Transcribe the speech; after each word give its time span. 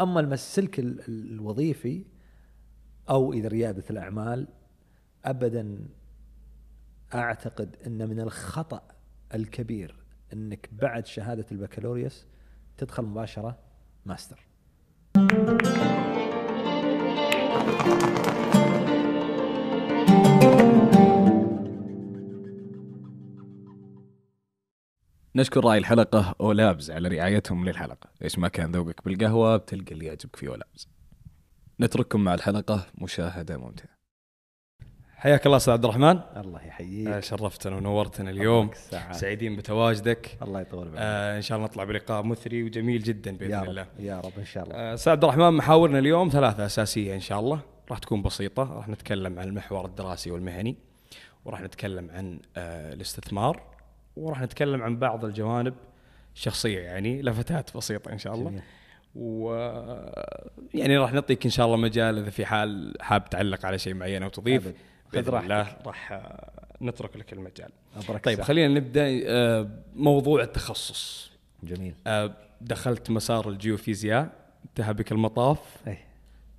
أما 0.00 0.20
السلك 0.20 0.78
ال- 0.78 1.00
ال- 1.08 1.32
الوظيفي 1.32 2.04
أو 3.10 3.32
إذا 3.32 3.48
ريادة 3.48 3.84
الأعمال 3.90 4.48
ابدا 5.24 5.78
أعتقد 7.14 7.76
إن 7.86 8.08
من 8.08 8.20
الخطأ 8.20 8.82
الكبير 9.34 9.94
إنك 10.32 10.68
بعد 10.72 11.06
شهادة 11.06 11.46
البكالوريوس 11.52 12.26
تدخل 12.76 13.02
مباشرة 13.02 13.58
ماستر. 14.06 14.46
نشكر 25.36 25.64
راعي 25.64 25.78
الحلقة 25.78 26.34
أولابز 26.40 26.90
على 26.90 27.08
رعايتهم 27.08 27.68
للحلقة. 27.68 28.10
إيش 28.22 28.38
ما 28.38 28.48
كان 28.48 28.72
ذوقك 28.72 29.04
بالقهوة 29.04 29.56
بتلقى 29.56 29.92
اللي 29.92 30.06
يعجبك 30.06 30.36
في 30.36 30.48
أولابز. 30.48 30.88
نترككم 31.80 32.24
مع 32.24 32.34
الحلقة 32.34 32.86
مشاهدة 32.98 33.56
ممتعة. 33.56 33.94
حياك 35.16 35.46
الله 35.46 35.56
أستاذ 35.56 35.72
عبد 35.72 35.84
الرحمن. 35.84 36.20
الله 36.36 36.58
آه، 36.58 36.66
يحييك 36.66 37.20
شرفتنا 37.20 37.76
ونورتنا 37.76 38.30
اليوم. 38.30 38.70
سعيدين 39.10 39.56
بتواجدك. 39.56 40.38
الله 40.42 40.60
يطول 40.60 40.84
بعمرك. 40.84 40.98
آه 41.00 41.36
إن 41.36 41.42
شاء 41.42 41.58
الله 41.58 41.68
نطلع 41.68 41.84
بلقاء 41.84 42.22
مثري 42.22 42.62
وجميل 42.62 43.02
جدا 43.02 43.36
بإذن 43.36 43.50
يا 43.50 43.62
الله. 43.62 43.82
رب 43.82 44.00
يا 44.00 44.20
رب 44.20 44.32
إن 44.38 44.44
شاء 44.44 44.64
الله. 44.64 44.74
آه، 44.76 44.94
أستاذ 44.94 45.12
عبد 45.12 45.24
الرحمن 45.24 45.50
محاورنا 45.50 45.98
اليوم 45.98 46.28
ثلاثة 46.28 46.66
أساسية 46.66 47.14
إن 47.14 47.20
شاء 47.20 47.40
الله. 47.40 47.60
راح 47.90 47.98
تكون 47.98 48.22
بسيطة. 48.22 48.62
راح 48.62 48.88
نتكلم 48.88 49.38
عن 49.38 49.48
المحور 49.48 49.86
الدراسي 49.86 50.30
والمهني 50.30 50.76
وراح 51.44 51.60
نتكلم 51.60 52.10
عن 52.10 52.40
آه، 52.56 52.92
الاستثمار. 52.92 53.73
وراح 54.16 54.40
نتكلم 54.42 54.82
عن 54.82 54.96
بعض 54.96 55.24
الجوانب 55.24 55.74
الشخصية 56.34 56.80
يعني 56.80 57.22
لفتات 57.22 57.76
بسيطة 57.76 58.12
إن 58.12 58.18
شاء 58.18 58.34
الله. 58.34 58.50
جميل. 58.50 58.62
و 59.14 59.54
يعني 60.74 60.98
راح 60.98 61.12
نعطيك 61.12 61.44
إن 61.44 61.50
شاء 61.50 61.66
الله 61.66 61.76
مجال 61.76 62.18
إذا 62.18 62.30
في 62.30 62.46
حال 62.46 62.94
حاب 63.00 63.30
تعلق 63.30 63.66
على 63.66 63.78
شيء 63.78 63.94
معين 63.94 64.22
أو 64.22 64.28
تضيف 64.28 64.66
راحتك. 65.14 65.28
الله 65.28 65.76
راح 65.86 66.12
آه، 66.12 66.50
نترك 66.82 67.16
لك 67.16 67.32
المجال. 67.32 67.70
أبرك 67.96 68.24
طيب. 68.24 68.40
خلينا 68.40 68.74
نبدأ 68.74 69.04
آه، 69.26 69.68
موضوع 69.94 70.42
التخصص. 70.42 71.30
جميل. 71.62 71.94
آه، 72.06 72.34
دخلت 72.60 73.10
مسار 73.10 73.48
الجيوفيزياء 73.48 74.32
انتهى 74.64 74.94
بك 74.94 75.12
المطاف. 75.12 75.58
أي. 75.86 75.98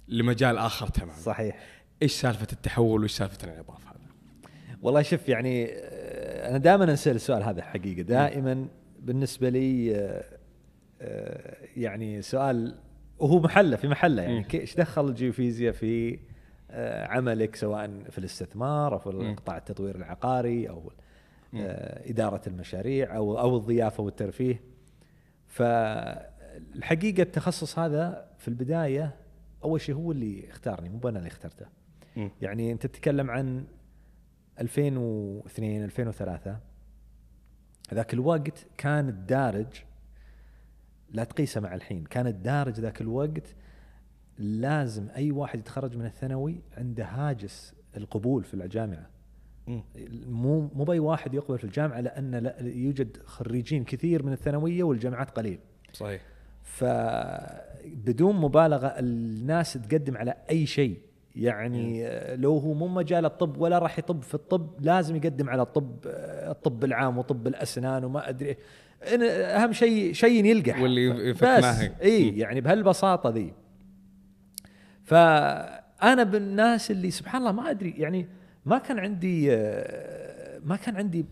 لمجال 0.08 0.58
آخر 0.58 0.88
تماما. 0.88 1.14
صحيح. 1.14 1.60
إيش 2.02 2.12
سالفة 2.12 2.48
التحول 2.54 3.02
وإيش 3.02 3.12
سالفة 3.12 3.38
الانعطاف؟ 3.44 3.95
والله 4.86 5.02
شوف 5.02 5.30
يعني 5.30 5.68
آه، 5.72 6.50
أنا 6.50 6.58
دائما 6.58 6.84
انسال 6.84 7.16
السؤال 7.16 7.44
هذا 7.44 7.62
حقيقة. 7.62 8.02
دائما 8.02 8.68
بالنسبة 9.00 9.50
لي 9.50 9.96
آه، 9.96 10.24
آه، 11.02 11.58
يعني 11.78 12.22
سؤال 12.22 12.76
وهو 13.20 13.40
محله 13.40 13.76
في 13.76 13.88
محله 13.88 14.22
يعني. 14.22 14.46
إيش 14.54 14.76
دخل 14.76 15.08
الجيوفيزياء 15.08 15.74
في 15.74 16.20
عملك؟ 17.10 17.56
سواء 17.56 18.04
في 18.10 18.18
الاستثمار 18.18 18.94
أو 18.94 19.00
في 19.00 19.10
مم. 19.10 19.36
قطاع 19.36 19.58
التطوير 19.58 19.96
العقاري 19.96 20.70
أو 20.70 20.92
إدارة 22.06 22.42
المشاريع 22.48 23.16
أو 23.16 23.40
أو 23.40 23.58
الضيافة 23.58 24.04
والترفيه. 24.04 24.62
فالحقيقة 25.48 27.22
التخصص 27.22 27.80
هذا 27.80 28.30
في 28.38 28.48
البداية 28.48 29.16
أول 29.64 29.82
شيء 29.82 29.96
هو 29.96 30.12
اللي 30.12 30.50
اختارني 30.50 30.90
مو 30.90 31.10
أنا 31.10 31.18
اللي 31.20 31.28
اخترته. 31.28 31.66
يعني 32.42 32.72
أنت 32.72 32.86
تتكلم 32.86 33.32
عن 33.32 33.66
2002 34.60 35.84
2003 35.84 36.60
ذاك 37.94 38.14
الوقت 38.14 38.68
كان 38.78 39.10
الدارج 39.10 39.68
لا 41.10 41.24
تقيسه 41.24 41.62
مع 41.62 41.76
الحين 41.76 42.04
كان 42.04 42.28
الدارج 42.28 42.80
ذاك 42.80 43.02
الوقت 43.02 43.56
لازم 44.38 45.08
أي 45.16 45.32
واحد 45.32 45.60
يتخرج 45.60 45.98
من 45.98 46.06
الثانوي 46.06 46.62
عنده 46.78 47.06
هاجس 47.06 47.74
القبول 47.98 48.44
في 48.44 48.54
الجامعة. 48.54 49.10
مو 50.28 50.70
مو 50.76 50.84
بأي 50.84 51.00
واحد 51.00 51.34
يقبل 51.34 51.58
في 51.58 51.64
الجامعة 51.64 52.00
لأن 52.00 52.36
لا 52.36 52.56
يوجد 52.62 53.18
خريجين 53.26 53.84
كثير 53.84 54.24
من 54.24 54.34
الثانوية 54.34 54.84
والجامعات 54.84 55.30
قليل. 55.30 55.60
صحيح. 55.94 56.22
فبدون 56.64 58.36
مبالغة 58.36 58.88
الناس 58.88 59.74
تقدم 59.74 60.18
على 60.18 60.36
أي 60.50 60.66
شيء. 60.66 61.00
يعني 61.36 62.08
لو 62.36 62.58
هو 62.58 62.74
مو 62.74 62.88
مجال 62.88 63.26
الطب 63.26 63.58
ولا 63.58 63.80
راح 63.80 64.00
يطب 64.00 64.22
في 64.22 64.34
الطب 64.34 64.70
لازم 64.82 65.16
يقدم 65.16 65.50
على 65.50 65.62
الطب 65.62 65.96
الطب 66.50 66.84
العام 66.84 67.18
وطب 67.18 67.48
الأسنان 67.48 68.04
وما 68.04 68.30
أدري 68.30 68.58
أهم 69.04 69.74
شيء 69.74 70.14
شيء 70.14 70.46
يلقح 70.46 70.82
واللي 70.82 71.34
بس. 71.34 71.42
إي 72.02 72.38
يعني 72.38 72.62
بهالبساطة 72.62 73.30
ذي 73.30 73.54
فانا 75.04 76.24
بالناس 76.24 76.92
اللي 76.92 77.12
سبحان 77.12 77.42
الله 77.42 77.52
ما 77.52 77.70
أدري 77.70 77.90
يعني 77.98 78.28
ما 78.66 78.78
كان 78.78 79.00
عندي 79.00 79.50
ما 80.64 80.76
كان 80.86 80.96
عندي 80.96 81.26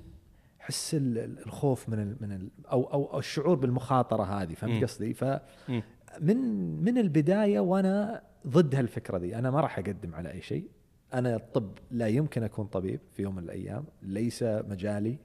حس 0.60 0.96
ال- 0.96 1.18
ال- 1.18 1.46
الخوف 1.46 1.90
من 1.90 2.00
ال 2.00 2.16
من 2.22 2.32
ال 2.32 2.50
أو 2.72 2.84
أو 3.14 3.20
الشعور 3.20 3.56
بالمخاطرة 3.56 4.24
هذه. 4.24 4.54
فهمت 4.54 4.84
قصدي؟ 4.84 5.14
ف 5.14 5.24
مم. 5.70 5.82
من 6.22 6.38
من 6.84 6.98
البداية 6.98 7.60
وأنا 7.60 8.22
ضد 8.48 8.76
هالفكرة 8.76 9.18
ذي 9.18 9.36
أنا 9.36 9.52
ما 9.52 9.62
راح 9.62 9.80
أقدم 9.80 10.16
على 10.16 10.32
أي 10.32 10.42
شيء. 10.42 10.68
أنا 11.14 11.36
الطب 11.36 11.78
لا 11.92 12.08
يمكن 12.08 12.44
أكون 12.44 12.66
طبيب 12.66 13.00
في 13.14 13.22
يوم 13.22 13.36
من 13.36 13.44
الأيام. 13.44 13.86
ليس 14.02 14.44
مجالي. 14.44 15.18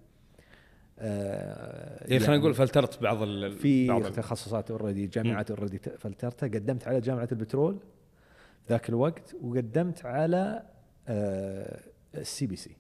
آه 0.99 2.07
يعني 2.11 2.19
خلينا 2.19 2.37
نقول 2.37 2.55
فلترت 2.55 3.03
بعض 3.03 3.23
ال 3.23 3.53
في 3.59 3.89
بعض 3.89 4.13
تخصصات 4.13 4.71
already 4.71 5.07
جامعات 5.07 5.51
already 5.51 5.79
فلترتها. 5.79 6.47
قدمت 6.47 6.89
على 6.89 7.01
جامعة 7.01 7.29
البترول 7.33 7.79
ذاك 8.69 8.89
الوقت 8.89 9.37
وقدمت 9.43 10.05
على 10.05 10.63
ال 12.15 12.47
CPC. 12.47 12.77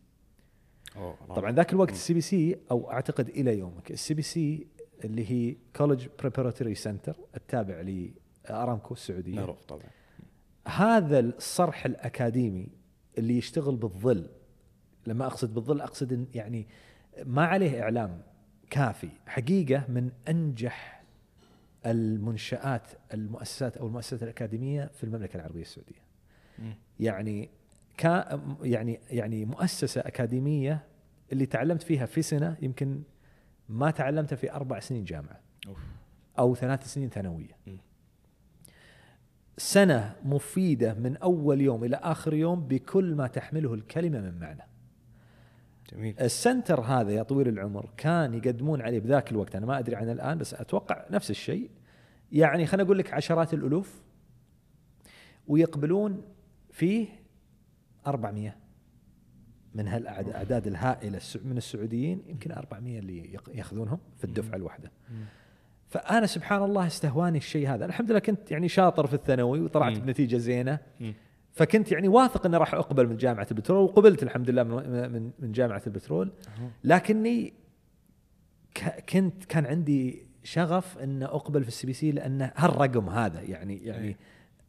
طبعا 1.28 1.53
ذاك 1.53 1.72
الوقت 1.72 1.91
ال 1.91 2.15
CPC 2.15 2.59
أو 2.70 2.91
أعتقد 2.91 3.28
إلى 3.28 3.59
يومك 3.59 3.91
ال 3.91 4.15
CPC 4.15 4.66
اللي 5.05 5.31
هي 5.31 5.56
College 5.76 6.06
Preparatory 6.19 6.75
Center 6.75 7.16
التابع 7.37 7.81
لأرامكو 7.81 8.94
السعودية. 8.94 9.37
معروف 9.37 9.65
طبعا. 9.65 9.82
هذا 10.69 11.19
الصرح 11.19 11.87
الأكاديمي 11.87 12.69
اللي 13.19 13.39
يشتغل 13.39 13.77
بالظل 13.77 14.29
لما 15.06 15.27
أقصد 15.27 15.55
بالظل 15.55 15.81
أقصد 15.81 16.27
يعني 16.34 16.67
ما 17.25 17.45
عليه 17.45 17.83
إعلام 17.83 18.23
كافي 18.71 19.09
حقيقة 19.27 19.84
من 19.89 20.11
أنجح 20.29 21.05
المنشآت 21.87 22.83
المؤسسات 23.15 23.77
أو 23.77 23.87
المؤسسات 23.87 24.23
الأكاديمية 24.23 24.91
في 24.95 25.05
المملكة 25.05 25.37
العربية 25.37 25.62
السعودية. 25.62 26.09
يعني 27.00 27.50
كا 27.97 28.41
يعني 28.62 29.00
يعني 29.11 29.45
مؤسسة 29.45 30.00
أكاديمية 30.00 30.85
اللي 31.33 31.47
تعلمت 31.47 31.83
فيها 31.83 32.06
في 32.06 32.23
سنة 32.23 32.56
يمكن 32.62 33.03
ما 33.69 33.91
تعلمتها 33.91 34.37
في 34.37 34.53
أربع 34.53 34.81
سنين 34.81 35.05
جامعة 35.05 35.41
أوف. 35.69 35.79
أو 36.39 36.55
ثلاث 36.55 36.87
سنين 36.87 37.09
ثانوية 37.09 37.56
مم. 37.67 37.79
سنة 39.58 40.14
مفيدة 40.24 40.94
من 40.94 41.16
أول 41.16 41.60
يوم 41.60 41.84
إلى 41.84 41.96
آخر 41.96 42.34
يوم 42.34 42.60
بكل 42.69 43.14
ما 43.14 43.26
تحمله 43.26 43.74
الكلمة 43.74 44.20
من 44.20 44.38
معنى. 44.41 44.62
جميل. 45.92 46.20
السنتر 46.20 46.80
هذا 46.80 47.10
يا 47.10 47.22
طويل 47.22 47.48
العمر 47.48 47.91
كان 47.96 48.34
يقدمون 48.34 48.82
عليه 48.82 49.00
بذاك 49.00 49.32
الوقت 49.32 49.56
أنا 49.56 49.66
ما 49.66 49.78
أدري 49.78 49.96
عن 49.96 50.10
الآن 50.10 50.38
بس 50.38 50.54
أتوقع 50.54 51.04
نفس 51.10 51.30
الشيء. 51.30 51.70
يعني 52.32 52.66
خليني 52.66 52.86
أقول 52.86 52.98
لك 52.98 53.12
عشرات 53.12 53.54
الألوف 53.54 54.02
ويقبلون 55.48 56.22
فيه 56.72 57.06
400 58.06 58.56
من 59.75 59.88
هالاعداد 59.88 60.66
الهائلة 60.66 61.19
السع- 61.19 61.40
من 61.44 61.56
السعوديين 61.56 62.22
يمكن 62.26 62.52
400 62.52 62.98
اللي 62.98 63.38
يأخذونهم 63.54 63.98
في 64.16 64.25
الدفعة 64.25 64.56
الواحدة. 64.56 64.90
فأنا 65.88 66.26
سبحان 66.26 66.62
الله 66.62 66.87
استهواني 66.87 67.38
الشيء 67.38 67.69
هذا 67.69 67.84
الحمد 67.84 68.10
لله 68.10 68.19
كنت 68.19 68.50
يعني 68.50 68.69
شاطر 68.69 69.06
في 69.06 69.15
الثانوي 69.15 69.60
وطلعت 69.60 69.96
مم. 69.96 70.05
بنتيجة 70.05 70.37
زينة 70.37 70.79
مم. 71.00 71.14
فكنت 71.52 71.93
يعني 71.93 72.08
واثق 72.08 72.46
إني 72.46 72.56
راح 72.56 72.75
أقبل 72.75 73.08
من 73.08 73.17
جامعة 73.17 73.46
البترول 73.50 73.82
وقبلت 73.82 74.23
الحمد 74.23 74.50
لله 74.50 74.62
من 74.62 75.32
من, 75.38 75.52
جامعة 75.52 75.82
البترول 75.87 76.32
لكني 76.85 77.52
كنت 79.08 79.44
كان 79.44 79.67
عندي 79.67 80.29
شغف 80.44 80.99
إن 80.99 81.23
أقبل 81.23 81.62
في 81.62 81.69
ال 81.69 81.87
CPC 81.87 82.12
لأن 82.12 82.50
هالرقم 82.56 83.08
هذا 83.08 83.40
يعني 83.40 83.85
يعني 83.85 84.08
أي. 84.08 84.17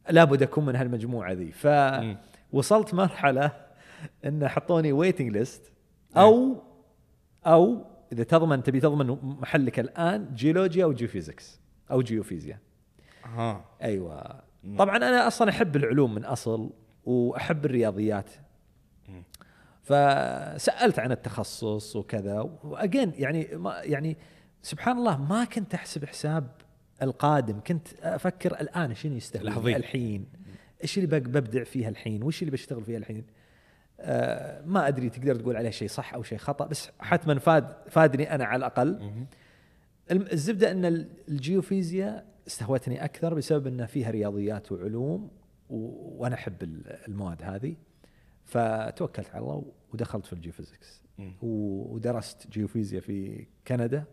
لابد 0.10 0.44
أكون 0.44 0.66
من 0.66 0.76
هالمجموعة 0.76 1.32
ذي. 1.34 1.52
فوصلت 1.52 2.94
مرحلة 2.94 3.52
إن 4.26 4.48
حطوني 4.48 4.92
waiting 4.92 5.30
list 5.30 5.74
أو 6.18 6.64
أو 7.46 7.86
إذا 8.12 8.24
تضمن 8.24 8.64
تبي 8.64 8.80
تضمن 8.80 9.18
محلك 9.24 9.80
الآن 9.80 10.34
جيولوجيا 10.36 10.84
أو 10.84 10.94
geophysics 10.94 11.60
أو 11.92 12.02
جيوفيزياء. 12.02 12.60
ها. 13.24 13.66
أيوه. 13.82 14.42
طبعا 14.78 14.98
أنا 14.98 15.28
أصلا 15.28 15.50
أحب 15.50 15.76
العلوم 15.76 16.16
من 16.16 16.26
أصل 16.26 16.70
وأحب 17.06 17.66
الرياضيات. 17.66 18.32
مم. 19.10 19.24
فسألت 19.84 21.00
عن 21.00 21.12
التخصص 21.12 21.96
وكذا 21.96 22.40
وأجين 22.64 23.14
يعني 23.16 23.48
ما 23.54 23.82
يعني 23.84 24.18
سبحان 24.62 24.98
الله 24.98 25.18
ما 25.18 25.46
كنت 25.46 25.74
أحسب 25.74 26.06
حساب 26.06 26.52
القادم. 27.02 27.60
كنت 27.68 27.88
أفكر 28.02 28.62
الآن 28.62 28.96
شنو 28.96 29.16
يستهوي. 29.16 29.76
الحين؟ 29.76 30.26
إيش 30.84 30.98
اللي 30.98 31.20
ببدع 31.20 31.64
فيها 31.64 31.90
الحين؟ 31.90 32.24
وش 32.24 32.42
اللي 32.42 32.52
بشتغل 32.52 32.84
فيها 32.84 32.98
الحين؟ 32.98 33.26
ما 34.66 34.88
أدري 34.88 35.10
تقدر 35.10 35.36
تقول 35.36 35.56
عليه 35.58 35.70
شيء 35.70 35.88
صح 35.88 36.14
أو 36.14 36.24
شيء 36.24 36.38
خطأ 36.38 36.68
بس 36.68 36.90
حتما 37.00 37.40
فاد 37.40 37.74
فادني 37.90 38.36
أنا 38.36 38.46
على 38.46 38.60
الأقل. 38.60 39.24
الزبدة 40.12 40.72
إن 40.72 40.86
ال- 40.86 41.10
الجيوفيزياء 41.30 42.26
استهوتني 42.48 43.04
أكثر 43.06 43.34
بسبب 43.34 43.68
إن 43.68 43.86
فيها 43.86 44.10
رياضيات 44.12 44.72
وعلوم 44.72 45.32
وأنا 45.70 46.36
أحب 46.36 46.64
ال- 46.64 46.88
المواد 47.08 47.44
هذه. 47.44 47.76
فتوكلت 48.46 49.30
على 49.30 49.40
الله 49.44 49.66
ودخلت 49.94 50.26
في. 50.26 51.02
و- 51.42 51.94
ودرست 51.96 52.48
جيوفيزياء 52.48 53.02
في 53.02 53.46
كندا. 53.68 54.04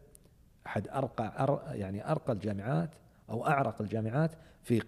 أحد 0.66 0.88
ارقى 0.88 1.34
أر 1.44 1.62
يعني 1.74 2.10
أرقى 2.10 2.32
الجامعات 2.32 2.90
أو 3.30 3.46
أعرق 3.46 3.82
الجامعات 3.82 4.30
في 4.62 4.82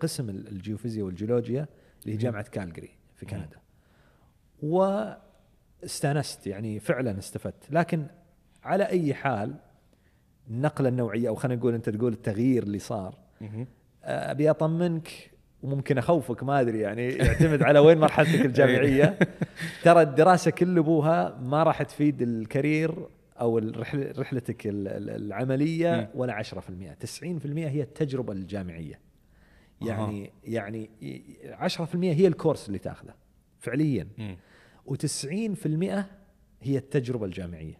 قسم 0.00 0.30
ال- 0.30 0.48
الجيوفيزياء 0.48 1.06
والجيولوجيا 1.06 1.66
اللي 2.02 2.12
هي 2.12 2.16
جامعه 2.16 2.42
كالجري 2.42 2.90
في 3.14 3.26
كندا. 3.26 3.58
واستانست 4.62 6.46
يعني 6.46 6.80
فعلا 6.80 7.18
استفدت. 7.18 7.64
لكن 7.70 8.06
على 8.64 8.84
أي 8.88 9.14
حال 9.14 9.54
النقلة 10.50 10.88
النوعية 10.88 11.28
أو 11.28 11.34
خلينا 11.34 11.60
نقول 11.60 11.74
أنت 11.74 11.88
تقول 11.90 12.12
التغيير 12.12 12.62
اللي 12.62 12.78
صار 12.78 13.14
مهم. 13.40 13.66
أبي 14.04 14.50
أطمنك 14.50 15.30
وممكن 15.62 15.98
أخوفك 15.98 16.42
ما 16.42 16.60
أدري 16.60 16.80
يعني 16.80 17.08
يعتمد 17.08 17.62
على 17.62 17.78
وين 17.78 17.98
مرحلتك 17.98 18.46
الجامعية. 18.46 19.18
ترى 19.82 20.02
الدراسة 20.02 20.50
كل 20.50 20.78
أبوها 20.78 21.38
ما 21.42 21.62
راح 21.62 21.82
تفيد 21.82 22.22
الكارير 22.22 23.06
أو 23.40 23.58
رحلتك 24.18 24.66
ال- 24.66 24.88
ال- 24.88 25.10
العملية. 25.10 26.10
ولا 26.14 26.32
10% 26.32 26.94
90% 27.00 27.22
هي 27.46 27.82
التجربة 27.82 28.32
الجامعية. 28.32 29.00
يعني 29.82 30.30
يعني 30.44 30.90
ي- 31.02 31.22
10% 31.68 31.94
هي 31.94 32.26
الكورس 32.26 32.66
اللي 32.68 32.78
تاخذه. 32.78 33.14
فعليا 33.66 34.08
مم. 34.18 34.36
و90% 34.90 36.04
هي 36.62 36.76
التجربة 36.78 37.26
الجامعية 37.26 37.74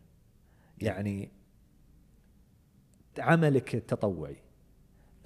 يعني 0.80 1.28
عملك 3.18 3.74
التطوعي 3.74 4.36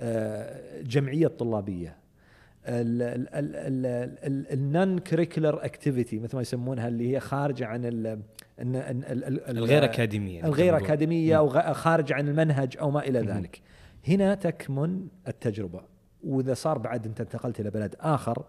آه، 0.00 0.82
جمعية 0.82 1.26
طلابية 1.26 1.96
ال 4.52 4.98
non-curricular 4.98 5.64
activity 5.64 6.18
مثل 6.18 6.36
ما 6.36 6.42
يسمونها 6.42 6.88
اللي 6.88 7.14
هي 7.14 7.20
خارجه 7.20 7.66
عن 7.66 7.84
ال 7.84 8.06
ال- 8.06 8.22
ال- 8.76 9.24
ال- 9.24 9.58
الغير 9.58 9.84
اكاديميه 9.84 10.44
الغير. 10.44 10.76
اكاديميه. 10.76 11.38
أو 11.38 11.48
خارجه 11.74 12.14
عن 12.14 12.28
المنهج 12.28 12.76
أو 12.80 12.90
ما 12.90 13.00
إلى. 13.08 13.18
ذلك. 13.20 13.60
هنا 14.08 14.34
تكمن 14.34 15.08
التجربه 15.28 15.80
واذا 16.24 16.54
صار 16.54 16.78
بعد 16.78 17.06
انت 17.06 17.20
انتقلت 17.20 17.60
إلى 17.60 17.70
بلد 17.70 17.94
اخر 18.00 18.44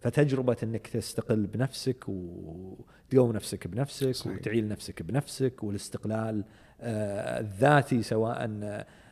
فتجربة 0.00 0.56
إنك 0.62 0.86
تستقل 0.86 1.46
بنفسك 1.46 2.04
وتقوم 2.08 3.32
نفسك 3.32 3.66
بنفسك 3.66 4.10
صحيح. 4.10 4.36
وتعيل 4.36 4.68
نفسك 4.68 5.02
بنفسك 5.02 5.64
والاستقلال 5.64 6.44
آه، 6.80 7.40
الذاتي 7.40 8.02
سواء 8.02 8.50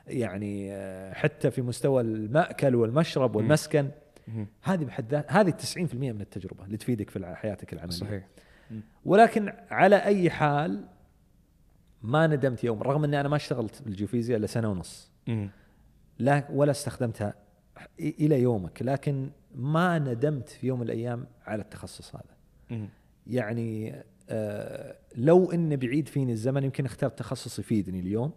يعني 0.06 0.72
آه، 0.72 1.12
حتى 1.12 1.50
في 1.50 1.62
مستوى 1.62 2.00
المأكل 2.00 2.74
والمشرب 2.74 3.36
والمسكن. 3.36 3.90
هذه 4.62 4.84
بحد 4.84 5.10
ذات 5.10 5.32
هذه 5.32 5.50
90% 5.50 5.94
من 5.94 6.20
التجربة 6.20 6.64
اللي 6.64 6.76
تفيدك 6.76 7.10
في 7.10 7.34
حياتك 7.34 7.72
العملية 7.72 7.96
صحيح 7.96 8.28
ولكن 9.04 9.52
على 9.70 9.96
أي 9.96 10.30
حال 10.30 10.84
ما 12.02 12.26
ندمت 12.26 12.64
يوم 12.64 12.82
رغم 12.82 13.04
إني 13.04 13.20
أنا 13.20 13.28
ما 13.28 13.36
اشتغلت 13.36 13.82
بالجيوفيزياء 13.82 14.38
إلا 14.38 14.46
سنة 14.46 14.70
ونص. 14.70 15.10
لا 16.18 16.44
ولا 16.50 16.70
استخدمتها 16.70 17.34
إلى 18.00 18.42
يومك 18.42 18.82
لكن 18.82 19.30
ما 19.54 19.98
ندمت 19.98 20.48
في 20.48 20.66
يوم 20.66 20.80
من 20.80 20.86
الأيام 20.86 21.26
على 21.46 21.62
التخصص 21.62 22.16
هذا. 22.16 22.34
يعني 23.26 24.02
آه 24.30 24.96
لو 25.16 25.52
إن 25.52 25.76
بعيد 25.76 26.08
فيني 26.08 26.32
الزمن 26.32 26.64
يمكن 26.64 26.84
اخترت 26.84 27.18
تخصص 27.18 27.58
يفيدني 27.58 28.00
اليوم. 28.00 28.32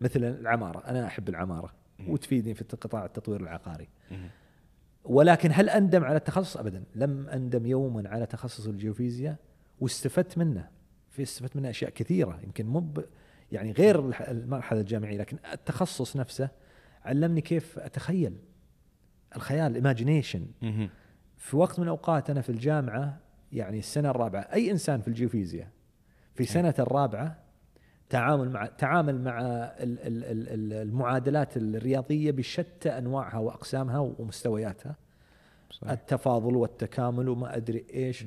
مثل 0.00 0.24
العمارة 0.24 0.78
أنا 0.78 1.06
أحب 1.06 1.28
العمارة. 1.28 1.74
وتفيدني 2.08 2.54
في 2.54 2.64
قطاع 2.64 3.04
التطوير 3.04 3.40
العقاري. 3.40 3.88
ولكن 5.04 5.50
هل 5.52 5.70
أندم 5.70 6.04
على 6.04 6.16
التخصص؟ 6.16 6.56
ابدا. 6.56 6.84
لم 6.94 7.28
أندم 7.28 7.66
يوما 7.66 8.08
على 8.08 8.26
تخصص 8.26 8.66
الجيوفيزياء 8.66 9.36
واستفدت 9.80 10.38
منه. 10.38 10.68
في 11.10 11.22
استفدت 11.22 11.56
منه 11.56 11.70
أشياء 11.70 11.90
كثيرة 11.90 12.40
يمكن 12.44 12.66
مو 12.66 12.92
يعني 13.52 13.72
غير 13.72 13.98
المرحلة 14.30 14.80
الجامعية 14.80 15.18
لكن 15.18 15.36
التخصص 15.52 16.16
نفسه 16.16 16.48
علمني 17.04 17.40
كيف 17.40 17.78
أتخيل. 17.78 18.36
الخيال 19.36 19.66
ال 19.70 19.76
imagination. 19.76 20.46
في 21.36 21.56
وقت 21.56 21.78
من 21.78 21.84
الأوقات 21.84 22.30
أنا 22.30 22.40
في 22.40 22.48
الجامعة 22.48 23.18
يعني 23.52 23.78
السنة 23.78 24.10
الرابعة 24.10 24.40
أي 24.40 24.70
إنسان 24.70 25.00
في 25.00 25.08
الجيوفيزياء 25.08 25.68
في 26.34 26.44
سنة 26.44 26.74
الرابعة 26.78 27.38
تعامل 28.08 28.50
مع 28.50 28.66
تعامل 28.66 29.20
مع 29.20 29.40
ال- 29.40 29.98
ال- 30.00 30.24
ال- 30.24 30.48
ال- 30.48 30.72
المعادلات 30.88 31.56
الرياضية 31.56 32.30
بشتى 32.30 32.88
أنواعها 32.98 33.38
وأقسامها 33.38 33.98
ومستوياتها 33.98 34.96
صحيح. 35.70 35.90
التفاضل 35.90 36.56
والتكامل 36.56 37.28
وما 37.28 37.56
أدري 37.56 37.84
إيش. 37.94 38.24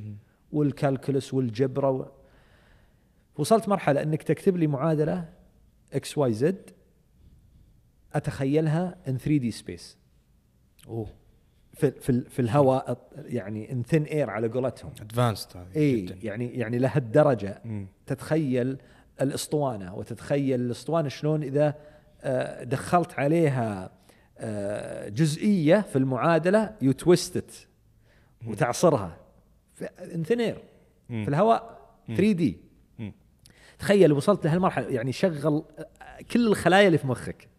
وال 0.52 0.68
calculus 0.68 1.34
والجبرة 1.34 1.90
و... 1.90 2.06
وصلت 3.38 3.70
مرحلة 3.70 4.04
إنك 4.04 4.24
تكتب 4.24 4.58
لي 4.58 4.68
معادلة 4.68 5.30
X 5.94 6.18
Y 6.18 6.34
Z 6.34 6.70
أتخيلها 8.14 8.96
in 9.08 9.18
3D 9.18 9.52
space 9.52 9.98
أوه. 10.88 11.08
في 11.74 11.92
في 11.92 12.22
في 12.22 12.40
الهواء 12.42 13.10
يعني 13.16 13.72
in 13.72 13.84
thin 13.84 14.04
air 14.04 14.30
على 14.30 14.48
قولتهم. 14.48 14.92
advanced 15.02 15.50
إي. 15.76 16.06
يعني 16.24 16.58
يعني 16.58 16.78
لهالدرجه. 16.78 17.62
تتخيل 18.06 18.78
الاسطوانة 19.22 19.96
وتتخيل 19.96 20.62
الاسطوانة 20.62 21.10
شلون 21.10 21.44
إذا 21.44 21.76
آه، 22.22 22.64
دخلت 22.64 23.20
عليها 23.20 23.92
آه، 24.38 25.10
جزئية 25.10 25.82
في 25.82 25.96
المعادلة 25.96 26.76
twisted 26.82 27.68
وتعصرها. 28.48 29.18
in 30.00 30.14
thin 30.14 30.43
air 30.43 30.64
مم. 31.10 31.24
في 31.24 31.30
الهواء. 31.30 31.80
3D. 32.08 32.58
تخيل 33.80 34.14
وصلت 34.14 34.46
لهالمرحلة. 34.46 34.88
يعني 34.88 35.12
شغل 35.12 35.64
كل 36.32 36.48
الخلايا 36.48 36.88
اللي 36.88 36.98
في 36.98 37.08
مخك. 37.08 37.50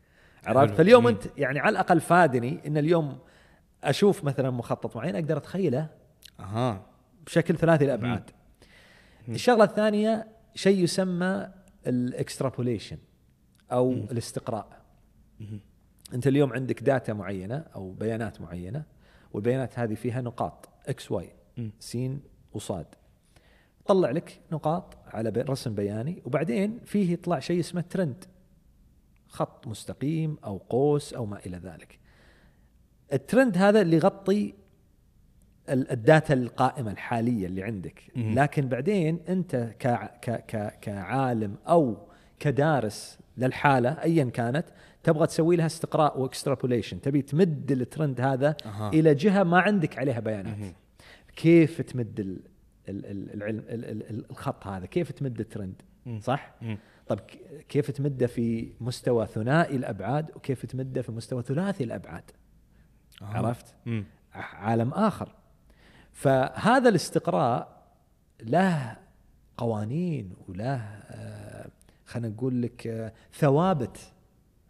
عرفت. 0.47 0.75
فاليوم 0.75 1.03
مم. 1.03 1.09
أنت 1.09 1.23
يعني 1.37 1.59
على 1.59 1.73
الأقل 1.73 2.01
فادني 2.01 2.67
إن 2.67 2.77
اليوم 2.77 3.19
أشوف 3.85 4.25
مثلا 4.25 4.51
مخطط 4.51 4.97
معين 4.97 5.15
أقدر 5.15 5.37
أتخيله 5.37 5.89
أها. 6.41 6.87
بشكل 7.27 7.57
ثلاثي 7.57 7.85
الابعاد 7.85 8.31
الشغلة 9.29 9.65
الثانية 9.65 10.27
شيء 10.55 10.79
يسمى 10.85 11.49
ال 11.87 11.95
extrapolation 11.95 12.99
أو 13.73 13.93
الاستقراء. 13.93 14.83
مم. 15.41 15.61
أنت 16.15 16.27
اليوم 16.27 16.53
عندك 16.53 16.83
data 16.83 17.13
معينة 17.13 17.65
أو 17.75 17.91
بيانات 17.93 18.41
معينة 18.41 18.85
والبيانات 19.33 19.79
هذه 19.79 19.95
فيها 19.95 20.21
نقاط 20.21 20.69
X 20.87 21.13
Y 21.13 21.33
مم. 21.57 21.71
سين 21.81 22.21
وصاد. 22.53 22.87
طلع 23.87 24.11
لك 24.11 24.41
نقاط 24.53 24.97
على 25.07 25.31
رسم 25.31 25.75
بياني 25.75 26.23
وبعدين 26.25 26.79
فيه 26.85 27.13
يطلع 27.13 27.39
شيء 27.39 27.61
اسمه 27.61 27.81
ترند 27.91 28.25
خط 29.35 29.67
مستقيم 29.69 30.37
أو 30.45 30.57
قوس 30.57 31.15
أو 31.15 31.27
ما 31.27 31.39
إلى 31.47 31.57
ذلك 31.57 31.99
الترند 33.13 33.57
هذا 33.59 33.81
اللي 33.81 33.97
يغطي 33.97 34.55
ال- 35.69 35.91
ال 35.91 36.00
data 36.00 36.35
القائمة 36.35 36.91
الحالية 36.93 37.47
اللي 37.47 37.63
عندك. 37.63 38.03
لكن 38.17 38.69
بعدين 38.69 39.21
أنت 39.29 39.75
كعالم 40.83 41.57
أو 41.69 41.97
كدارس 42.39 43.19
للحالة 43.37 43.91
ايا 43.91 44.25
كانت 44.25 44.65
تبغى 45.03 45.27
تسوي 45.27 45.57
لها 45.57 45.67
استقراء 45.67 46.21
و 46.21 46.27
extrapolation 46.27 47.01
تبي 47.01 47.23
تمد 47.23 47.73
الترند 47.73 48.21
هذا 48.21 48.57
أها. 48.67 48.89
إلى 48.93 49.15
جهة 49.15 49.43
ما 49.43 49.61
عندك 49.61 49.99
عليها 49.99 50.21
بيانات. 50.21 50.57
كيف 51.37 51.81
تمد 51.81 52.21
ال 52.21 52.41
ال 52.89 53.07
ال 53.07 53.35
العلم 53.35 53.59
ال 53.59 53.85
ال 53.85 54.11
ال 54.11 54.31
الخط 54.31 54.67
هذا 54.67 54.87
كيف 54.87 55.13
تمد 55.13 55.41
الترند. 55.41 55.83
صح 56.21 56.55
مم. 56.63 56.79
طب 57.07 57.21
كيف 57.69 57.91
تمده 57.91 58.27
في 58.27 58.73
مستوى 58.81 59.27
ثنائي 59.27 59.77
الأبعاد 59.77 60.31
وكيف 60.37 60.67
تمده 60.67 61.03
في 61.03 61.13
مستوى 61.13 61.43
ثلاثي 61.43 61.85
الأبعاد 61.85 62.31
أها. 63.23 63.27
عرفت 63.27 63.75
مم. 63.87 64.05
عالم 64.35 64.93
آخر 64.93 65.35
فهذا 66.13 66.89
الاستقراء 66.89 67.85
له 68.43 68.97
قوانين 69.57 70.33
وله 70.49 70.77
آه، 70.77 71.69
خلينا 72.07 72.29
نقول 72.29 72.63
لك 72.63 72.87
آه، 72.87 73.13
ثوابت 73.35 73.99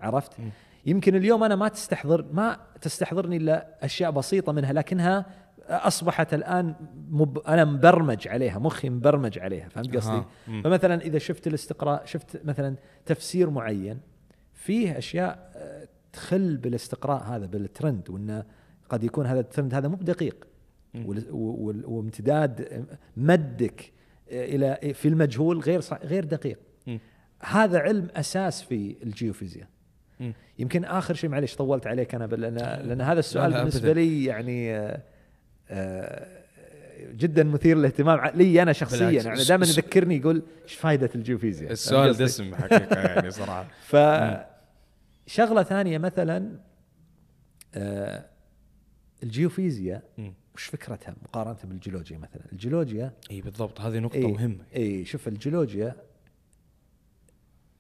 عرفت 0.01 0.41
مم. 0.41 0.51
يمكن 0.87 1.15
اليوم 1.15 1.45
أنا 1.45 1.57
ما 1.57 1.69
تستحضر 1.69 2.27
ما 2.33 2.61
تستحضرني 2.81 3.37
إلا 3.37 3.85
أشياء 3.85 4.11
بسيطة 4.11 4.53
منها 4.53 4.73
لكنها 4.73 5.27
أصبحت 5.69 6.35
الآن 6.35 6.75
مب 7.11 7.39
أنا 7.39 7.65
مبرمج 7.65 8.29
عليها 8.29 8.59
مخي 8.59 8.91
مبرمج 8.91 9.39
عليها 9.39 9.69
فهمت 9.69 9.97
قصدي؟ 9.97 10.23
مم. 10.49 10.63
فمثلا 10.63 11.01
إذا 11.01 11.19
شفت 11.19 11.47
الاستقراء 11.47 12.05
شفت 12.05 12.45
مثلا 12.45 12.77
تفسير 13.07 13.51
معين 13.51 14.01
فيه 14.53 14.99
أشياء 14.99 15.53
آه، 15.57 15.89
تخل 16.13 16.57
بالاستقراء 16.57 17.23
هذا 17.23 17.47
بالترند 17.47 18.11
وانه 18.11 18.45
قد 18.89 19.05
يكون 19.05 19.27
هذا 19.27 19.41
الترند 19.41 19.75
هذا 19.75 19.89
مو 19.89 19.97
بدقيق 19.97 20.47
وامتداد 21.85 22.87
مدك 23.17 23.93
إلى 24.29 24.95
في 24.95 25.09
المجهول 25.09 25.61
غير 25.61 25.81
غير 26.05 26.25
دقيق. 26.25 26.59
هذا 27.41 27.79
علم 27.79 28.09
أساس 28.17 28.63
في 28.63 28.97
الجيوفيزياء. 29.03 29.69
يمكن 30.59 30.85
آخر 30.85 31.15
شيء 31.15 31.31
معليش 31.31 31.57
طولت 31.57 31.87
عليك 31.87 32.15
أنا 32.15 32.25
لأن 32.25 32.55
لأن 32.89 33.01
هذا 33.01 33.19
السؤال 33.19 33.53
بالنسبة. 33.53 33.93
لي 33.93 34.25
يعني 34.25 34.77
آه، 34.77 34.81
آه، 34.81 35.03
جدا 37.13 37.45
مثير 37.45 37.77
للاهتمام 37.77 38.31
لي 38.35 38.63
أنا 38.63 38.73
شخصيا. 38.73 39.11
يعني 39.11 39.45
دائما 39.45 39.67
يذكرني 39.67 40.17
يقول 40.17 40.43
إيش 40.65 40.75
فائده 40.75 41.11
الجيوفيزياء 41.15 41.73
السؤال. 41.73 42.17
دسم 42.17 42.55
حقيقة 42.55 43.01
يعني 43.01 43.31
صراحة 43.31 43.69
ف 43.91 43.97
شغلة 45.27 45.63
ثانية 45.63 45.99
مثلا 45.99 46.59
آه، 47.75 48.25
الجيوفيزياء. 49.23 50.03
وش 50.55 50.65
فكرتها 50.65 51.15
مقارنة 51.23 51.57
بالجيولوجيا 51.65 52.19
مثلا 52.19 52.43
الجيولوجيا 52.53 53.13
إي 53.31 53.41
بالضبط 53.41 53.81
هذه 53.81 53.99
نقطة 53.99 54.17
إيه. 54.17 54.33
مهمة 54.33 54.65
إي 54.77 55.05
شوف 55.05 55.29
الجيولوجيا 55.29 55.97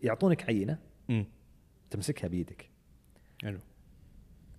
يعطونك 0.02 0.48
عينة 0.48 0.78
مم. 1.08 1.24
تمسكها 1.90 2.28
بيدك 2.28 2.68
حلو 3.42 3.58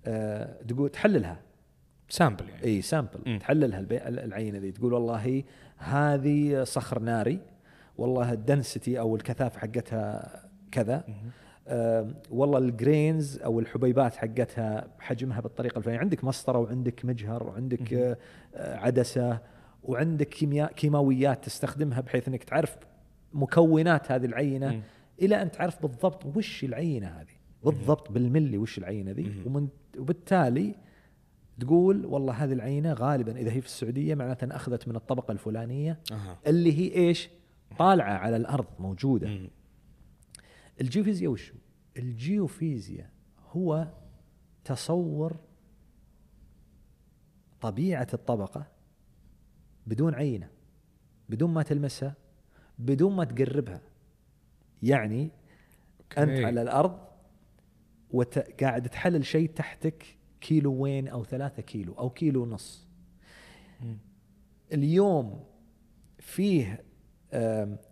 أه 0.06 0.64
تقول 0.68 0.90
تحللها 0.90 1.42
sample 2.10 2.50
يعني. 2.50 2.64
إي 2.64 2.82
sample. 2.82 3.20
مم. 3.26 3.40
تحللها 3.40 3.86
العينة 4.08 4.60
ذي 4.60 4.72
تقول 4.72 4.94
والله 4.94 5.44
هذه 5.78 6.64
صخر 6.64 7.00
ناري 7.00 7.40
والله 7.98 8.34
ال 8.34 8.42
density 8.42 9.00
أو 9.00 9.16
الكثافه 9.16 9.60
حقتها 9.60 10.42
كذا. 10.72 11.04
أه 11.68 12.08
والله 12.32 12.58
ال 12.58 12.69
grains 12.69 13.38
أو 13.38 13.60
الحبيبات 13.60 14.16
حقتها 14.16 14.88
حجمها 15.00 15.42
بالطريقة 15.42 15.78
الفلانية. 15.78 16.00
عندك 16.00 16.24
مسطرة 16.24 16.58
وعندك 16.58 17.06
مجهر 17.06 17.44
وعندك 17.44 17.94
آه، 17.94 18.18
عدسة 18.56 19.40
وعندك 19.84 20.30
كيمياء 20.30 20.74
كيماويات 20.74 21.46
تستخدمها 21.46 22.02
بحيث 22.02 22.28
إنك 22.28 22.44
تعرف 22.44 22.78
مكونات 23.34 24.12
هذه 24.12 24.26
العينة 24.26 24.72
مم. 24.72 24.82
إلى 25.22 25.42
أن 25.42 25.52
تعرف 25.52 25.82
بالضبط 25.82 26.26
وش 26.26 26.64
العينة 26.64 27.08
هذه. 27.08 27.36
بالضبط 27.64 28.12
بالملي 28.12 28.58
وش 28.58 28.78
العينة 28.78 29.12
ذي. 29.12 29.34
ومن 29.46 29.68
وبالتالي 29.98 30.76
تقول 31.60 32.06
والله 32.06 32.34
هذه 32.34 32.54
العينة 32.54 32.94
غالبا 32.94 33.38
إذا 33.38 33.52
هي 33.52 33.62
في 33.62 33.68
السعودية 33.68 34.16
معناته 34.16 34.56
أخذت 34.56 34.88
من 34.88 34.96
الطبقة 34.96 35.32
الفلانية 35.32 36.00
أها 36.12 36.38
اللي 36.48 36.74
هي 36.74 36.96
إيش؟ 36.96 37.30
طالعة 37.80 38.14
على 38.14 38.38
الأرض 38.38 38.66
موجودة 38.80 39.28
مم. 39.28 39.50
الجيوفيزياء 40.82 41.32
وش 41.32 41.52
هو؟ 41.52 41.58
الجيوفيزياء 41.98 43.10
هو 43.52 43.88
تصور 44.64 45.38
طبيعة 47.62 48.08
الطبقة 48.14 48.68
بدون 49.88 50.16
عينة 50.16 50.50
بدون 51.30 51.54
ما 51.54 51.64
تلمسها 51.64 52.16
بدون 52.80 53.16
ما 53.16 53.24
تقربها 53.24 53.82
يعني 54.84 55.32
أنت. 56.18 56.46
على 56.46 56.62
الأرض 56.62 57.00
وقاعد 58.12 58.90
تحلل 58.90 59.26
شيء 59.26 59.50
تحتك 59.50 60.18
كيلوين 60.46 61.08
أو 61.08 61.24
ثلاثة 61.24 61.62
كيلو 61.62 61.94
أو 61.94 62.10
كيلو 62.10 62.44
ونص. 62.44 62.88
اليوم 64.74 65.44
فيه 66.20 66.84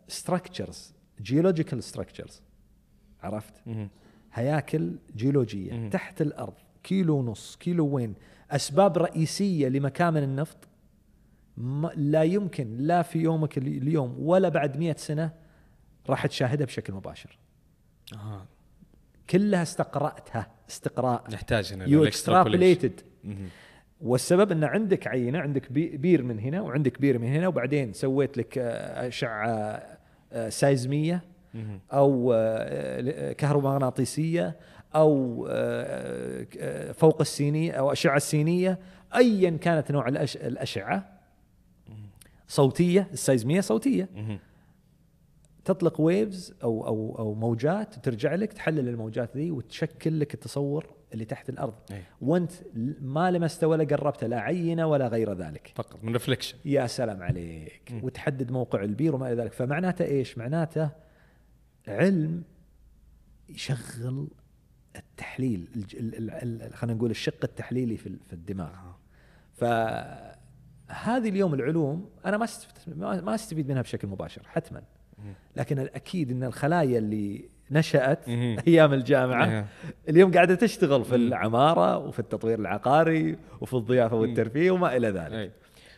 structures 0.08 0.94
geological 1.22 1.84
structures 1.84 2.42
عرفت. 3.24 3.54
هياكل 4.34 4.96
جيولوجية. 5.16 5.90
تحت 5.90 6.22
الأرض 6.22 6.54
كيلو 6.84 7.18
ونص 7.18 7.56
كيلو 7.56 7.88
وين. 7.88 8.14
أسباب 8.52 8.98
رئيسية 8.98 9.68
لمكامن 9.68 10.24
النفط 10.24 10.58
لا 11.96 12.24
يمكن 12.24 12.78
لا 12.78 13.02
في 13.02 13.20
يومك 13.20 13.58
ال- 13.58 13.68
اليوم 13.68 14.16
ولا 14.20 14.50
بعد 14.50 14.78
مئة 14.78 14.98
سنة 14.98 15.34
راح 16.10 16.26
تشاهدها 16.28 16.66
بشكل 16.66 16.94
مباشر. 16.94 17.38
أها 18.14 18.46
كلها 19.34 19.62
استقرأتها 19.62 20.48
استقراء 20.70 21.24
نحتاج 21.32 21.74
هنا 21.74 21.86
you 21.86 22.04
مم. 23.24 23.36
والسبب 24.02 24.52
إن 24.52 24.64
عندك 24.64 25.08
عينة 25.08 25.40
عندك 25.40 25.72
بي- 25.72 25.98
بير 25.98 26.24
من 26.24 26.40
هنا 26.40 26.62
وعندك 26.62 27.02
بير 27.02 27.20
من 27.20 27.28
هنا 27.28 27.48
وبعدين 27.48 27.94
سويت 27.94 28.38
لك 28.38 28.58
آه، 28.58 29.08
أشعة 29.08 29.82
آه، 30.34 30.50
seismic 30.50 31.00
ية. 31.00 31.22
أو 31.94 32.34
آه، 32.36 33.32
كهرومغناطيسية 33.32 34.56
أو 34.96 35.46
فوق 36.94 37.22
السينية 37.22 37.72
أو 37.72 37.92
أشعة 37.92 38.18
السينية 38.18 38.80
ايا 39.16 39.50
كانت 39.50 39.92
نوع 39.92 40.08
الأشعة 40.08 41.20
صوتية 42.48 43.08
ال 43.14 43.19
seismic 43.19 43.52
ية 43.52 43.62
صوتية. 43.62 44.10
تطلق 45.66 46.02
waves 46.02 46.54
أو 46.64 46.88
أو 46.88 47.16
أو 47.20 47.34
موجات 47.34 47.98
وترجع 47.98 48.36
لك 48.36 48.54
تحلل 48.54 48.90
الموجات 48.90 49.38
ذي 49.38 49.52
وتشكل 49.52 50.20
لك 50.20 50.34
التصور 50.34 50.86
اللي 51.14 51.26
تحت 51.26 51.50
الأرض. 51.50 51.74
أي. 51.92 52.02
وأنت 52.22 52.52
ما 53.02 53.32
لمست 53.32 53.64
ولا 53.64 53.84
قربت 53.84 54.24
لا 54.24 54.40
عينة 54.40 54.88
ولا 54.88 55.08
غير 55.08 55.34
ذلك. 55.34 55.72
فقط 55.76 56.04
من 56.04 56.14
reflection 56.14 56.58
يا 56.66 56.88
سلام 56.88 57.24
عليك. 57.24 57.92
مم. 57.92 58.04
وتحدد 58.04 58.52
موقع 58.52 58.84
البير 58.84 59.16
وما 59.16 59.32
إلى 59.32 59.42
ذلك. 59.42 59.54
فمعناته 59.54 60.06
إيش؟ 60.06 60.38
معناته 60.38 60.90
علم 61.88 62.44
يشغل 63.50 64.28
التحليل 64.96 65.68
خلينا 66.74 66.96
نقول 66.96 67.12
الشق 67.12 67.40
التحليلي 67.44 67.98
في 67.98 68.08
ال- 68.08 68.20
في 68.28 68.34
الدماغ. 68.34 68.72
فهذه 69.54 71.30
اليوم 71.30 71.54
العلوم 71.54 72.10
أنا 72.26 72.38
ما 72.38 72.48
ما 73.22 73.36
أستفيد 73.36 73.70
منها 73.70 73.82
بشكل 73.82 74.08
مباشر 74.08 74.42
حتما. 74.48 74.82
لكن 75.56 75.80
الأكيد 75.80 76.32
إن 76.32 76.44
الخلايا 76.44 76.98
اللي 76.98 77.50
نشأت. 77.72 78.30
أيام 78.68 78.94
الجامعة. 78.94 79.68
اليوم 80.10 80.32
قاعدة 80.32 80.56
تشتغل 80.56 81.06
في. 81.06 81.16
العمارة 81.16 81.98
وفي 81.98 82.20
التطوير 82.20 82.60
العقاري 82.60 83.38
وفي 83.62 83.74
الضيافة 83.74 84.16
والترفيه 84.16 84.72
وما 84.72 84.98
إلى 84.98 85.10
ذلك. 85.10 85.52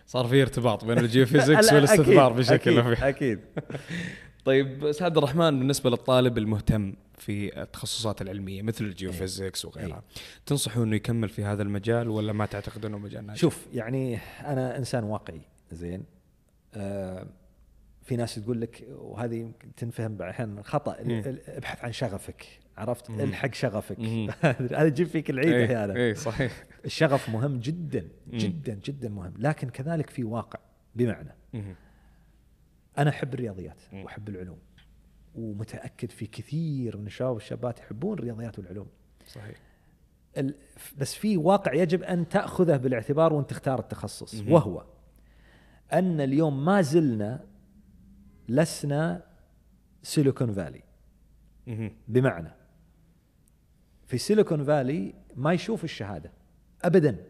صار 0.07 0.25
في 0.27 0.41
ارتباط 0.41 0.85
بين 0.85 0.97
ال 0.97 1.04
geophysics 1.04 1.67
لا، 1.71 1.75
والاستثمار 1.75 2.27
أكيد، 2.27 2.37
بشكل 2.37 2.79
أكيد, 2.79 3.03
أكيد. 3.03 3.39
طيب 4.45 4.85
أستاذ 4.85 5.05
عبد 5.05 5.17
الرحمن 5.17 5.59
بالنسبة 5.59 5.89
للطالب 5.89 6.37
المهتم 6.37 6.93
في 7.17 7.61
التخصصات 7.61 8.21
العلمية 8.21 8.61
مثل 8.61 8.85
ال 8.85 8.92
geophysics 8.92 9.65
وغيرها 9.65 10.03
تنصحه 10.45 10.83
إنه 10.83 10.95
يكمل 10.95 11.29
في 11.29 11.43
هذا 11.43 11.63
المجال 11.63 12.09
ولا 12.09 12.33
ما 12.33 12.45
تعتقد 12.45 12.85
إنه 12.85 12.97
مجال 12.97 13.25
ناجح؟ 13.25 13.39
شوف 13.39 13.65
يعني 13.73 14.19
أنا 14.45 14.77
إنسان 14.77 15.03
واقعي 15.03 15.41
زين 15.71 16.03
آه 16.75 17.27
في 18.05 18.15
ناس 18.15 18.35
تقول 18.35 18.61
لك 18.61 18.87
وهذه 18.89 19.35
يمكن 19.35 19.75
تنفهم 19.75 20.21
أحيانا 20.21 20.63
خطا 20.63 20.97
مم. 21.03 21.23
ابحث 21.47 21.83
عن 21.83 21.91
شغفك 21.91 22.45
عرفت 22.77 23.09
مم. 23.09 23.19
الحق 23.19 23.53
شغفك 23.53 23.99
مم. 23.99 24.29
هذا 24.43 24.85
يجيب 24.85 25.07
فيك 25.07 25.29
العيد 25.29 25.49
اي 25.49 25.65
أحيانا 25.65 25.95
اي 25.95 26.15
صحيح 26.15 26.63
الشغف 26.85 27.29
مهم 27.29 27.59
جدا 27.59 28.07
مم. 28.27 28.37
جدا 28.37 28.79
جدا 28.83 29.09
مهم 29.09 29.33
لكن 29.37 29.69
كذلك 29.69 30.09
في 30.09 30.23
واقع 30.23 30.59
بمعنى 30.95 31.35
مم. 31.53 31.75
أنا 32.97 33.09
أحب 33.09 33.33
الرياضيات 33.33 33.81
مم. 33.93 34.03
وأحب 34.03 34.29
العلوم 34.29 34.59
ومتأكد 35.35 36.11
في 36.11 36.25
كثير 36.25 36.97
من 36.97 37.07
الشباب 37.07 37.33
والشابات 37.33 37.79
يحبون 37.79 38.19
الرياضيات 38.19 38.59
والعلوم 38.59 38.87
صحيح 39.27 39.57
بس 40.97 41.15
في 41.15 41.37
واقع 41.37 41.73
يجب 41.73 42.03
أن 42.03 42.27
تأخذه 42.27 42.77
بالاعتبار 42.77 43.33
وانت 43.33 43.49
تختار 43.49 43.79
التخصص 43.79 44.35
مهم. 44.35 44.51
وهو 44.51 44.85
أن 45.93 46.21
اليوم 46.21 46.65
ما 46.65 46.81
زلنا 46.81 47.54
لسنا 48.49 49.23
سيليكون 50.03 50.53
فالي. 50.53 50.81
بمعنى 52.07 52.51
في 54.07 54.17
سيليكون 54.17 54.63
فالي 54.63 55.13
ما 55.35 55.53
يشوف 55.53 55.83
الشهادة 55.83 56.31
ابدا. 56.83 57.25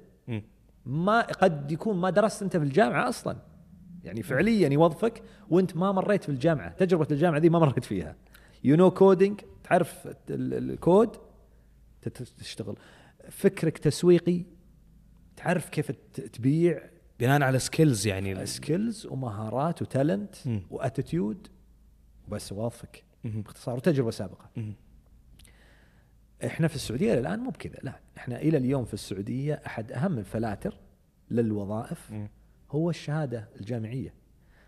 ما 0.85 1.21
قد 1.21 1.71
يكون 1.71 1.97
ما 1.97 2.09
درست 2.09 2.43
أنت 2.43 2.57
في 2.57 2.63
الجامعة 2.63 3.09
أصلا. 3.09 3.37
يعني 4.03 4.23
فعليا 4.23 4.69
يوظفك 4.69 5.23
وأنت 5.49 5.77
ما 5.77 5.91
مريت 5.91 6.23
في 6.23 6.29
الجامعة 6.29 6.69
تجربة 6.69 7.07
الجامعة 7.11 7.39
ذي 7.39 7.49
ما 7.49 7.59
مريت 7.59 7.83
فيها. 7.85 8.15
you 8.63 8.75
know 8.75 8.91
coding 8.91 9.41
تعرف 9.63 10.07
ال- 10.07 10.13
ال- 10.29 10.71
الكود؟ 10.71 11.17
تشتغل. 12.39 12.75
فكرك 13.29 13.77
تسويقي؟ 13.77 14.43
تعرف 15.35 15.69
كيف 15.69 15.91
تبيع؟ 16.33 16.89
بناء 17.19 17.41
على 17.41 17.59
skills 17.59 18.07
يعني 18.07 18.45
skills 18.45 19.05
ومهارات 19.05 19.81
و 19.81 19.88
talent. 19.88 20.35
و 20.69 20.78
attitude 20.78 21.47
بس 22.27 22.51
وظفك. 22.51 23.03
باختصار 23.23 23.75
وتجربة 23.75 24.11
سابقة. 24.11 24.49
إحنا 26.45 26.67
في 26.67 26.75
السعودية 26.75 27.13
الآن 27.13 27.39
مو 27.39 27.49
بكذا 27.49 27.79
لا 27.83 27.99
إحنا 28.17 28.41
إلى 28.41 28.57
اليوم 28.57 28.85
في 28.85 28.93
السعودية 28.93 29.61
أحد 29.65 29.91
أهم 29.91 30.17
الفلاتر 30.17 30.77
للوظائف. 31.31 32.13
هو 32.71 32.89
الشهادة 32.89 33.47
الجامعية 33.59 34.13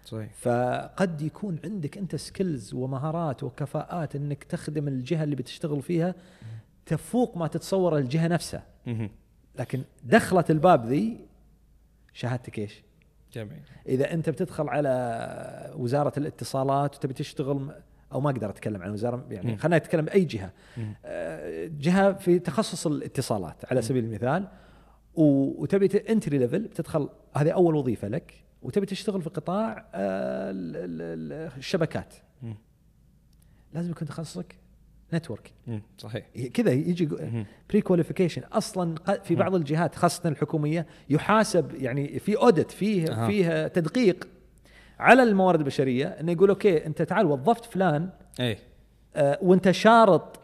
صحيح 0.06 0.34
فقد 0.34 1.22
يكون 1.22 1.60
عندك 1.64 1.98
أنت 1.98 2.16
سكيلز 2.16 2.74
ومهارات 2.74 3.44
وكفاءات 3.44 4.16
إنك 4.16 4.44
تخدم 4.44 4.88
الجهة 4.88 5.24
اللي 5.24 5.36
بتشتغل 5.36 5.82
فيها 5.82 6.16
تفوق 6.86 7.38
ما 7.38 7.48
تتصور 7.48 7.98
الجهة 7.98 8.28
نفسها. 8.28 8.66
لكن 9.60 9.84
دخلت 10.04 10.52
الباب 10.52 10.86
ذي 10.86 11.28
شهادتك 12.18 12.60
إيش؟ 12.60 12.84
جميل 13.34 13.62
إذا 13.88 14.14
أنت 14.14 14.30
بتدخل 14.30 14.70
على 14.70 15.74
وزارة 15.78 16.14
الاتصالات 16.20 16.96
وتبي 16.96 17.14
تشتغل 17.14 17.72
أو 18.14 18.22
ما 18.22 18.30
أقدر 18.30 18.50
أتكلم 18.50 18.82
عن 18.82 18.92
وزارة 18.92 19.26
يعني. 19.30 19.58
خلينا 19.58 19.78
نتكلم 19.78 20.06
بأي 20.06 20.26
جهة. 20.26 20.52
آه، 21.06 21.70
جهة 21.80 22.14
في 22.14 22.40
تخصص 22.40 22.88
الاتصالات 22.88 23.66
على 23.72 23.82
سبيل 23.82 24.04
المثال 24.04 24.48
وتبي 25.16 25.86
entry 26.10 26.38
level 26.38 26.60
بتدخل 26.68 27.10
هذه 27.36 27.50
أول 27.52 27.76
وظيفة 27.76 28.08
لك 28.08 28.44
وتبي 28.62 28.86
تشتغل 28.86 29.22
في 29.22 29.30
قطاع 29.30 29.72
آه، 29.94 30.52
ال- 30.52 30.76
ال- 30.76 31.02
ال- 31.02 31.52
الشبكات. 31.58 32.14
لازم 33.74 33.92
يكون 33.92 34.08
تخصصك 34.08 34.56
network. 35.14 35.52
صحيح 35.98 36.26
كذا 36.54 36.72
يجي. 36.72 37.10
prequalification 37.70 38.42
أصلا 38.44 38.96
في 39.24 39.36
بعض 39.36 39.56
الجهات 39.56 39.96
خاصة 39.96 40.30
الحكومية 40.30 40.86
يحاسب 41.10 41.76
يعني 41.76 42.20
في 42.20 42.38
audit 42.38 42.72
فيه 42.72 43.12
أها. 43.12 43.28
فيه 43.28 43.68
تدقيق 43.68 44.28
على 45.00 45.24
الموارد 45.24 45.60
البشرية 45.60 46.06
إنه 46.08 46.32
يقول 46.32 46.50
okay 46.50 46.86
أنت 46.86 47.02
تعال 47.02 47.26
وظفت 47.26 47.66
فلان 47.66 48.10
اي 48.40 48.58
آه، 49.16 49.40
وأنت 49.42 49.72
شارط. 49.72 50.40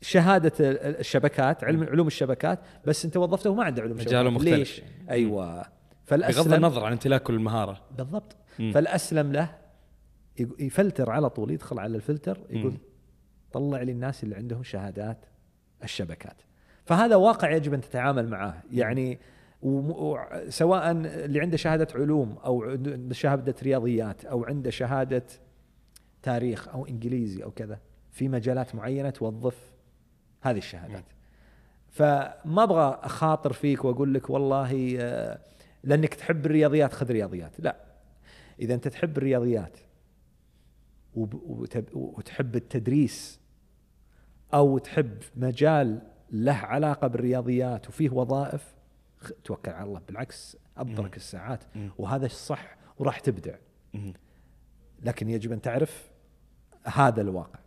شهادة 0.00 0.52
ال- 0.60 0.98
الشبكات 1.00 1.64
علم 1.64 1.82
علوم 1.84 2.06
الشبكات 2.06 2.58
بس 2.86 3.04
أنت 3.04 3.16
وظفته 3.16 3.50
وما 3.50 3.64
عنده 3.64 3.82
علوم 3.82 3.96
مجاله 3.96 4.30
مختلف. 4.30 4.54
ليش؟ 4.58 4.82
أيوه 5.10 5.56
بغض 5.56 5.66
فالاسلم 6.04 6.54
النظر 6.54 6.84
عن 6.84 6.92
امتلاكه 6.92 7.32
للمهاره 7.32 7.80
بالضبط 7.98 8.36
مم. 8.58 8.72
فالأسلم 8.72 9.32
له 9.32 9.54
يفلتر 10.58 11.10
على 11.10 11.30
طول 11.30 11.50
يدخل 11.50 11.78
على 11.78 11.96
الفلتر 11.96 12.38
يقول 12.50 12.70
مم. 12.72 12.78
طلع 13.54 13.82
لي 13.82 13.92
الناس 13.92 14.24
اللي 14.24 14.34
عندهم 14.34 14.62
شهادات 14.62 15.18
الشبكات. 15.84 16.36
فهذا 16.84 17.16
واقع 17.16 17.50
يجب 17.50 17.74
أن 17.74 17.80
تتعامل 17.80 18.28
معه. 18.28 18.62
يعني 18.72 19.18
سواء 20.48 20.90
اللي 20.90 21.40
عنده 21.40 21.56
شهادة 21.56 21.86
علوم 21.94 22.38
أو 22.44 22.76
شهادة 23.12 23.54
رياضيات 23.62 24.24
أو 24.24 24.44
عنده 24.44 24.70
شهادة 24.70 25.22
تاريخ 26.22 26.68
أو 26.68 26.86
إنجليزي 26.86 27.44
أو 27.44 27.50
كذا 27.50 27.78
في 28.10 28.28
مجالات 28.28 28.74
معينة 28.74 29.10
توظف 29.10 29.72
هذه 30.40 30.58
الشهادات. 30.58 31.04
فما 31.88 32.62
أبغى 32.62 32.98
أخاطر 33.02 33.52
فيك 33.52 33.84
وأقول 33.84 34.14
لك 34.14 34.30
والله 34.30 34.96
آه، 35.00 35.38
لأنك 35.84 36.14
تحب 36.14 36.46
الرياضيات 36.46 36.92
خذ 36.92 37.12
رياضيات. 37.12 37.60
لا. 37.60 37.76
إذا 38.60 38.74
أنت 38.74 38.88
تحب 38.88 39.18
الرياضيات 39.18 39.78
وتحب 41.94 42.56
التدريس 42.56 43.40
أو 44.54 44.78
تحب 44.78 45.22
مجال 45.36 46.02
له 46.30 46.52
علاقة 46.52 47.06
بالرياضيات 47.06 47.88
وفيه 47.88 48.10
وظائف 48.10 48.74
توكل 49.44 49.70
على 49.70 49.88
الله. 49.88 50.00
بالعكس 50.08 50.56
ابرك 50.76 51.16
الساعات. 51.16 51.64
وهذا 51.98 52.26
الصح 52.26 52.76
وراح 52.98 53.20
تبدع. 53.20 53.54
لكن 55.02 55.28
يجب 55.28 55.52
أن 55.52 55.60
تعرف 55.60 56.10
هذا 56.84 57.20
الواقع. 57.20 57.58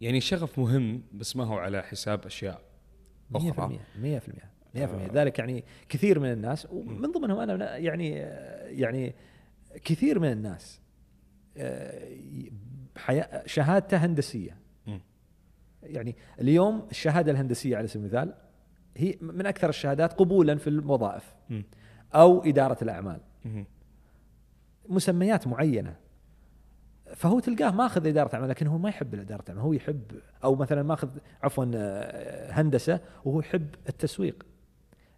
يعني 0.00 0.20
شغف 0.20 0.58
مهم 0.58 1.02
بس 1.12 1.36
ما 1.36 1.44
هو 1.44 1.58
على 1.58 1.82
حساب 1.82 2.26
أشياء 2.26 2.60
أخرى. 3.34 3.78
100% 3.96 4.02
100% 4.02 4.46
100% 4.74 5.12
ذلك 5.12 5.38
يعني 5.38 5.64
كثير 5.88 6.20
من 6.20 6.32
الناس 6.32 6.66
ومن 6.70 7.12
ضمنهم 7.12 7.38
أنا 7.38 7.76
يعني 7.76 8.10
يعني 8.10 9.14
كثير 9.84 10.18
من 10.18 10.32
الناس 10.32 10.80
آه، 11.56 12.08
حياة 12.96 13.46
شهادته 13.46 13.96
هندسية. 13.96 14.56
يعني 15.88 16.16
اليوم 16.40 16.86
الشهادة 16.90 17.32
الهندسية 17.32 17.76
على 17.76 17.86
سبيل 17.86 18.02
المثال 18.06 18.34
هي 18.96 19.14
من 19.20 19.46
أكثر 19.46 19.68
الشهادات 19.68 20.12
قبولا 20.12 20.56
في 20.56 20.70
الوظائف. 20.70 21.34
أو 22.14 22.44
إدارة 22.44 22.78
الأعمال. 22.82 23.20
مسميات 24.88 25.46
معينة 25.46 25.96
فهو 27.14 27.40
تلقاه 27.40 27.70
ماخذ 27.70 28.06
إدارة 28.06 28.34
أعمال 28.34 28.48
لكن 28.48 28.66
هو 28.66 28.78
ما 28.78 28.88
يحب 28.88 29.14
اداره 29.14 29.42
الاعمال 29.42 29.62
هو 29.64 29.72
يحب 29.72 30.02
أو 30.44 30.54
مثلا 30.54 30.82
ماخذ 30.82 31.08
عفوا 31.42 31.64
آه، 31.74 32.52
هندسة 32.52 33.00
وهو 33.24 33.40
يحب 33.40 33.66
التسويق 33.88 34.46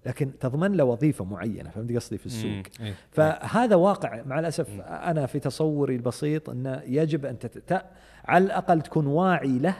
لكن 0.07 0.38
تضمن 0.38 0.73
له 0.73 0.85
وظيفة 0.85 1.25
معينة 1.25 1.71
فهمت 1.71 1.92
قصدي 1.92 2.19
في 2.19 2.27
السوق. 2.27 2.62
إيه. 2.81 2.95
فهذا 3.11 3.77
واقع 3.77 4.23
مع 4.23 4.38
الأسف 4.38 4.81
أنا 4.81 5.27
في 5.27 5.38
تصوري 5.38 5.97
البسيط 5.97 6.51
إنه 6.51 6.83
يجب 6.87 7.27
أن 7.27 7.38
تت... 7.38 7.85
على 8.25 8.45
الأقل 8.45 8.81
تكون 8.81 9.07
واعي 9.07 9.59
له. 9.59 9.75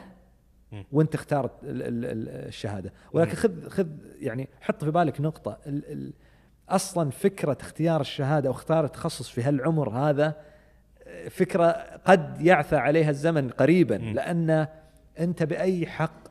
وانت 0.91 1.15
ال- 1.33 2.29
الشهادة. 2.47 2.93
ولكن 3.13 3.35
خذ 3.35 3.69
خذ 3.69 3.87
يعني 4.19 4.47
حط 4.61 4.83
في 4.83 4.91
بالك 4.91 5.21
نقطة. 5.21 5.57
ال... 5.67 5.91
ال... 5.91 6.13
أصلا 6.69 7.09
فكرة 7.11 7.57
اختيار 7.61 8.01
الشهادة 8.01 8.47
أو 8.47 8.53
اختيار 8.53 8.85
التخصص 8.85 9.29
في 9.29 9.43
هالعمر 9.43 9.89
هذا 9.89 10.35
فكرة 11.29 11.71
قد 12.05 12.41
يعثى 12.41 12.75
عليها 12.75 13.09
الزمن 13.09 13.49
قريبا. 13.49 13.93
لأن 13.95 14.67
أنت 15.19 15.43
بأي 15.43 15.87
حق 15.87 16.29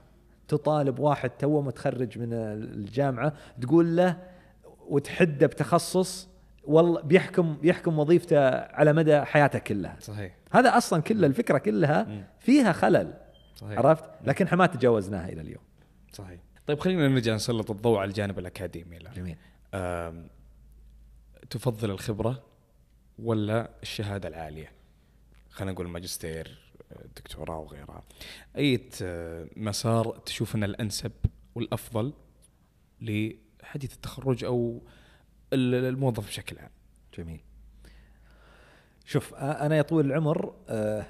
تطالب 0.49 0.99
واحد 0.99 1.31
توه 1.31 1.63
متخرج 1.63 2.19
من 2.19 2.33
الجامعة 2.33 3.33
تقول 3.61 3.97
له 3.97 4.17
وتحده 4.89 5.47
بتخصص 5.47 6.29
والله 6.65 7.01
بيحكم 7.01 7.57
بيحكم 7.57 7.99
وظيفته 7.99 8.49
على 8.51 8.93
مدى 8.93 9.21
حياته 9.21 9.59
كلها. 9.59 9.97
صحيح. 10.01 10.33
هذا 10.51 10.77
أصلا 10.77 11.03
كل 11.03 11.25
الفكرة 11.25 11.59
كلها. 11.59 12.07
فيها 12.39 12.73
خلل. 12.73 13.15
صحيح. 13.61 13.79
عرفت؟ 13.79 14.05
لكن 14.25 14.45
إحنا 14.45 14.59
ما 14.59 14.67
تجاوزناها 14.67 15.29
إلى 15.29 15.41
اليوم. 15.41 15.63
صحيح. 16.13 16.41
طيب 16.67 16.79
خلينا 16.81 17.09
نرجع 17.09 17.35
نسلط 17.35 17.71
الضوء 17.71 17.99
على 17.99 18.09
الجانب 18.09 18.39
الأكاديمي 18.39 18.97
الآن. 18.97 19.15
جميل. 19.15 19.37
تفضل 21.51 21.91
الخبرة 21.91 22.43
ولا 23.19 23.71
الشهادة 23.83 24.29
العالية؟ 24.29 24.73
خلينا 25.51 25.73
نقول 25.73 25.89
ماجستير 25.89 26.59
دكتوراه 27.17 27.59
وغيرها. 27.59 28.03
أي 28.57 28.89
مسار 29.57 30.19
تشوف 30.19 30.55
انه 30.55 30.67
الأنسب 30.67 31.13
والأفضل 31.55 32.13
لحديث 33.01 33.95
التخرج 33.95 34.45
أو 34.45 34.83
ال- 35.53 35.75
الموظف 35.85 36.27
بشكل 36.27 36.59
عام؟ 36.59 36.71
جميل. 37.19 37.41
شوف 39.05 39.35
أنا 39.35 39.77
يا 39.77 39.83
طويل 39.83 40.07
العمر 40.07 40.55
آه، 40.69 41.07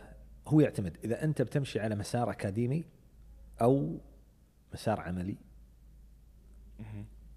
هو 0.49 0.61
يعتمد 0.61 0.97
إذا 1.05 1.25
أنت 1.25 1.43
بتمشي 1.43 1.81
على 1.81 1.95
مسار 1.95 2.31
أكاديمي 2.31 2.85
أو 3.63 3.99
مسار 4.75 5.01
عملي 5.01 5.37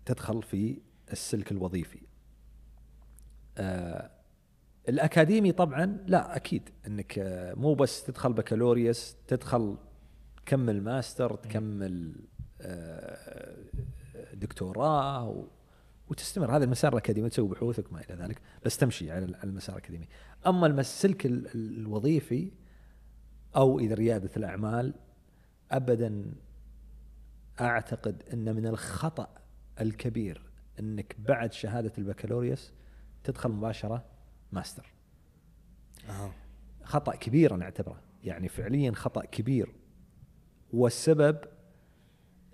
تدخل 0.06 0.44
في 0.44 0.82
السلك 1.12 1.52
الوظيفي. 1.52 2.00
آه 3.58 4.12
الأكاديمي 4.90 5.52
طبعا 5.52 5.86
لا 6.08 6.36
أكيد 6.36 6.70
إنك 6.88 7.20
آه 7.20 7.54
مو 7.54 7.74
بس 7.74 8.04
تدخل 8.04 8.34
بكالوريوس 8.34 9.16
تدخل 9.28 9.78
تكمل 10.46 10.84
ماستر 10.84 11.36
تكمل 11.36 12.16
آه 12.62 13.58
دكتوراه 14.34 15.30
و 15.30 15.48
وتستمر. 16.10 16.56
هذا 16.56 16.64
المسار 16.64 16.92
الأكاديمي 16.94 17.30
تسوي 17.30 17.48
بحوثك 17.50 17.94
ما 17.94 18.02
إلى 18.02 18.16
ذلك 18.16 18.42
بس 18.66 18.78
تمشي 18.78 19.12
على 19.12 19.26
المسار 19.44 19.76
الأكاديمي. 19.76 20.08
أما 20.48 20.68
السلك 20.68 21.26
ال- 21.26 21.48
ال- 21.56 21.78
الوظيفي 21.78 22.52
أو 23.56 23.80
إذا 23.80 23.96
ريادة 23.96 24.30
الأعمال 24.38 24.94
ابدا 25.72 26.34
أعتقد 27.62 28.24
أن 28.34 28.56
من 28.56 28.68
الخطأ 28.68 29.30
الكبير 29.82 30.42
أنك 30.80 31.16
بعد 31.20 31.54
شهادة 31.54 31.92
البكالوريوس 31.98 32.74
تدخل 33.24 33.50
مباشرة 33.50 34.06
ماستر. 34.52 34.94
أها. 36.10 36.34
خطأ 36.84 37.16
كبير 37.16 37.56
أنا 37.56 37.66
أعتبره. 37.66 38.02
يعني 38.24 38.50
فعليا 38.50 38.92
خطأ 38.92 39.26
كبير. 39.26 39.76
والسبب 40.74 41.38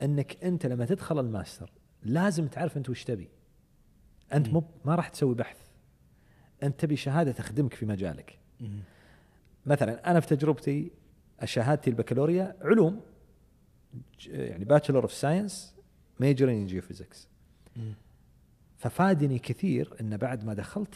أنك 0.01 0.43
أنت 0.43 0.65
لما 0.65 0.85
تدخل 0.85 1.19
الماستر 1.19 1.71
لازم 2.03 2.47
تعرف 2.47 2.77
أنت 2.77 2.89
وش 2.89 3.03
تبي. 3.03 3.29
أنت 4.33 4.49
مو 4.49 4.63
ما 4.85 4.95
راح 4.95 5.09
تسوي 5.09 5.35
بحث. 5.35 5.57
أنت 6.63 6.79
تبي 6.79 6.95
شهادة 6.95 7.31
تخدمك 7.31 7.73
في 7.73 7.85
مجالك. 7.85 8.39
مثلا 9.67 10.11
أنا 10.11 10.19
في 10.19 10.27
تجربتي 10.35 10.91
شهادتي 11.43 11.89
البكالوريا 11.89 12.55
علوم 12.61 13.01
يعني 14.27 14.65
bachelor 14.65 15.01
of 15.03 15.13
science 15.13 15.75
major 16.19 16.49
in 16.49 16.65
geophysics 16.65 17.27
ففادني 18.77 19.39
كثير 19.39 19.93
إن 20.01 20.17
بعد 20.17 20.45
ما 20.45 20.53
دخلت 20.53 20.95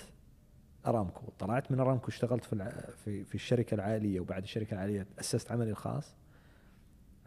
أرامكو 0.87 1.21
طلعت 1.39 1.71
من 1.71 1.79
أرامكو 1.79 2.07
اشتغلت 2.07 2.43
في 2.45 2.53
الع- 2.53 2.89
في 3.05 3.23
في 3.23 3.35
الشركة 3.35 3.75
العالية 3.75 4.19
وبعد 4.19 4.43
الشركة 4.43 4.73
العالية 4.73 5.07
أسست 5.19 5.51
عملي 5.51 5.71
الخاص 5.71 6.15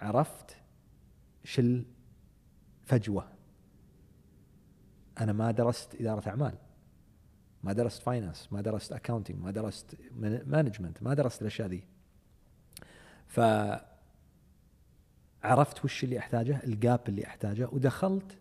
عرفت 0.01 0.57
إيش 1.45 1.61
الفجوه 2.85 3.29
أنا 5.21 5.33
ما 5.33 5.51
درست 5.51 5.95
إدارة 6.01 6.29
أعمال. 6.29 6.55
ما 7.65 7.73
درست 7.73 8.03
finance 8.03 8.49
ما 8.53 8.61
درست 8.61 8.93
accounting 8.93 9.39
ما 9.39 9.51
درست 9.51 9.97
management 10.47 11.03
ما 11.03 11.15
درست 11.15 11.43
الأشياء 11.43 11.69
ذي. 11.69 11.85
ف 13.27 13.41
عرفت 15.43 15.85
وش 15.85 16.05
اللي 16.05 16.19
أحتاجه 16.19 16.61
ال 16.65 16.74
gap 16.74 17.01
اللي 17.09 17.27
أحتاجه 17.27 17.69
ودخلت 17.73 18.39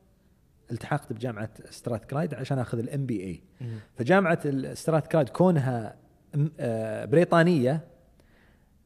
التحقت 0.71 1.13
بجامعة 1.13 1.49
ستراثكلايد 1.69 2.33
عشان 2.33 2.59
آخذ 2.59 2.77
ال 2.79 3.05
MBA 3.05 3.43
فجامعة 3.97 4.73
ستراثكلايد 4.73 5.29
كونها 5.29 5.95
م- 6.35 6.47
آه، 6.59 7.05
بريطانية 7.05 7.87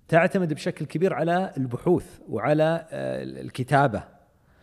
تعتمد 0.07 0.53
بشكل 0.53 0.85
كبير 0.85 1.13
على 1.13 1.53
البحوث 1.57 2.19
وعلى 2.29 2.87
آه، 2.91 3.23
الكتابة. 3.23 4.03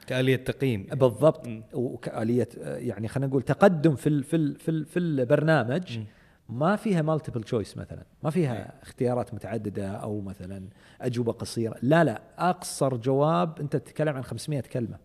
كآلية 0.06 0.36
تقييم 0.36 0.82
بالضبط. 0.92 1.46
مم. 1.48 1.62
وكآلية 1.74 2.48
آه، 2.62 2.76
يعني 2.76 3.08
خلينا 3.08 3.26
نقول 3.26 3.42
تقدم 3.42 3.96
في 3.96 4.08
ال 4.08 4.24
في 4.24 4.36
ال 4.36 4.54
في, 4.58 4.70
ال 4.70 4.84
في 4.86 4.98
البرنامج 4.98 5.98
مم. 5.98 6.04
ما 6.48 6.76
فيها 6.76 7.02
multiple 7.02 7.42
choice 7.42 7.76
مثلا. 7.76 8.02
ما 8.22 8.30
فيها 8.30 8.82
اختيارات 8.82 9.34
متعددة 9.34 9.88
أو 9.88 10.20
مثلا 10.20 10.68
أجوبة 11.00 11.32
قصيرة. 11.32 11.76
لا 11.82 12.04
لا 12.04 12.22
أقصر 12.38 12.96
جواب 12.96 13.60
أنت 13.60 13.76
تتكلم 13.76 14.16
عن 14.16 14.22
500 14.24 14.60
كلمة. 14.60 14.98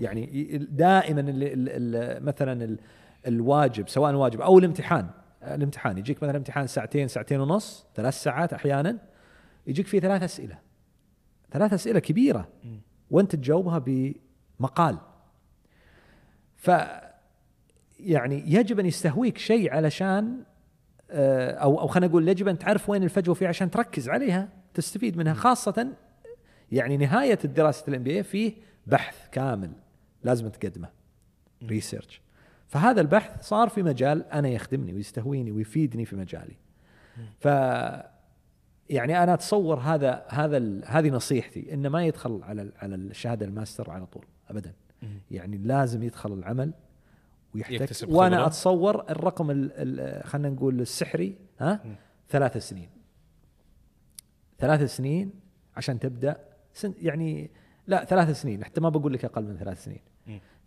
يعني 0.00 0.22
ي- 0.40 0.58
دائما 0.58 1.20
ال 1.20 1.28
ال 1.68 2.24
مثلا 2.24 2.64
ال 2.64 2.78
الواجب 3.26 3.88
سواء 3.88 4.10
الواجب 4.10 4.40
أو 4.40 4.58
الامتحان. 4.58 5.08
الامتحان 5.42 5.98
يجيك 5.98 6.22
مثلا 6.22 6.36
امتحان 6.36 6.66
ساعتين 6.66 7.08
ساعتين 7.08 7.40
ونص 7.40 7.86
ثلاث 7.94 8.14
ساعات 8.22 8.52
أحيانا 8.52 8.98
يجيك 9.66 9.86
فيه 9.86 10.00
ثلاث 10.00 10.22
أسئلة. 10.22 10.58
ثلاث 11.52 11.72
أسئلة 11.72 11.98
كبيرة. 11.98 12.48
مم. 12.64 12.80
وانت 13.10 13.36
تجاوبها 13.36 13.78
بمقال. 13.78 14.98
ف 16.56 16.70
يعني 18.00 18.42
يجب 18.46 18.80
أن 18.80 18.86
يستهويك 18.86 19.38
شيء 19.38 19.72
علشان 19.72 20.42
آه، 21.10 21.50
أو 21.50 21.80
أو 21.80 21.86
خلينا 21.86 22.06
نقول 22.06 22.28
يجب 22.28 22.48
أن 22.48 22.58
تعرف 22.58 22.90
وين 22.90 23.02
الفجوة 23.02 23.34
فيه 23.34 23.48
عشان 23.48 23.70
تركز 23.70 24.08
عليها 24.08 24.48
تستفيد 24.74 25.16
منها 25.16 25.34
خاصة 25.34 25.92
يعني 26.72 26.96
نهاية 26.96 27.34
دراسة 27.34 27.84
الام 27.88 28.02
بي 28.02 28.22
فيه 28.22 28.52
بحث 28.86 29.28
كامل 29.32 29.72
لازم 30.24 30.48
تقدمه 30.48 30.88
research 31.62 32.20
فهذا 32.68 33.00
البحث 33.00 33.48
صار 33.48 33.68
في 33.68 33.82
مجال 33.82 34.24
أنا 34.24 34.48
يخدمني 34.48 34.92
ويستهويني 34.92 35.50
ويفيدني 35.50 36.04
في 36.04 36.16
مجالي. 36.16 36.56
ف 37.40 37.48
يعني 38.90 39.22
أنا 39.22 39.34
أتصور 39.34 39.78
هذا 39.78 40.24
هذا 40.28 40.84
هذه 40.86 41.10
نصيحتي 41.10 41.74
انه 41.74 41.88
ما 41.88 42.04
يدخل 42.06 42.40
على 42.42 42.72
على 42.78 42.94
الشهادة 42.94 43.46
الماستر 43.46 43.90
على 43.90 44.06
طول 44.06 44.24
ابدا. 44.48 44.72
يعني 45.30 45.56
لازم 45.58 46.02
يدخل 46.02 46.32
العمل 46.32 46.72
ويحتك 47.54 47.74
وأنا. 48.16 48.36
أتصور 48.46 49.10
الرقم 49.10 49.50
ال- 49.50 49.70
ال- 49.74 50.24
خلينا 50.24 50.48
نقول 50.48 50.80
السحري 50.80 51.36
ها. 51.60 51.80
ثلاث 52.28 52.56
سنين 52.68 52.88
ثلاث 54.58 54.96
سنين 54.96 55.30
عشان 55.76 55.98
تبدأ 55.98 56.36
سن 56.74 56.94
يعني 57.02 57.50
لا 57.86 58.04
ثلاث 58.04 58.40
سنين 58.42 58.64
حتى 58.64 58.80
ما 58.80 58.88
بقول 58.88 59.12
لك 59.12 59.24
أقل 59.24 59.44
من 59.44 59.56
ثلاث 59.56 59.84
سنين. 59.84 60.00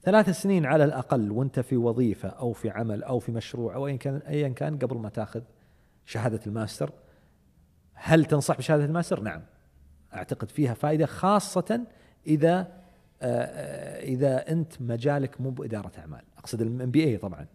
ثلاث 0.01 0.29
سنين 0.29 0.65
على 0.65 0.83
الأقل 0.83 1.31
وأنت 1.31 1.59
في 1.59 1.77
وظيفة 1.77 2.29
أو 2.29 2.53
في 2.53 2.69
عمل 2.69 3.03
أو 3.03 3.19
في 3.19 3.31
مشروع 3.31 3.75
أو 3.75 3.87
ايا 3.87 3.95
كان 3.95 4.15
ايا 4.17 4.49
كان 4.49 4.77
قبل 4.77 4.97
ما 4.97 5.09
تاخذ 5.09 5.41
شهادة 6.05 6.39
الماستر 6.47 6.91
هل 8.01 8.25
تنصح 8.25 8.57
بشهادة 8.57 8.85
الماستر؟ 8.85 9.21
نعم. 9.21 9.41
أعتقد 10.13 10.49
فيها 10.49 10.73
فائدة 10.73 11.05
خاصة 11.05 11.81
إذا 12.27 12.67
آه، 13.21 13.21
آه، 13.21 14.03
إذا 14.03 14.51
أنت 14.51 14.81
مجالك 14.81 15.41
مو 15.41 15.49
بإدارة 15.49 15.91
أعمال. 15.99 16.21
أقصد 16.37 16.61
ال 16.61 16.91
MBA 16.91 17.17
طبعا. 17.17 17.45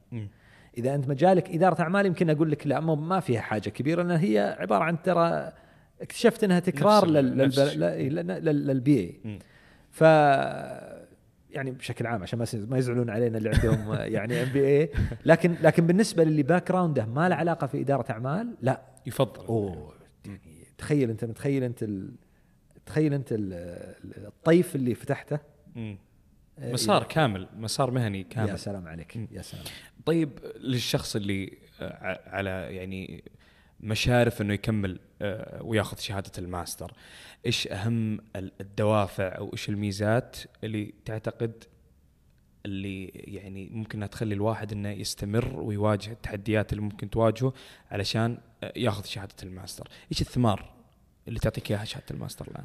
إذا 0.79 0.95
أنت 0.95 1.09
مجالك 1.09 1.51
إدارة 1.51 1.83
أعمال 1.83 2.07
يمكن 2.07 2.31
أقول 2.31 2.51
لك 2.51 2.67
لا 2.67 2.81
ما 2.81 3.21
فيها 3.21 3.41
حاجة 3.41 3.71
كبيرة 3.71 4.03
لأن 4.03 4.19
هي 4.19 4.57
عبارة 4.61 4.85
عن 4.85 5.03
ترى 5.03 5.53
اكتشفت 6.01 6.45
إنها 6.45 6.61
تكرار 6.61 7.07
لل 7.07 8.93
BA. 9.25 9.39
ف 9.91 10.01
يعني 11.51 11.71
بشكل 11.71 12.07
عام 12.07 12.23
عشان 12.23 12.45
ما 12.55 12.79
يزعلون 12.79 13.11
علينا 13.11 13.39
اللي 13.39 13.51
عندهم 13.51 13.93
يعني 14.15 14.43
MBA 14.43 14.91
لكن 15.27 15.55
لكن 15.63 15.87
بالنسبة 15.87 16.25
للي 16.25 16.43
background 16.43 16.69
ه 16.69 17.07
ما 17.07 17.29
له 17.29 17.35
علاقة 17.35 17.67
في 17.67 17.81
إدارة 17.81 18.13
أعمال 18.13 18.55
لا. 18.63 18.81
يفضل. 19.07 19.47
أوه. 19.47 20.04
تخيل 20.85 21.11
أنت 21.11 21.25
متخيل 21.25 21.63
أنت 21.65 21.83
ال... 21.83 22.15
تخيل 22.87 23.15
أنت 23.15 23.29
ال... 23.33 23.53
الطيف 24.27 24.75
اللي 24.77 24.95
فتحته؟ 24.95 25.39
مم. 25.75 25.99
آه، 26.59 26.73
مسار 26.73 27.03
كامل 27.03 27.49
مسار 27.57 27.91
مهني 27.91 28.19
يا 28.19 28.25
كامل. 28.25 28.59
سلام 28.59 28.89
عليك 28.89 29.17
مم. 29.17 29.29
يا 29.33 29.43
سلام. 29.43 29.65
طيب 30.07 30.31
للشخص 30.57 31.17
اللي 31.17 31.59
آه، 31.81 32.21
على 32.27 32.51
يعني 32.51 33.25
مشارف 33.81 34.43
إنه 34.43 34.55
يكمل 34.55 35.01
آه، 35.23 35.63
وياخذ 35.63 35.99
شهادة 35.99 36.33
الماستر 36.39 36.93
إيش 37.47 37.69
أهم 37.69 38.19
ال- 38.37 38.53
الدوافع 38.61 39.29
أو 39.29 39.53
إيش 39.53 39.69
الميزات 39.69 40.37
اللي 40.65 40.95
تعتقد 41.05 41.65
اللي 42.67 43.05
يعني 43.15 43.69
ممكن 43.73 43.99
إنها 43.99 44.09
تخلي 44.09 44.35
الواحد 44.35 44.73
إنه 44.73 44.89
يستمر 44.91 45.61
ويواجه 45.61 46.11
التحديات 46.13 46.73
اللي 46.73 46.83
ممكن 46.83 47.11
تواجهه 47.11 47.53
علشان 47.91 48.39
آه، 48.63 48.73
ياخذ 48.77 49.05
شهادة 49.05 49.35
الماستر؟ 49.43 49.89
إيش 50.13 50.21
الثمار؟ 50.21 50.74
اللي 51.29 51.39
تعطيك 51.39 51.71
إياها 51.71 51.85
شهادة 51.85 52.07
الماستر 52.11 52.47
الآن. 52.49 52.65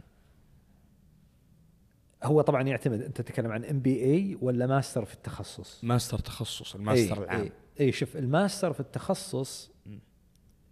هو 2.23 2.41
طبعا 2.41 2.61
يعتمد 2.61 3.01
أنت 3.01 3.21
تتكلم 3.21 3.51
عن 3.51 3.65
MBA 3.65 4.37
ولا 4.41 4.67
ماستر 4.67 5.05
في 5.05 5.13
التخصص؟ 5.13 5.83
ماستر 5.83 6.19
تخصص 6.19 6.75
الماستر 6.75 7.17
أي 7.17 7.23
العام. 7.23 7.41
اي, 7.41 7.51
اي 7.79 7.91
شوف 7.91 8.17
الماستر 8.17 8.73
في 8.73 8.79
التخصص. 8.79 9.71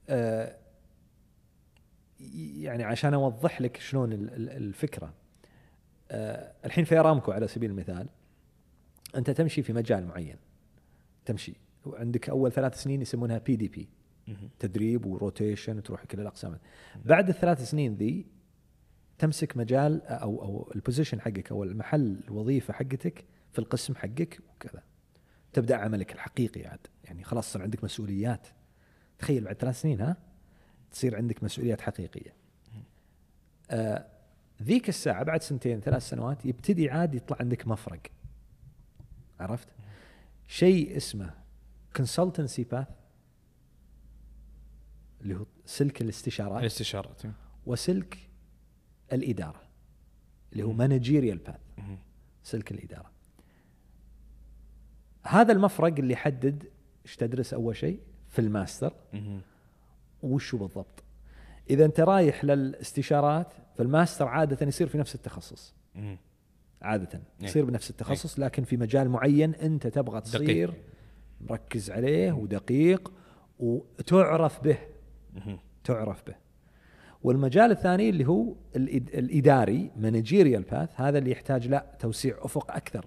آه 0.10 0.58
يعني 2.58 2.84
عشان 2.84 3.14
أوضح 3.14 3.62
لك 3.62 3.78
شلون 3.80 4.14
ال- 4.14 4.34
ال- 4.34 4.50
الفكرة. 4.50 5.14
آه 6.12 6.54
الحين 6.66 6.86
في 6.86 7.00
أرامكو 7.00 7.32
على 7.32 7.48
سبيل 7.48 7.70
المثال 7.72 8.10
أنت 9.16 9.30
تمشي 9.30 9.64
في 9.64 9.74
مجال 9.74 10.08
معين. 10.08 10.38
تمشي. 11.26 11.54
وعندك 11.86 12.30
أول 12.30 12.52
ثلاث 12.52 12.84
سنين 12.84 13.02
يسمونها 13.02 13.38
PDP. 13.38 13.88
تدريب 14.60 15.06
و 15.06 15.14
rotation 15.14 15.84
تروح 15.84 16.06
كل 16.06 16.20
الأقسام. 16.20 16.58
بعد 17.06 17.30
الثلاث 17.30 17.70
سنين 17.70 17.96
ذي 17.96 18.26
تمسك 19.18 19.58
مجال 19.58 20.02
أو 20.06 20.42
أو 20.42 20.72
ال 20.76 20.81
position 20.81 21.22
حقك 21.22 21.52
أو 21.52 21.64
المحل 21.64 22.20
الوظيفة 22.28 22.74
حقتك 22.74 23.26
في 23.52 23.60
القسم 23.60 23.96
حقك 23.96 24.40
وكذا. 24.50 24.84
تبدأ 25.54 25.76
عملك 25.76 26.14
الحقيقي 26.14 26.66
عاد. 26.66 26.88
يعني 27.04 27.24
خلاص 27.24 27.54
صار 27.54 27.62
عندك 27.62 27.84
مسؤوليات. 27.84 28.48
تخيل 29.20 29.44
بعد 29.44 29.56
ثلاث 29.56 29.82
سنين 29.82 30.02
ها؟ 30.02 30.18
تصير 30.92 31.16
عندك 31.16 31.44
مسؤوليات 31.44 31.82
حقيقية. 31.82 32.34
آه 33.72 34.06
ذيك 34.64 34.90
الساعة 34.90 35.24
بعد 35.24 35.42
سنتين 35.42 35.80
ثلاث 35.80 36.10
سنوات 36.10 36.46
يبتدي 36.46 36.90
عاد 36.90 37.16
يطلع 37.16 37.38
عندك 37.40 37.68
مفرق. 37.68 38.02
عرفت؟ 39.40 39.68
شيء 40.48 40.98
اسمه 40.98 41.34
كونسلتنسي 41.96 42.64
باث 42.64 42.88
اللي 45.22 45.36
هو 45.36 45.46
سلك 45.66 46.02
الاستشارات 46.02 46.62
الاستشارات 46.62 47.22
وسلك 47.66 48.18
الإدارة 49.14 49.62
اللي 50.54 50.64
هو. 50.64 50.72
managerial 50.72 51.38
path. 51.38 51.60
سلك 52.44 52.72
الإدارة 52.72 53.12
هذا 55.24 55.54
المفرق 55.54 55.94
اللي 56.00 56.14
يحدد 56.14 56.64
إيش 57.06 57.16
تدرس 57.16 57.54
أول 57.54 57.76
شيء 57.76 58.00
في 58.30 58.40
الماستر. 58.40 58.94
وشو 60.24 60.58
بالضبط 60.58 61.04
إذا 61.70 61.86
أنت 61.86 62.00
رايح 62.00 62.46
للاستشارات 62.46 63.54
فالماستر 63.78 64.28
عادة 64.28 64.68
يصير 64.68 64.88
في 64.88 64.98
نفس 64.98 65.16
التخصص. 65.16 65.74
عادة 66.82 67.10
إيه. 67.14 67.48
يصير 67.48 67.66
بنفس 67.66 67.90
التخصص 67.90 68.40
لكن 68.40 68.64
في 68.64 68.78
مجال 68.78 69.10
معين 69.10 69.56
أنت 69.56 69.88
تبغى 69.88 70.22
تصير 70.22 70.42
دقيق. 70.42 70.84
مركز 71.42 71.92
عليه 71.92 72.32
ودقيق 72.32 73.14
وتعرف 73.60 74.64
به. 74.64 74.78
تعرف 75.84 76.24
به. 76.28 76.36
والمجال 77.24 77.72
الثاني 77.72 78.10
اللي 78.10 78.26
هو 78.26 78.56
الإداري 78.76 79.92
managerial 79.98 80.62
path 80.62 80.90
هذا 81.02 81.18
اللي 81.18 81.32
يحتاج 81.32 81.68
لا 81.68 81.86
توسيع 82.00 82.36
أفق 82.40 82.72
أكثر. 82.72 83.06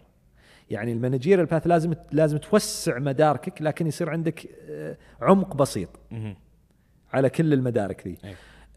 يعني 0.71 0.93
ال 0.93 0.97
managerial 0.97 1.47
path 1.47 1.67
لازم 1.67 1.95
لازم 2.13 2.39
توسع 2.39 2.99
مداركك 2.99 3.63
لكن 3.63 3.87
يصير 3.87 4.11
عندك 4.11 4.49
آه، 4.69 4.97
عمق 5.21 5.57
بسيط. 5.57 5.89
على 7.13 7.31
كل 7.31 7.53
المدارك 7.53 8.07
ذي. 8.07 8.19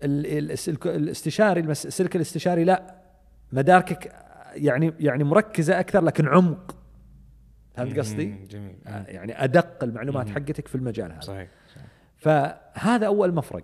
الاستشاري 0.04 1.62
السلك 1.62 2.16
الاستشاري 2.16 2.64
لا. 2.64 2.96
مداركك 3.52 4.12
يعني 4.54 4.94
يعني 5.00 5.24
مركزة 5.24 5.80
أكثر 5.80 6.04
لكن 6.04 6.28
عمق. 6.28 6.76
فهمت 7.76 8.00
قصدي؟ 8.00 8.36
جميل. 8.50 8.76
آه، 8.88 9.06
يعني 9.08 9.44
أدق 9.44 9.84
المعلومات. 9.84 10.30
حقتك 10.30 10.68
في 10.68 10.76
المجال 10.76 11.12
هذا. 11.12 11.22
صحيح. 11.22 11.50
فهذا 12.24 13.08
أول 13.08 13.34
مفرق 13.34 13.64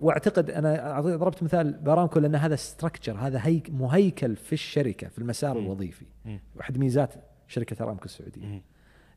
وأعتقد 0.00 0.50
أنا 0.50 1.00
ضربت 1.00 1.42
مثال 1.42 1.72
بارامكو 1.72 2.18
لأن 2.20 2.34
هذا 2.34 2.56
ستراكشر 2.56 3.16
هذا 3.16 3.40
هيك 3.42 3.70
مهيكل 3.70 4.36
في 4.36 4.52
الشركة 4.52 5.08
في 5.08 5.18
المسار 5.18 5.58
مم. 5.58 5.64
الوظيفي 5.64 6.06
مم. 6.24 6.40
واحد 6.56 6.78
ميزات 6.78 7.14
شركة 7.48 7.82
أرامكو 7.82 8.04
السعودية. 8.04 8.62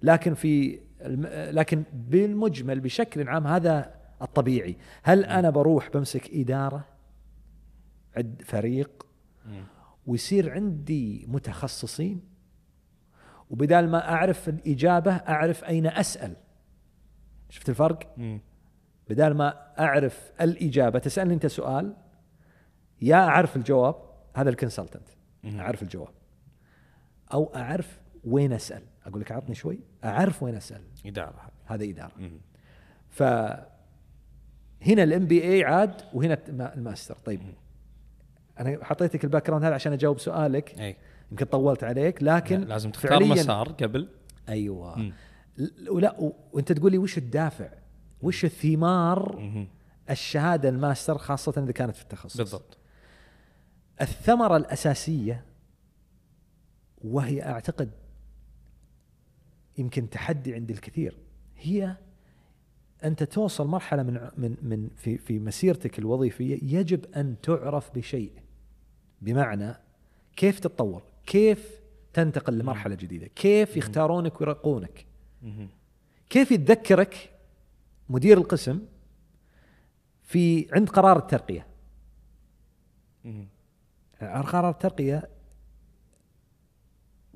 لكن 0.03 0.33
في 0.33 0.79
الم... 1.01 1.27
لكن 1.31 1.83
بالمجمل 1.93 2.79
بشكل 2.79 3.29
عام 3.29 3.47
هذا 3.47 3.93
الطبيعي 4.21 4.77
هل 5.03 5.25
أنا 5.25 5.49
بروح 5.49 5.89
بمسك 5.89 6.29
إدارة 6.33 6.85
عد 8.17 8.41
فريق 8.45 9.07
مم. 9.45 9.63
ويصير 10.07 10.51
عندي 10.53 11.25
متخصصين 11.27 12.21
وبدال 13.49 13.89
ما 13.89 14.09
أعرف 14.13 14.49
الإجابة 14.49 15.11
أعرف 15.11 15.63
أين 15.63 15.87
أسأل 15.87 16.35
شفت 17.49 17.69
الفرق 17.69 18.13
مم. 18.17 18.39
بدال 19.09 19.33
ما 19.33 19.53
أعرف 19.79 20.31
الإجابة 20.41 20.99
تسألني 20.99 21.33
أنت 21.33 21.45
سؤال 21.45 21.93
يا 23.01 23.15
أعرف 23.15 23.55
الجواب 23.55 23.95
هذا 24.35 24.49
ال 24.49 24.54
consultant. 24.54 25.07
أعرف 25.59 25.83
الجواب. 25.83 26.13
أو 27.33 27.55
أعرف 27.55 27.99
وين 28.23 28.53
أسأل. 28.53 28.81
أقول 29.05 29.21
لك 29.21 29.31
اعطني 29.31 29.55
شوي. 29.55 29.79
أعرف 30.03 30.43
وين 30.43 30.55
أسأل. 30.55 30.81
إدارة 31.05 31.41
هذا 31.65 31.83
إدارة. 31.83 32.11
ف 33.09 33.23
هنا 34.81 35.03
ال 35.03 35.25
MBA 35.25 35.63
عاد 35.63 36.01
وهنا 36.13 36.37
الم- 36.49 36.61
الماستر. 36.75 37.15
طيب 37.25 37.41
أنا 38.59 38.85
حطيتك 38.85 39.23
ال 39.23 39.47
background 39.47 39.65
هذا 39.65 39.75
عشان 39.75 39.93
أجاوب 39.93 40.19
سؤالك. 40.19 40.79
إي. 40.79 40.95
يمكن 41.31 41.45
طولت 41.45 41.83
عليك 41.83 42.23
لكن 42.23 42.61
لازم 42.61 42.91
تختار 42.91 43.11
مسار 43.41 43.69
قبل. 43.69 44.09
أيوه. 44.49 44.97
مم. 44.99 45.13
ل- 45.57 45.89
ولا 45.89 46.31
وأنت 46.53 46.71
تقول 46.71 46.91
لي 46.91 46.97
وش 46.97 47.17
الدافع؟ 47.17 47.69
وش 48.21 48.45
الثمار 48.45 49.39
مم. 49.39 49.67
الشهادة 50.09 50.69
الماستر 50.69 51.17
خاصة 51.17 51.53
إذا 51.63 51.71
كانت 51.71 51.95
في 51.95 52.01
التخصص 52.01 52.37
بالضبط 52.37 52.77
الثمرة 54.01 54.57
الأساسية 54.57 55.45
وهي 57.03 57.41
أعتقد 57.43 57.91
يمكن 59.77 60.09
تحدي 60.09 60.53
عند 60.53 60.71
الكثير 60.71 61.17
هي 61.57 61.95
أنت 63.03 63.23
توصل 63.23 63.67
مرحلة 63.67 64.03
من 64.03 64.29
من 64.37 64.55
من 64.61 64.89
في 64.95 65.17
في 65.17 65.39
مسيرتك 65.39 65.99
الوظيفية 65.99 66.59
يجب 66.77 67.05
أن 67.15 67.35
تعرف 67.43 67.95
بشيء 67.95 68.31
بمعنى 69.21 69.73
كيف 70.35 70.59
تتطور 70.59 71.03
كيف 71.25 71.79
تنتقل 72.13 72.57
لمرحلة 72.59 72.95
جديدة 72.95 73.27
كيف 73.27 73.77
يختارونك 73.77 74.41
ويرقونك. 74.41 75.05
كيف 76.29 76.51
يتذكرك 76.51 77.29
مدير 78.09 78.37
القسم 78.37 78.81
في 80.23 80.67
عند 80.73 80.89
قرار 80.89 81.17
الترقية. 81.17 81.67
قرار 84.21 84.69
الترقية 84.69 85.29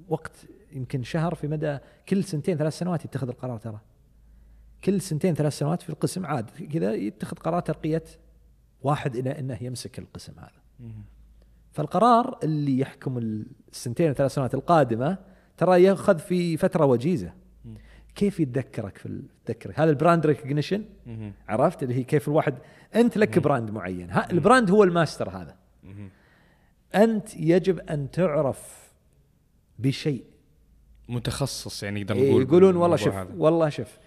وقت 0.08 0.32
يمكن 0.72 1.04
شهر 1.04 1.36
في 1.36 1.48
مدى 1.48 1.78
كل 2.10 2.24
سنتين 2.24 2.58
ثلاث 2.58 2.78
سنوات 2.78 3.06
يتخذ 3.06 3.28
القرار 3.28 3.58
ترى 3.58 3.80
كل 4.84 5.02
سنتين 5.02 5.36
ثلاث 5.36 5.58
سنوات 5.58 5.82
في 5.82 5.90
القسم 5.90 6.26
عاد 6.26 6.50
كذا 6.74 6.94
يتخذ 6.94 7.38
قرار 7.38 7.60
ترقية 7.62 8.04
واحد 8.82 9.16
إلى 9.16 9.40
إنه 9.40 9.58
يمسك 9.62 10.00
القسم 10.00 10.34
هذا. 10.40 10.62
فالقرار 11.72 12.40
اللي 12.44 12.80
يحكم 12.80 13.18
السنتين 13.72 14.14
ثلاث 14.14 14.34
سنوات 14.34 14.54
القادمة 14.54 15.18
ترى 15.58 15.84
يأخذ 15.84 16.20
في 16.20 16.58
فترة 16.58 16.86
وجيزة. 16.86 17.34
كيف 18.16 18.40
يتذكرك 18.40 18.98
في 18.98 19.22
يتذكرك 19.44 19.80
هذا 19.80 19.90
ال 19.90 19.96
brand 19.96 20.26
recognition. 20.26 20.86
عرفت 21.48 21.84
اللي 21.84 21.96
هي 21.96 22.04
كيف 22.04 22.28
الواحد 22.28 22.56
أنت 22.96 23.18
لك 23.18 23.40
brand 23.40 23.72
معين 23.72 24.10
ها 24.10 24.32
ال 24.32 24.38
brand 24.38 24.72
هو 24.72 24.84
الماستر 24.84 25.30
هذا. 25.30 25.58
أنت 26.96 27.36
يجب 27.36 27.80
أن 27.80 28.12
تعرف 28.12 28.92
بشيء 29.80 30.24
متخصص 31.10 31.84
يعني 31.84 32.02
نقدر 32.04 32.16
إيه 32.16 32.30
نقول 32.32 32.42
يقولون 32.44 32.76
والله 32.76 32.96
شوف. 32.96 33.16
والله 33.38 33.70
شوف 33.70 33.98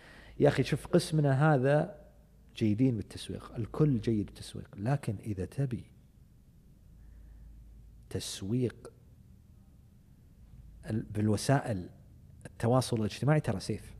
يا 0.40 0.48
أخي 0.48 0.62
شوف 0.62 0.86
قسمنا 0.86 1.54
هذا 1.54 1.94
جيدين 2.56 2.96
بالتسويق 2.96 3.52
الكل 3.58 4.00
جيد 4.00 4.26
بالتسويق 4.26 4.68
لكن 4.76 5.16
إذا 5.26 5.44
تبي 5.44 5.84
تسويق 8.10 8.92
ال- 10.90 11.02
بالوسائل 11.10 11.88
التواصل 12.46 12.96
الاجتماعي 13.00 13.40
ترى 13.40 13.60
سيف. 13.60 13.93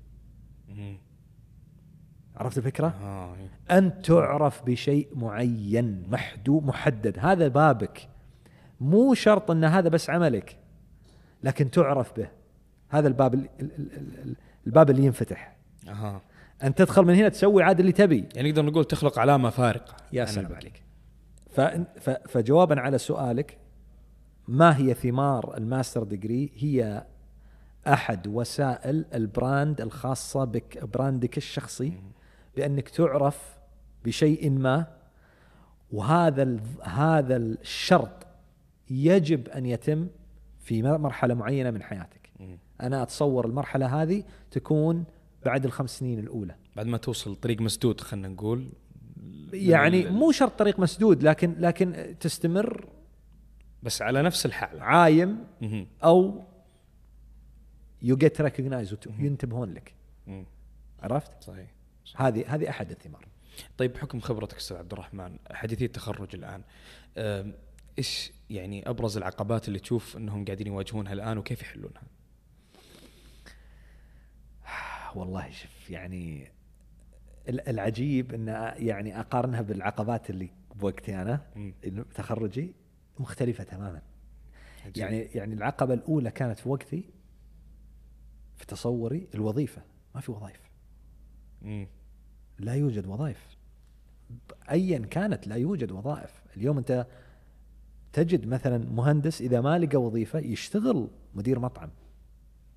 عرفت 2.37 2.59
الفكرة؟ 2.59 2.87
آه 2.87 3.35
إيه. 3.35 3.79
أن 3.79 4.03
تعرف 4.03 4.63
بشيء 4.63 5.09
معين 5.15 6.03
محدود 6.11 6.65
محدد. 6.67 7.19
هذا 7.19 7.49
بابك. 7.49 8.09
مو 8.81 9.15
شرط 9.15 9.51
أن 9.51 9.65
هذا 9.65 9.89
بس 9.89 10.11
عملك 10.11 10.57
لكن 11.43 11.71
تعرف 11.71 12.13
به. 12.17 12.29
هذا 12.89 13.09
الباب 13.09 13.35
ال- 13.35 13.49
ال- 13.61 13.71
ال- 13.79 14.19
ال- 14.19 14.37
الباب 14.67 14.91
اللي 14.91 15.05
ينفتح. 15.05 15.57
أها. 15.89 16.21
أن 16.63 16.75
تدخل 16.75 17.03
من 17.05 17.15
هنا 17.15 17.29
تسوي 17.29 17.63
عاد 17.63 17.81
اللي 17.81 17.93
تبي. 17.93 18.29
يعني 18.35 18.51
نقدر 18.51 18.65
نقول 18.65 18.85
تخلق 18.85 19.19
علامة 19.19 19.51
فارقة. 19.51 19.97
يا 20.13 20.25
سلام. 20.25 20.53
عليك. 20.55 20.83
فجوابا 22.29 22.81
على 22.81 22.99
سؤالك 22.99 23.59
ما 24.49 24.77
هي 24.79 24.95
ثمار 24.95 25.57
ال 25.57 25.63
master 25.63 26.03
degree؟ 26.05 26.51
هي 26.57 27.05
أحد 27.87 28.27
وسائل 28.27 29.05
ال 29.15 29.26
brand 29.26 29.81
الخاصة 29.81 30.45
بك 30.45 30.85
brand 30.85 31.28
ك 31.28 31.37
الشخصي 31.37 31.93
بأنك 32.57 32.89
تعرف 32.89 33.59
بشيء 34.05 34.51
ما 34.51 34.87
وهذا 35.93 36.57
هذا 36.83 37.37
الشرط 37.37 38.27
يجب 38.91 39.49
أن 39.49 39.67
يتم 39.67 40.09
في 40.59 40.83
مرحلة 40.83 41.35
معينة 41.35 41.71
من 41.71 41.83
حياتك. 41.83 42.31
أنا 42.81 43.03
أتصور 43.03 43.47
المرحلة 43.47 44.03
هذه 44.03 44.25
تكون 44.51 45.05
بعد 45.45 45.65
الخمس 45.65 45.99
سنين 45.99 46.19
الأولى. 46.19 46.55
بعد 46.77 46.87
ما 46.87 46.99
توصل 46.99 47.37
طريق 47.37 47.61
مسدود 47.61 48.01
خلينا 48.01 48.29
نقول 48.29 48.69
يعني 49.53 50.11
مو 50.11 50.33
شرط 50.33 50.59
طريق 50.59 50.81
مسدود 50.81 51.23
لكن 51.23 51.55
لكن 51.59 52.15
تستمر 52.21 52.89
بس 53.83 54.03
على 54.03 54.23
نفس 54.23 54.47
الحالة 54.47 54.83
عايم. 54.83 55.39
أو 56.05 56.45
you 58.05 58.17
get 58.17 58.41
recognized 58.41 58.97
ينتبهون 59.19 59.75
لك. 59.75 59.95
عرفت؟ 61.03 61.43
صحيح 61.45 61.71
هذه 62.17 62.55
هذه 62.55 62.69
أحد 62.71 62.91
الثمار. 62.91 63.29
طيب 63.79 63.93
بحكم 63.93 64.21
خبرتك 64.21 64.57
أستاذ 64.57 64.77
عبد 64.77 64.93
الرحمن 64.93 65.39
حديثي 65.51 65.85
التخرج 65.85 66.35
الآن 66.35 66.63
إيش 67.99 68.33
يعني 68.51 68.89
أبرز 68.91 69.17
العقبات 69.17 69.69
اللي 69.69 69.79
تشوف 69.79 70.17
إنهم 70.17 70.45
قاعدين 70.45 70.67
يواجهونها 70.67 71.13
الآن 71.13 71.39
وكيف 71.39 71.63
يحلونها؟ 71.63 72.03
والله 75.17 75.51
شوف 75.51 75.91
يعني 75.91 76.53
ال- 77.49 77.69
العجيب 77.69 78.35
إن 78.35 78.49
يعني 78.77 79.21
أقارنها 79.21 79.61
بالعقبات 79.63 80.31
اللي 80.31 80.51
بوقتي 80.75 81.23
أنا 81.23 81.41
تخرجي 82.15 82.75
مختلفة 83.19 83.65
تماما 83.65 84.03
عجيب. 84.85 84.97
يعني 84.97 85.19
يعني 85.19 85.55
العقبة 85.55 85.95
الأولى 85.95 86.31
كانت 86.31 86.59
في 86.59 86.69
وقتي 86.69 87.05
في 88.57 88.67
تصوري 88.67 89.29
الوظيفة. 89.35 89.83
ما 90.15 90.21
في 90.21 90.33
وظائف. 90.33 90.61
مم. 91.63 91.89
لا 92.59 92.75
يوجد 92.75 93.07
وظائف. 93.07 93.57
ايا 94.71 94.99
كانت 94.99 95.47
لا 95.47 95.57
يوجد 95.57 95.93
وظائف. 95.93 96.43
اليوم 96.57 96.79
أنت 96.79 97.07
تجد 98.13 98.47
مثلا 98.47 98.91
مهندس 98.91 99.41
إذا 99.41 99.61
ما 99.61 99.79
لقى 99.79 100.03
وظيفة 100.03 100.39
يشتغل 100.39 101.09
مدير 101.35 101.59
مطعم. 101.59 101.91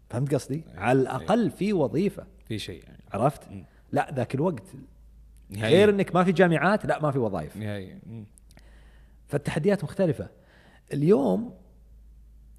فهمت 0.09 0.33
قصدي؟ 0.33 0.63
على 0.75 1.01
الأقل 1.01 1.51
في 1.51 1.73
وظيفة. 1.73 2.27
في 2.45 2.59
شيء 2.59 2.83
يعني. 2.83 3.03
عرفت؟ 3.13 3.51
مم. 3.51 3.65
لا 3.91 4.11
ذاك 4.13 4.35
الوقت. 4.35 4.63
نهائياً. 5.49 5.77
غير 5.77 5.89
إنك 5.89 6.15
ما 6.15 6.23
في 6.23 6.31
جامعات 6.31 6.85
لا 6.85 7.01
ما 7.01 7.11
في 7.11 7.19
وظائف. 7.19 7.57
نهائيا. 7.57 7.99
مم. 8.05 8.25
فالتحديات 9.27 9.83
مختلفة. 9.83 10.29
اليوم 10.93 11.53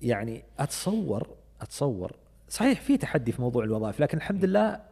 يعني 0.03 0.45
أتصور 0.59 1.37
أتصور 1.61 2.17
صحيح 2.49 2.81
في 2.81 2.97
تحدي 2.97 3.33
في 3.33 3.43
موضوع 3.43 3.65
الوظائف 3.65 4.01
لكن 4.01 4.19
الحمد 4.19 4.45
لله 4.45 4.85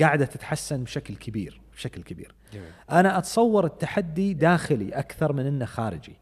قاعدة 0.00 0.24
تتحسن 0.24 0.84
بشكل 0.84 1.16
كبير 1.16 1.60
بشكل 1.74 2.02
كبير. 2.02 2.34
جميل. 2.52 2.70
أنا 2.90 3.18
أتصور 3.18 3.66
التحدي 3.66 4.34
داخلي 4.34 4.88
أكثر 4.88 5.32
من 5.32 5.46
إنه 5.46 5.64
خارجي 5.64 6.16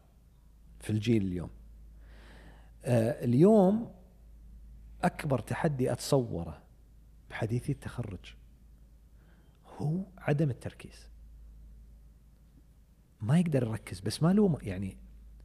في 0.79 0.89
الجيل 0.89 1.25
اليوم. 1.25 1.49
آه 2.85 3.25
اليوم 3.25 3.93
أكبر 5.03 5.39
تحدي 5.39 5.91
أتصوره 5.91 6.61
بحديثي 7.29 7.71
التخرج 7.71 8.35
هو 9.77 10.05
عدم 10.17 10.49
التركيز. 10.49 11.09
ما 13.21 13.39
يقدر 13.39 13.63
يركز 13.63 13.99
بس 13.99 14.23
ما 14.23 14.33
له 14.33 14.57
يعني 14.61 14.97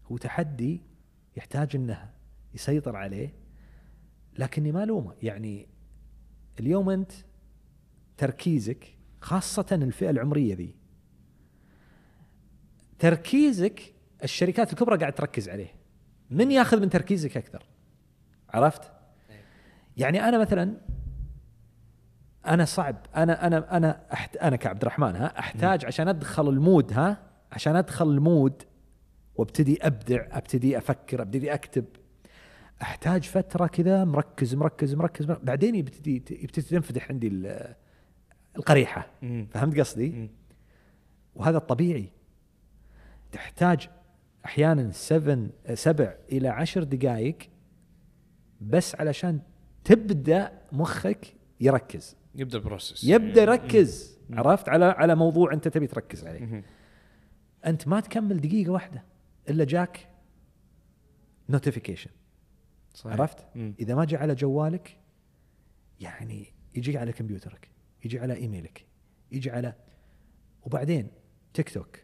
هو 0.06 0.16
تحدي 0.16 0.82
يحتاج 1.36 1.76
إنه 1.76 2.10
يسيطر 2.54 2.96
عليه 2.96 3.32
لكني 4.38 4.72
ما 4.72 4.84
لومه 4.84 5.14
يعني 5.22 5.68
اليوم 6.60 6.90
أنت 6.90 7.12
تركيزك 8.16 8.96
خاصة 9.20 9.66
الفئة 9.72 10.10
العمرية 10.10 10.54
ذي 10.54 10.74
تركيزك 12.98 13.94
الشركات 14.24 14.72
الكبرى 14.72 14.98
قاعد 14.98 15.12
تركز 15.12 15.48
عليه. 15.48 15.74
من 16.30 16.50
ياخذ 16.50 16.80
من 16.80 16.90
تركيزك 16.90 17.36
أكثر؟ 17.36 17.62
عرفت؟ 18.50 18.92
يعني 19.96 20.28
أنا 20.28 20.38
مثلا 20.38 20.76
أنا 22.46 22.64
صعب 22.64 22.96
أنا 23.16 23.46
أنا 23.46 23.76
أنا 23.76 24.12
أحت 24.12 24.36
أنا 24.36 24.56
كعبد 24.56 24.82
الرحمن 24.82 25.16
ها 25.16 25.38
أحتاج 25.38 25.84
عشان 25.84 26.08
أدخل 26.08 26.48
المود 26.48 26.92
ها 26.92 27.22
عشان 27.52 27.76
أدخل 27.76 28.08
ال 28.08 28.19
mood 28.19 28.62
وأبتدي 29.34 29.86
أبدع 29.86 30.26
أبتدي 30.30 30.78
أفكر 30.78 31.22
أبتدي 31.22 31.54
أكتب. 31.54 31.84
أحتاج 32.82 33.22
فترة 33.22 33.66
كذا 33.66 34.04
مركز 34.04 34.54
مركز 34.54 34.94
مركز, 34.94 35.26
مركز. 35.26 35.42
بعدين 35.44 35.74
يبتدي 35.74 36.14
يبتدي 36.30 36.62
تنفتح 36.66 37.10
عندي 37.10 37.28
ال- 37.28 37.74
القريحة. 38.56 39.06
مم. 39.22 39.46
فهمت 39.50 39.78
قصدي؟ 39.80 40.10
مم. 40.10 40.28
وهذا 41.34 41.56
الطبيعي 41.56 42.08
تحتاج 43.32 43.88
أحيانا 44.44 44.90
7 44.92 45.48
سبع 45.74 46.14
إلى 46.32 46.48
عشر 46.48 46.82
دقائق 46.82 47.38
بس 48.60 48.94
علشان 48.94 49.40
تبدأ 49.84 50.52
مخك 50.72 51.34
يركز. 51.60 52.16
يبدأ 52.34 52.58
ال 52.58 52.64
process 52.64 53.04
يبدأ 53.04 53.42
يركز 53.42 54.18
عرفت؟ 54.32 54.68
على 54.68 54.84
على 54.84 55.14
موضوع 55.14 55.52
أنت 55.52 55.68
تبي 55.68 55.86
تركز 55.86 56.24
عليه. 56.26 56.40
مم. 56.40 56.62
أنت 57.66 57.88
ما 57.88 58.00
تكمل 58.00 58.40
دقيقة 58.40 58.70
واحدة 58.72 59.02
إلا 59.48 59.64
جاك 59.64 60.08
notification 61.48 62.10
صحيح. 62.94 63.12
عرفت 63.12 63.46
مم. 63.54 63.74
إذا 63.80 63.94
ما 63.94 64.04
جاء 64.04 64.20
على 64.20 64.34
جوالك 64.34 64.96
يعني 66.00 66.52
يجي 66.74 66.98
على 66.98 67.12
كمبيوترك 67.12 67.68
يجي 68.04 68.20
على 68.20 68.34
إيميلك 68.34 68.86
يجي 69.32 69.50
على 69.50 69.74
وبعدين 70.62 71.08
تيك 71.54 71.70
توك 71.70 71.98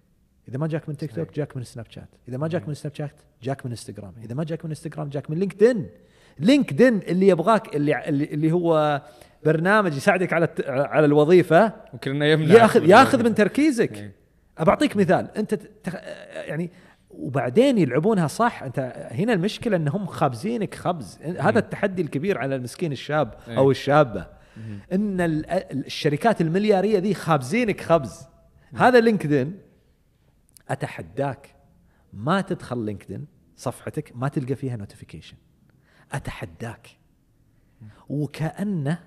إذا 0.49 0.59
ما 0.59 0.67
جاك 0.67 0.89
من 0.89 0.97
تيك 0.97 1.15
توك. 1.15 1.35
جاك 1.35 1.57
من 1.57 1.63
سناب 1.65 1.87
شات 1.91 2.09
إذا 2.29 2.37
ما 2.37 2.49
جاك 2.49 2.69
من 2.69 2.75
سناب 2.75 2.95
شات 2.95 3.21
جاك 3.43 3.67
من 3.67 3.73
إنستغرام 3.73 4.15
إذا 4.23 4.35
ما 4.35 4.45
جاك 4.45 4.65
من 4.65 4.71
إنستغرام 4.71 5.09
جاك 5.09 5.31
من 5.31 5.39
لينكدين 5.39 5.91
لينكدين 6.39 6.99
اللي 6.99 7.29
يبغاك 7.29 7.77
اللي 7.77 8.09
اللي, 8.09 8.53
هو 8.53 9.03
برنامج 9.45 9.97
يساعدك 9.97 10.33
على 10.33 10.49
على 10.67 11.07
الوظيفة 11.07 11.73
ممكن 11.93 12.11
انه 12.11 12.25
يمنع 12.25 12.55
ياخذ 12.55 12.89
ياخذ 12.89 13.25
من 13.25 13.35
تركيزك 13.35 13.99
إيه. 13.99 14.13
بعطيك 14.61 14.97
مثال 14.97 15.31
أنت. 15.37 15.61
يعني 16.35 16.71
وبعدين 17.19 17.79
يلعبونها 17.79 18.27
صح. 18.27 18.63
أنت 18.63 19.09
هنا 19.13 19.33
المشكلة 19.33 19.77
إنهم 19.77 20.07
خابزينك 20.07 20.75
خبز. 20.75 21.19
هذا 21.23 21.59
التحدي 21.59 22.03
الكبير 22.03 22.39
على 22.39 22.57
المسكين 22.57 22.93
الشاب 22.93 23.35
إيه. 23.49 23.59
أو 23.59 23.71
الشابة. 23.71 24.27
إن 24.93 25.21
ال- 25.21 25.47
الشركات 25.87 26.41
المليارية 26.41 26.99
ذي 26.99 27.15
خابزينك 27.15 27.81
خبز. 27.81 28.27
هذا 28.75 29.01
لينكدين. 29.01 29.59
أتحداك 30.69 31.55
ما 32.13 32.41
تدخل 32.41 32.79
لينكدين 32.79 33.27
صفحتك 33.57 34.13
ما 34.17 34.29
تلقى 34.29 34.55
فيها 34.55 34.77
notification 34.77 35.37
أتحداك. 36.13 36.89
وكأنه 38.09 38.99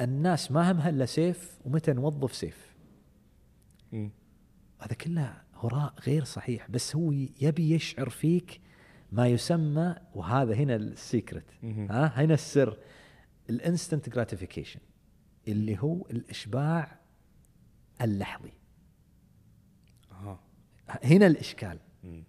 الناس 0.00 0.52
ما 0.52 0.72
همها 0.72 0.88
إلا 0.88 1.06
سيف 1.06 1.58
ومتى 1.64 1.92
نوظف 1.92 2.34
سيف. 2.34 2.70
هذا 4.80 4.94
كله 5.00 5.34
هراء 5.60 5.94
غير 6.06 6.24
صحيح 6.24 6.70
بس 6.70 6.96
هو 6.96 7.12
يبي 7.12 7.70
يشعر 7.70 8.08
فيك 8.08 8.60
ما 9.12 9.28
يسمى 9.28 9.96
وهذا 10.14 10.54
هنا 10.54 10.76
ال 10.76 10.85
secret. 10.85 11.44
ها؟ 11.64 12.06
هنا 12.06 12.34
السر. 12.34 12.78
ال 13.50 13.57
instant 13.57 14.08
gratification 14.08 14.80
اللي 15.48 15.78
هو 15.78 16.06
الإشباع 16.10 16.98
اللحظي. 18.00 18.52
أها. 20.12 20.40
هنا 20.88 21.26
الإشكال. 21.26 21.78
مم. 22.04 22.24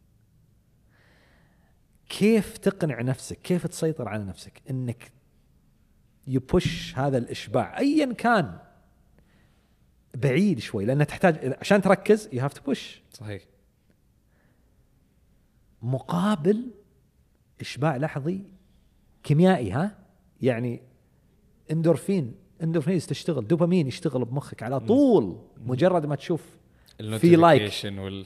كيف 2.09 2.57
تقنع 2.57 3.01
نفسك؟ 3.01 3.39
كيف 3.41 3.67
تسيطر 3.67 4.07
على 4.07 4.23
نفسك؟ 4.23 4.61
إنك 4.69 5.11
you 6.27 6.57
push 6.57 6.97
هذا 6.97 7.17
الإشباع 7.17 7.79
ايا 7.79 8.13
كان. 8.13 8.59
بعيد 10.15 10.59
شوي 10.59 10.85
لأن 10.85 11.07
تحتاج 11.07 11.55
عشان 11.61 11.81
تركز 11.81 12.29
you 12.33 12.41
have 12.41 12.53
to 12.53 12.61
push 12.63 13.01
صحيح. 13.13 13.41
مقابل 15.81 16.71
إشباع 17.61 17.97
لحظي 17.97 18.43
كيميائي 19.23 19.71
ها؟ 19.71 19.97
يعني 20.41 20.81
اندورفين 21.71 22.35
اندورفين 22.63 22.99
تشتغل 22.99 23.47
دوبامين 23.47 23.87
يشتغل 23.87 24.25
بمخك 24.25 24.63
على 24.63 24.79
طول 24.79 25.37
مجرد 25.65 26.05
ما 26.05 26.15
تشوف 26.15 26.45
في 26.97 27.35
like 27.35 27.61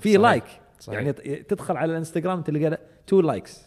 في. 0.02 0.18
like. 0.18 0.44
يعني 0.88 1.14
تدخل 1.44 1.78
على 1.78 1.92
الانستغرام 1.92 2.42
تلقى 2.42 2.80
two 3.08 3.22
likes. 3.22 3.62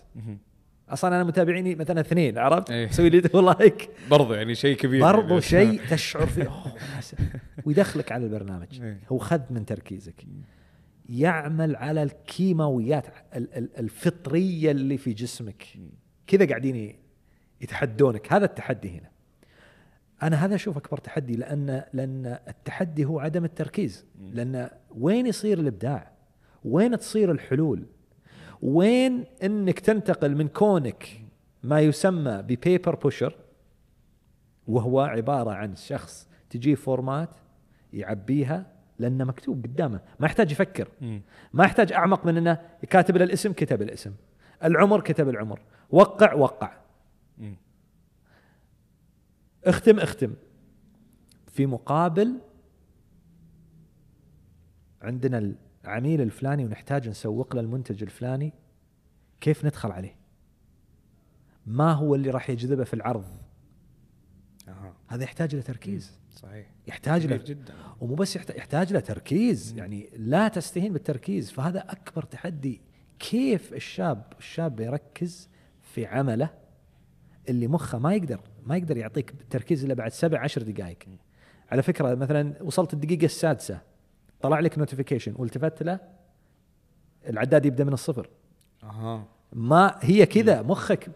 أصلا 0.90 1.14
أنا 1.16 1.24
متابعيني 1.24 1.74
مثلا 1.74 2.00
اثنين 2.00 2.38
عرفت؟ 2.38 2.70
إيه. 2.70 2.86
تسوي 2.88 3.10
لي 3.10 3.20
like 3.58 3.90
برضو 4.10 4.34
يعني 4.34 4.54
شيء 4.54 4.76
كبير 4.76 5.00
برضو 5.02 5.28
يعني. 5.28 5.40
شيء 5.40 5.80
تشعر 5.90 6.26
فيه. 6.26 6.48
وناس- 6.48 7.14
ويدخلك 7.64 8.12
على 8.12 8.24
البرنامج. 8.24 8.80
إيه. 8.82 9.00
هو 9.08 9.18
خذ 9.18 9.40
من 9.50 9.66
تركيزك. 9.66 10.24
يعمل 11.08 11.76
على 11.76 12.02
الكيماويات 12.02 13.06
ال- 13.36 13.54
ال- 13.54 13.76
الفطرية 13.78 14.70
اللي 14.70 14.96
في 14.96 15.12
جسمك. 15.12 15.64
كذا 16.26 16.46
قاعدين 16.46 16.96
يتحدونك. 17.60 18.32
هذا 18.32 18.44
التحدي 18.44 18.90
هنا. 18.90 19.08
أنا 20.22 20.44
هذا 20.44 20.54
أشوف 20.54 20.76
أكبر 20.76 20.98
تحدي 20.98 21.36
لأن 21.36 21.82
لأن 21.92 22.38
التحدي 22.48 23.04
هو 23.04 23.20
عدم 23.20 23.44
التركيز. 23.44 24.04
لأن 24.32 24.70
وين 24.90 25.26
يصير 25.26 25.58
الإبداع؟ 25.58 26.12
وين 26.64 26.98
تصير 26.98 27.32
الحلول؟ 27.32 27.86
وين 28.62 29.24
إنك 29.42 29.80
تنتقل 29.80 30.36
من 30.36 30.48
كونك 30.48 31.24
ما 31.62 31.80
يسمى 31.80 32.42
ب 32.42 32.51
paper 32.51 32.94
pusher 32.94 33.36
وهو 34.68 35.00
عبارة 35.00 35.50
عن 35.50 35.74
شخص 35.74 36.28
تجيه 36.50 36.74
format 36.74 37.30
يعبيها 37.92 38.66
لأنه 38.98 39.24
مكتوب 39.24 39.64
قدامه 39.64 40.00
ما 40.20 40.26
يحتاج 40.26 40.52
يفكر. 40.52 40.88
ما 41.52 41.64
يحتاج 41.64 41.92
أعمق 41.92 42.26
من 42.26 42.36
إنه 42.36 42.60
كاتب 42.90 43.16
له 43.16 43.24
الاسم 43.24 43.52
كتب 43.52 43.82
الاسم 43.82 44.14
العمر 44.64 45.00
كتب 45.00 45.28
العمر 45.28 45.60
وقع 45.90 46.34
وقع. 46.34 46.72
اختم 49.64 50.00
اختم 50.00 50.34
في 51.46 51.66
مقابل 51.66 52.38
عندنا 55.02 55.52
العميل 55.88 56.20
الفلاني 56.20 56.64
ونحتاج 56.64 57.08
نسوق 57.08 57.54
له 57.54 57.60
المنتج 57.60 58.02
الفلاني 58.02 58.52
كيف 59.40 59.64
ندخل 59.64 59.92
عليه؟ 59.92 60.16
ما 61.66 61.92
هو 61.92 62.14
اللي 62.14 62.30
راح 62.30 62.50
يجذبه 62.50 62.84
في 62.84 62.94
العرض؟ 62.94 63.24
أها. 64.68 64.94
هذا 65.06 65.24
يحتاج 65.24 65.54
له 65.54 65.62
تركيز. 65.62 66.18
صحيح. 66.30 66.66
يحتاج 66.86 67.26
له 67.26 67.36
جدا. 67.36 67.74
ومو 68.00 68.14
بس 68.14 68.36
يحتاج, 68.36 68.92
له 68.92 69.00
تركيز 69.00 69.72
يعني 69.76 70.10
لا 70.16 70.48
تستهين 70.48 70.92
بالتركيز 70.92 71.50
فهذا 71.50 71.80
أكبر 71.80 72.22
تحدي. 72.22 72.80
كيف 73.18 73.72
الشاب 73.72 74.32
الشاب 74.38 74.80
يركز 74.80 75.48
في 75.82 76.06
عمله 76.06 76.50
اللي 77.48 77.66
مخه 77.66 77.98
ما 77.98 78.14
يقدر 78.14 78.40
ما 78.66 78.76
يقدر 78.76 78.96
يعطيك 78.96 79.34
تركيز 79.50 79.84
إلا 79.84 79.94
بعد 79.94 80.12
سبع 80.12 80.40
عشر 80.40 80.62
دقائق؟ 80.62 80.98
على 81.70 81.82
فكرة 81.82 82.14
مثلا 82.14 82.62
وصلت 82.62 82.94
الدقيقة 82.94 83.24
السادسة 83.24 83.80
طلع 84.40 84.60
لك 84.60 84.78
notification 84.78 85.34
والتفت 85.36 85.82
له. 85.82 86.00
العداد 87.28 87.66
يبدأ 87.66 87.84
من 87.84 87.92
الصفر. 87.92 88.28
أها. 88.84 89.24
ما 89.52 89.98
هي 90.00 90.26
كذا 90.26 90.62
مخك. 90.62 91.10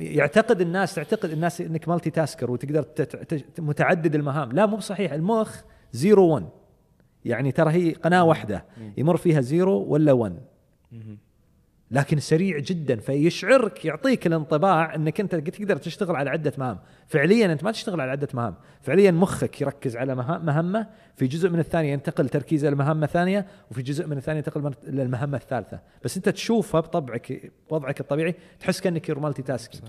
يعتقد 0.00 0.60
الناس 0.60 0.94
تعتقد 0.94 1.30
الناس 1.30 1.60
إنك 1.60 1.88
multitasker 1.88 2.50
وتقدر 2.50 2.84
متعدد 3.58 4.14
المهام. 4.14 4.52
لا 4.52 4.66
مو 4.66 4.76
بصحيح. 4.76 5.12
المخ 5.12 5.60
zero 5.92 6.28
1 6.28 6.48
يعني 7.24 7.52
ترى 7.52 7.72
هي 7.72 7.92
قناة 7.92 8.24
واحدة. 8.24 8.64
يمر 8.96 9.16
فيها 9.16 9.40
zero 9.40 9.84
ولا 9.84 10.12
1 10.12 10.40
مهم. 10.92 11.18
لكن 11.90 12.20
سريع 12.20 12.58
جدا 12.58 12.96
فيشعرك 12.96 13.84
يعطيك 13.84 14.26
الانطباع 14.26 14.94
إنك 14.94 15.20
أنت 15.20 15.34
تقدر 15.34 15.76
تشتغل 15.76 16.16
على 16.16 16.30
عدة 16.30 16.52
مهام، 16.58 16.78
فعليا 17.06 17.52
أنت 17.52 17.64
ما 17.64 17.72
تشتغل 17.72 18.00
على 18.00 18.10
عدة 18.10 18.28
مهام، 18.34 18.54
فعليا 18.82 19.10
مخك 19.10 19.60
يركز 19.60 19.96
على 19.96 20.14
مهمة، 20.14 20.86
في 21.16 21.26
جزء 21.26 21.48
من 21.48 21.58
الثانية 21.58 21.92
ينتقل 21.92 22.28
تركيزه 22.28 22.70
لمهمه 22.70 23.06
ثانية، 23.06 23.46
وفي 23.70 23.82
جزء 23.82 24.06
من 24.06 24.16
الثانية 24.16 24.38
ينتقل 24.38 24.74
للمهمه 24.86 25.36
الثالثة، 25.36 25.80
بس 26.04 26.16
أنت 26.16 26.28
تشوفها 26.28 26.80
بطبعك 26.80 27.52
بوضعك 27.70 28.00
الطبيعي 28.00 28.34
تحس 28.60 28.80
كأنك 28.80 29.08
you're 29.08 29.18
multitasking. 29.18 29.84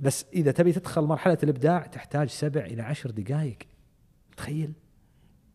بس 0.00 0.26
إذا 0.34 0.52
تبي 0.52 0.72
تدخل 0.72 1.02
مرحلة 1.02 1.38
الإبداع 1.42 1.80
تحتاج 1.80 2.28
سبع 2.28 2.60
إلى 2.60 2.82
عشر 2.82 3.10
دقائق. 3.10 3.58
تخيل؟ 4.36 4.72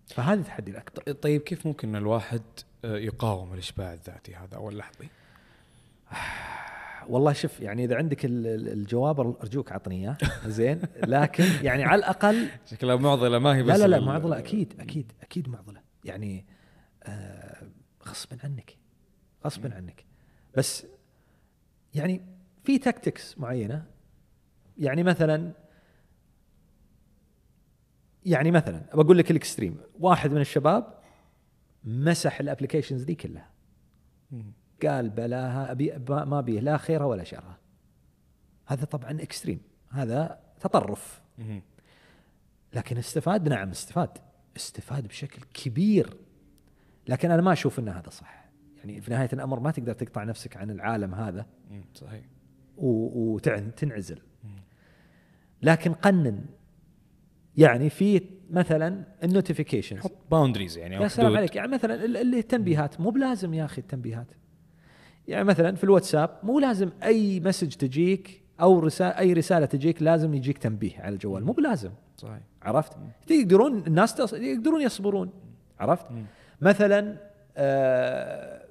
فهذا 0.08 0.40
التحدي 0.40 0.72
الأكبر. 0.72 1.12
طيب 1.12 1.42
كيف 1.42 1.68
ممكن 1.68 1.96
الواحد 1.96 2.42
يقاوم 2.86 3.54
الإشباع 3.54 3.94
الذاتي 3.94 4.36
هذا 4.36 4.56
أو 4.56 4.70
اللحظي؟ 4.70 5.08
والله 7.10 7.34
شوف 7.34 7.60
يعني 7.60 7.84
إذا 7.86 7.96
عندك 7.96 8.26
ال- 8.26 8.48
ال- 8.48 8.68
الجواب 8.70 9.20
أرجوك 9.20 9.72
عطني 9.72 9.96
إياه. 9.96 10.18
زين؟ 10.46 10.82
لكن 11.04 11.44
يعني 11.62 11.84
على 11.84 12.00
الأقل 12.00 12.48
شكلها 12.72 12.96
معضلة 12.96 13.40
ما 13.40 13.56
هي 13.56 13.64
بس 13.64 13.80
لا 13.80 13.88
لا 13.88 13.96
لا 13.96 14.06
معضلة. 14.06 14.38
أكيد 14.38 14.74
أكيد 14.80 15.12
أكيد 15.24 15.50
معضلة. 15.50 15.82
يعني 16.06 16.46
آه 17.04 17.64
غصبا 18.08 18.38
عنك 18.44 18.78
غصبا 19.46 19.76
عنك. 19.76 20.06
بس 20.58 20.86
يعني 21.94 22.22
في 22.64 22.78
تكتكس 22.78 23.38
معينة. 23.40 23.86
يعني 24.78 25.04
مثلا 25.04 25.52
يعني 28.26 28.52
مثلا 28.52 28.82
بقول 28.94 29.18
لك 29.18 29.32
ال 29.32 29.37
extreme. 29.37 29.78
واحد 30.00 30.32
من 30.32 30.42
الشباب 30.42 30.95
مسح 31.86 32.40
ال 32.40 32.44
applications 32.44 33.04
دي 33.04 33.16
كلها. 33.16 33.50
قال 34.84 35.10
بلاها 35.10 35.72
أبي 35.72 35.98
ما 36.10 36.42
بيه 36.42 36.60
لا 36.60 36.78
خيرها 36.78 37.06
ولا 37.06 37.24
شرها 37.24 37.58
هذا 38.66 38.86
طبعا 38.86 39.12
extreme 39.12 39.62
هذا 39.90 40.40
تطرف. 40.60 41.22
لكن 42.74 42.98
استفاد 42.98 43.50
نعم 43.50 43.70
استفاد. 43.70 44.10
استفاد 44.58 45.08
بشكل 45.08 45.42
كبير. 45.54 46.18
لكن 47.08 47.32
أنا 47.32 47.42
ما 47.42 47.54
أشوف 47.54 47.80
إن 47.80 47.90
هذا 47.90 48.10
صح. 48.10 48.50
يعني 48.78 49.02
في 49.02 49.12
نهاية 49.12 49.30
الأمر 49.34 49.60
ما 49.60 49.72
تقدر 49.72 49.94
تقطع 49.94 50.24
نفسك 50.24 50.58
عن 50.58 50.72
العالم 50.72 51.16
هذا. 51.16 51.46
صحيح. 51.94 52.26
وتنعزل 52.78 54.22
لكن 55.62 55.94
قنن. 55.94 56.46
يعني 57.58 57.90
في 57.90 58.22
مثلا 58.50 59.04
ال 59.24 59.29
notifications 59.29 60.00
حط 60.00 60.12
boundaries 60.32 60.78
يعني 60.78 60.96
يا 60.96 61.08
سلام. 61.08 61.36
عليك. 61.38 61.56
يعني 61.56 61.72
مثلا 61.72 62.06
ال- 62.06 62.18
اللي 62.18 62.40
التنبيهات. 62.40 63.02
مو 63.02 63.10
بلازم 63.10 63.54
يا 63.54 63.66
أخي 63.66 63.82
التنبيهات. 63.82 64.28
يعني 65.28 65.44
مثلا 65.44 65.76
في 65.76 65.84
الواتساب 65.84 66.30
مو 66.44 66.60
لازم 66.60 66.90
أي 67.04 67.40
message 67.40 67.70
تجيك 67.74 68.42
أو 68.62 68.80
رسالة 68.80 69.20
أي 69.20 69.34
رسالة 69.34 69.66
تجيك 69.66 70.02
لازم 70.02 70.34
يجيك 70.34 70.58
تنبيه 70.58 71.00
على 71.00 71.14
الجوال. 71.14 71.46
مو 71.46 71.52
بلازم. 71.54 71.92
صحيح. 72.18 72.40
عرفت؟ 72.62 72.92
يقدرون 73.30 73.84
الناس. 73.88 74.34
يقدرون 74.34 74.82
يصبرون. 74.82 75.30
عرفت؟ 75.80 76.12
مم. 76.12 76.26
مثلا 76.62 77.18
آه 77.58 78.65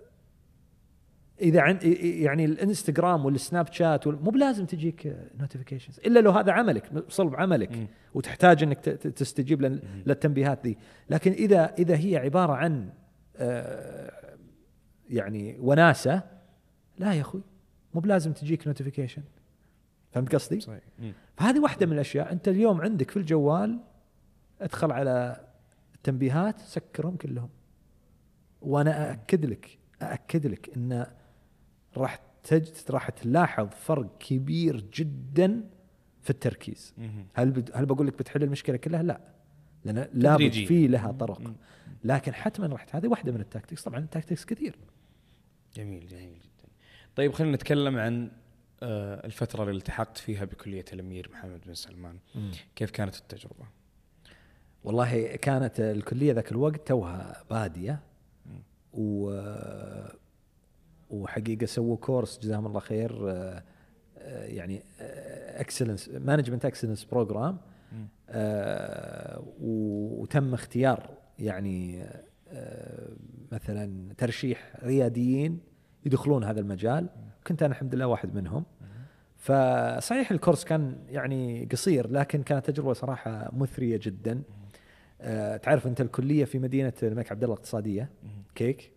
إذا 1.40 1.60
عن 1.60 1.78
يعني 2.02 2.44
الإنستغرام 2.44 3.24
والسناب 3.24 3.72
شات 3.72 4.06
مو 4.08 4.30
بلازم 4.30 4.64
تجيك 4.66 5.16
notifications 5.40 5.98
إلا 6.06 6.20
لو 6.20 6.30
هذا 6.30 6.52
عملك 6.52 6.90
صلب 7.08 7.34
عملك 7.34 7.72
مم. 7.72 7.86
وتحتاج 8.14 8.62
إنك 8.62 8.78
تستجيب 8.78 9.62
لل- 9.62 9.82
للتنبيهات 10.06 10.66
ذي. 10.66 10.78
لكن 11.10 11.32
إذا 11.32 11.74
إذا 11.78 11.96
هي 11.96 12.16
عبارة 12.16 12.52
عن 12.52 12.90
آه 13.36 14.36
يعني 15.10 15.56
وناسة 15.60 16.22
لا 16.98 17.12
يا 17.14 17.20
أخوي 17.20 17.42
مو 17.94 18.00
بلازم 18.00 18.32
تجيك 18.32 18.66
notification 18.66 19.22
فهمت 20.12 20.34
قصدي؟ 20.34 20.60
صحيح. 20.60 20.82
فهذه 21.36 21.60
واحدة 21.60 21.86
من 21.86 21.92
الأشياء. 21.92 22.32
أنت 22.32 22.48
اليوم 22.48 22.80
عندك 22.80 23.10
في 23.10 23.16
الجوال 23.16 23.80
ادخل 24.60 24.92
على 24.92 25.44
التنبيهات 25.94 26.58
سكرهم 26.60 27.16
كلهم. 27.16 27.48
وأنا 28.62 29.10
أأكد 29.10 29.44
لك 29.44 29.78
أأكد 30.02 30.46
لك 30.46 30.70
أن 30.76 31.06
راح 31.96 32.20
تجد 32.44 32.74
راح 32.90 33.10
تلاحظ 33.10 33.68
فرق 33.68 34.18
كبير 34.18 34.84
جدا 34.94 35.70
في 36.22 36.30
التركيز. 36.30 36.94
هل 37.34 37.50
بد... 37.50 37.70
هل 37.74 37.86
بقول 37.86 38.06
لك 38.06 38.18
بتحل 38.18 38.42
المشكلة 38.42 38.76
كلها؟ 38.76 39.02
لا. 39.02 39.20
لأن 39.84 40.08
لابد. 40.12 40.52
في 40.52 40.86
لها 40.86 41.12
طرق. 41.12 41.54
لكن 42.04 42.34
حتما 42.34 42.66
راح 42.66 42.96
هذه 42.96 43.08
واحدة 43.08 43.32
من 43.32 43.40
ال 43.40 43.45
tactics. 43.45 43.82
طبعا 43.82 43.98
ال 43.98 44.04
tactics 44.04 44.44
كثير. 44.44 44.76
جميل 45.74 46.06
جميل 46.06 46.38
جدا. 46.38 46.68
طيب 47.16 47.32
خلينا 47.32 47.54
نتكلم 47.54 47.96
عن 47.96 48.30
آه، 48.82 49.26
الفترة 49.26 49.62
اللي 49.62 49.78
التحقت 49.78 50.18
فيها 50.18 50.44
بكلية 50.44 50.84
الأمير 50.92 51.30
محمد 51.32 51.60
بن 51.66 51.74
سلمان. 51.74 52.18
كيف 52.76 52.90
كانت 52.90 53.16
التجربة؟ 53.16 53.64
والله 54.84 55.36
كانت 55.36 55.80
الكلية 55.80 56.32
ذاك 56.32 56.52
الوقت 56.52 56.88
توها 56.88 57.44
بادية. 57.50 58.00
و 58.92 59.30
وحقيقة 61.10 61.66
سووا 61.66 61.96
course 61.96 62.38
جزاهم 62.38 62.66
الله 62.66 62.80
خير 62.80 63.30
آه، 63.30 63.62
آه، 64.18 64.44
يعني 64.44 64.82
excellence 65.60 66.08
management 66.08 66.64
excellence 66.64 67.04
program. 67.04 67.58
وتم 69.60 70.54
اختيار 70.54 71.10
يعني 71.38 72.04
آه، 72.48 73.08
مثلا 73.52 74.14
ترشيح 74.18 74.72
رياديين 74.84 75.60
يدخلون 76.06 76.44
هذا 76.44 76.60
المجال. 76.60 77.08
كنت 77.46 77.62
أنا 77.62 77.72
الحمد 77.72 77.94
لله 77.94 78.06
واحد 78.06 78.34
منهم. 78.34 78.64
فصحيح 79.36 80.30
الكورس 80.30 80.64
كان 80.64 80.96
يعني 81.08 81.68
قصير 81.72 82.10
لكن 82.10 82.42
كانت 82.42 82.70
تجربة 82.70 82.92
صراحة 82.92 83.50
مثرية 83.52 84.00
جدا. 84.02 84.42
تعرف 85.62 85.86
أنت 85.86 86.00
الكلية 86.00 86.44
في 86.44 86.58
مدينة 86.58 86.92
الملك 87.02 87.32
عبد 87.32 87.42
الله 87.42 87.54
الاقتصادية 87.54 88.10
كيك؟ 88.54 88.94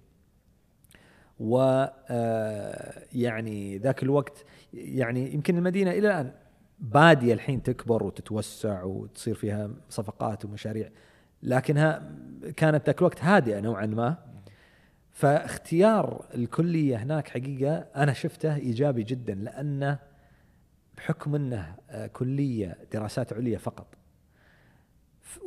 و 1.39 1.85
آه، 2.09 3.03
يعني 3.13 3.77
ذاك 3.77 4.03
الوقت 4.03 4.45
يعني 4.73 5.33
يمكن 5.33 5.57
المدينة 5.57 5.91
إلى 5.91 6.07
الآن 6.07 6.31
بادية 6.79 7.33
الحين 7.33 7.63
تكبر 7.63 8.03
وتتوسع 8.03 8.83
وتصير 8.83 9.35
فيها 9.35 9.69
صفقات 9.89 10.45
ومشاريع 10.45 10.89
لكنها 11.43 12.11
كانت 12.57 12.85
ذاك 12.85 12.99
الوقت 12.99 13.23
هادئة 13.23 13.59
نوعا 13.59 13.85
ما. 13.85 14.17
فاختيار 15.11 16.25
الكلية 16.35 16.97
هناك 16.97 17.27
حقيقة 17.27 17.75
أنا 17.75 18.13
شفته 18.13 18.55
إيجابي 18.55 19.03
جدا 19.03 19.35
لأنه 19.35 19.99
بحكم 20.97 21.35
إنه 21.35 21.75
آه، 21.89 22.07
كلية 22.07 22.77
دراسات 22.93 23.33
عليا 23.33 23.57
فقط. 23.57 23.95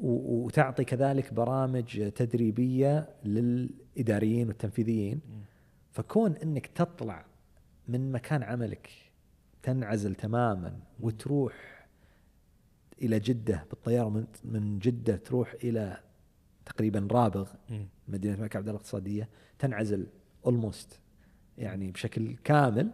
وتعطي 0.03 0.85
كذلك 0.85 1.35
برامج 1.35 2.11
تدريبية 2.11 3.09
للإداريين 3.25 4.49
والتنفيذيين. 4.49 5.21
فكون 5.91 6.37
إنك 6.37 6.67
تطلع 6.67 7.25
من 7.89 8.13
مكان 8.13 8.43
عملك 8.43 8.91
تنعزل 9.63 10.15
تماما 10.15 10.81
وتروح 11.01 11.87
إلى 13.03 13.19
جدة 13.19 13.65
بالطيارة 13.71 14.09
من 14.09 14.27
من 14.45 14.79
جدة 14.79 15.17
تروح 15.17 15.55
إلى 15.65 16.01
تقريبا 16.67 17.09
رابغ. 17.11 17.51
مدينة 18.09 18.35
الملك 18.35 18.57
عبد 18.57 18.69
الله 18.69 18.79
الاقتصادية 18.79 19.29
تنعزل 19.59 20.07
اولموست 20.47 21.01
يعني 21.59 21.91
بشكل 21.91 22.37
كامل. 22.45 22.91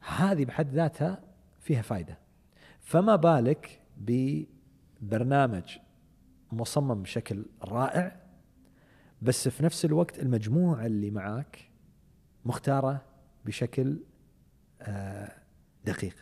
هذه 0.00 0.44
بحد 0.44 0.74
ذاتها 0.74 1.22
فيها 1.60 1.82
فائده 1.82 2.18
فما 2.80 3.16
بالك 3.16 3.80
ببرنامج 3.96 5.78
مصمم 6.52 7.02
بشكل 7.02 7.44
رائع 7.62 8.20
بس 9.22 9.48
في 9.48 9.64
نفس 9.64 9.84
الوقت 9.84 10.18
المجموعة 10.18 10.86
اللي 10.86 11.10
معاك 11.10 11.67
مختارة 12.44 13.02
بشكل 13.44 13.98
آه، 14.82 15.32
دقيق. 15.84 16.14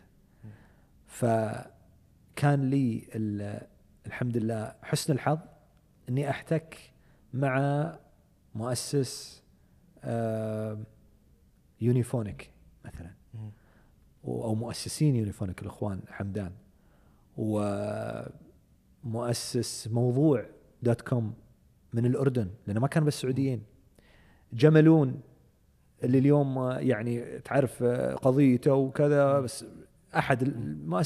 فكان 1.06 2.70
لي 2.70 3.08
ال- 3.14 3.66
الحمد 4.06 4.36
لله 4.36 4.74
حسن 4.82 5.12
الحظ 5.12 5.38
إني 6.08 6.30
أحتك 6.30 6.92
مع 7.34 7.58
مؤسس 8.54 9.42
آه، 10.04 10.78
يونيفونيك 11.80 12.50
مثلا. 12.84 13.10
أو 14.24 14.54
مؤسسين 14.54 15.16
يونيفونيك 15.16 15.62
الإخوان 15.62 16.00
حمدان. 16.08 16.52
ومؤسس 19.04 19.88
موضوع 19.92 20.46
دوت 20.82 21.00
كوم 21.00 21.34
من 21.92 22.06
الأردن 22.06 22.50
لأنه 22.66 22.80
ما 22.80 22.86
كان 22.88 23.04
بس 23.04 23.20
سعوديين 23.20 23.62
جملون 24.52 25.20
اللي 26.04 26.18
اليوم 26.18 26.58
آه، 26.58 26.78
يعني 26.78 27.38
تعرف 27.38 27.82
آه، 27.82 28.14
قضيته 28.14 28.74
وكذا 28.74 29.40
بس 29.40 29.64
أحد 30.16 30.42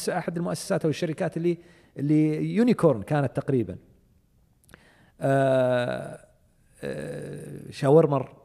أحد 0.09 0.37
المؤسسات 0.37 0.85
أو 0.85 0.91
الشركات 0.91 1.37
اللي 1.37 1.59
اللي 1.97 2.45
يونيكورن 2.55 3.03
كانت 3.03 3.37
تقريبا. 3.37 3.77
آه، 5.21 6.27
آه، 6.83 7.71
شاورمر 7.71 8.37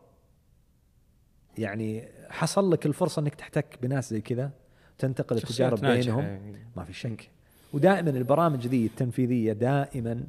يعني 1.57 2.07
حصل 2.29 2.71
لك 2.71 2.85
الفرصة 2.85 3.19
إنك 3.21 3.35
تحتك 3.35 3.77
بناس 3.81 4.09
زي 4.09 4.21
كذا 4.21 4.51
تنتقل 4.97 5.37
التجارب 5.37 5.79
بينهم؟ 5.79 6.23
يعني. 6.23 6.65
ما 6.77 6.83
في 6.83 6.93
شك. 6.93 7.29
ودائما 7.73 8.09
البرامج 8.09 8.67
ذي 8.67 8.85
التنفيذية 8.85 9.53
دائما 9.53 10.23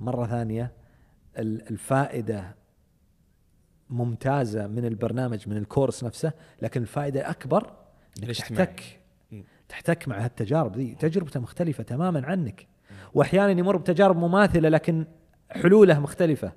مرة 0.00 0.26
ثانية 0.26 0.72
ال- 1.38 1.68
الفائدة 1.70 2.54
ممتازة 3.90 4.66
من 4.66 4.84
البرنامج 4.84 5.48
من 5.48 5.56
الكورس 5.56 6.04
نفسه 6.04 6.32
لكن 6.62 6.82
الفائدة 6.82 7.30
أكبر 7.30 7.72
إنك. 8.22 8.30
تحتك. 8.36 8.82
تحتك 9.68 10.08
مع 10.08 10.24
هالتجارب 10.24 10.76
ذي 10.76 10.94
تجربته 10.94 11.40
مختلفة 11.40 11.82
تماما 11.84 12.26
عنك 12.26 12.66
واحيانا 13.14 13.50
يمر 13.50 13.76
بتجارب 13.76 14.16
مماثلة 14.16 14.68
لكن 14.68 15.04
حلوله 15.50 16.00
مختلفة. 16.00 16.52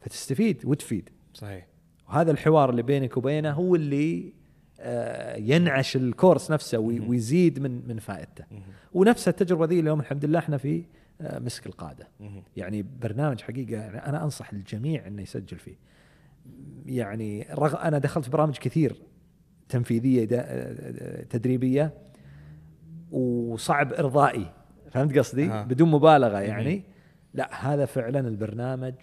فتستفيد 0.00 0.62
وتفيد 0.64 1.08
صحيح 1.34 1.66
وهذا 2.08 2.30
الحوار 2.30 2.70
اللي 2.70 2.82
بينك 2.82 3.16
وبينه 3.16 3.50
هو 3.50 3.74
اللي 3.74 4.32
آه، 4.82 5.36
ينعش 5.36 5.96
الكورس 5.96 6.50
نفسه 6.50 6.78
وي- 6.78 7.00
ويزيد 7.00 7.58
من 7.58 7.88
من 7.88 7.98
فائدته. 7.98 8.44
ونفس 8.92 9.28
التجربة 9.28 9.66
ذي 9.66 9.80
اليوم 9.80 10.00
الحمد 10.00 10.24
لله 10.24 10.38
إحنا 10.38 10.56
في 10.56 10.84
آه، 11.20 11.38
مسك 11.38 11.66
القادة. 11.66 12.08
يعني 12.56 12.82
برنامج 13.02 13.40
حقيقة 13.40 13.80
أنا 13.88 14.24
أنصح 14.24 14.52
الجميع 14.52 15.06
إنه 15.06 15.22
يسجل 15.22 15.58
فيه 15.58 15.74
يعني 16.86 17.46
رغم 17.52 17.76
أنا 17.78 17.98
دخلت 17.98 18.24
في 18.24 18.30
برامج 18.30 18.58
كثير 18.58 18.96
تنفيذية 19.68 20.24
دا- 20.24 21.24
تدريبية 21.24 21.94
وصعب 23.10 23.92
إرضائي. 23.92 24.52
فهمت 24.90 25.18
قصدي؟ 25.18 25.50
آه. 25.50 25.64
بدون 25.64 25.90
مبالغة 25.90 26.38
يعني. 26.38 26.84
لا 27.34 27.72
هذا 27.74 27.84
فعلا 27.84 28.20
البرنامج 28.28 28.94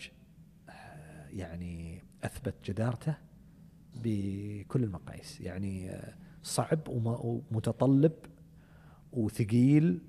آه، 0.69 1.27
يعني 1.29 2.03
أثبت 2.23 2.55
جدارته 2.65 3.15
بكل 3.95 4.83
المقاييس. 4.83 5.41
يعني 5.41 5.89
آه، 5.91 6.13
صعب 6.43 6.79
وم- 6.89 7.41
ومتطلب 7.51 8.11
وثقيل 9.11 10.01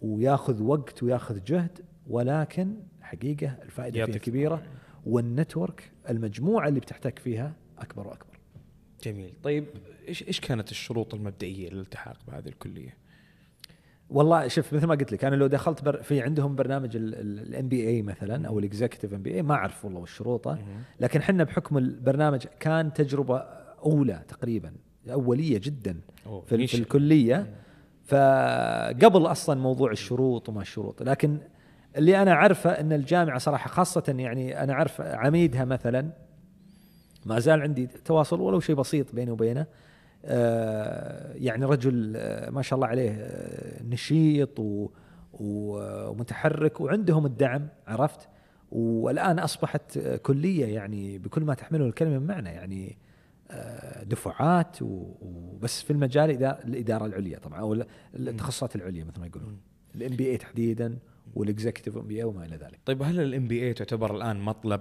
وياخذ 0.00 0.62
وقت 0.62 1.02
وياخذ 1.02 1.44
جهد 1.44 1.78
ولكن 2.06 2.76
حقيقة 3.00 3.56
الفائدة 3.62 3.98
يعطيك 3.98 4.22
كبيرة. 4.22 4.62
وال 5.06 5.25
network 5.25 5.91
المجموعة 6.10 6.68
اللي 6.68 6.80
بتحتك 6.80 7.18
فيها 7.18 7.52
أكبر 7.78 8.08
وأكبر. 8.08 8.38
جميل 9.04 9.32
طيب 9.42 9.66
إيش 10.08 10.28
إيش 10.28 10.40
كانت 10.40 10.70
الشروط 10.70 11.14
المبدئية 11.14 11.70
للالتحاق 11.70 12.16
بهذه 12.28 12.48
الكلية؟ 12.48 12.96
والله 14.10 14.48
شوف 14.48 14.72
مثل 14.74 14.86
ما 14.86 14.94
قلت 14.94 15.12
لك 15.12 15.24
أنا 15.24 15.36
لو 15.36 15.46
دخلت 15.46 15.84
بر 15.84 16.02
في 16.02 16.20
عندهم 16.20 16.56
برنامج 16.56 16.96
ال 16.96 17.68
MBA 17.68 18.02
مثلا 18.02 18.48
أو 18.48 18.58
ال 18.58 18.64
executive 18.64 19.14
MBA 19.14 19.42
ما 19.42 19.54
أعرف 19.54 19.84
والله 19.84 20.00
وش 20.00 20.16
شروطه 20.16 20.58
لكن 21.00 21.20
إحنا 21.20 21.44
بحكم 21.44 21.78
البرنامج 21.78 22.44
كان 22.60 22.92
تجربة 22.92 23.38
أولى 23.84 24.22
تقريبا 24.28 24.72
أولية 25.10 25.58
جدا 25.58 26.00
في. 26.46 26.66
في 26.66 26.74
الكلية 26.76 27.54
فقبل 28.04 29.26
أصلا 29.26 29.60
موضوع 29.60 29.90
الشروط 29.90 30.48
وما 30.48 30.60
الشروط 30.62 31.02
لكن 31.02 31.38
اللي 31.96 32.22
أنا 32.22 32.32
أعرفه 32.32 32.70
إن 32.70 32.92
الجامعة 32.92 33.38
صراحة 33.38 33.68
خاصة 33.68 34.14
يعني 34.18 34.62
أنا 34.62 34.72
أعرف 34.72 35.00
عميدها 35.00 35.64
مثلا 35.64 36.10
ما 37.26 37.38
زال 37.38 37.62
عندي 37.62 37.86
تواصل 37.86 38.40
ولو 38.40 38.60
شيء 38.60 38.76
بسيط 38.76 39.14
بيني 39.14 39.30
وبينه 39.30 39.66
آه، 40.24 41.32
يعني 41.34 41.64
رجل 41.64 42.12
آه، 42.16 42.50
ما 42.50 42.62
شاء 42.62 42.76
الله 42.76 42.86
عليه 42.86 43.10
آه، 43.10 43.82
نشيط 43.82 44.58
ومتحرك 45.32 46.80
وعندهم 46.80 47.26
الدعم 47.26 47.68
عرفت؟ 47.86 48.28
والآن 48.72 49.38
أصبحت 49.38 49.98
كلية 49.98 50.66
يعني 50.74 51.18
بكل 51.18 51.42
ما 51.44 51.54
تحمله 51.54 51.86
الكلمة 51.86 52.18
من 52.18 52.26
معنى 52.26 52.48
يعني 52.48 52.96
دفعات 54.02 54.76
وبس 54.80 55.82
في 55.82 55.90
المجال 55.92 56.38
إذا- 56.38 56.64
الإدارة 56.64 57.06
العليا 57.06 57.38
طبعا 57.38 57.60
أو 57.60 57.72
ال- 57.74 57.86
التخصصات 58.16 58.76
العليا 58.76 59.04
مثل 59.04 59.20
ما 59.20 59.26
يقولون 59.26 59.56
ال 59.94 60.16
MBA 60.16 60.36
تحديدا. 60.36 60.98
وال 61.34 61.45
executive 61.45 61.96
MBA 61.96 62.24
وما 62.24 62.44
إلى 62.44 62.56
ذلك. 62.56 62.78
طيب 62.84 63.02
هل 63.02 63.20
ال 63.20 63.48
MBA 63.48 63.74
تعتبر 63.74 64.16
الآن 64.16 64.40
مطلب 64.40 64.80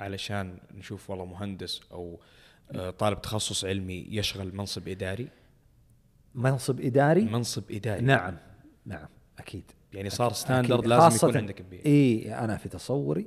علشان 0.00 0.58
نشوف 0.74 1.10
والله 1.10 1.24
مهندس 1.24 1.80
أو 1.92 2.20
آه، 2.70 2.90
طالب 2.90 3.22
تخصص 3.22 3.64
علمي 3.64 4.06
يشغل 4.10 4.56
منصب 4.56 4.88
إداري؟ 4.88 5.28
منصب 6.34 6.80
إداري؟ 6.80 7.24
منصب 7.24 7.70
إداري. 7.70 8.00
نعم 8.04 8.36
نعم 8.86 9.08
أكيد. 9.38 9.64
يعني 9.92 10.10
صار. 10.10 10.32
standard 10.32 10.86
لازم 10.86 11.16
يكون 11.16 11.36
عندك 11.36 11.60
MBA 11.60 11.84
إي 11.86 12.34
أنا 12.34 12.56
في 12.56 12.68
تصوري. 12.68 13.26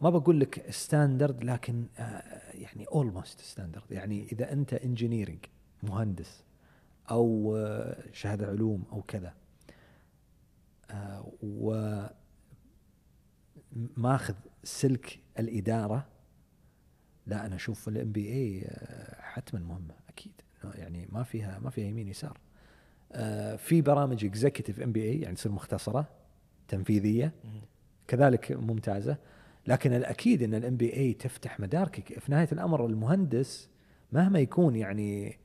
ما 0.00 0.10
بقول 0.10 0.40
لك 0.40 0.70
standard 0.70 1.44
لكن 1.44 1.86
آه، 1.98 2.22
يعني 2.54 2.86
almost 2.86 3.40
standard 3.40 3.90
يعني 3.90 4.26
إذا 4.32 4.52
أنت 4.52 4.74
engineering 4.74 5.38
مهندس 5.82 6.44
أو 7.10 7.56
آه، 7.56 8.04
شهادة 8.12 8.46
علوم 8.46 8.84
أو 8.92 9.02
كذا 9.02 9.34
آه، 10.90 11.32
و 11.42 12.02
ماخذ 13.96 14.34
سلك 14.64 15.18
الإدارة 15.38 16.06
لا 17.26 17.46
أنا 17.46 17.54
أشوف 17.54 17.88
ال 17.88 18.12
MBA 18.12 18.70
حتما 19.20 19.60
مهمة 19.60 19.94
أكيد. 20.08 20.32
يعني 20.74 21.08
ما 21.12 21.22
فيها 21.22 21.58
ما 21.58 21.70
فيها 21.70 21.84
يمين 21.86 22.08
يسار. 22.08 22.38
آه، 23.12 23.56
في 23.56 23.82
برامج 23.82 24.24
executive 24.24 24.80
MBA 24.80 25.20
يعني 25.20 25.34
تصير 25.34 25.52
مختصرة 25.52 26.08
تنفيذية 26.68 27.32
كذلك 28.08 28.52
ممتازة. 28.52 29.16
لكن 29.66 29.92
الأكيد 29.92 30.42
إن 30.42 30.54
الام 30.54 30.76
بي 30.76 30.92
اي 30.94 31.12
تفتح 31.12 31.60
مداركك. 31.60 32.18
في 32.18 32.32
نهاية 32.32 32.48
الأمر 32.52 32.86
المهندس 32.86 33.68
مهما 34.12 34.38
يكون 34.38 34.76
يعني 34.76 35.38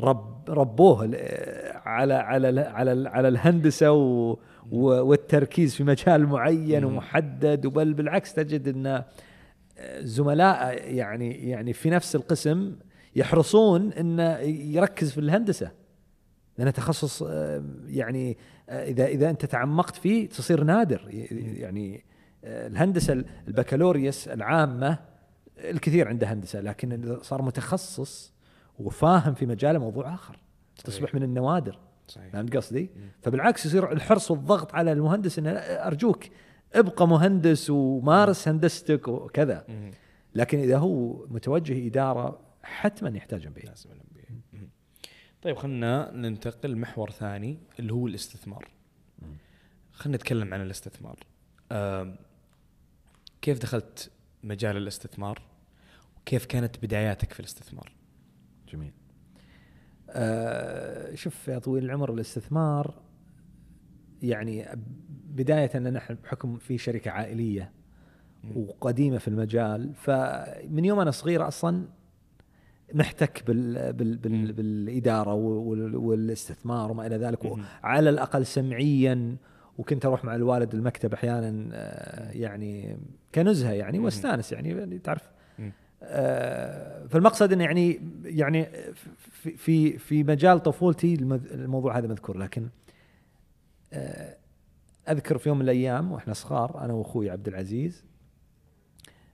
رب 0.00 0.50
ربوه 0.50 1.10
على 1.84 2.14
على 2.14 2.60
على 2.60 3.08
على 3.08 3.28
الهندسة 3.28 3.92
و 3.92 4.36
والتركيز 4.72 5.74
في 5.74 5.84
مجال 5.84 6.26
معين. 6.26 6.84
ومحدد. 6.84 7.66
وبل 7.66 7.94
بالعكس 7.94 8.34
تجد 8.34 8.68
إن 8.68 9.02
زملاء 9.98 10.84
يعني 10.94 11.48
يعني 11.48 11.72
في 11.72 11.90
نفس 11.90 12.16
القسم 12.16 12.76
يحرصون 13.16 13.92
انه 13.92 14.38
يركز 14.48 15.12
في 15.12 15.18
الهندسة. 15.18 15.70
لأنه 16.58 16.70
تخصص 16.70 17.22
آه، 17.22 17.64
يعني 17.86 18.36
آه، 18.68 18.84
إذا 18.84 19.06
إذا 19.06 19.30
أنت 19.30 19.44
تعمقت 19.44 19.96
فيه 19.96 20.28
تصير 20.28 20.64
نادر. 20.64 21.08
يعني 21.10 22.04
آه، 22.44 22.66
الهندسة 22.66 23.24
البكالوريوس 23.48 24.28
العامة 24.28 24.98
الكثير 25.58 26.08
عنده 26.08 26.26
هندسة. 26.26 26.60
لكن 26.60 27.18
صار 27.22 27.42
متخصص 27.42 28.35
وفاهم 28.78 29.34
في 29.34 29.46
مجاله 29.46 29.78
موضوع 29.78 30.14
آخر. 30.14 30.38
تصبح 30.84 31.14
من 31.14 31.22
النوادر. 31.22 31.78
صحيح. 32.08 32.32
فهمت 32.32 32.56
قصدي؟ 32.56 32.90
فبالعكس 33.22 33.66
يصير 33.66 33.92
الحرص 33.92 34.30
والضغط 34.30 34.74
على 34.74 34.92
المهندس 34.92 35.38
إنه 35.38 35.50
أرجوك 35.50 36.24
ابقى 36.74 37.08
مهندس 37.08 37.70
ومارس 37.70 38.48
هندستك 38.48 39.08
وكذا. 39.08 39.64
مم. 39.68 39.90
لكن 40.34 40.58
إذا 40.58 40.78
هو 40.78 41.26
متوجه 41.26 41.86
إدارة 41.86 42.40
حتما 42.62 43.16
يحتاج 43.16 43.46
ام 43.46 43.52
بي 43.52 43.60
لازم. 43.60 43.90
طيب 45.42 45.56
خلينا 45.56 46.10
ننتقل 46.14 46.76
محور 46.76 47.10
ثاني 47.10 47.58
اللي 47.78 47.92
هو 47.92 48.06
الاستثمار. 48.06 48.68
خلينا 49.92 50.16
نتكلم 50.16 50.54
عن 50.54 50.60
الاستثمار. 50.60 51.18
كيف 53.42 53.58
دخلت 53.58 54.10
مجال 54.44 54.76
الاستثمار؟ 54.76 55.42
وكيف 56.16 56.46
كانت 56.46 56.84
بداياتك 56.84 57.32
في 57.32 57.40
الاستثمار؟ 57.40 57.92
جميل 58.68 58.92
آه 60.10 61.14
شوف 61.14 61.48
يا 61.48 61.58
طويل 61.58 61.84
العمر 61.84 62.14
الاستثمار 62.14 62.94
يعني 64.22 64.66
بداية 65.28 65.70
أن 65.74 65.92
نحن 65.92 66.14
بحكم 66.14 66.56
في 66.58 66.78
شركة 66.78 67.10
عائلية 67.10 67.72
وقديمة 68.56 69.18
في 69.18 69.28
المجال 69.28 69.94
فمن 69.94 70.84
يوم 70.84 71.00
أنا 71.00 71.10
صغير 71.10 71.48
أصلا 71.48 71.84
محتك 72.94 73.42
بال 73.46 73.92
بال 73.92 74.16
بال 74.16 74.52
وال- 75.34 75.96
والاستثمار 75.96 76.90
وما 76.90 77.06
إلى 77.06 77.16
ذلك. 77.16 77.52
على 77.82 78.10
الأقل 78.10 78.46
سمعيا 78.46 79.36
وكنت 79.78 80.06
أروح 80.06 80.24
مع 80.24 80.34
الوالد 80.34 80.74
المكتب 80.74 81.12
أحيانا 81.14 81.68
آه، 81.72 82.30
يعني 82.30 82.98
كنزهة 83.34 83.72
يعني. 83.72 83.98
واستأنس 83.98 84.52
يعني 84.52 84.98
تعرف 84.98 85.22
مم. 85.22 85.28
آه، 85.28 85.35
فالمقصد 87.08 87.52
إنه 87.52 87.64
يعني 87.64 88.00
يعني 88.24 88.66
في 89.56 89.98
في 89.98 90.24
مجال 90.24 90.62
طفولتي 90.62 91.14
الموضوع 91.14 91.98
هذا 91.98 92.06
مذكور 92.08 92.38
لكن 92.38 92.68
آه، 93.92 94.36
أذكر 95.08 95.38
في 95.38 95.48
يوم 95.48 95.58
من 95.58 95.64
الأيام 95.64 96.12
وإحنا 96.12 96.32
صغار 96.34 96.84
أنا 96.84 96.92
وأخوي 96.92 97.30
عبد 97.30 97.48
العزيز 97.48 98.04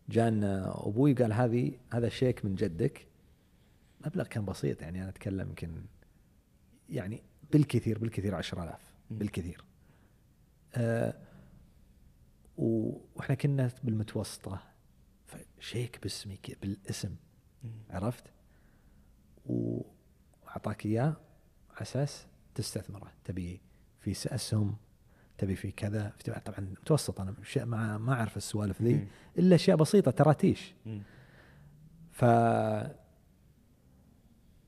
جانا 0.09 0.73
أبوي 0.87 1.13
قال 1.15 1.33
هذه 1.33 1.73
هذا 1.93 2.09
شيك 2.09 2.45
من 2.45 2.55
جدك 2.55 3.07
مبلغ 4.07 4.25
كان 4.25 4.45
بسيط 4.45 4.83
يعني 4.83 5.01
أنا 5.01 5.09
أتكلم 5.09 5.49
يمكن 5.49 5.71
يعني 6.91 7.23
بالكثير 7.53 7.99
بالكثير 7.99 8.35
10000 8.35 8.69
مم. 9.11 9.19
بالكثير 9.19 9.65
آه 10.75 11.15
و- 12.59 12.97
وإحنا 13.17 13.35
كنا 13.35 13.71
بالمتوسطة 13.85 14.61
فشيك 15.63 15.99
باسمي 16.03 16.39
بالاسم. 16.63 17.15
عرفت؟ 17.91 18.25
وأعطاك 19.47 20.87
إياه 20.87 21.17
على 21.71 21.83
أساس 21.83 22.27
تستثمره. 22.55 23.13
تبي 23.25 23.61
في 24.01 24.11
أسهم 24.35 24.77
تبي 25.39 25.57
في 25.57 25.71
كذا. 25.71 26.13
في- 26.19 26.41
طبعا 26.45 26.61
متوسط. 26.61 27.21
أنا 27.21 27.35
ما 27.57 27.99
ما 27.99 28.13
أعرف 28.13 28.37
السوالف 28.37 28.83
ذي. 28.83 29.09
إلا 29.39 29.55
أشياء 29.55 29.77
بسيطة 29.77 30.11
تراتيش. 30.11 30.75
ف 32.13 32.25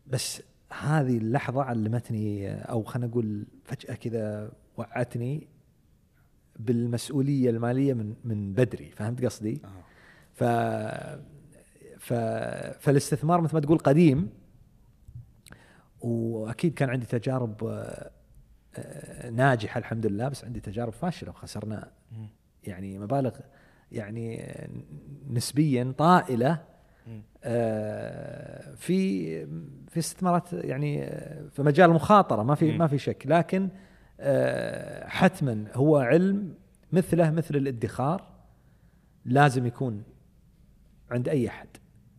بس 0.06 0.42
هذه 0.72 1.18
اللحظة 1.18 1.62
علمتني 1.62 2.54
أو 2.54 2.82
خلينا 2.82 3.06
نقول 3.06 3.46
فجأة 3.64 3.94
كذا 3.94 4.52
وعتني 4.76 5.48
بالمسؤولية 6.58 7.50
المالية 7.50 7.94
من 7.94 8.14
من 8.24 8.52
بدري. 8.52 8.90
فهمت 8.90 9.24
قصدي؟ 9.24 9.60
آه. 9.64 9.84
ف 10.34 10.44
ف 11.98 12.12
فالاستثمار 12.80 13.40
مثل 13.40 13.54
ما 13.54 13.60
تقول 13.60 13.78
قديم 13.78 14.30
وأكيد 16.00 16.74
كان 16.74 16.90
عندي 16.90 17.06
تجارب 17.06 17.64
آه، 17.64 18.10
آه، 18.76 19.30
ناجحة 19.30 19.78
الحمد 19.78 20.06
لله 20.06 20.28
بس 20.28 20.44
عندي 20.44 20.60
تجارب 20.60 20.92
فاشلة 20.92 21.30
وخسرنا. 21.30 21.90
يعني 22.64 22.98
مبالغ 22.98 23.32
يعني 23.92 24.54
نسبيا 25.30 25.94
طائلة. 25.98 26.62
آه، 27.44 28.74
في 28.74 29.46
في 29.88 29.98
استثمارات 29.98 30.52
يعني 30.52 31.06
في 31.50 31.62
مجال 31.62 31.90
المخاطره 31.90 32.42
ما 32.42 32.54
في. 32.54 32.64
ما 32.78 32.86
في 32.86 32.98
شك 32.98 33.26
لكن 33.26 33.68
حتما 35.06 35.64
هو 35.74 35.96
علم 35.96 36.54
مثله 36.92 37.30
مثل 37.30 37.56
الادخار 37.56 38.28
لازم 39.24 39.66
يكون 39.66 40.02
عند 41.10 41.28
أي 41.28 41.48
أحد. 41.48 41.68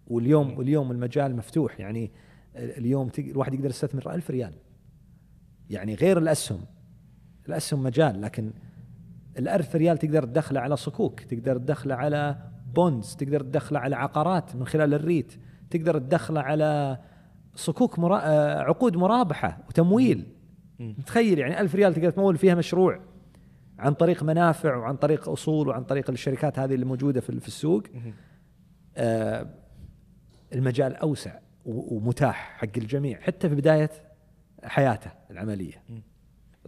واليوم 0.07 0.57
واليوم 0.57 0.91
المجال 0.91 1.35
مفتوح. 1.35 1.79
يعني 1.79 2.11
اليوم 2.55 3.09
الواحد 3.19 3.53
يقدر 3.53 3.69
يستثمر 3.69 4.13
ألف 4.13 4.31
ريال. 4.31 4.53
يعني 5.69 5.95
غير 5.95 6.17
الأسهم. 6.17 6.61
الأسهم 7.47 7.83
مجال 7.83 8.21
لكن 8.21 8.51
الألف 9.37 9.75
ريال 9.75 9.97
تقدر 9.97 10.23
تدخله 10.23 10.59
على 10.59 10.77
صكوك 10.77 11.19
تقدر 11.19 11.57
تدخله 11.57 11.95
على 11.95 12.37
bonds 12.75 13.15
تقدر 13.15 13.41
تدخله 13.41 13.79
على 13.79 13.95
عقارات 13.95 14.55
من 14.55 14.65
خلال 14.67 14.93
ال 14.93 15.01
REIT 15.01 15.33
تقدر 15.69 15.97
تدخله 15.97 16.41
على 16.41 16.99
صكوك 17.55 17.99
مرا... 17.99 18.19
آه، 18.23 18.59
عقود 18.59 18.97
مرابحة 18.97 19.63
وتمويل. 19.69 20.25
تخيل 21.05 21.39
يعني 21.39 21.61
ألف 21.61 21.75
ريال 21.75 21.93
تقدر 21.93 22.09
تمول 22.09 22.37
فيها 22.37 22.55
مشروع 22.55 22.99
عن 23.79 23.93
طريق 23.93 24.23
منافع 24.23 24.75
وعن 24.75 24.95
طريق 24.95 25.29
أصول 25.29 25.67
وعن 25.67 25.83
طريق 25.83 26.09
الشركات 26.09 26.59
هذه 26.59 26.73
اللي 26.73 26.85
موجودة 26.85 27.21
في 27.21 27.29
السوق. 27.47 27.83
المجال 30.53 30.95
أوسع 30.95 31.39
و- 31.65 31.95
ومتاح 31.95 32.57
حق 32.57 32.77
الجميع 32.77 33.19
حتى 33.21 33.49
في 33.49 33.55
بداية 33.55 33.89
حياته 34.63 35.11
العملية. 35.31 35.83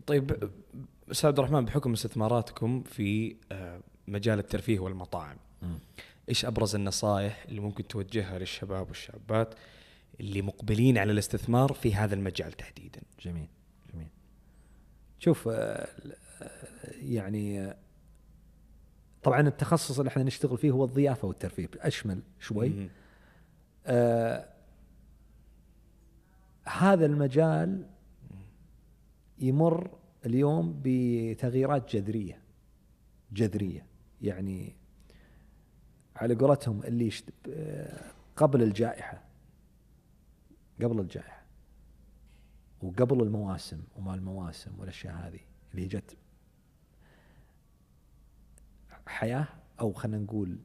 طيب 0.08 0.50
أستاذ 1.12 1.28
عبد 1.28 1.40
الرحمن 1.40 1.66
بحكم 1.66 1.94
استثماراتكم 1.94 2.84
في 2.84 3.36
آه، 3.52 3.80
مجال 4.08 4.40
الترفيه 4.40 4.80
والمطاعم 4.80 5.38
إيش 6.30 6.46
أبرز 6.46 6.76
النصائح 6.76 7.46
اللي 7.50 7.60
ممكن 7.62 7.88
توجهها 7.88 8.40
للشباب 8.40 8.88
والشابات 8.88 9.56
اللي 10.20 10.42
مقبلين 10.42 10.98
على 10.98 11.12
الاستثمار 11.12 11.74
في 11.74 11.96
هذا 11.96 12.16
المجال 12.16 12.52
تحديدا؟ 12.52 13.02
جميل 13.22 13.48
جميل. 13.94 14.08
شوف 15.20 15.48
آه، 15.48 15.52
آه، 16.42 16.50
يعني 17.02 17.60
آه، 17.62 17.76
طبعا 19.28 19.48
التخصص 19.48 20.00
اللي 20.00 20.10
إحنا 20.10 20.24
نشتغل 20.24 20.58
فيه 20.58 20.72
هو 20.72 20.86
الضيافة 20.86 21.28
والترفيه 21.28 21.70
أشمل 21.80 22.22
شوي. 22.40 22.90
آه 23.86 24.50
هذا 26.66 27.06
المجال 27.06 27.86
يمر 29.40 29.98
اليوم 30.26 30.82
بتغييرات 30.84 31.96
جذرية 31.96 32.42
جذرية 33.32 33.86
يعني 34.22 34.76
على 36.16 36.36
قولتهم 36.36 36.84
اللي. 36.84 37.12
آه، 37.50 38.12
قبل 38.36 38.64
الجائحة 38.64 39.22
قبل 40.82 41.00
الجائحة 41.00 41.46
وقبل 42.82 43.24
المواسم 43.24 43.82
وما 43.96 44.16
المواسم 44.16 44.80
والأشياء 44.80 45.16
هذه 45.16 45.40
اللي 45.74 45.88
جت 45.88 46.18
حياة 49.08 49.48
أو 49.80 49.94
خلينا 49.94 50.18
نقول 50.24 50.60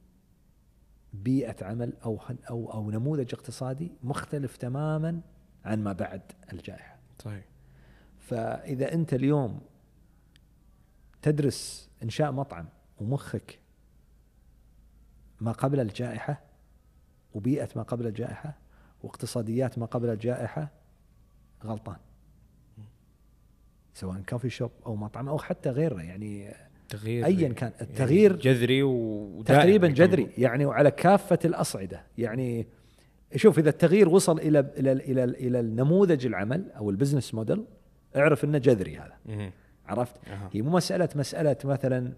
بيئة 1.12 1.64
عمل 1.64 1.92
أو 2.04 2.20
أو 2.50 2.72
أو 2.72 2.90
نموذج 2.90 3.34
اقتصادي 3.34 3.92
مختلف 4.02 4.56
تماما 4.56 5.20
عن 5.64 5.82
ما 5.82 5.92
بعد 5.92 6.22
الجائحة. 6.52 6.98
طيب 7.18 7.42
فإذا 8.18 8.92
أنت 8.92 9.14
اليوم 9.14 9.60
تدرس 11.22 11.90
إنشاء 12.02 12.32
مطعم 12.32 12.68
ومخك 13.00 13.58
ما 15.40 15.52
قبل 15.52 15.80
الجائحة 15.80 16.40
وبيئة 17.34 17.68
ما 17.76 17.82
قبل 17.82 18.06
الجائحة 18.06 18.58
واقتصاديات 19.02 19.78
ما 19.78 19.86
قبل 19.86 20.10
الجائحة 20.10 20.70
غلطان. 21.64 21.96
سواء 23.94 24.20
coffee 24.20 24.50
shop 24.50 24.70
أو 24.86 24.96
مطعم 24.96 25.28
أو 25.28 25.38
حتى 25.38 25.70
غيره. 25.70 26.02
يعني 26.02 26.54
تغيير 26.92 27.26
ايا 27.26 27.48
كان 27.48 27.72
التغيير 27.80 28.30
يعني 28.30 28.42
جذري 28.42 28.82
تقريبا 29.44 29.88
جذري 29.88 30.28
يعني 30.38 30.66
وعلى 30.66 30.90
كافة 30.90 31.38
الأصعدة. 31.44 32.02
يعني 32.18 32.66
شوف 33.36 33.58
إذا 33.58 33.70
التغيير 33.70 34.08
وصل 34.08 34.38
إلى 34.38 34.58
إلى 34.58 34.92
إلى 34.92 35.24
إلى 35.24 35.60
النموذج 35.60 36.26
العمل 36.26 36.70
أو 36.70 36.90
ال 36.90 36.95
business 36.95 37.34
model 37.34 37.64
اعرف 38.16 38.44
إنه 38.44 38.58
جذري 38.58 38.96
هذا. 38.96 39.16
مم. 39.26 39.50
عرفت؟ 39.86 40.28
أها. 40.28 40.50
هي 40.52 40.62
مو 40.62 40.70
مسألة 40.70 41.08
مسألة 41.16 41.56
مثلا 41.64 42.12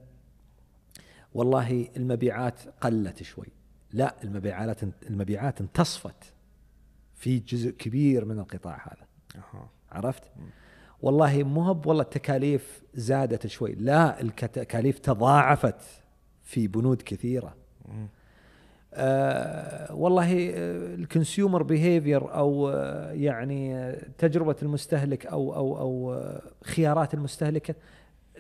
والله 1.35 1.89
المبيعات 1.97 2.61
قلت 2.81 3.23
شوي. 3.23 3.49
لا 3.93 4.15
المبيعات 4.25 4.81
المبيعات 5.11 5.61
انتصفت 5.61 6.35
في 7.15 7.39
جزء 7.39 7.71
كبير 7.71 8.25
من 8.25 8.39
القطاع 8.39 8.77
هذا. 8.77 9.07
أها. 9.37 9.69
عرفت؟ 9.93 10.23
والله 11.05 11.43
مو 11.43 11.81
والله 11.87 12.03
التكاليف 12.03 12.83
زادت 12.95 13.47
شوي 13.47 13.75
لا 13.75 14.21
التكاليف 14.21 14.99
تضاعفت 14.99 15.81
في 16.43 16.69
بنود 16.69 17.03
كثيرة. 17.03 17.55
آه 18.95 19.95
والله 19.95 20.51
ال 20.95 21.03
consumer 21.03 21.63
behavior 21.63 22.35
أو 22.35 22.69
آه، 22.69 23.13
يعني 23.13 23.77
آه، 23.77 24.07
تجربة 24.19 24.57
المستهلك 24.63 25.27
أو 25.27 25.55
أو 25.55 25.79
أو 25.79 26.15
آه، 26.15 26.43
خيارات 26.63 27.15
المستهلك 27.15 27.77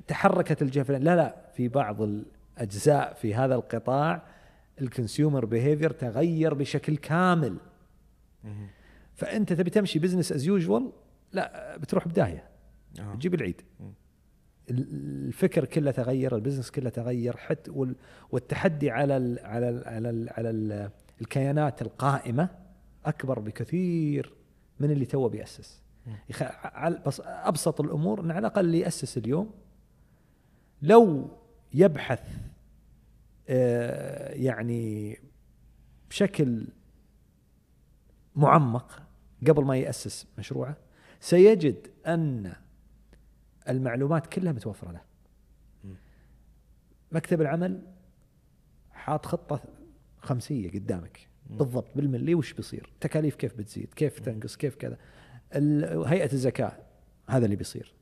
تحركت 0.06 0.62
الجهه. 0.62 0.84
لا 0.88 1.16
لا 1.16 1.36
في 1.56 1.68
بعض 1.68 2.02
الأجزاء 2.02 3.14
في 3.14 3.34
هذا 3.34 3.54
القطاع 3.54 4.22
ال 4.80 4.88
consumer 4.88 5.44
behavior 5.44 5.90
تغير 5.90 6.54
بشكل 6.54 6.96
كامل. 6.96 7.56
فأنت 9.14 9.52
تبي 9.52 9.70
تمشي 9.70 9.98
business 9.98 10.32
as 10.32 10.46
usual 10.46 10.92
لا 11.32 11.76
بتروح 11.76 12.08
بداية 12.08 12.53
أها. 13.00 13.14
تجيب 13.14 13.34
العيد. 13.34 13.60
الفكر 14.70 15.64
كله 15.64 15.90
تغير 15.90 16.36
ال 16.36 16.40
business 16.40 16.70
كله 16.70 16.90
تغير 16.90 17.36
حتى 17.36 17.70
وال- 17.70 17.96
والتحدي 18.30 18.90
على 18.90 19.16
ال 19.16 19.38
على 19.38 19.68
ال 19.68 19.88
على 19.88 20.10
ال 20.10 20.28
على 20.30 20.50
ال 20.50 20.90
الكيانات 21.20 21.82
القائمة 21.82 22.48
أكبر 23.04 23.38
بكثير 23.38 24.32
من 24.80 24.90
اللي 24.90 25.04
توه 25.06 25.28
يخ... 26.28 26.42
على 26.64 27.02
بس 27.06 27.22
أبسط 27.24 27.80
الأمور 27.80 28.20
إن 28.20 28.30
على 28.30 28.38
الأقل 28.38 28.64
اللي 28.64 28.78
يأسس 28.80 29.18
اليوم. 29.18 29.50
لو 30.82 31.30
يبحث 31.74 32.20
آه، 33.48 34.32
يعني 34.32 35.18
بشكل 36.10 36.66
معمق 38.36 39.02
قبل 39.48 39.64
ما 39.64 39.76
يأسس 39.76 40.26
مشروعه 40.38 40.76
سيجد 41.20 41.86
أن 42.06 42.52
المعلومات 43.68 44.26
كلها 44.26 44.52
متوفرة 44.52 44.90
له. 44.90 45.00
مكتب 47.12 47.40
العمل 47.40 47.82
حاط 48.92 49.26
خطة 49.26 49.60
خمسية 50.18 50.70
قدامك 50.70 51.28
بالضبط 51.50 51.96
بالملي 51.96 52.34
وش 52.34 52.52
بيصير؟ 52.52 52.92
تكاليف 53.00 53.34
كيف 53.34 53.54
بتزيد؟ 53.54 53.94
كيف 53.94 54.20
تنقص؟ 54.20 54.56
كيف 54.56 54.74
كذا؟ 54.74 54.98
هيئة 56.06 56.32
الزكاة 56.32 56.72
هذا 57.28 57.44
اللي 57.44 57.56
بيصير. 57.56 57.94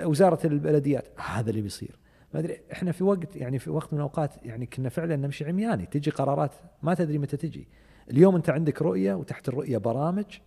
وزارة 0.00 0.46
البلديات 0.46 1.20
هذا 1.20 1.50
اللي 1.50 1.62
بيصير. 1.62 1.98
ما 2.34 2.40
أدري 2.40 2.60
إحنا 2.72 2.92
في 2.92 3.04
وقت 3.04 3.36
يعني 3.36 3.58
في 3.58 3.70
وقت 3.70 3.92
من 3.92 3.98
الأوقات 3.98 4.44
يعني 4.44 4.66
كنا 4.66 4.88
فعلا 4.88 5.16
نمشي 5.16 5.44
عمياني 5.44 5.86
تجي 5.86 6.10
قرارات 6.10 6.52
ما 6.82 6.94
تدري 6.94 7.18
متى 7.18 7.36
تجي. 7.36 7.68
اليوم 8.10 8.36
أنت 8.36 8.50
عندك 8.50 8.82
رؤية 8.82 9.14
وتحت 9.14 9.48
الرؤية 9.48 9.78
برامج 9.78 10.38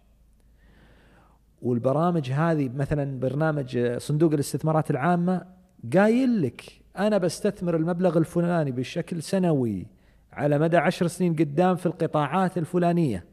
والبرامج 1.61 2.31
هذه 2.31 2.69
مثلا 2.69 3.19
برنامج 3.19 3.77
آه، 3.77 3.97
صندوق 3.97 4.33
الاستثمارات 4.33 4.91
العامة 4.91 5.45
قايل 5.93 6.41
لك 6.41 6.81
أنا 6.97 7.17
بستثمر 7.17 7.75
المبلغ 7.75 8.17
الفلاني 8.17 8.71
بشكل 8.71 9.23
سنوي 9.23 9.87
على 10.33 10.59
مدى 10.59 10.77
عشر 10.77 11.07
سنين 11.07 11.35
قدام 11.35 11.75
في 11.75 11.85
القطاعات 11.85 12.57
الفلانية 12.57 13.25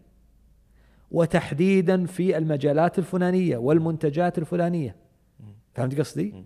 وتحديدا 1.10 2.06
في 2.06 2.38
المجالات 2.38 2.98
الفلانية 2.98 3.56
والمنتجات 3.56 4.38
الفلانية. 4.38 4.96
فهمت 5.74 5.98
قصدي؟ 5.98 6.44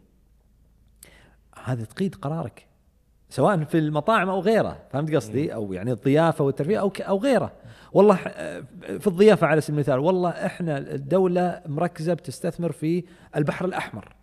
هذا 1.64 1.84
تقيد 1.84 2.14
قرارك. 2.14 2.66
سواء 3.32 3.64
في 3.64 3.78
المطاعم 3.78 4.28
أو 4.28 4.40
غيره 4.40 4.78
فهمت 4.90 5.14
قصدي؟ 5.14 5.54
أو 5.54 5.72
يعني 5.72 5.92
الضيافة 5.92 6.44
والترفيه 6.44 6.80
أو 6.80 6.92
أو 7.00 7.18
غيره. 7.18 7.52
والله 7.92 8.16
آه، 8.26 8.62
في 8.98 9.06
الضيافة 9.06 9.46
على 9.46 9.60
سبيل 9.60 9.74
المثال 9.74 9.98
والله 9.98 10.30
إحنا 10.30 10.78
الدولة 10.78 11.62
مركزة 11.66 12.14
بتستثمر 12.14 12.72
في 12.72 13.04
البحر 13.36 13.64
الأحمر. 13.64 14.16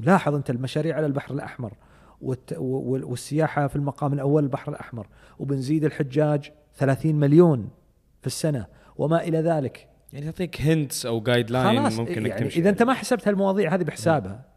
لاحظ 0.00 0.34
أنت 0.34 0.50
المشاريع 0.50 0.96
على 0.96 1.06
البحر 1.06 1.34
الأحمر 1.34 1.72
والسياحة 2.20 3.66
في 3.66 3.76
المقام 3.76 4.12
الأول 4.12 4.44
البحر 4.44 4.72
الأحمر 4.72 5.06
وبنزيد 5.38 5.84
الحجاج 5.84 6.52
30 6.74 7.14
مليون 7.14 7.70
في 8.20 8.26
السنة 8.26 8.66
وما 8.96 9.22
إلى 9.22 9.38
ذلك. 9.38 9.88
يعني 10.12 10.24
تعطيك 10.26 10.60
hints 10.60 11.06
أو 11.06 11.20
guideline 11.20 11.82
ممكن 11.82 12.26
يعني 12.26 12.40
تمشي 12.40 12.60
إذا 12.60 12.70
أنت 12.70 12.82
ما 12.82 12.94
حسبت 12.94 13.28
هالمواضيع 13.28 13.74
هذه 13.74 13.82
بحسابها. 13.82 14.49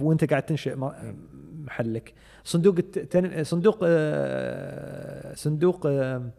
وانت 0.00 0.24
قاعد 0.30 0.42
تنشئ 0.42 0.76
محلك 1.54 2.14
صندوق 2.44 2.74
الت- 2.78 2.98
تن- 2.98 3.44
صندوق 3.44 3.78
آه، 3.82 5.34
صندوق 5.34 5.86
آه، 5.86 6.30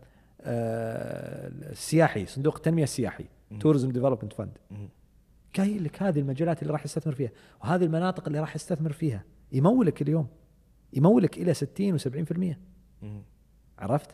آه، 0.42 1.48
السياحي 1.72 2.26
صندوق 2.26 2.56
التنمية 2.56 2.84
السياحي 2.84 3.26
Tourism 3.60 3.92
Development 3.92 4.34
Fund. 4.34 4.58
قايل 5.58 5.84
لك 5.84 6.04
هذه 6.04 6.20
المجالات 6.20 6.62
اللي 6.62 6.74
راح 6.74 6.86
يستثمر 6.86 7.16
فيها 7.16 7.32
وهذه 7.62 7.84
المناطق 7.84 8.28
اللي 8.28 8.40
راح 8.40 8.56
يستثمر 8.56 8.92
فيها 8.92 9.24
يمولك 9.52 10.02
اليوم 10.02 10.28
يمولك 10.94 11.38
إلى 11.38 11.54
60 11.54 12.00
و70% 12.00 12.56
مم. 13.02 13.22
عرفت؟ 13.80 14.10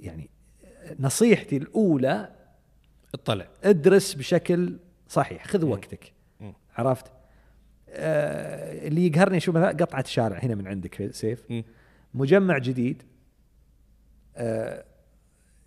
يعني 0.00 0.30
نصيحتي 1.00 1.56
الأولى 1.56 2.32
اطلع 3.14 3.46
ادرس 3.64 4.14
بشكل 4.14 4.76
صحيح 5.08 5.46
خذ 5.46 5.64
وقتك. 5.64 6.12
عرفت؟ 6.76 7.06
آه 7.88 8.88
اللي 8.88 9.06
يقهرني 9.06 9.40
شو 9.40 9.52
مثلا 9.52 9.68
قطعة 9.68 10.04
شارع 10.04 10.38
هنا 10.38 10.54
من 10.54 10.66
عندك 10.66 11.10
سيف. 11.12 11.44
مجمع 12.14 12.58
جديد 12.58 13.02
آه 14.36 14.84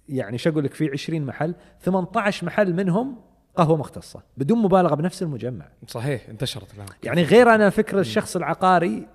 يعني 0.09 0.37
شو 0.37 0.49
أقول 0.49 0.63
لك 0.63 0.73
في 0.73 0.89
20 0.91 1.21
محل 1.21 1.55
18 1.81 2.45
محل 2.45 2.73
منهم 2.73 3.21
قهوة 3.55 3.77
مختصة 3.77 4.23
بدون 4.37 4.57
مبالغة 4.57 4.95
بنفس 4.95 5.23
المجمع. 5.23 5.69
صحيح 5.87 6.29
انتشرت 6.29 6.73
الآن. 6.73 6.87
يعني 7.03 7.23
غير 7.23 7.55
أنا 7.55 7.69
فكر 7.69 7.99
الشخص 7.99 8.35
العقاري 8.35 9.07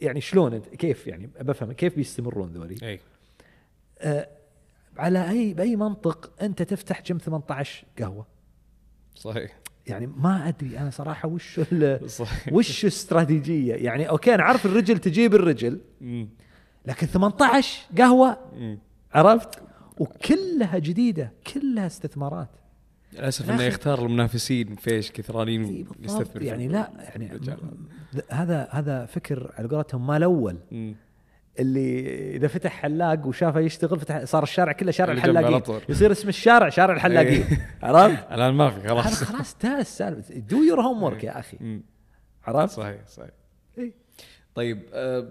يعني 0.00 0.20
شلون 0.20 0.54
أنت 0.54 0.68
كيف 0.68 1.06
يعني؟ 1.06 1.30
بفهم 1.40 1.72
كيف 1.72 1.96
بيستمرون 1.96 2.52
ذولي؟ 2.52 2.76
أي. 2.82 3.00
آه 3.98 4.28
على 4.96 5.30
أي 5.30 5.54
بأي 5.54 5.76
منطق 5.76 6.42
أنت 6.42 6.62
تفتح 6.62 7.02
جيم 7.02 7.18
18 7.18 7.86
قهوة؟ 7.98 8.26
صحيح. 9.14 9.58
يعني 9.88 10.06
ما 10.06 10.48
أدري 10.48 10.78
أنا 10.78 10.90
صراحة 10.90 11.28
وش 11.28 11.60
وش 12.52 12.84
الاستراتيجيه 12.84 13.74
يعني 13.74 14.08
okay 14.08 14.34
أنا 14.34 14.42
عارف 14.42 14.66
الرجل 14.66 14.98
تجيب 14.98 15.34
الرجل. 15.34 15.80
لكن 16.86 17.06
18 17.06 17.78
قهوة. 17.98 18.36
عرفت 19.14 19.62
وكلها 19.98 20.78
جديدة 20.78 21.32
كلها 21.54 21.86
استثمارات 21.86 22.48
للأسف 23.12 23.50
إنه 23.50 23.62
يختار 23.62 24.06
المنافسين 24.06 24.74
فيش 24.74 25.12
كثرانين 25.12 25.86
يستثمر 26.00 26.42
يعني. 26.42 26.68
لا 26.68 26.90
يعني 26.98 27.40
هذا 28.30 28.68
هذا 28.70 29.06
فكر 29.06 29.52
على 29.58 29.68
قولتهم 29.68 30.06
مال 30.06 30.22
أول. 30.22 30.56
اللي 31.58 32.00
إذا 32.36 32.48
فتح 32.48 32.70
حلاق 32.72 33.26
وشافه 33.26 33.60
يشتغل 33.60 34.00
فتح 34.00 34.24
صار 34.24 34.42
الشارع 34.42 34.72
كله 34.72 34.90
شارع 34.90 35.12
الحلاقين. 35.12 35.62
يصير 35.88 36.12
اسم 36.12 36.28
الشارع 36.28 36.68
شارع 36.68 36.94
الحلاقين 36.94 37.42
إيه. 37.42 37.68
عرفت؟ 37.82 38.32
الآن 38.32 38.54
ما 38.54 38.70
في 38.70 38.88
خلاص 38.88 39.24
خلاص 39.24 39.52
انتهى 39.54 39.80
السالفه 39.80 40.34
do 40.38 40.62
your 40.62 40.80
homework 40.80 41.24
يا 41.24 41.38
أخي. 41.38 41.80
عرفت؟ 42.44 42.74
صحيح 42.74 43.06
صحيح 43.06 43.30
إيه. 43.78 43.92
طيب 44.54 44.82
آه، 44.92 45.28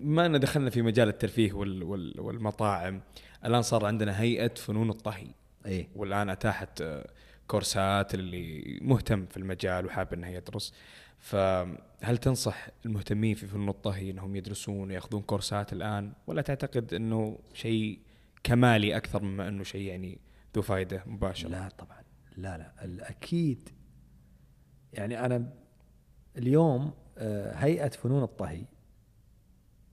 بما 0.00 0.26
إن 0.26 0.40
دخلنا 0.40 0.70
في 0.70 0.82
مجال 0.82 1.08
الترفيه 1.08 1.52
وال- 1.52 1.82
وال- 1.82 2.20
والمطاعم 2.20 3.00
الآن 3.44 3.62
صار 3.62 3.86
عندنا 3.86 4.20
هيئة 4.20 4.54
فنون 4.54 4.90
الطهي 4.90 5.26
اي 5.66 5.88
والآن 5.96 6.30
أتاحت 6.30 6.80
آه، 6.80 7.06
كورسات 7.46 8.14
اللي 8.14 8.78
مهتم 8.82 9.26
في 9.26 9.36
المجال 9.36 9.86
وحاب 9.86 10.12
انه 10.12 10.28
يدرس 10.28 10.74
فهل 11.22 12.18
تنصح 12.20 12.68
المهتمين 12.86 13.34
في 13.34 13.46
فنون 13.46 13.68
الطهي 13.68 14.10
إنهم 14.10 14.36
يدرسون 14.36 14.88
ويأخذون 14.90 15.22
كورسات 15.22 15.72
الآن؟ 15.72 16.12
ولا 16.26 16.42
تعتقد 16.42 16.94
إنه 16.94 17.38
شيء 17.54 17.98
كمالي 18.42 18.96
أكثر 18.96 19.22
مما 19.22 19.48
إنه 19.48 19.62
شيء 19.62 19.86
يعني 19.86 20.18
ذو 20.56 20.62
فائده 20.62 21.02
مباشرة؟ 21.06 21.48
لا 21.48 21.68
طبعا. 21.78 22.02
لا 22.36 22.58
لا. 22.58 22.84
الأكيد 22.84 23.68
يعني 24.92 25.24
أنا 25.26 25.52
اليوم 26.38 26.90
آه، 27.18 27.54
هيئة 27.54 27.88
فنون 27.88 28.22
الطهي 28.22 28.64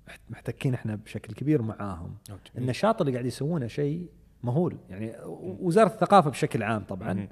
محت- 0.07 0.21
محتكين 0.29 0.73
إحنا 0.73 0.95
بشكل 0.95 1.33
كبير 1.33 1.61
معاهم. 1.61 2.17
النشاط 2.57 3.01
اللي 3.01 3.13
قاعد 3.13 3.25
يسوونه 3.25 3.67
شيء 3.67 4.09
مهول. 4.43 4.77
يعني 4.89 5.13
وزارة 5.59 5.87
الثقافة 5.87 6.29
بشكل 6.29 6.63
عام 6.63 6.83
طبعا. 6.83 7.27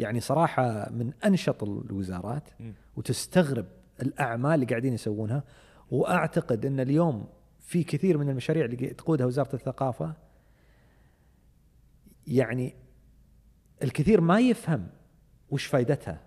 يعني 0.00 0.20
صراحة 0.20 0.90
من 0.90 1.12
أنشط 1.24 1.62
الوزارات. 1.62 2.48
وتستغرب 2.96 3.66
الأعمال 4.02 4.54
اللي 4.54 4.66
قاعدين 4.66 4.94
يسوونها 4.94 5.44
وأعتقد 5.90 6.66
إن 6.66 6.80
اليوم 6.80 7.28
في 7.60 7.84
كثير 7.84 8.18
من 8.18 8.28
المشاريع 8.28 8.64
اللي 8.64 8.76
تقودها 8.76 9.26
وزارة 9.26 9.54
الثقافة 9.54 10.14
يعني 12.26 12.74
الكثير 13.82 14.20
ما 14.20 14.40
يفهم 14.40 14.88
وش 15.50 15.66
فائدتها 15.66 16.20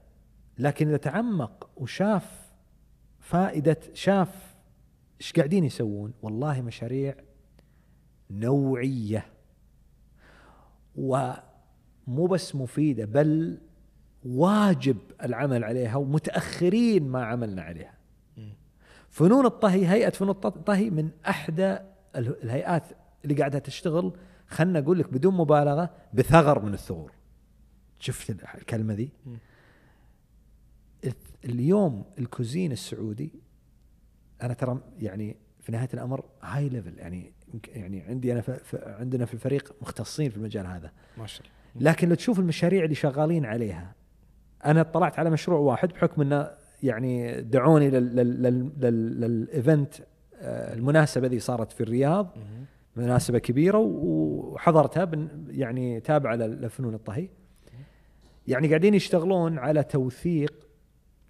لكن 0.57 0.87
إذا 0.87 0.97
تعمق 0.97 1.69
وشاف 1.77 2.51
فائدة 3.19 3.77
شاف 3.93 4.55
إيش 5.21 5.33
قاعدين 5.33 5.63
يسوون 5.63 6.13
والله 6.21 6.61
مشاريع 6.61 7.15
نوعية 8.31 9.25
ومو 12.07 12.25
بس 12.27 12.55
مفيدة 12.55 13.05
بل 13.05 13.57
واجب 14.25 14.97
العمل 15.23 15.63
عليها 15.63 15.95
ومتأخرين 15.95 17.07
ما 17.09 17.25
عملنا 17.25 17.61
عليها. 17.61 17.93
فنون 19.09 19.45
الطهي 19.45 19.87
هيئة 19.87 20.09
فنون 20.09 20.29
الطهي 20.29 20.89
من 20.89 21.09
أحدى 21.29 21.67
ال- 22.15 22.43
الهيئات 22.43 22.83
اللي 23.23 23.35
قاعدة 23.35 23.59
تشتغل 23.59 24.13
خلنا 24.47 24.79
أقول 24.79 24.99
لك 24.99 25.13
بدون 25.13 25.33
مبالغة 25.37 25.89
بثغر 26.13 26.59
من 26.65 26.73
الثغور. 26.73 27.11
شفت 27.99 28.29
ال- 28.29 28.47
الكلمة 28.57 28.93
ذي؟ 28.93 29.09
اليوم 31.45 32.05
ال 32.19 32.26
cuisine 32.26 32.71
السعودي 32.71 33.31
أنا 34.41 34.53
ترى 34.53 34.79
يعني 34.99 35.35
في 35.59 35.71
نهاية 35.71 35.89
الأمر 35.93 36.25
high 36.41 36.69
level 36.69 36.97
يعني 36.99 37.33
يعني 37.67 38.01
عندي 38.01 38.33
أنا 38.33 38.41
ف 38.41 38.75
عندنا 38.75 39.25
في 39.25 39.33
الفريق 39.33 39.75
مختصين 39.81 40.29
في 40.29 40.37
المجال 40.37 40.65
هذا. 40.67 40.91
ما 41.17 41.25
شاء 41.27 41.41
الله. 41.41 41.51
لكن 41.75 42.09
لو 42.09 42.15
تشوف 42.15 42.39
المشاريع 42.39 42.83
اللي 42.83 42.95
شغالين 42.95 43.45
عليها 43.45 43.95
أنا 44.65 44.81
اطلعت 44.81 45.19
على 45.19 45.29
مشروع 45.29 45.59
واحد 45.59 45.89
بحكم 45.89 46.21
إنه 46.21 46.49
يعني 46.83 47.41
دعوني 47.41 47.89
لل- 47.89 48.15
لل- 48.15 48.41
لل- 48.43 48.71
لل- 48.79 49.21
لل 49.21 49.42
event 49.42 49.93
آه، 50.43 50.73
المناسبة 50.73 51.27
ذي 51.27 51.39
صارت 51.39 51.71
في 51.71 51.81
الرياض. 51.83 52.37
مناسبة 52.95 53.39
كبيرة 53.39 53.77
وحضرتها 53.77 55.11
يعني 55.47 55.99
تابعة 55.99 56.35
لفنون 56.35 56.93
الطهي. 56.93 57.29
يعني 58.47 58.67
قاعدين 58.67 58.93
يشتغلون 58.93 59.57
على 59.57 59.83
توثيق 59.83 60.53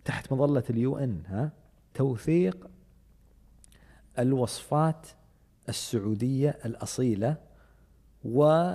تحت 0.06 0.34
مظلة 0.34 0.64
ال 0.70 0.98
UN 0.98 1.24
ها؟ 1.28 1.52
توثيق 1.94 2.68
الوصفات 4.20 5.08
السعودية 5.70 6.58
الأصيلة 6.66 7.36
و 8.26 8.74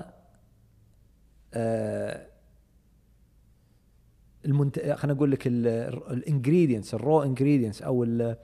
المنت... 4.45 4.81
خلينا 4.81 5.19
أقول 5.19 5.31
لك 5.31 5.47
ال 5.47 5.59
ingredients 5.59 6.95
ال 6.95 7.02
raw 7.02 7.23
ingredients 7.23 7.83
أو 7.83 8.05
ال 8.05 8.23
ال 8.23 8.37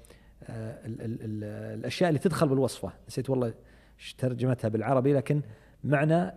ال 1.01 1.23
ال 1.23 1.45
الأشياء 1.79 2.09
اللي 2.09 2.19
تدخل 2.19 2.49
بالوصفة. 2.49 2.93
نسيت 3.09 3.31
والله 3.31 3.55
إيش 3.99 4.15
ترجمتها 4.15 4.69
بالعربي 4.69 5.13
لكن 5.13 5.43
معنى 5.85 6.33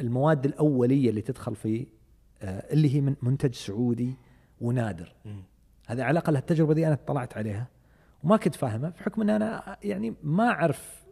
المواد 0.00 0.44
الأولية 0.44 1.10
اللي 1.10 1.20
تدخل 1.20 1.54
في 1.56 1.86
آه، 2.42 2.72
اللي 2.72 2.94
هي 2.94 3.00
من 3.00 3.16
منتج 3.22 3.54
سعودي 3.54 4.16
ونادر. 4.60 5.14
هذه 5.86 6.02
على 6.02 6.10
الأقل 6.10 6.36
التجربة 6.36 6.74
دي 6.74 6.86
أنا 6.86 6.94
اطلعت 6.94 7.36
عليها 7.36 7.68
وما 8.24 8.36
كنت 8.36 8.54
فاهمها 8.54 8.90
بحكم 8.90 9.22
إن 9.22 9.30
أنا 9.30 9.76
يعني 9.82 10.14
ما 10.22 10.48
أعرف 10.48 11.02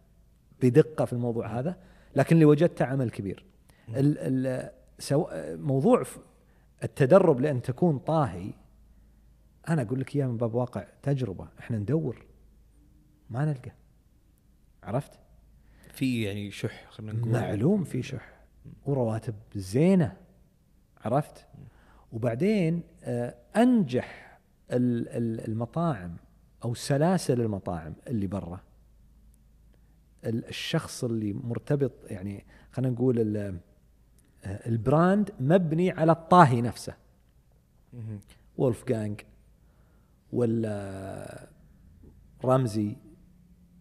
بدقة 0.63 1.05
في 1.05 1.13
الموضوع 1.13 1.59
هذا 1.59 1.77
لكن 2.17 2.37
اللي 2.37 2.45
وجدته 2.45 2.85
عمل 2.85 3.11
كبير. 3.11 3.45
ال 3.97 4.19
ال 4.47 4.71
سو 4.99 5.27
موضوع 5.57 6.03
التدرب 6.85 7.41
لأن 7.41 7.63
تكون 7.63 7.99
طاهي 7.99 8.51
أنا 9.69 9.83
أقول 9.83 10.01
لك 10.01 10.17
اياها 10.17 10.27
من 10.29 10.37
باب 10.37 10.55
واقع 10.55 10.87
تجربة 11.03 11.49
إحنا 11.59 11.79
ندور 11.79 12.25
ما 13.31 13.45
نلقى. 13.45 13.71
عرفت؟ 14.83 15.13
في 15.93 16.23
يعني 16.23 16.51
شح 16.51 16.91
خلينا 16.91 17.13
نقول. 17.13 17.33
معلوم 17.33 17.85
في 17.85 18.03
شح 18.03 18.41
ورواتب 18.87 19.35
زينة. 19.55 20.17
عرفت؟ 21.05 21.47
وبعدين 22.13 22.83
آه، 23.05 23.35
أنجح 23.57 24.39
ال- 24.71 25.09
ال- 25.09 25.49
المطاعم 25.49 26.17
أو 26.65 26.75
سلاسل 26.75 27.41
المطاعم 27.41 27.95
اللي 28.07 28.27
برا. 28.27 28.61
ال- 30.25 30.49
الشخص 30.49 31.05
اللي 31.05 31.33
مرتبط 31.33 31.93
يعني 32.11 32.45
خلينا 32.73 32.93
نقول 32.95 33.19
البراند 34.47 35.31
مبني 35.41 35.91
على 35.91 36.13
الطاهي 36.13 36.61
نفسه 36.61 36.95
مهم. 37.93 38.21
Wolfgang 38.59 39.21
ولا 40.33 41.49
رمزي 42.45 42.97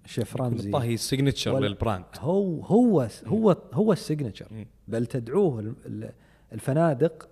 شيف 0.06 0.38
رمزي 0.38 0.68
الطهي 0.68 0.98
signature 0.98 1.54
ولا- 1.54 1.68
لل 1.68 1.79
brand 1.79 2.06
هو 2.20 2.62
هو 2.62 3.08
هو 3.26 3.58
هو 3.74 3.92
ال 3.94 4.00
signature. 4.00 4.66
بل 4.88 5.06
تدعوه 5.06 5.60
ال- 5.60 5.76
ال- 5.86 6.14
الفنادق 6.54 7.30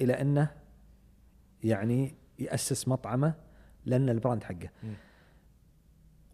إلى 0.00 0.12
أنه 0.12 0.50
يعني 1.64 2.14
يأسس 2.38 2.88
مطعمه 2.88 3.34
لأن 3.86 4.08
ال 4.08 4.14
brand 4.14 4.42
حقه. 4.44 4.68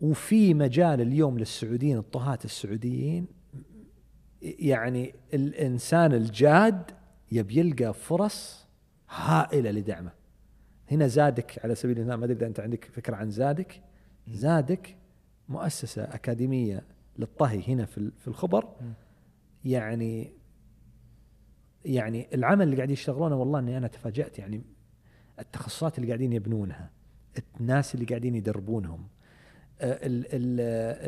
وفي 0.00 0.54
مجال 0.54 1.00
اليوم 1.00 1.38
للسعوديين 1.38 1.98
الطهاة 1.98 2.38
السعوديين 2.44 3.26
يعني 4.42 5.14
الإنسان 5.34 6.12
الجاد 6.12 6.90
يبي 7.32 7.58
يلقى 7.58 7.94
فرص 7.94 8.66
هائلة 9.10 9.70
لدعمه. 9.70 10.12
هنا 10.90 11.06
زادك 11.06 11.60
على 11.64 11.74
سبيل 11.74 11.98
المثال 11.98 12.14
ما 12.14 12.24
أدري 12.24 12.36
إذا 12.36 12.46
أنت 12.46 12.60
عندك 12.60 12.84
فكرة 12.84 13.16
عن 13.16 13.30
زادك. 13.30 13.82
زادك 14.28 14.96
مؤسسة 15.48 16.02
أكاديمية 16.02 16.82
للطهي 17.18 17.62
هنا 17.68 17.84
في 17.84 18.10
في 18.18 18.28
الخبر. 18.28 18.68
يعني 19.64 20.32
يعني 21.84 22.28
العمل 22.34 22.62
اللي 22.62 22.76
قاعد 22.76 22.90
يشتغلونه 22.90 23.36
والله 23.36 23.58
إني 23.58 23.78
أنا 23.78 23.86
تفاجأت 23.88 24.38
يعني 24.38 24.62
التخصصات 25.38 25.98
اللي 25.98 26.08
قاعدين 26.08 26.32
يبنونها 26.32 26.90
الناس 27.60 27.94
اللي 27.94 28.06
قاعدين 28.06 28.34
يدربونهم 28.34 29.08
آه، 29.80 30.06
ال 30.06 30.26
ال 30.26 30.60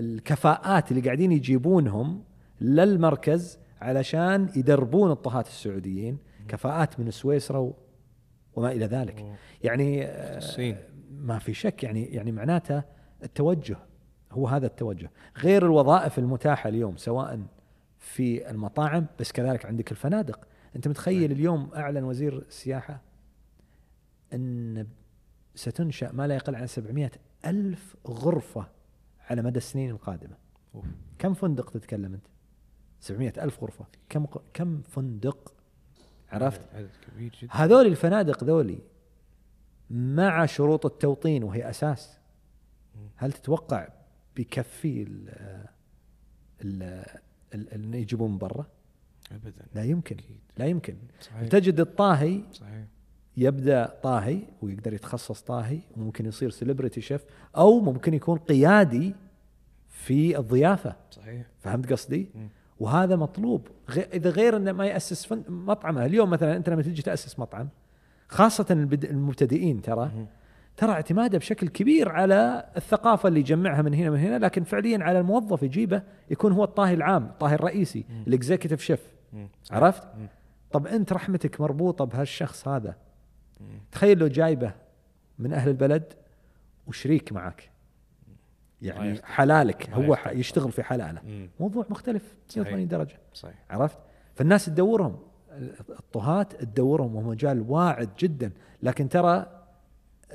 الكفاءات 0.05 0.91
اللي 0.91 1.03
قاعدين 1.03 1.33
يجيبونهم 1.33 2.25
للمركز 2.63 3.59
علشان 3.81 4.49
يدربون 4.57 5.11
الطهاة 5.11 5.41
السعوديين 5.41 6.19
كفاءات 6.49 7.01
من 7.01 7.11
سويسرا 7.11 7.73
وما 8.55 8.73
إلى 8.73 8.87
ذلك. 8.87 9.25
يعني 9.63 10.05
آه،. 10.07 10.77
ما 11.11 11.39
في 11.39 11.55
شك. 11.55 11.83
يعني 11.83 12.05
يعني 12.05 12.33
معناته 12.33 12.83
التوجه 13.23 13.77
هو 14.33 14.49
هذا 14.49 14.67
التوجه. 14.67 15.11
غير 15.39 15.67
الوظائف 15.67 16.19
المتاحة 16.19 16.69
اليوم 16.69 16.97
سواء 16.97 17.41
في 17.99 18.51
المطاعم 18.51 19.07
بس 19.21 19.33
كذلك 19.33 19.67
عندك 19.67 19.91
الفنادق. 19.91 20.41
أنت 20.77 20.89
متخيل 20.89 21.33
اليوم 21.33 21.71
أعلن 21.77 22.05
وزير 22.05 22.39
السياحة 22.39 23.01
أن 24.33 24.87
ستنشأ 25.55 26.13
ما 26.13 26.27
لا 26.27 26.35
يقل 26.35 26.55
عن 26.55 26.67
700 26.67 27.11
ألف 27.47 27.97
غرفة 28.07 28.67
على 29.31 29.43
مدى 29.43 29.59
السنين 29.59 29.91
القادمة. 29.91 30.37
أوف. 30.75 30.85
كم 31.19 31.35
فندق 31.35 31.71
تتكلم 31.71 32.15
أنت؟ 32.15 32.27
700 33.03 33.33
ألف 33.45 33.63
غرفة. 33.63 33.85
كم 34.09 34.27
كم 34.55 34.81
فندق؟ 34.83 35.53
عرفت؟ 36.33 36.61
عدد 36.75 36.89
كبير 37.07 37.33
جدا. 37.43 37.53
هذول 37.53 37.87
الفنادق 37.87 38.45
ذولي 38.45 38.79
مع 39.91 40.47
شروط 40.47 40.87
التوطين 40.87 41.45
وهي 41.45 41.71
أساس. 41.71 42.19
هل 43.17 43.33
تتوقع 43.33 43.89
بيكفي 44.37 45.03
ال 45.03 45.29
ال 46.65 46.83
ال- 47.55 47.95
يجيبون 47.95 48.31
من 48.31 48.39
برا؟ 48.39 48.67
ابدا. 49.33 49.65
لا 49.75 49.85
يمكن. 49.85 50.17
أكيد. 50.17 50.41
لا 50.57 50.67
يمكن. 50.67 50.97
صحيح. 51.21 51.49
تجد 51.49 51.81
الطاهي 51.81 52.41
صحيح. 52.53 52.85
يبدأ 53.37 53.87
طاهي 54.03 54.43
ويقدر 54.63 54.93
يتخصص 54.95 55.41
طاهي 55.43 55.79
وممكن 55.97 56.27
يصير 56.27 56.51
سيلبرتي 56.51 57.01
شيف 57.01 57.25
أو 57.57 57.81
ممكن 57.81 58.15
يكون 58.15 58.39
قيادي 58.39 59.15
في 59.89 60.39
الضيافة. 60.39 60.97
صحيح. 61.11 61.47
فهمت 61.61 61.93
قصدي؟ 61.93 62.29
مم. 62.35 62.49
وهذا 62.83 63.17
مطلوب 63.17 63.69
إذا 63.97 64.31
غير 64.31 64.57
إنه 64.57 64.73
ما 64.73 64.87
يأسس 64.87 65.33
مطعمه 65.49 66.07
اليوم 66.07 66.31
مثلا 66.31 66.57
أنت 66.57 66.69
لما 66.69 66.83
تجي 66.83 67.03
تأسس 67.03 67.39
مطعم 67.39 67.69
خاصة 68.29 68.67
المبتدئين 69.11 69.83
ترى. 69.83 70.11
ترى 70.77 70.93
اعتماده 70.93 71.39
بشكل 71.39 71.69
كبير 71.69 72.09
على 72.09 72.67
الثقافة 72.77 73.29
اللي 73.29 73.41
يجمعها 73.41 73.83
من 73.83 73.95
هنا 73.95 74.11
من 74.11 74.19
هنا 74.19 74.39
لكن 74.39 74.65
فعليا 74.65 75.05
على 75.05 75.21
الموظف 75.21 75.63
يجيبه 75.63 76.03
يكون 76.31 76.53
هو 76.53 76.65
الطاهي 76.65 76.95
العام 76.95 77.25
الطاهي 77.25 77.55
الرئيسي 77.55 78.05
الاكزيكتيف 78.27 78.81
شيف. 78.83 79.01
عرفت. 79.71 80.03
طب 80.73 80.87
أنت 80.87 81.13
رحمتك 81.13 81.61
مربوطة 81.61 82.05
بهالشخص 82.05 82.69
هذا. 82.69 82.97
تخيل 83.93 84.19
لو 84.19 84.27
جايبه 84.27 84.73
من 85.39 85.53
أهل 85.53 85.69
البلد 85.69 86.13
وشريك 86.87 87.33
معك 87.33 87.71
يعني. 88.83 89.23
حلالك 89.23 89.91
هو. 89.91 90.19
يشتغل 90.27 90.73
في 90.73 90.83
حلالة. 90.83 91.49
موضوع 91.61 91.87
مختلف 91.91 92.35
180 92.57 92.89
درجة. 92.89 93.19
صحيح. 93.35 93.55
عرفت؟ 93.71 93.99
فالناس 94.35 94.65
تدورهم 94.67 95.19
الطهاة 95.91 96.43
تدورهم 96.43 97.17
وهو 97.17 97.31
مجال 97.31 97.65
واعد 97.69 98.11
جدا. 98.19 98.53
لكن 98.83 99.09
ترى 99.09 99.59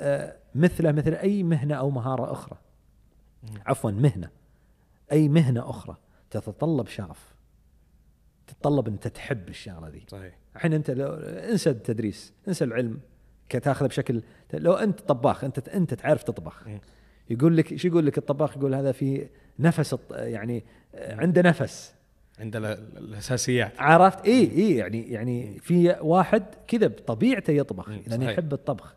آه، 0.00 0.36
مثله 0.54 0.92
مثل 0.92 1.14
أي 1.14 1.42
مهنة 1.42 1.74
أو 1.74 1.90
مهارة 1.90 2.32
أخرى. 2.32 2.58
عفوا 3.66 3.90
مهنة. 3.90 4.30
أي 5.12 5.28
مهنة 5.28 5.70
أخرى 5.70 5.96
تتطلب 6.30 6.86
شغف. 6.86 7.34
تتطلب 8.46 8.86
أن 8.88 8.92
انت 8.92 9.08
تحب 9.08 9.48
الشغلة 9.48 9.88
ذي. 9.88 10.04
صحيح. 10.08 10.38
الحين 10.56 10.72
أنت 10.72 10.90
لو 10.90 11.14
انسى 11.14 11.70
التدريس 11.70 12.32
انسى 12.48 12.64
العلم 12.64 13.00
كتاخذه 13.48 13.86
بشكل 13.86 14.22
لو 14.54 14.72
أنت 14.72 15.00
طباخ 15.00 15.44
أنت 15.44 15.68
أنت 15.68 15.94
تعرف 15.94 16.22
تطبخ. 16.22 16.68
يقول 17.30 17.56
لك 17.56 17.76
شو 17.76 17.88
يقول 17.88 18.06
لك 18.06 18.18
الطباخ 18.18 18.56
يقول 18.56 18.74
هذا 18.74 18.92
في 18.92 19.28
نفس 19.58 19.96
يعني 20.10 20.64
عنده 20.94 21.42
نفس 21.42 21.94
ال- 22.40 22.66
الأساسيات 22.98 23.72
عرفت 23.80 24.24
اي 24.26 24.40
اي 24.50 24.76
يعني 24.76 25.10
يعني 25.12 25.58
في 25.58 25.96
واحد 26.00 26.42
كذا 26.68 26.86
بطبيعته 26.86 27.50
يطبخ 27.50 27.88
لأنه 27.88 28.16
صحيح. 28.16 28.28
يحب 28.30 28.52
الطبخ. 28.52 28.94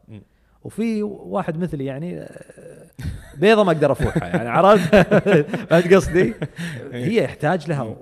وفي 0.63 1.03
واحد 1.03 1.57
مثلي 1.57 1.85
يعني 1.85 2.19
آه، 2.21 2.91
بيضة 3.37 3.63
ما 3.63 3.71
أقدر 3.71 3.91
أفوحها 3.91 4.27
يعني 4.27 4.49
عرفت 4.49 4.95
فهمت 5.69 5.93
قصدي؟ 5.93 6.33
هي 6.91 7.23
يحتاج 7.23 7.69
لها 7.69 7.95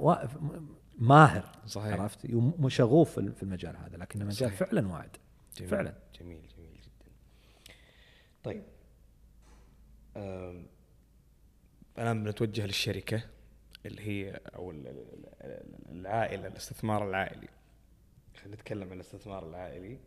ماهر 0.99 1.43
صحيح. 1.67 1.99
عرفت 1.99 2.19
وشغوف 2.59 3.19
في 3.19 3.43
المجال 3.43 3.75
هذا 3.77 3.97
لكن 3.97 4.21
المجال. 4.21 4.49
فعلا 4.49 4.87
واعد 4.87 5.09
جميل. 5.57 5.69
فعلا 5.71 5.93
جميل 6.19 6.37
جميل 6.57 6.71
جدا 6.73 7.11
طيب 8.43 8.63
الان 10.17 10.63
بنتوجه 12.23 12.65
للشركة 12.65 13.21
اللي 13.85 14.01
هي 14.01 14.39
أو 14.55 14.71
ال- 14.71 14.87
ال- 14.87 15.25
ال- 15.41 15.99
العائلة 15.99 16.47
الاستثمار 16.47 17.09
العائلي. 17.09 17.47
خلينا 18.41 18.55
نتكلم 18.55 18.87
عن 18.87 18.93
الاستثمار 18.93 19.49
العائلي. 19.49 19.99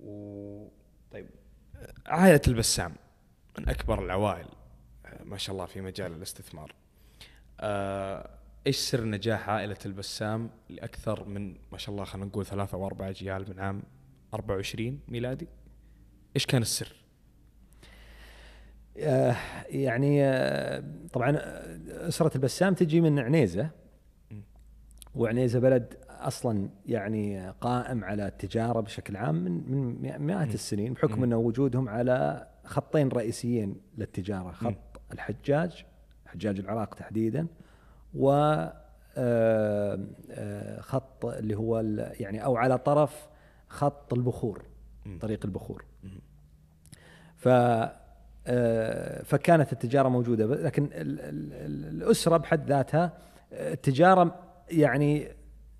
و 0.00 0.68
طيب 1.10 1.26
عائلة 2.06 2.40
البسام 2.48 2.94
من 3.58 3.68
أكبر 3.68 4.04
العوائل 4.04 4.46
ما 5.24 5.36
شاء 5.36 5.52
الله 5.54 5.66
في 5.66 5.80
مجال 5.80 6.12
الاستثمار. 6.12 6.74
آه، 7.60 8.30
إيش 8.66 8.76
سر 8.76 9.04
نجاح 9.04 9.48
عائلة 9.48 9.76
البسام 9.86 10.50
لأكثر 10.68 11.24
من 11.28 11.56
ما 11.72 11.78
شاء 11.78 11.90
الله 11.92 12.04
خلينا 12.04 12.26
نقول 12.26 12.46
ثلاثة 12.46 12.74
أو 12.76 12.86
أربع 12.86 13.08
اجيال 13.08 13.50
من 13.50 13.60
عام 13.60 13.82
24 14.34 15.00
ميلادي؟ 15.08 15.48
إيش 16.36 16.46
كان 16.46 16.62
السر؟ 16.62 16.96
آه، 18.98 19.36
يعني 19.68 20.24
آه، 20.24 20.84
طبعا 21.12 21.36
آه، 21.36 22.08
أسرة 22.08 22.30
البسام 22.34 22.74
تجي 22.74 23.00
من 23.00 23.18
عنيزة 23.18 23.70
وعنيزة 25.14 25.58
بلد 25.58 25.94
أصلا 26.08 26.68
يعني 26.86 27.50
قائم 27.50 28.04
على 28.04 28.26
التجارة 28.26 28.80
بشكل 28.80 29.16
عام 29.16 29.34
من 29.34 29.66
من 30.02 30.18
مئات 30.18 30.54
السنين 30.54 30.92
بحكم. 30.92 31.24
أنه 31.24 31.36
وجودهم 31.36 31.88
على 31.88 32.48
خطين 32.64 33.08
رئيسيين 33.08 33.76
للتجارة 33.98 34.50
خط 34.50 35.00
الحجاج 35.12 35.84
حجاج 36.26 36.58
العراق 36.58 36.94
تحديدا 36.94 37.46
و 38.14 38.30
خط 40.80 41.24
اللي 41.24 41.56
هو 41.56 41.78
يعني 42.20 42.44
أو 42.44 42.56
على 42.56 42.78
طرف 42.78 43.28
خط 43.68 44.14
البخور. 44.14 44.64
طريق 45.20 45.44
البخور. 45.44 45.84
ف 47.36 47.48
فكانت 49.24 49.72
التجارة 49.72 50.08
موجودة. 50.08 50.46
لكن 50.46 50.84
ال- 50.84 51.20
ال- 51.20 51.52
ال- 51.52 52.02
الأسرة 52.02 52.36
بحد 52.36 52.68
ذاتها 52.68 53.12
آه، 53.52 53.72
التجارة 53.72 54.34
يعني 54.70 55.28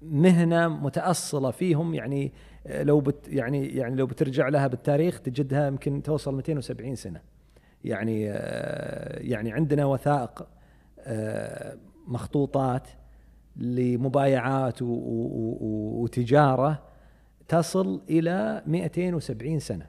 مهنة 0.02 0.68
متأصلة 0.68 1.50
فيهم. 1.50 1.94
يعني 1.94 2.32
آه، 2.66 2.82
لو 2.82 3.00
بت 3.00 3.28
يعني 3.28 3.68
يعني 3.76 3.96
لو 3.96 4.06
بترجع 4.06 4.48
لها 4.48 4.66
بالتاريخ 4.66 5.20
تجدها 5.20 5.66
يمكن 5.66 6.02
توصل 6.02 6.34
270 6.34 6.94
سنة. 6.96 7.20
يعني 7.84 8.30
آه، 8.30 9.18
يعني 9.20 9.52
عندنا 9.52 9.84
وثائق 9.84 10.46
آه، 11.00 11.76
مخطوطات 12.06 12.88
لمبايعات 13.56 14.78
وتجارة 14.82 16.82
تصل 17.48 18.00
إلى 18.10 18.62
270 18.66 19.58
سنة. 19.58 19.86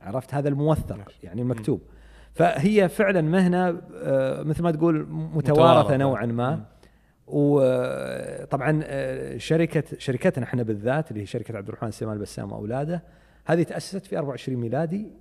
عرفت؟ 0.00 0.34
هذا 0.34 0.48
الموثق 0.48 1.12
يعني 1.22 1.42
المكتوب. 1.42 1.80
فهي 2.38 2.88
فعلا 2.88 3.20
مهنة 3.20 3.80
آه، 3.94 4.42
مثل 4.42 4.62
ما 4.62 4.70
تقول 4.70 5.06
متوارثة 5.08 5.36
متوارثة. 5.36 5.96
نوعا 5.96 6.26
ما. 6.26 6.64
وطبعا 7.26 8.80
آه، 8.84 9.36
شركة 9.36 9.84
شركتنا 9.98 10.44
إحنا 10.44 10.62
بالذات 10.62 11.10
اللي 11.10 11.22
هي 11.22 11.26
شركة 11.26 11.56
عبد 11.56 11.68
الرحمن 11.68 11.90
سليمان 11.90 12.16
البسام 12.16 12.52
وأولاده 12.52 13.02
هذه 13.44 13.62
تأسست 13.62 14.06
في 14.06 14.18
24 14.18 14.58
ميلادي 14.58 15.12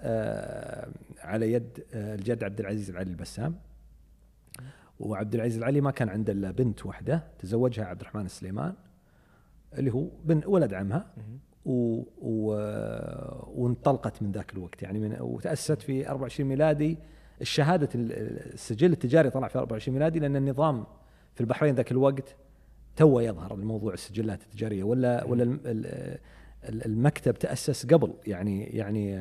آه، 0.00 0.88
على 1.20 1.52
يد 1.52 1.84
آه، 1.94 2.14
الجد 2.14 2.44
عبد 2.44 2.60
العزيز 2.60 2.90
العلي 2.90 3.10
البسام. 3.10 3.56
وعبد 5.00 5.34
العزيز 5.34 5.58
العلي 5.58 5.80
ما 5.80 5.90
كان 5.90 6.08
عنده 6.08 6.32
إلا 6.32 6.50
بنت 6.50 6.86
واحدة 6.86 7.24
تزوجها 7.38 7.84
عبد 7.84 8.00
الرحمن 8.00 8.24
السليمان 8.24 8.74
اللي 9.78 9.90
هو 9.90 10.06
بن 10.24 10.40
ولد 10.46 10.74
عمها. 10.74 11.06
و 11.64 12.02
و 12.22 12.46
وانطلقت 13.54 14.22
من 14.22 14.32
ذاك 14.32 14.52
الوقت. 14.52 14.82
يعني 14.82 14.98
من 14.98 15.16
وتأسست 15.20 15.82
في 15.82 16.08
24 16.08 16.48
ميلادي. 16.48 16.98
الشهادة 17.40 17.88
ال- 17.94 18.12
السجل 18.54 18.92
التجاري 18.92 19.30
طلع 19.30 19.48
في 19.48 19.58
24 19.58 19.94
ميلادي 19.98 20.18
لأن 20.18 20.36
النظام 20.36 20.86
في 21.34 21.40
البحرين 21.40 21.74
ذاك 21.74 21.92
الوقت 21.92 22.36
تو 22.96 23.20
يظهر 23.20 23.54
الموضوع 23.54 23.92
السجلات 23.94 24.42
التجارية. 24.42 24.82
ولا 24.84 25.24
ولا 25.24 25.42
الم- 25.42 25.60
ال- 25.66 26.18
ال- 26.68 26.86
المكتب 26.86 27.34
تأسس 27.34 27.86
قبل. 27.86 28.12
يعني 28.26 28.64
يعني 28.64 29.18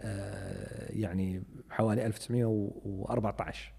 آه، 0.00 0.92
يعني 0.92 1.42
حوالي 1.70 2.06
1914 2.06 3.72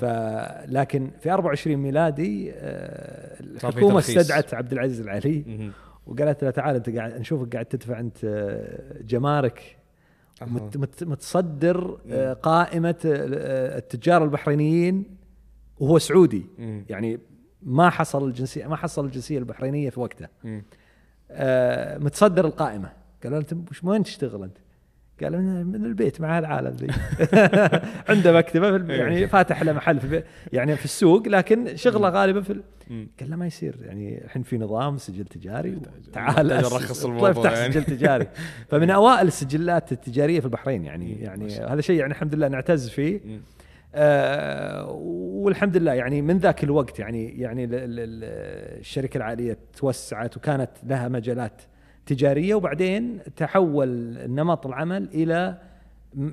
فلكن 0.00 1.10
في 1.20 1.30
24 1.30 1.76
ميلادي 1.76 2.52
آه، 2.54 3.40
الحكومة. 3.40 3.98
استدعت 4.20 4.54
عبد 4.54 4.72
العزيز 4.72 5.00
العلي. 5.00 5.70
وقالت 6.06 6.44
له 6.44 6.50
تعال 6.50 6.76
انت 6.76 6.90
قاعد 6.90 7.20
نشوفك 7.20 7.52
قاعد 7.52 7.66
تدفع 7.66 8.00
انت 8.00 8.24
آه، 8.24 9.02
جمارك. 9.02 9.76
مت 10.42 10.76
مت 10.76 11.04
متصدر 11.04 11.98
آه، 12.10 12.32
قائمة 12.32 12.96
آه، 13.06 13.78
التجار 13.78 14.24
البحرينيين 14.24 15.16
وهو 15.80 15.98
سعودي. 15.98 16.46
يعني 16.88 17.18
ما 17.62 17.90
حصل 17.90 18.28
الجنسيه 18.28 18.66
ما 18.66 18.76
حصل 18.76 19.04
الجنسية 19.04 19.38
البحرينية 19.38 19.90
في 19.90 20.00
وقتها 20.00 20.28
متصدر 21.98 22.44
القائمة. 22.44 22.92
قالوا 23.22 23.40
له 23.40 23.46
انت 23.52 23.84
وين 23.84 24.02
تشتغل 24.02 24.42
انت؟ 24.42 24.58
قال 25.24 25.32
من 25.42 25.66
من 25.66 25.84
البيت 25.84 26.20
مع 26.20 26.38
العالم 26.38 26.70
ذي 26.76 26.86
عنده 28.08 28.32
مكتبة 28.32 28.70
في 28.70 28.76
الب- 28.76 28.90
يعني 28.90 29.26
فاتح 29.26 29.62
له 29.62 29.72
محل 29.72 30.00
في 30.00 30.22
يعني 30.52 30.76
في 30.76 30.84
السوق 30.84 31.28
لكن 31.28 31.76
شغله 31.76 32.08
غالبا 32.08 32.40
في 32.40 32.50
ال-. 32.52 32.62
قال 33.20 33.30
له 33.30 33.36
ما 33.36 33.46
يصير 33.46 33.76
يعني 33.82 34.24
الحين 34.24 34.42
في 34.42 34.58
نظام 34.58 34.98
سجل 34.98 35.24
تجاري 35.24 35.78
تعال 36.12 36.46
نرخص 36.46 36.98
اطلع 37.04 37.08
الموضوع 37.10 37.30
افتح 37.30 37.52
يعني. 37.58 37.72
سجل 37.72 37.84
تجاري 37.84 38.26
فمن 38.70 38.90
أوائل 38.90 39.26
السجلات 39.26 39.92
التجارية 39.92 40.40
في 40.40 40.46
البحرين 40.46 40.84
يعني. 40.84 41.12
يعني 41.22 41.54
هذا 41.60 41.80
شيء 41.80 41.96
يعني 42.00 42.12
الحمد 42.12 42.34
لله 42.34 42.48
نعتز 42.48 42.88
فيه. 42.88 43.20
آه 43.94 44.90
والحمد 45.42 45.76
لله 45.76 45.92
يعني 45.92 46.22
من 46.22 46.38
ذاك 46.38 46.64
الوقت 46.64 46.98
يعني 46.98 47.40
يعني 47.40 47.64
ال- 47.64 47.74
ال- 47.74 47.80
ال- 47.84 48.78
الشركة 48.80 49.16
العائليه 49.18 49.58
توسعت 49.76 50.36
وكانت 50.36 50.70
لها 50.86 51.08
مجالات 51.08 51.62
تجارية 52.06 52.54
وبعدين 52.54 53.20
تحول 53.36 54.18
نمط 54.30 54.66
العمل 54.66 55.08
إلى 55.14 55.58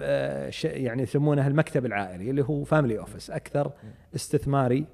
آه، 0.01 0.51
يعني 0.63 1.03
يسمونه 1.03 1.47
المكتب 1.47 1.85
العائلي 1.85 2.29
اللي 2.29 2.43
هو 2.43 2.63
family 2.63 2.99
office 2.99 3.31
أكثر 3.31 3.71
استثماري 4.15 4.85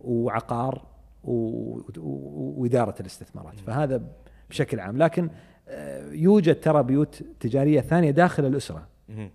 وعقار 0.00 0.86
وإدارة 1.24 2.94
الاستثمارات. 3.00 3.60
فهذا 3.60 4.02
بشكل 4.50 4.80
عام. 4.80 4.98
لكن 4.98 5.30
آه، 5.68 6.12
يوجد 6.12 6.60
ترى 6.60 6.82
بيوت 6.82 7.22
تجارية 7.40 7.80
ثانية 7.80 8.10
داخل 8.10 8.44
الأسرة. 8.44 8.88
مم. 9.08 9.30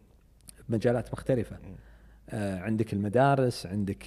بمجالات 0.70 1.14
مختلفة. 1.14 1.58
آه، 2.30 2.60
عندك 2.60 2.94
المدارس 2.94 3.66
عندك 3.66 4.06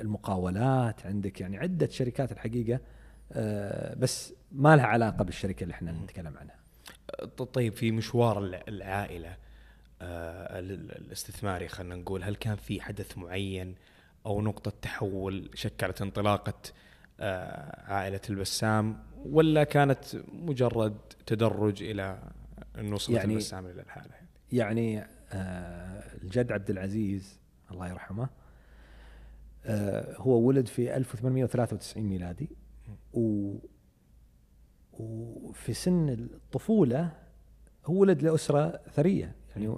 المقاولات 0.00 1.06
عندك 1.06 1.40
يعني 1.40 1.58
عدة 1.58 1.88
شركات 1.88 2.32
الحقيقة. 2.32 2.80
آه، 3.32 3.94
بس 3.94 4.34
ما 4.52 4.76
لها 4.76 4.86
علاقة 4.86 5.24
بالشركة 5.24 5.62
اللي 5.64 5.74
إحنا 5.74 5.92
نتكلم 5.92 6.34
عنها. 6.38 6.56
طيب 7.52 7.72
في 7.72 7.92
مشوار 7.92 8.38
الع- 8.44 8.62
العائلة 8.68 9.36
آه، 10.02 10.58
ال- 10.58 10.70
ال- 10.72 10.96
الاستثماري 11.06 11.68
خلينا 11.68 11.94
نقول 11.96 12.22
هل 12.22 12.36
كان 12.36 12.56
في 12.56 12.80
حدث 12.80 13.18
معين 13.18 13.74
أو 14.26 14.40
نقطة 14.40 14.72
تحول 14.82 15.50
شكلت 15.54 16.02
انطلاقة 16.02 16.54
آه، 17.20 17.92
عائلة 17.92 18.20
البسام 18.30 18.98
ولا 19.16 19.64
كانت 19.64 20.04
مجرد 20.32 20.96
تدرج 21.26 21.82
إلى 21.82 22.18
أن 22.78 22.92
وصلت 22.92 23.16
يعني- 23.16 23.32
البسام 23.32 23.66
إلى 23.66 23.82
الحالة؟ 23.82 24.14
يعني 24.52 25.00
آه، 25.32 26.14
الجد 26.22 26.52
عبد 26.52 26.70
العزيز 26.70 27.38
الله 27.70 27.88
يرحمه 27.88 28.28
هو 30.16 30.38
ولد 30.40 30.68
في 30.68 30.96
1893 30.96 32.04
ميلادي 32.04 32.48
و 33.14 33.54
وفي 34.98 35.72
سن 35.74 36.08
الطفولة 36.08 37.12
هو 37.86 37.94
ولد 38.00 38.22
لأسرة 38.22 38.80
ثرية 38.92 39.34
يعني 39.56 39.76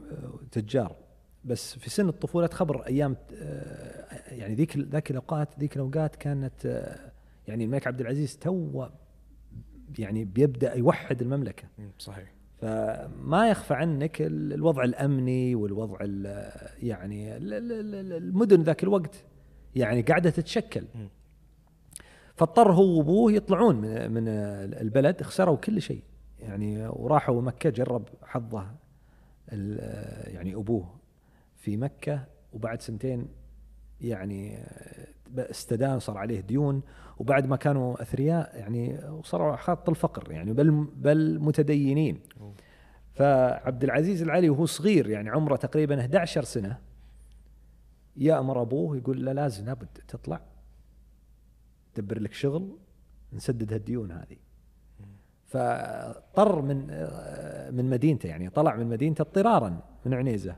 تجار. 0.53 0.97
بس 1.45 1.75
في 1.79 1.91
سن 1.91 2.09
الطفولة 2.09 2.47
تخبر 2.47 2.87
أيام 2.87 3.17
آه، 3.35 4.35
يعني 4.35 4.55
ذيك 4.55 4.77
ذاك 4.79 5.11
الأوقات 5.11 5.49
ذيك 5.61 5.77
الأوقات 5.77 6.17
كانت 6.17 6.67
آه، 6.67 7.13
يعني 7.49 7.65
الملك 7.65 7.87
عبد 7.87 8.01
العزيز 8.01 8.37
تو 8.39 8.87
يعني 9.99 10.25
بيبدأ 10.25 10.75
يوحد 10.75 11.23
المملكة. 11.23 11.65
مم، 11.79 11.91
صحيح. 11.99 12.33
فما 12.59 13.49
يخفى 13.51 13.75
عنك 13.75 14.23
ال- 14.23 14.53
الوضع 14.53 14.85
الأمني 14.85 15.55
والوضع 15.55 15.99
ال- 16.01 16.51
يعني 16.83 17.37
ال- 17.37 17.55
ال- 17.55 17.73
ال- 17.95 18.13
المدن 18.13 18.63
ذاك 18.63 18.83
الوقت 18.83 19.25
يعني 19.75 20.03
قاعدة 20.03 20.31
تتشكل. 20.31 20.85
فاضطر 22.41 22.73
هو 22.73 22.99
وابوه 22.99 23.33
يطلعون 23.33 23.77
من 23.77 24.11
من 24.11 24.29
البلد 24.81 25.23
خسروا 25.23 25.57
كل 25.57 25.83
شيء 25.83 26.03
يعني 26.39 26.87
وراحوا 26.87 27.43
مكة 27.43 27.71
جرب 27.71 28.09
حظه 28.23 28.67
يعني 30.27 30.55
أبوه 30.55 30.95
في 31.57 31.77
مكة 31.77 32.25
وبعد 32.53 32.83
سنتين 32.83 33.29
يعني 34.01 34.59
استدان 35.39 35.99
صار 35.99 36.19
عليه 36.19 36.41
ديون 36.41 36.83
وبعد 37.19 37.47
ما 37.47 37.57
كانوا 37.57 38.03
أثرياء 38.03 38.57
يعني 38.57 39.05
وصاروا 39.11 39.57
خط 39.57 39.89
الفقر 39.89 40.33
يعني 40.33 40.53
بل 40.53 40.71
بل 40.97 41.39
متدينين. 41.41 42.21
فعبد 43.13 43.85
العزيز 43.85 44.23
العلي 44.23 44.51
وهو 44.51 44.67
صغير 44.67 45.09
يعني 45.09 45.31
عمره 45.31 45.57
تقريبا 45.57 46.01
11 46.01 46.45
سنة 46.45 46.79
يأمر 48.17 48.63
أبوه 48.63 48.97
يقول 48.97 49.25
له 49.25 49.33
لازم 49.33 49.67
لابد 49.67 49.89
تطلع 50.09 50.50
دبر 51.97 52.21
لك 52.21 52.33
شغل 52.33 52.79
نسدد 53.33 53.73
هالديون 53.73 54.13
هذه. 54.13 54.37
فاضطر 55.47 56.63
من 56.63 56.87
من 57.75 57.91
مدينته 57.91 58.27
يعني 58.27 58.51
طلع 58.51 58.77
من 58.77 58.87
مدينته 58.87 59.23
اضطرارا 59.23 59.81
من 60.07 60.15
عنيزة. 60.15 60.57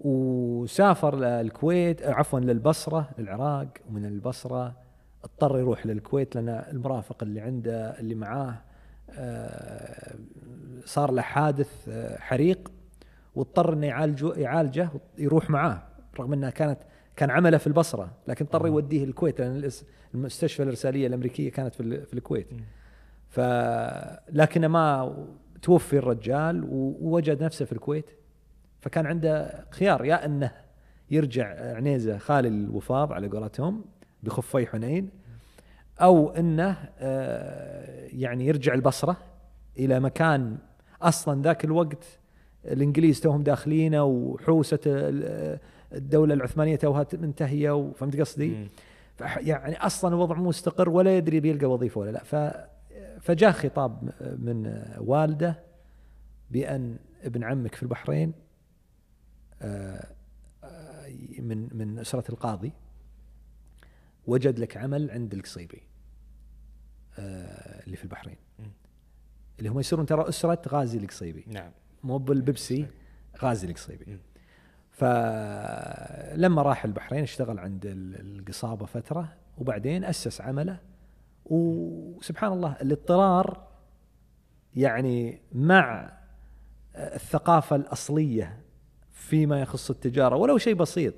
وسافر 0.00 1.16
للكويت 1.16 2.02
عفوا 2.02 2.40
للبصرة 2.40 3.10
للعراق 3.18 3.68
ومن 3.88 4.04
البصرة 4.04 4.76
اضطر 5.24 5.58
يروح 5.58 5.86
للكويت 5.86 6.34
لأن 6.34 6.48
المرافق 6.48 7.22
اللي 7.22 7.40
عنده 7.40 8.00
اللي 8.00 8.14
معاه 8.14 8.54
آه، 9.10 10.14
صار 10.84 11.10
له 11.10 11.22
حادث 11.22 11.88
آه، 11.88 12.18
حريق 12.18 12.72
واضطر 13.34 13.72
إنه 13.72 13.86
يعالجه 13.86 14.34
يعالجه 14.34 14.90
يروح 15.18 15.50
معاه 15.50 15.82
رغم 16.20 16.32
إنها 16.32 16.50
كانت 16.50 16.78
كان 17.18 17.30
عمله 17.30 17.58
في 17.58 17.66
البصرة 17.66 18.10
لكن 18.28 18.44
اضطر 18.44 18.66
يوديه 18.66 19.04
الكويت 19.04 19.40
لأن 19.40 19.70
المستشفى 20.14 20.62
الإرسالية 20.62 21.06
الأمريكية 21.06 21.50
كانت 21.50 21.74
في 21.74 21.80
ال- 21.80 22.06
في 22.06 22.14
الكويت. 22.14 22.46
ف 23.28 23.40
لكن 24.32 24.66
ما 24.66 25.14
توفي 25.62 25.98
الرجال 25.98 26.64
ووجد 26.70 27.42
نفسه 27.42 27.64
في 27.64 27.72
الكويت. 27.72 28.10
فكان 28.80 29.06
عنده 29.06 29.64
خيار 29.70 30.04
يا 30.04 30.24
إنه 30.26 30.50
يرجع 31.10 31.74
عنيزة 31.76 32.18
خالي 32.18 32.48
الوفاض 32.48 33.12
على 33.12 33.28
قولتهم 33.28 33.84
بخفي 34.22 34.66
حنين 34.66 35.10
أو 36.00 36.30
إنه 36.30 36.76
آه، 36.98 38.06
يعني 38.12 38.46
يرجع 38.46 38.74
البصرة 38.74 39.16
إلى 39.78 40.00
مكان 40.00 40.56
أصلا 41.02 41.42
ذاك 41.42 41.64
الوقت 41.64 42.04
الإنجليز 42.64 43.20
توهم 43.20 43.42
داخلينه 43.42 44.04
وحوسة 44.04 44.80
الدولة 45.92 46.34
العثمانية 46.34 46.76
توها 46.76 47.06
منتهية 47.12 47.70
وفهمت 47.70 48.20
قصدي؟ 48.20 48.48
مم. 48.48 48.68
يعني 49.20 49.76
أصلا 49.76 50.14
الوضع 50.14 50.36
مو 50.36 50.48
مستقر 50.48 50.88
ولا 50.88 51.16
يدري 51.16 51.40
بيلقى 51.40 51.66
وظيفة 51.66 52.00
ولا 52.00 52.10
لا 52.10 52.24
ف 52.24 52.36
فجاء 53.20 53.52
خطاب 53.52 54.10
من 54.38 54.84
والده 54.98 55.62
بأن 56.50 56.96
ابن 57.22 57.44
عمك 57.44 57.74
في 57.74 57.82
البحرين 57.82 58.32
آه، 59.62 60.06
آه، 60.64 61.08
من 61.38 61.68
من 61.72 61.98
أسرة 61.98 62.24
القاضي 62.30 62.72
وجد 64.26 64.58
لك 64.58 64.76
عمل 64.76 65.10
عند 65.10 65.34
القصيبي 65.34 65.82
آه، 67.18 67.84
اللي 67.84 67.96
في 67.96 68.04
البحرين. 68.04 68.36
اللي 69.58 69.68
هم 69.70 69.80
يصيرون 69.80 70.06
ترى 70.06 70.28
أسرة 70.28 70.62
غازي 70.68 70.98
القصيبي 70.98 71.44
نعم 71.46 71.72
مو 72.04 72.18
بالبيبسي 72.18 72.86
غازي 73.42 73.66
القصيبي. 73.66 74.18
فلما 74.98 76.62
راح 76.62 76.84
البحرين 76.84 77.22
اشتغل 77.22 77.58
عند 77.58 77.86
ال- 77.86 78.38
القصابة 78.38 78.86
فترة 78.86 79.28
وبعدين 79.58 80.04
أسس 80.04 80.40
عمله 80.40 80.78
وسبحان 81.46 82.52
الله 82.52 82.76
الاضطرار 82.82 83.68
يعني 84.76 85.40
مع 85.52 86.12
الثقافة 86.96 87.76
الأصلية 87.76 88.60
فيما 89.12 89.60
يخص 89.60 89.90
التجارة 89.90 90.36
ولو 90.36 90.58
شيء 90.58 90.74
بسيط. 90.74 91.14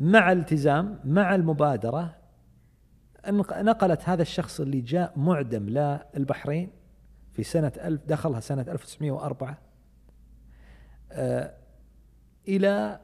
مع 0.00 0.32
التزام 0.32 0.98
مع 1.04 1.34
المبادرة 1.34 2.14
نقلت 3.28 4.08
هذا 4.08 4.22
الشخص 4.22 4.60
اللي 4.60 4.80
جاء 4.80 5.12
معدم 5.18 5.68
للبحرين 5.68 6.70
في 7.32 7.42
سنة 7.42 7.72
ألف 7.84 8.00
دخلها 8.06 8.40
سنة 8.40 8.62
1904 8.68 9.58
آه، 11.12 11.54
إلى 12.48 13.00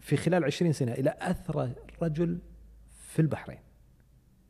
في 0.00 0.16
خلال 0.16 0.44
عشرين 0.44 0.72
سنة 0.72 0.92
إلى 0.92 1.14
اثرى 1.20 1.72
رجل 2.02 2.38
في 3.08 3.22
البحرين. 3.22 3.58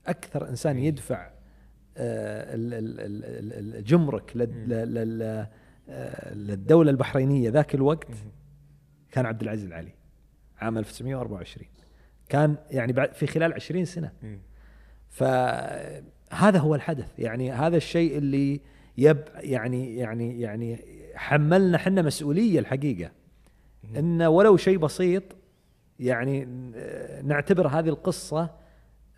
أكثر 0.07 0.49
إنسان 0.49 0.79
يدفع 0.79 1.31
آه، 1.99 2.55
ال- 2.55 2.75
ال- 2.75 3.01
ال- 3.01 3.25
ال- 3.25 3.77
الجمرك 3.77 4.33
آه، 5.89 6.35
للدولة 6.35 6.91
البحرينية 6.91 7.51
ذاك 7.51 7.75
الوقت 7.75 8.09
كان 9.11 9.27
عبد 9.27 9.43
العزيز 9.43 9.65
العلي 9.65 9.93
عام 10.59 10.79
1924 10.79 11.69
كان 12.29 12.57
يعني 12.71 12.93
بعد 12.93 13.15
في 13.15 13.27
خلال 13.27 13.53
20 13.53 13.85
سنة. 13.85 14.13
فهذا 15.09 16.59
هو 16.59 16.75
الحدث. 16.75 17.19
يعني 17.19 17.53
هذا 17.53 17.77
الشيء 17.77 18.19
اللي 18.19 18.61
يب 18.99 19.25
يعني 19.37 19.97
يعني 19.97 20.41
يعني 20.41 20.81
حملنا 21.17 21.79
حنا 21.79 22.03
مسؤولية 22.03 22.59
الحقيقة. 22.59 23.11
إن 23.97 24.23
ولو 24.23 24.57
شيء 24.57 24.79
بسيط 24.79 25.23
يعني 26.01 26.45
نعتبر 27.25 27.69
هذه 27.69 27.89
القصة 27.89 28.43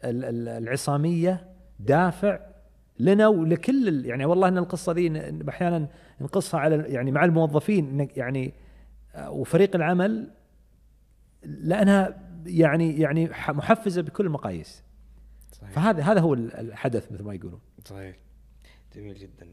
ال- 0.05 0.25
ال- 0.25 0.49
العصامية 0.49 1.49
دافع 1.81 2.41
لنا 2.99 3.29
ولكل 3.29 4.07
يعني 4.07 4.25
والله 4.25 4.49
إن 4.49 4.59
القصة 4.59 4.93
ذي 4.93 5.33
أحيانا 5.49 5.89
نقصها 6.21 6.61
على 6.61 6.77
يعني 6.77 7.11
مع 7.13 7.25
الموظفين 7.25 8.09
يعني 8.17 8.55
آه، 9.15 9.31
وفريق 9.31 9.77
العمل 9.77 10.31
لأنها 11.43 12.21
يعني 12.47 13.01
يعني 13.01 13.29
محفزة 13.49 14.03
بكل 14.03 14.27
المقاييس. 14.27 14.83
صحيح. 15.53 15.71
فهذا 15.71 16.03
هذا 16.03 16.21
هو 16.21 16.35
ال- 16.35 16.55
الحدث 16.55 17.13
مثل 17.13 17.25
ما 17.25 17.35
يقولون. 17.35 17.61
صحيح. 17.85 18.17
جميل 18.97 19.15
جدا. 19.15 19.49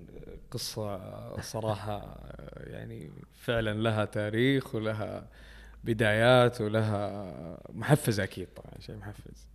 قصة 0.51 1.41
صراحة 1.41 2.19
يعني 2.57 3.11
فعلا 3.33 3.73
لها 3.81 4.05
تاريخ 4.05 4.75
ولها 4.75 5.29
بدايات 5.83 6.61
ولها 6.61 7.61
محفز 7.73 8.19
أكيد 8.19 8.47
طبعا 8.55 8.73
شيء 8.79 8.95
محفز. 8.95 9.47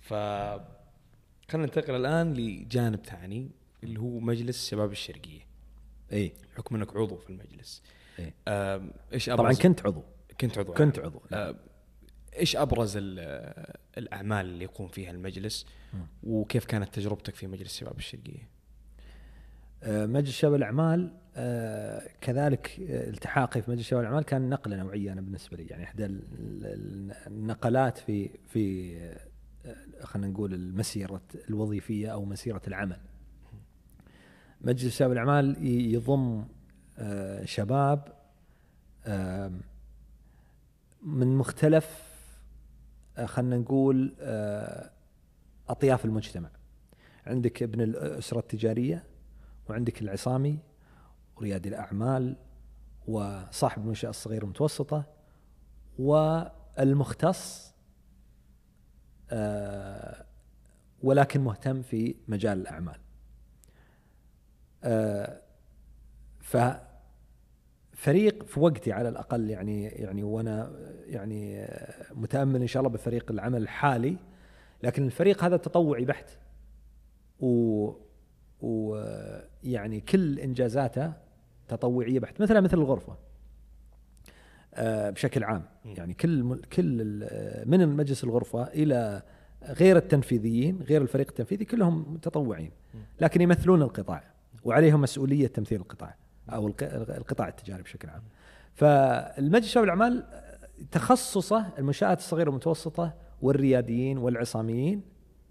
ف 0.00 0.14
خلينا 0.14 1.66
ننتقل 1.66 1.94
الآن 1.94 2.34
لجانب 2.34 3.06
ثاني 3.06 3.50
اللي 3.82 4.00
هو 4.00 4.18
مجلس 4.20 4.70
شباب 4.70 4.92
الشرقية. 4.92 5.40
إي. 6.12 6.32
بحكم 6.54 6.74
إنك 6.74 6.96
عضو 6.96 7.16
في 7.16 7.30
المجلس. 7.30 7.82
آم، 8.48 8.92
إيش 9.12 9.26
طبعا 9.26 9.52
كنت 9.52 9.86
عضو. 9.86 10.02
كنت 10.40 10.58
عضو. 10.58 10.72
كنت 10.72 10.98
عضو. 10.98 11.22
إيش 12.36 12.56
أبرز 12.56 12.92
ال- 12.96 13.74
الأعمال 13.98 14.46
اللي 14.46 14.64
يقوم 14.64 14.88
فيها 14.88 15.10
المجلس؟ 15.10 15.66
وكيف 16.22 16.64
كانت 16.64 16.94
تجربتك 16.94 17.34
في 17.34 17.46
مجلس 17.46 17.76
شباب 17.76 17.98
الشرقية؟ 17.98 18.48
آه، 19.82 20.06
مجلس 20.06 20.30
شباب 20.34 20.54
الاعمال 20.54 21.12
آه، 21.36 22.08
كذلك 22.20 22.76
التحاقي 22.80 23.62
في 23.62 23.70
مجلس 23.70 23.86
شباب 23.86 24.00
الاعمال 24.02 24.24
كان 24.24 24.48
نقلة 24.48 24.76
نوعية 24.76 25.12
أنا 25.12 25.20
بالنسبة 25.20 25.56
لي 25.56 25.66
يعني 25.66 25.84
إحدى 25.84 26.04
ال- 26.06 26.22
ال- 26.64 27.12
النقلات 27.26 27.98
في 27.98 28.30
في 28.46 28.96
آه، 29.66 29.76
خلينا 30.02 30.28
نقول 30.32 30.54
المسيرة 30.54 31.20
الوظيفية 31.50 32.08
أو 32.12 32.24
مسيرة 32.24 32.62
العمل. 32.66 32.96
مجلس 34.60 34.96
شباب 34.98 35.12
الاعمال 35.12 35.56
يضم 35.94 36.44
شباب 37.44 38.12
من 41.02 41.36
مختلف 41.36 42.02
خلينا 43.24 43.56
نقول 43.56 44.14
أطياف 45.68 46.04
المجتمع. 46.04 46.50
عندك 47.26 47.62
ابن 47.62 47.80
الأسرة 47.80 48.38
التجارية 48.38 49.04
وعندك 49.68 50.02
العصامي 50.02 50.58
وريادي 51.36 51.68
الأعمال 51.68 52.36
وصاحب 53.06 53.82
المنشأة 53.82 54.10
الصغيرة 54.10 54.42
والمتوسطة 54.42 55.04
والمختص 55.98 57.74
آه، 59.30 60.24
ولكن 61.02 61.40
مهتم 61.40 61.82
في 61.82 62.14
مجال 62.28 62.60
الأعمال. 62.60 63.00
آه، 64.84 65.40
ففريق 66.40 68.42
في 68.42 68.60
وقتي 68.60 68.92
على 68.92 69.08
الأقل 69.08 69.50
يعني 69.50 69.84
يعني 69.84 70.22
وأنا 70.22 70.72
يعني 71.06 71.68
متأمل 72.14 72.60
إن 72.60 72.66
شاء 72.66 72.80
الله 72.80 72.92
بفريق 72.92 73.30
العمل 73.30 73.62
الحالي 73.62 74.16
لكن 74.82 75.06
الفريق 75.06 75.44
هذا 75.44 75.56
تطوعي 75.56 76.04
بحت 76.04 76.30
و 77.40 78.05
ويعني 78.66 80.00
كل 80.00 80.38
إنجازاته 80.38 81.12
تطوعية 81.68 82.18
بحت. 82.20 82.40
مثلا 82.40 82.60
مثل 82.60 82.78
الغرفة 82.78 83.16
آه، 84.74 85.10
بشكل 85.10 85.44
عام. 85.44 85.62
يعني 85.84 86.14
كل 86.14 86.60
كل 86.72 87.04
من 87.66 87.88
مجلس 87.88 88.24
الغرفة 88.24 88.62
إلى 88.62 89.22
غير 89.64 89.96
التنفيذيين 89.96 90.82
غير 90.82 91.02
الفريق 91.02 91.26
التنفيذي 91.28 91.64
كلهم 91.64 92.14
متطوعين. 92.14 92.70
لكن 93.20 93.40
يمثلون 93.40 93.82
القطاع 93.82 94.22
وعليهم 94.64 95.00
مسؤولية 95.00 95.46
تمثيل 95.46 95.80
القطاع 95.80 96.16
أو 96.48 96.66
الق- 96.66 97.10
القطاع 97.16 97.48
التجاري 97.48 97.82
بشكل 97.82 98.08
عام. 98.08 98.22
فالمجلس 98.74 99.66
شباب 99.68 99.84
الأعمال 99.84 100.24
تخصصه 100.90 101.66
المنشآت 101.78 102.18
الصغيرة 102.18 102.48
والمتوسطة 102.48 103.14
والرياديين 103.42 104.18
والعصاميين 104.18 105.02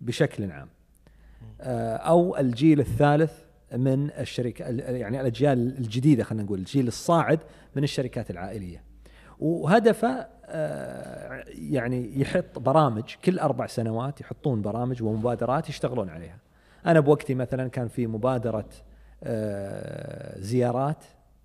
بشكل 0.02 0.52
عام. 0.52 0.68
أو 1.62 2.38
الجيل 2.38 2.80
الثالث 2.80 3.34
من 3.78 4.10
الشركة 4.12 4.70
ال- 4.70 4.80
يعني 4.96 5.22
الأجيال 5.22 5.78
الجديدة 5.78 6.24
خلينا 6.24 6.44
نقول 6.44 6.60
الجيل 6.60 6.88
الصاعد 6.88 7.40
من 7.76 7.84
الشركات 7.84 8.32
العائلية. 8.32 8.84
وهدفه 9.40 10.28
آه، 10.46 11.44
يعني 11.48 12.20
يحط 12.22 12.60
برامج 12.60 13.04
كل 13.26 13.40
أربع 13.40 13.68
سنوات 13.68 14.22
يحطون 14.22 14.62
برامج 14.62 15.04
ومبادرات 15.04 15.70
يشتغلون 15.70 16.10
عليها. 16.10 16.38
أنا 16.86 17.00
بوقتي 17.00 17.36
مثلا 17.36 17.68
كان 17.68 17.88
في 17.88 18.08
مبادرة 18.08 18.70
آه، 19.24 20.40
زيارات 20.40 21.04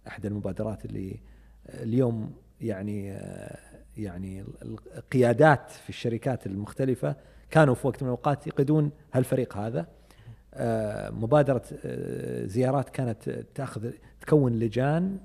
أحد 0.08 0.26
المبادرات 0.26 0.84
اللي 0.84 1.20
اليوم 1.68 2.32
يعني 2.60 3.12
آه، 3.12 3.58
يعني 3.96 4.44
القيادات 4.96 5.70
في 5.70 5.88
الشركات 5.88 6.46
المختلفة 6.46 7.16
كانوا 7.50 7.74
في 7.74 7.86
وقت 7.86 8.02
من 8.02 8.08
الأوقات 8.08 8.46
يقودون 8.46 8.90
هالفريق 9.12 9.56
هذا. 9.56 9.86
آه، 10.54 11.10
مبادرة 11.10 11.62
آه، 11.84 12.46
زيارات 12.46 12.88
كانت 12.88 13.44
تأخذ 13.54 13.90
تكون 14.20 14.52
لجان 14.52 15.18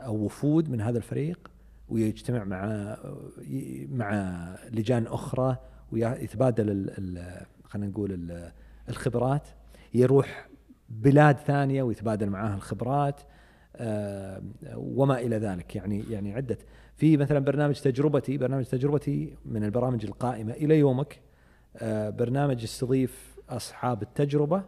أو 0.00 0.16
وفود 0.16 0.70
من 0.70 0.80
هذا 0.80 0.98
الفريق 0.98 1.50
ويجتمع 1.88 2.44
مع 2.44 2.96
مع 3.90 4.38
لجان 4.72 5.06
أخرى 5.06 5.56
ويتبادل 5.92 6.90
خلينا 7.64 7.88
نقول 7.90 8.12
ال- 8.12 8.52
الخبرات. 8.88 9.48
يروح 9.94 10.48
بلاد 10.88 11.36
ثانية 11.36 11.82
ويتبادل 11.82 12.30
معاها 12.30 12.54
الخبرات. 12.54 13.20
آه، 13.76 14.42
وما 14.76 15.18
إلى 15.18 15.36
ذلك. 15.36 15.76
يعني 15.76 16.04
يعني 16.10 16.34
عدة 16.34 16.58
في 16.96 17.16
مثلا 17.16 17.38
برنامج 17.38 17.80
تجربتي 17.80 18.38
برنامج 18.38 18.64
تجربتي 18.64 19.36
من 19.44 19.64
البرامج 19.64 20.04
القائمة 20.04 20.52
إلى 20.52 20.78
يومك 20.78 21.20
آه، 21.76 22.10
برنامج 22.10 22.62
يستضيف 22.62 23.36
أصحاب 23.48 24.02
التجربة 24.02 24.62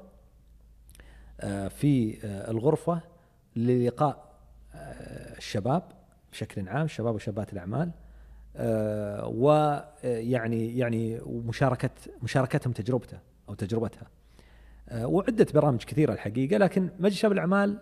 آه، 1.40 1.68
في 1.68 2.18
آه، 2.24 2.50
الغرفة 2.50 3.00
للقاء 3.56 4.28
الشباب 5.36 5.82
بشكل 6.32 6.68
عام 6.68 6.88
شباب 6.88 7.14
وشابات 7.14 7.52
الأعمال 7.52 7.90
ويعني 9.24 10.78
يعني 10.78 11.20
ومشاركه 11.20 11.90
مشاركتهم 12.22 12.72
تجربته 12.72 13.18
أو 13.48 13.54
تجربتها. 13.54 14.06
وعدة 14.92 15.46
برامج 15.54 15.84
كثيرة 15.84 16.12
الحقيقة 16.12 16.58
لكن 16.58 16.90
مجلس 16.98 17.16
شباب 17.16 17.32
الأعمال 17.32 17.78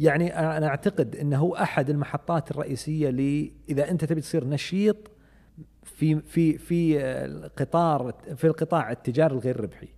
يعني 0.00 0.38
أنا 0.38 0.66
أعتقد 0.66 1.16
إنه 1.16 1.36
هو 1.38 1.54
أحد 1.54 1.90
المحطات 1.90 2.50
الرئيسية 2.50 3.10
ل 3.10 3.50
إذا 3.68 3.90
أنت 3.90 4.04
تبي 4.04 4.20
تصير 4.20 4.44
نشيط 4.48 4.96
في 5.84 6.20
في 6.20 6.58
في 6.58 7.00
القطار 7.04 8.14
في 8.36 8.46
القطاع 8.46 8.90
التجاري 8.90 9.34
الغير 9.34 9.60
ربحي. 9.60 9.88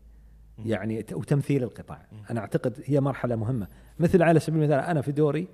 يعني 0.65 1.05
وتمثيل 1.12 1.62
القطاع. 1.62 2.07
أنا 2.31 2.41
أعتقد 2.41 2.83
هي 2.85 3.01
مرحلة 3.01 3.37
مهمة. 3.37 3.66
مثل 3.99 4.23
على 4.23 4.41
سبيل 4.41 4.62
المثال 4.62 4.79
أنا 4.81 5.01
في 5.01 5.12
دوري 5.12 5.49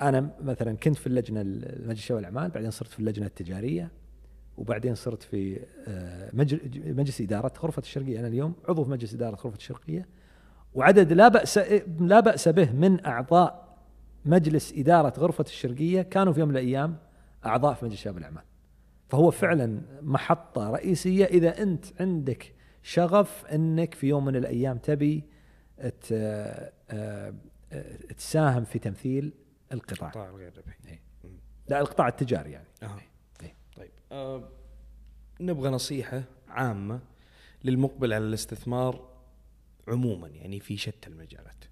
أنا 0.00 0.30
مثلا 0.42 0.76
كنت 0.76 0.96
في 0.96 1.06
اللجنة 1.06 1.40
ال- 1.40 1.88
مجلس 1.88 2.00
شباب 2.00 2.18
الاعمال 2.20 2.50
بعدين 2.50 2.70
صرت 2.70 2.88
في 2.88 2.98
اللجنة 2.98 3.26
التجارية 3.26 3.90
وبعدين 4.58 4.94
صرت 4.94 5.22
في 5.22 5.60
آه، 5.88 6.30
مجل- 6.32 6.94
مجلس 6.96 7.20
إدارة 7.20 7.52
غرفة 7.62 7.80
الشرقية. 7.82 8.20
أنا 8.20 8.26
اليوم 8.28 8.52
عضو 8.68 8.84
في 8.84 8.90
مجلس 8.90 9.14
إدارة 9.14 9.36
غرفة 9.36 9.56
الشرقية 9.56 10.08
وعدد 10.74 11.12
لا 11.12 11.28
بأس 11.28 11.58
لا 12.00 12.20
بأس 12.20 12.48
به 12.48 12.72
من 12.72 13.06
أعضاء 13.06 13.69
مجلس 14.24 14.72
إدارة 14.72 15.12
غرفة 15.18 15.44
الشرقية 15.44 16.02
كانوا 16.02 16.32
في 16.32 16.40
يوم 16.40 16.48
من 16.48 16.56
الأيام 16.56 16.96
أعضاء 17.46 17.74
في 17.74 17.84
مجلس 17.84 18.00
شباب 18.00 18.18
الأعمال. 18.18 18.42
فهو 19.08 19.30
فعلا 19.30 19.80
محطة 20.02 20.70
رئيسية. 20.70 21.24
إذا 21.24 21.62
أنت 21.62 21.84
عندك 22.00 22.54
شغف 22.82 23.46
أنك 23.46 23.94
في 23.94 24.08
يوم 24.08 24.24
من 24.24 24.36
الأيام 24.36 24.78
تبي 24.78 25.24
آه، 26.12 26.72
آه، 26.90 27.34
تساهم 28.16 28.64
في 28.64 28.78
تمثيل 28.78 29.32
القطاع. 29.72 30.10
قطاع 30.10 30.28
الغير 30.28 30.58
ربحي. 30.58 30.78
إيه. 30.88 31.00
لا 31.68 31.80
القطاع 31.80 32.08
التجاري 32.08 32.50
يعني. 32.50 32.68
إيه. 33.42 33.54
طيب. 33.76 33.90
آه 34.12 34.48
نبغى 35.40 35.70
نصيحة 35.70 36.22
عامة 36.48 37.00
للمقبل 37.64 38.12
على 38.12 38.24
الاستثمار 38.24 39.10
عموما 39.88 40.28
يعني 40.28 40.60
في 40.60 40.76
شتى 40.76 41.08
المجالات. 41.08 41.64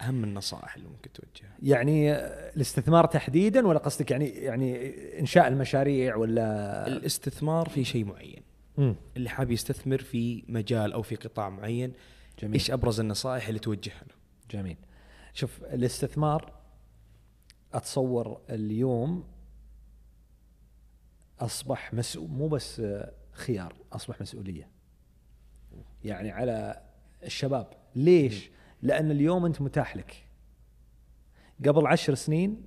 أهم 0.00 0.24
النصائح 0.24 0.74
اللي 0.74 0.88
ممكن 0.88 1.12
توجهها. 1.12 1.56
يعني 1.62 2.12
الاستثمار 2.56 3.06
تحديدا 3.06 3.66
ولا 3.66 3.78
قصدك 3.78 4.10
يعني 4.10 4.28
يعني 4.28 4.94
إنشاء 5.20 5.48
المشاريع 5.48 6.16
ولا؟ 6.16 6.86
الاستثمار 6.86 7.68
في 7.68 7.84
شيء 7.84 8.04
معين. 8.04 8.42
مم. 8.78 8.96
اللي 9.16 9.28
حاب 9.28 9.50
يستثمر 9.50 9.98
في 9.98 10.44
مجال 10.48 10.92
أو 10.92 11.02
في 11.02 11.16
قطاع 11.16 11.48
معين 11.48 11.92
جميل. 12.38 12.54
إيش 12.54 12.70
أبرز 12.70 13.00
النصائح 13.00 13.48
اللي 13.48 13.60
توجهها 13.60 14.02
له؟ 14.02 14.14
جميل. 14.50 14.76
شوف 15.34 15.64
الاستثمار 15.64 16.52
أتصور 17.74 18.40
اليوم 18.50 19.24
أصبح 21.40 21.94
مسؤول 21.94 22.30
مو 22.30 22.48
بس 22.48 22.82
خيار 23.32 23.74
أصبح 23.92 24.20
مسؤولية. 24.20 24.68
يعني 26.04 26.30
على 26.30 26.82
الشباب 27.22 27.72
ليش؟ 27.94 28.50
لأن 28.86 29.10
اليوم 29.10 29.46
أنت 29.46 29.62
متاح 29.62 29.96
لك 29.96 30.26
قبل 31.66 31.86
عشر 31.86 32.14
سنين 32.14 32.62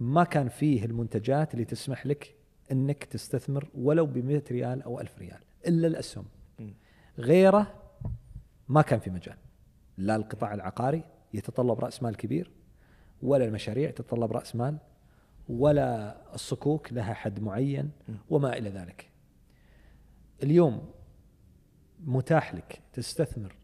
ما 0.00 0.24
كان 0.24 0.48
فيه 0.48 0.84
المنتجات 0.84 1.54
اللي 1.54 1.64
تسمح 1.64 2.06
لك 2.06 2.34
إنك 2.72 3.04
تستثمر 3.04 3.68
ولو 3.74 4.06
ب 4.06 4.18
100 4.18 4.42
ريال 4.50 4.82
أو 4.82 5.00
1000 5.00 5.18
ريال 5.18 5.40
إلا 5.66 5.86
الأسهم 5.86 6.24
مم. 6.58 6.74
غيره 7.18 7.74
ما 8.68 8.82
كان 8.82 8.98
في 8.98 9.10
مجال 9.10 9.36
لا 9.96 10.16
القطاع 10.16 10.54
العقاري 10.54 11.04
يتطلب 11.34 11.80
رأس 11.80 12.02
مال 12.02 12.16
كبير 12.16 12.50
ولا 13.22 13.44
المشاريع 13.44 13.90
تتطلب 13.90 14.32
رأس 14.32 14.56
مال 14.56 14.78
ولا 15.48 16.16
الصكوك 16.34 16.92
لها 16.92 17.14
حد 17.14 17.40
معين. 17.40 17.90
وما 18.30 18.58
إلى 18.58 18.70
ذلك. 18.70 19.10
اليوم 20.42 20.90
متاح 22.04 22.54
لك 22.54 22.80
تستثمر 22.92 23.54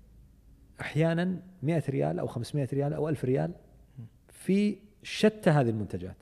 أحيانا 0.80 1.40
100 1.62 1.82
ريال 1.88 2.18
أو 2.18 2.26
500 2.26 2.68
ريال 2.72 2.92
أو 2.92 3.08
1000 3.08 3.24
ريال 3.24 3.52
في 4.28 4.78
شتى 5.02 5.50
هذه 5.50 5.70
المنتجات 5.70 6.16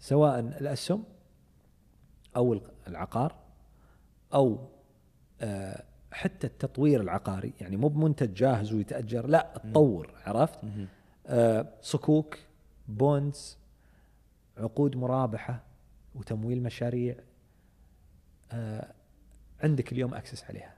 سواء 0.00 0.40
الأسهم 0.40 1.04
أو 2.36 2.60
العقار 2.88 3.34
أو 4.34 4.58
آه، 5.40 5.82
حتى 6.12 6.46
التطوير 6.46 7.00
العقاري 7.00 7.52
يعني 7.60 7.76
مو 7.76 7.88
بمنتج 7.88 8.34
جاهز 8.34 8.72
ويتأجر 8.72 9.26
لا 9.26 9.52
تطور 9.54 10.10
عرفت؟ 10.26 10.58
آه، 11.26 11.66
صكوك 11.82 12.38
بونز 12.88 13.56
عقود 14.58 14.96
مرابحة 14.96 15.62
وتمويل 16.14 16.62
مشاريع 16.62 17.16
آه، 18.52 18.92
عندك 19.60 19.92
اليوم 19.92 20.14
أكسس 20.14 20.44
عليها. 20.44 20.74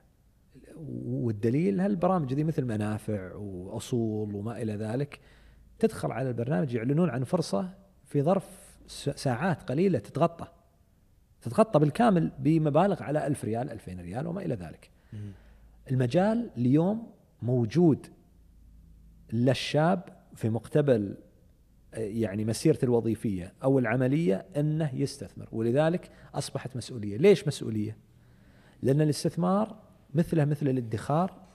والدليل 1.05 1.79
هالبرامج 1.79 2.33
ذي 2.33 2.43
مثل 2.43 2.65
منافع 2.65 3.35
وأصول 3.35 4.35
وما 4.35 4.61
إلى 4.61 4.75
ذلك 4.75 5.19
تدخل 5.79 6.11
على 6.11 6.29
البرنامج 6.29 6.73
يعلنون 6.73 7.09
عن 7.09 7.23
فرصة 7.23 7.69
في 8.05 8.21
ظرف 8.21 8.77
ساعات 9.15 9.63
قليلة 9.63 9.99
تتغطى. 9.99 10.47
تتغطى 11.41 11.79
بالكامل 11.79 12.31
بمبالغ 12.39 13.03
على 13.03 13.27
ألف 13.27 13.45
ريال 13.45 13.71
2000 13.71 14.01
ريال 14.01 14.27
وما 14.27 14.41
إلى 14.41 14.55
ذلك. 14.55 14.91
المجال 15.91 16.49
اليوم 16.57 17.11
موجود 17.41 18.07
للشاب 19.33 20.03
في 20.35 20.49
مقتبل 20.49 21.17
آه، 21.93 21.99
يعني 21.99 22.45
مسيرته 22.45 22.85
الوظيفية 22.85 23.53
أو 23.63 23.79
العملية 23.79 24.45
أنه 24.57 24.95
يستثمر 24.95 25.47
ولذلك 25.51 26.09
أصبحت 26.35 26.75
مسؤولية، 26.75 27.17
ليش 27.17 27.47
مسؤولية؟ 27.47 27.97
لأن 28.81 29.01
الاستثمار 29.01 29.86
مثله 30.15 30.45
مثل 30.45 30.67
الادخار 30.67 31.47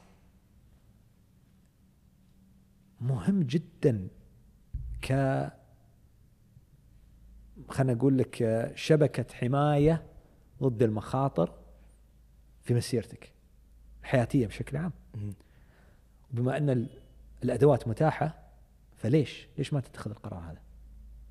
مهم 3.00 3.42
جدا 3.42 4.08
ك 5.02 5.12
خلينا 7.68 7.92
أقول 7.98 8.18
لك 8.18 8.70
شبكة 8.74 9.34
حماية 9.34 10.06
ضد 10.62 10.82
المخاطر 10.82 11.54
في 12.62 12.74
مسيرتك 12.74 13.32
الحياتية 14.02 14.46
بشكل 14.46 14.76
عام. 14.76 14.92
بما 16.30 16.56
أن 16.56 16.70
ال- 16.70 17.00
الأدوات 17.44 17.88
متاحة 17.88 18.38
فليش؟ 18.96 19.48
ليش 19.58 19.72
ما 19.72 19.80
تتخذ 19.80 20.10
القرار 20.10 20.40
هذا؟ 20.50 20.60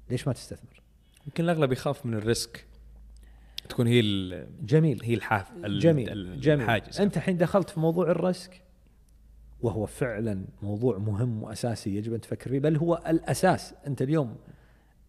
ليش 0.09 0.27
ما 0.27 0.33
تستثمر؟ 0.33 0.81
يمكن 1.25 1.43
الأغلب 1.43 1.71
يخاف 1.71 2.05
من 2.05 2.13
ال 2.13 2.24
risk 2.24 2.65
تكون 3.69 3.87
هي 3.87 4.01
جميل. 4.63 5.01
هي 5.03 5.13
الحاف 5.13 5.51
ال- 5.65 5.79
جميل. 5.79 6.09
ال- 6.09 6.41
جميل. 6.41 6.61
الحاجز 6.61 7.01
أنت 7.01 7.17
الحين 7.17 7.37
دخلت 7.37 7.69
في 7.69 7.79
موضوع 7.79 8.11
ال 8.11 8.21
risk 8.21 8.61
وهو 9.61 9.85
فعلا 9.85 10.45
موضوع 10.61 10.97
مهم 10.97 11.43
وأساسي 11.43 11.95
يجب 11.95 12.13
أن 12.13 12.21
تفكر 12.21 12.49
فيه 12.49 12.59
بل 12.59 12.77
هو 12.77 13.03
الأساس. 13.07 13.73
أنت 13.87 14.01
اليوم 14.01 14.35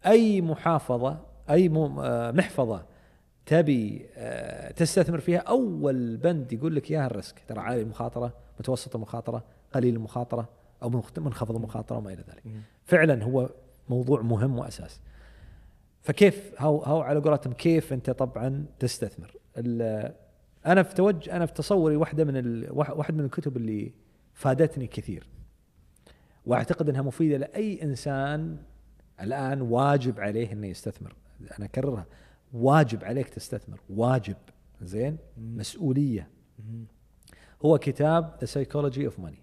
أي 0.07 0.41
محافظة 0.41 1.20
أي 1.51 1.69
آه، 1.99 2.31
محفظة 2.31 2.87
تبي 3.47 4.07
آه، 4.16 4.70
تستثمر 4.73 5.20
فيها 5.20 5.39
أول 5.39 6.16
بند 6.16 6.53
يقول 6.53 6.77
لك 6.77 6.91
إياها 6.91 7.07
ال 7.06 7.12
risk. 7.12 7.43
ترى 7.49 7.61
عالي 7.61 7.83
المخاطرة 7.83 8.33
متوسط 8.61 8.97
المخاطرة 8.97 9.45
قليل 9.73 9.95
المخاطرة 9.95 10.49
أو 10.83 10.91
منخفض 11.19 11.57
المخاطرة 11.57 11.97
وما 11.99 12.12
إلى 12.12 12.24
ذلك. 12.29 12.43
فعلا 12.85 13.24
هو 13.24 13.51
موضوع 13.89 14.23
مهم 14.23 14.59
وأساس. 14.59 15.01
فكيف 16.03 16.55
هاو 16.59 16.79
هاو 16.79 17.01
على 17.01 17.20
قولتهم 17.20 17.53
كيف 17.53 17.93
أنت 17.93 18.11
طبعا 18.11 18.66
تستثمر؟ 18.79 19.37
أنا 20.66 20.83
في 20.83 20.95
توج 20.95 21.29
أنا 21.29 21.47
في 21.47 21.53
تصوري 21.53 21.97
واحدة 21.97 22.24
من 22.24 22.37
ال... 22.37 22.69
واحد 22.70 23.15
من 23.15 23.24
الكتب 23.24 23.57
اللي 23.57 23.93
فادتني 24.35 24.87
كثير. 24.87 25.27
وأعتقد 26.47 26.89
إنها 26.89 27.03
مفيدة 27.03 27.37
لأي 27.37 27.83
إنسان 27.83 28.57
الآن 29.20 29.61
واجب 29.61 30.20
عليه 30.20 30.53
إنه 30.53 30.66
يستثمر. 30.66 31.15
أنا 31.59 31.65
أكررها 31.65 32.07
واجب 32.53 33.05
عليك 33.05 33.29
تستثمر 33.29 33.81
واجب. 33.91 34.37
زين؟ 34.83 35.16
مسؤولية. 35.39 36.29
مم. 36.59 36.85
هو 37.65 37.79
كتاب 37.79 38.37
The 38.40 38.47
Psychology 38.47 39.06
of 39.06 39.20
Money 39.20 39.39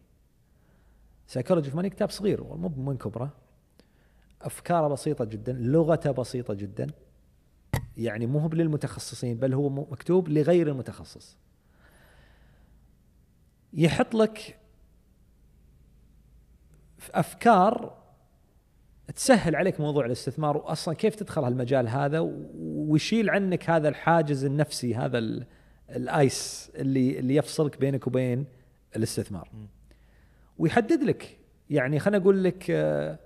Psychology 1.28 1.68
of 1.68 1.76
Money 1.76 1.90
كتاب 1.90 2.10
صغير 2.10 2.44
مو 2.44 2.70
من 2.70 2.98
كبره. 2.98 3.34
أفكاره 4.42 4.88
بسيطة 4.88 5.26
جدا 5.26 5.54
لغته 5.54 6.12
بسيطة 6.12 6.54
جدا. 6.54 6.88
يعني 7.98 8.26
مو 8.26 8.40
هو 8.40 8.50
للمتخصصين 8.50 9.38
بل 9.38 9.54
هو 9.54 9.70
مكتوب 9.70 10.30
لغير 10.30 10.68
المتخصص. 10.68 11.38
يحط 13.74 14.16
لك 14.16 14.58
أفكار 17.12 18.00
تسهل 19.16 19.56
عليك 19.56 19.80
موضوع 19.80 20.06
الاستثمار 20.06 20.58
واصلا 20.58 20.96
كيف 20.96 21.16
تدخل 21.16 21.44
هالمجال 21.44 21.88
هذا 21.88 22.20
ويشيل 22.60 23.30
عنك 23.30 23.70
هذا 23.70 23.90
الحاجز 23.90 24.46
النفسي 24.46 24.96
هذا 24.96 25.18
ال- 25.18 25.46
ال 25.90 26.10
ice 26.10 26.72
اللي 26.76 27.20
اللي 27.20 27.36
يفصلك 27.36 27.80
بينك 27.80 28.08
وبين 28.08 28.46
الاستثمار. 28.96 29.50
ويحدد 30.58 31.04
لك 31.04 31.38
يعني 31.70 32.00
خليني 32.00 32.24
أقول 32.24 32.44
لك 32.44 32.66
آه، 32.72 33.20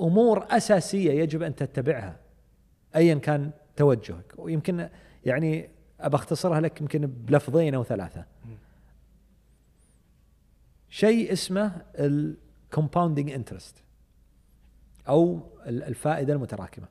أمور 0.00 0.46
أساسية 0.50 1.12
يجب 1.12 1.42
أن 1.42 1.54
تتبعها 1.54 2.20
ايا 2.96 3.14
كان 3.14 3.50
توجهك. 3.76 4.34
ويمكن 4.38 4.88
يعني 5.24 5.70
أبى 6.00 6.16
أختصرها 6.16 6.60
لك 6.60 6.80
يمكن 6.80 7.06
بلفظين 7.06 7.74
أو 7.74 7.84
ثلاثة. 7.84 8.24
شيء 10.88 11.32
اسمه 11.32 11.82
ال 11.98 12.09
compounding 12.09 13.30
interest 13.30 13.76
أو 15.08 15.40
ال- 15.66 15.82
الفائدة 15.82 16.32
المتراكمة. 16.32 16.86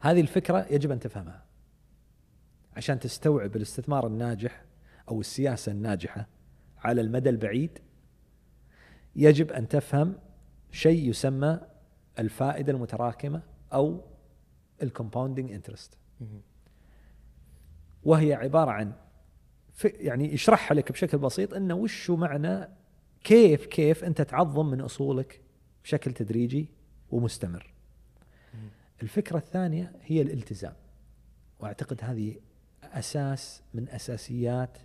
هذه 0.00 0.20
الفكرة 0.20 0.66
يجب 0.70 0.90
أن 0.90 1.00
تفهمها 1.00 1.42
عشان 2.76 2.98
تستوعب 2.98 3.56
الاستثمار 3.56 4.06
الناجح 4.06 4.62
أو 5.08 5.20
السياسة 5.20 5.72
الناجحة 5.72 6.26
على 6.84 7.00
المدى 7.00 7.30
البعيد. 7.30 7.78
يجب 9.16 9.52
أن 9.52 9.68
تفهم 9.68 10.14
شيء 10.72 11.08
يسمى 11.08 11.60
الفائدة 12.18 12.72
المتراكمة 12.72 13.42
أو 13.72 14.00
ال 14.82 14.88
compounding 14.88 15.52
interest. 15.52 15.98
وهي 18.04 18.34
عبارة 18.34 18.70
عن 18.70 18.92
يعني 19.84 20.34
يشرحها 20.34 20.74
لك 20.74 20.92
بشكل 20.92 21.18
بسيط 21.18 21.54
إنه 21.54 21.74
وش 21.74 22.10
معنى 22.10 22.68
كيف 23.24 23.66
كيف 23.66 24.04
أنت 24.04 24.22
تعظم 24.22 24.66
من 24.70 24.80
أصولك 24.80 25.40
بشكل 25.84 26.12
تدريجي 26.12 26.68
ومستمر. 27.10 27.74
الفكرة 29.02 29.38
الثانية 29.38 29.92
هي 30.02 30.22
الالتزام. 30.22 30.74
وأعتقد 31.60 32.00
هذه 32.02 32.36
أساس 32.82 33.62
من 33.74 33.88
أساسيات 33.88 34.78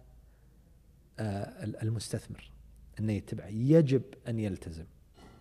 آه، 1.19 1.64
ال- 1.64 1.81
المستثمر 1.81 2.51
إنه 2.99 3.14
يتبع 3.14 3.47
يجب 3.47 4.01
أن 4.27 4.39
يلتزم. 4.39 4.85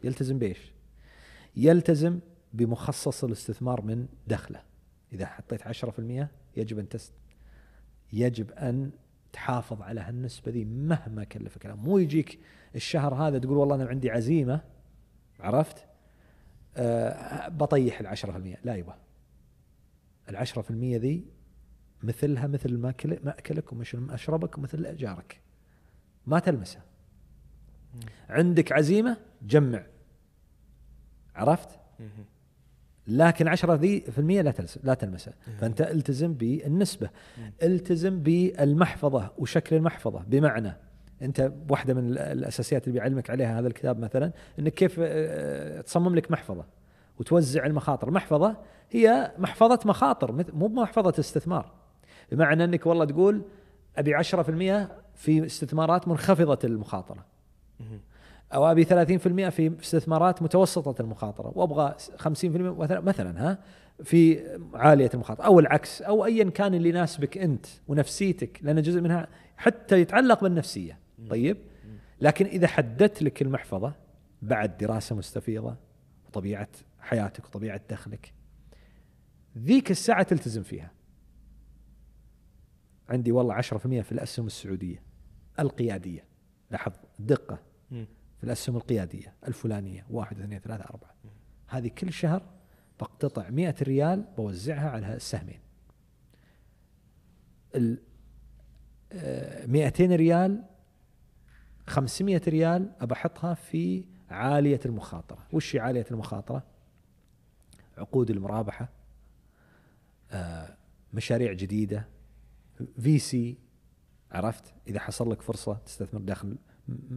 يلتزم 0.04 0.38
بإيش؟ 0.38 0.72
يلتزم 1.56 2.20
بمخصص 2.52 3.24
الاستثمار 3.24 3.82
من 3.82 4.06
دخله. 4.26 4.62
إذا 5.12 5.26
حطيت 5.26 5.62
10% 5.62 6.28
يجب 6.56 6.78
أن 6.78 6.88
تست 6.88 7.12
يجب 8.12 8.50
أن 8.50 8.90
تحافظ 9.32 9.82
على 9.82 10.00
هالنسبة 10.00 10.52
ذي 10.52 10.64
مهما 10.64 11.24
كلفك. 11.24 11.66
مو 11.66 11.98
يجيك 11.98 12.38
الشهر 12.74 13.14
هذا 13.14 13.38
تقول 13.38 13.56
والله 13.56 13.74
أنا 13.74 13.84
عندي 13.84 14.10
عزيمة 14.10 14.60
عرفت؟ 15.40 15.86
أه 16.76 17.48
بطيح 17.48 18.00
العشرة 18.00 18.32
في 18.32 18.38
المية. 18.38 18.58
لا 18.64 18.74
يبا 18.74 18.94
العشرة 20.28 20.62
في 20.62 20.70
المية 20.70 20.96
ذي 20.96 21.24
مثلها 22.02 22.46
مثل 22.46 22.78
ماكل 22.78 23.18
مأكلك 23.24 23.72
ومثل 23.72 23.98
مشربك 24.00 24.58
ومثل 24.58 24.96
جارك 24.96 25.40
ما 26.26 26.38
تلمسها 26.38 26.84
عندك 28.28 28.72
عزيمة 28.72 29.16
جمع. 29.42 29.86
عرفت؟ 31.36 31.68
لكن 33.06 33.48
10 33.48 33.74
ذي 33.74 34.00
في 34.00 34.18
المية 34.18 34.42
لا 34.42 34.50
تلس 34.50 34.78
لا 34.82 34.94
تلمسها 34.94 35.34
فأنت 35.60 35.80
التزم 35.80 36.34
بالنسبة. 36.34 37.10
التزم 37.62 38.18
بالمحفظة 38.22 39.30
وشكل 39.38 39.76
المحفظة. 39.76 40.24
بمعنى 40.26 40.76
أنت 41.22 41.52
واحدة 41.70 41.94
من 41.94 42.18
الأساسيات 42.18 42.88
اللي 42.88 42.98
بيعلمك 42.98 43.30
عليها 43.30 43.60
هذا 43.60 43.66
الكتاب 43.68 43.98
مثلا 43.98 44.32
إنك 44.58 44.74
كيف 44.74 44.96
آه، 44.98 45.80
تصمم 45.80 46.14
لك 46.14 46.30
محفظة 46.30 46.64
وتوزع 47.20 47.66
المخاطر. 47.66 48.08
المحفظه 48.08 48.56
هي 48.90 49.32
محفظة 49.38 49.80
مخاطر 49.84 50.32
مو 50.52 50.68
محفظه 50.68 51.14
استثمار. 51.18 51.72
بمعنى 52.32 52.64
أنك 52.64 52.86
والله 52.86 53.04
تقول 53.04 53.42
أبي 53.96 54.14
10% 54.14 54.88
في 55.14 55.46
استثمارات 55.46 56.08
منخفضة 56.08 56.58
المخاطرة. 56.64 57.24
أو 58.54 58.70
أبي 58.70 58.84
30% 58.84 58.88
في 59.48 59.72
استثمارات 59.82 60.42
متوسطة 60.42 61.02
المخاطرة 61.02 61.52
وأبغى 61.54 61.94
50% 62.18 62.26
مثلا 62.90 63.48
ها 63.50 63.58
في 64.04 64.42
عالية 64.74 65.10
المخاطرة 65.14 65.44
أو 65.44 65.60
العكس 65.60 66.02
أو 66.02 66.24
ايا 66.24 66.50
كان 66.50 66.74
اللي 66.74 66.88
يناسبك 66.88 67.38
أنت 67.38 67.66
ونفسيتك 67.88 68.58
لأن 68.62 68.82
جزء 68.82 69.00
منها 69.00 69.28
حتى 69.56 70.00
يتعلق 70.00 70.42
بالنفسية. 70.42 70.98
طيب؟ 71.30 71.56
لكن 72.20 72.46
إذا 72.46 72.66
حددت 72.66 73.22
لك 73.22 73.42
المحفظة 73.42 73.94
بعد 74.42 74.76
دراسة 74.78 75.16
مستفيضة 75.16 75.76
وطبيعة 76.26 76.68
حياتك 77.00 77.44
وطبيعة 77.44 77.80
دخلك 77.90 78.32
ذيك 79.58 79.90
الساعة 79.90 80.22
تلتزم 80.22 80.62
فيها. 80.62 80.90
عندي 83.08 83.32
والله 83.32 83.54
10% 83.54 83.60
في 84.02 84.12
الأسهم 84.12 84.46
السعودية 84.46 85.02
القيادية. 85.58 86.24
لاحظ 86.70 86.92
دقة. 87.18 87.58
في 88.42 88.46
الأسهم 88.46 88.76
القيادية 88.76 89.34
الفلانية 89.48 90.06
واحد 90.10 90.40
اثنين 90.40 90.58
ثلاثة 90.58 90.84
أربعة. 90.84 91.14
هذه 91.66 91.88
كل 91.88 92.12
شهر 92.12 92.42
بقتطع 93.00 93.50
مئة 93.50 93.74
ريال 93.82 94.24
بوزعها 94.36 94.90
على 94.90 95.14
السهمين. 95.14 95.60
ال 97.74 97.98
200 99.70 100.12
آه، 100.12 100.16
ريال 100.16 100.64
500 101.86 102.40
ريال 102.48 102.92
أبحطها 103.00 103.54
في 103.54 104.04
عالية 104.30 104.80
المخاطرة. 104.86 105.46
وش 105.52 105.76
عالية 105.76 106.06
المخاطرة؟ 106.10 106.62
عقود 107.98 108.30
المرابحة 108.30 108.88
آه، 110.30 110.76
مشاريع 111.14 111.52
جديدة 111.52 112.08
في 113.00 113.18
سي 113.18 113.58
عرفت؟ 114.32 114.74
إذا 114.86 115.00
حصل 115.00 115.30
لك 115.30 115.42
فرصة 115.42 115.74
تستثمر 115.74 116.20
داخل 116.20 116.56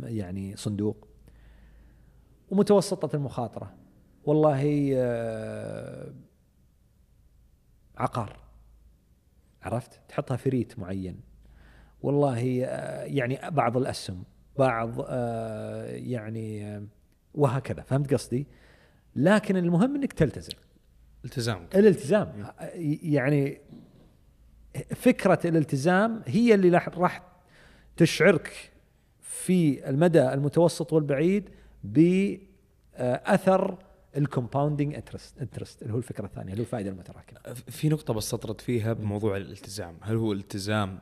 يعني 0.04 0.56
صندوق. 0.56 1.15
ومتوسطة 2.50 3.16
المخاطرة. 3.16 3.74
والله 4.26 4.92
آه، 4.96 6.14
عقار. 7.98 8.40
عرفت؟ 9.64 10.00
تحطها 10.10 10.38
في 10.38 10.50
ريت 10.50 10.80
معين. 10.80 11.20
والله 12.02 12.64
آه، 12.66 13.04
يعني 13.04 13.40
بعض 13.52 13.78
الأسهم 13.78 14.24
بعض 14.58 14.94
آه، 15.08 15.86
يعني 15.86 16.82
وهكذا. 17.34 17.82
فهمت 17.82 18.14
قصدي؟ 18.14 18.48
لكن 19.16 19.58
المهم 19.58 19.96
إنك 19.96 20.14
تلتزم. 20.14 20.58
التزام 21.26 21.68
الالتزام. 21.76 22.54
يعني 23.04 23.62
فكرة 24.96 25.40
الالتزام 25.46 26.22
هي 26.26 26.54
اللي 26.54 26.70
راح 26.70 27.22
تشعرك 27.98 28.72
في 29.22 29.90
المدى 29.90 30.34
المتوسط 30.34 30.94
والبعيد 30.94 31.50
بأثر 31.94 33.78
ال 34.18 34.24
compounding 34.24 34.96
interest 34.96 35.38
interest 35.42 35.82
اللي 35.82 35.94
هو 35.94 35.98
الفكرة 35.98 36.26
الثانية 36.26 36.52
اللي 36.52 36.62
هو 36.62 36.66
الفائدة 36.66 36.90
المتراكمة. 36.90 37.54
في 37.54 37.90
نقطة 37.90 38.14
بس 38.14 38.30
سطرت 38.30 38.62
فيها 38.62 38.94
بموضوع 38.94 39.38
الالتزام، 39.38 39.98
هل 40.02 40.16
هو 40.16 40.34
التزام 40.34 41.00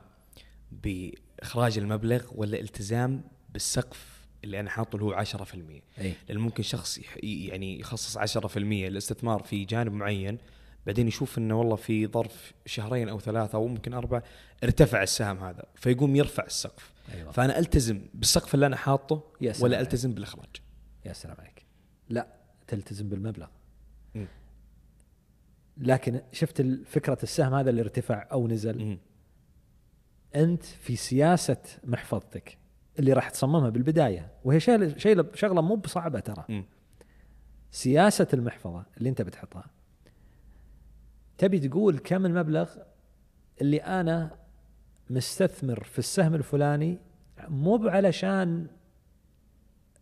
بإخراج 0.72 1.78
المبلغ 1.78 2.24
ولا 2.34 2.60
التزام 2.60 3.22
بالسقف 3.52 4.24
اللي 4.44 4.60
أنا 4.60 4.70
حاطه 4.70 4.96
اللي 4.96 5.04
هو 5.04 5.24
10%؟ 5.24 5.82
أي. 6.00 6.14
لأن 6.28 6.38
ممكن 6.38 6.62
شخص 6.62 7.00
يعني 7.22 7.80
يخصص 7.80 8.38
10% 8.38 8.56
للاستثمار 8.56 9.42
في 9.42 9.64
جانب 9.64 9.92
معين 9.92 10.38
بعدين 10.86 11.08
يشوف 11.08 11.38
إنه 11.38 11.58
والله 11.58 11.76
في 11.76 12.06
ظرف 12.06 12.52
شهرين 12.66 13.08
أو 13.08 13.20
ثلاثة 13.20 13.56
أو 13.56 13.66
ممكن 13.66 13.94
أربعة 13.94 14.22
ارتفع 14.64 15.02
السهم 15.02 15.44
هذا 15.44 15.64
فيقوم 15.74 16.16
يرفع 16.16 16.44
السقف 16.44 16.92
أيوة. 17.14 17.32
فأنا 17.32 17.58
ألتزم 17.58 18.00
بالسقف 18.14 18.54
اللي 18.54 18.66
أنا 18.66 18.76
حاطه 18.76 19.22
ولا 19.60 19.80
ألتزم 19.80 20.14
بالإخراج 20.14 20.63
يا 21.04 21.12
سلام 21.12 21.36
عليك 21.38 21.66
لا 22.08 22.26
تلتزم 22.66 23.08
بالمبلغ 23.08 23.48
م. 24.14 24.24
لكن 25.76 26.20
شفت 26.32 26.62
فكرة 26.86 27.18
السهم 27.22 27.54
هذا 27.54 27.70
اللي 27.70 27.80
ارتفع 27.80 28.28
أو 28.32 28.48
نزل 28.48 28.84
م. 28.84 28.98
أنت 30.34 30.64
في 30.64 30.96
سياسة 30.96 31.62
محفظتك 31.84 32.58
اللي 32.98 33.12
راح 33.12 33.30
تصممها 33.30 33.70
بالبداية 33.70 34.32
وهي 34.44 34.60
شيء 34.60 35.34
شغلة 35.34 35.62
مو 35.62 35.76
بصعبة 35.76 36.20
ترى 36.20 36.44
م. 36.48 36.64
سياسة 37.70 38.28
المحفظة 38.34 38.84
اللي 38.98 39.08
أنت 39.08 39.22
بتحطها 39.22 39.64
تبي 41.38 41.58
تقول 41.58 41.98
كم 41.98 42.26
المبلغ 42.26 42.70
اللي 43.60 43.78
أنا 43.78 44.38
مستثمر 45.10 45.84
في 45.84 45.98
السهم 45.98 46.34
الفلاني 46.34 46.98
مو 47.48 47.88
علشان 47.88 48.66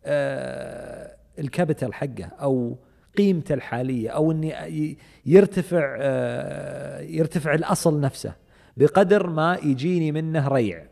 آه 0.05 0.92
الكابيتال 1.39 1.93
حقه 1.93 2.25
أو 2.25 2.77
قيمته 3.17 3.53
الحالية 3.53 4.09
أو 4.09 4.31
إني 4.31 4.97
يرتفع 5.25 5.97
آه 5.99 7.01
يرتفع 7.01 7.53
الأصل 7.53 7.99
نفسه 7.99 8.35
بقدر 8.77 9.29
ما 9.29 9.57
يجيني 9.63 10.11
منه 10.11 10.47
ريع. 10.47 10.87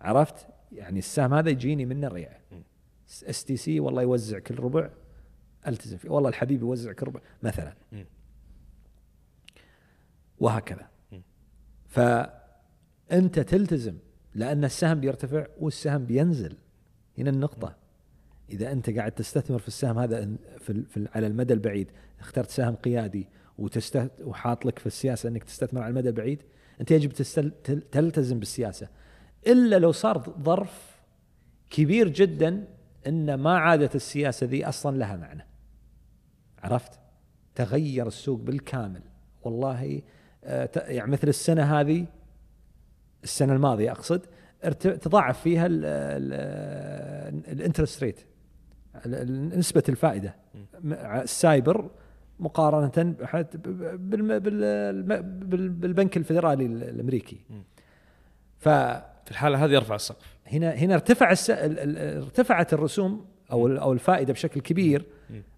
عرفت؟ 0.00 0.46
يعني 0.72 0.98
السهم 0.98 1.34
هذا 1.34 1.50
يجيني 1.50 1.86
منه 1.86 2.08
ريع. 2.08 2.40
STC 3.08 3.80
والله 3.80 4.02
يوزع 4.02 4.38
كل 4.38 4.58
ربع 4.58 4.90
ألتزم 5.66 5.96
فيه. 5.96 6.10
والله 6.10 6.28
الحبيب 6.28 6.60
يوزع 6.60 6.92
كل 6.92 7.06
ربع 7.06 7.20
مثلا. 7.42 7.74
وهكذا. 10.38 10.88
فأنت 11.88 13.38
تلتزم 13.38 13.96
لأن 14.34 14.64
السهم 14.64 15.00
بيرتفع 15.00 15.46
والسهم 15.60 16.04
بينزل. 16.04 16.56
هنا 17.18 17.30
النقطة. 17.30 17.79
إذا 18.52 18.72
أنت 18.72 18.90
قاعد 18.90 19.12
تستثمر 19.12 19.58
في 19.58 19.68
السهم 19.68 19.98
هذا 19.98 20.36
في, 20.58 20.82
في 20.82 21.08
على 21.14 21.26
المدى 21.26 21.54
البعيد 21.54 21.90
اخترت 22.20 22.50
سهم 22.50 22.74
قيادي 22.74 23.28
وحاط 24.20 24.66
لك 24.66 24.78
في 24.78 24.86
السياسة 24.86 25.28
أنك 25.28 25.44
تستثمر 25.44 25.82
على 25.82 25.90
المدى 25.90 26.08
البعيد 26.08 26.42
أنت 26.80 26.90
يجب. 26.90 27.12
تلتزم 27.92 28.38
بالسياسة. 28.38 28.88
إلا 29.46 29.78
لو 29.78 29.92
صار 29.92 30.34
ظرف 30.42 31.00
كبير 31.70 32.08
جدا 32.08 32.64
أن 33.06 33.34
ما 33.34 33.58
عادت 33.58 33.96
السياسة 33.96 34.46
ذي 34.46 34.64
أصلا 34.64 34.96
لها 34.96 35.16
معنى. 35.16 35.46
عرفت؟ 36.58 36.92
تغير 37.54 38.06
السوق 38.06 38.40
بالكامل. 38.40 39.02
والله 39.42 40.02
آه، 40.44 40.70
يعني 40.74 41.10
مثل 41.10 41.28
السنة 41.28 41.80
هذه 41.80 42.06
السنة 43.24 43.52
الماضية 43.52 43.90
أقصد 43.90 44.26
تضاعف 44.80 45.40
فيها 45.40 45.66
ال 47.52 47.58
interest 47.58 48.02
rate. 48.02 48.20
نسبة 49.56 49.82
الفائدة. 49.88 50.34
السايبر 50.84 51.90
مقارنة 52.40 53.14
بالبنك 55.80 56.16
الفدرالي 56.16 56.66
الأمريكي. 56.66 57.40
ف 58.58 58.68
في 59.24 59.30
الحالة 59.30 59.64
هذه 59.64 59.70
يرفع 59.70 59.94
السقف. 59.94 60.36
هنا 60.46 60.70
هنا 60.70 60.94
ارتفع 60.94 61.34
ارتفعت 61.50 62.72
الرسوم 62.72 63.24
أو 63.52 63.66
أو 63.66 63.92
الفائدة 63.92 64.32
بشكل 64.32 64.60
كبير. 64.60 65.06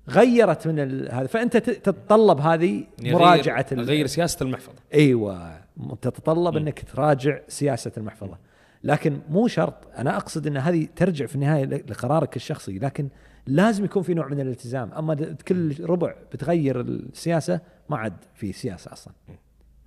غيرت 0.09 0.69
من 0.69 1.09
هذا. 1.09 1.27
فأنت 1.27 1.57
تتطلب 1.57 2.41
هذه 2.41 2.85
يعني 2.99 3.19
مراجعة 3.19 3.67
غير 3.73 4.07
سياسة 4.07 4.45
المحفظة. 4.45 4.79
إيوه. 4.95 5.61
تتطلب 6.01 6.57
أنك 6.57 6.85
تراجع 6.95 7.41
سياسة 7.49 7.93
المحفظة. 7.97 8.39
لكن 8.85 9.21
مو 9.29 9.49
شرط. 9.49 9.87
أنا 9.97 10.17
أقصد 10.17 10.47
إن 10.47 10.57
هذه 10.57 10.89
ترجع 10.97 11.27
في 11.27 11.35
النهاية 11.35 11.65
لقرارك 11.65 12.37
الشخصي 12.37 12.79
لكن 12.79 13.09
لازم 13.47 13.85
يكون 13.85 14.03
في 14.03 14.15
نوع 14.15 14.29
من 14.29 14.41
الالتزام. 14.41 14.93
أما 14.93 15.37
كل 15.49 15.85
ربع 15.85 16.15
بتغير 16.33 16.81
السياسة 16.81 17.61
ما 17.89 17.97
عاد 17.97 18.17
في 18.35 18.53
سياسة 18.53 18.93
أصلا. 18.93 19.15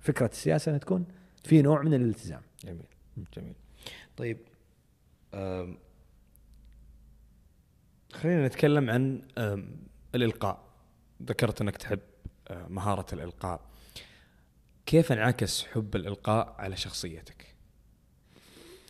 فكرة 0.00 0.26
السياسة 0.26 0.70
إنها 0.70 0.78
تكون 0.78 1.04
في 1.44 1.62
نوع 1.62 1.82
من 1.82 1.94
الالتزام. 1.94 2.42
جميل. 2.64 2.86
جميل. 3.36 3.54
طيب 4.16 4.38
خلينا 8.12 8.46
نتكلم 8.46 8.90
عن 8.90 9.22
الإلقاء. 10.14 10.66
ذكرت 11.22 11.60
إنك 11.60 11.76
تحب 11.76 12.00
أه، 12.48 12.66
مهارة 12.68 13.06
الإلقاء. 13.12 13.60
كيف 14.86 15.12
انعكس 15.12 15.64
حب 15.64 15.96
الإلقاء 15.96 16.54
على 16.58 16.76
شخصيتك؟ 16.76 17.35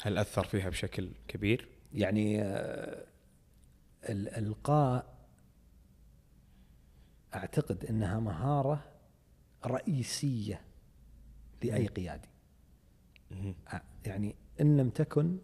هل 0.02 0.18
أثر 0.18 0.44
فيها 0.44 0.68
بشكل 0.68 1.10
كبير؟ 1.28 1.68
يعني 1.92 2.42
آه، 2.42 3.06
الالقاء 4.08 5.16
أعتقد 7.34 7.84
إنها 7.84 8.20
مهارة 8.20 8.92
رئيسية 9.66 10.60
لأي 11.62 11.86
قيادي. 11.86 12.28
آه، 13.72 13.82
يعني 14.06 14.36
إن 14.60 14.76
لم 14.76 14.90
تكن 14.90 15.38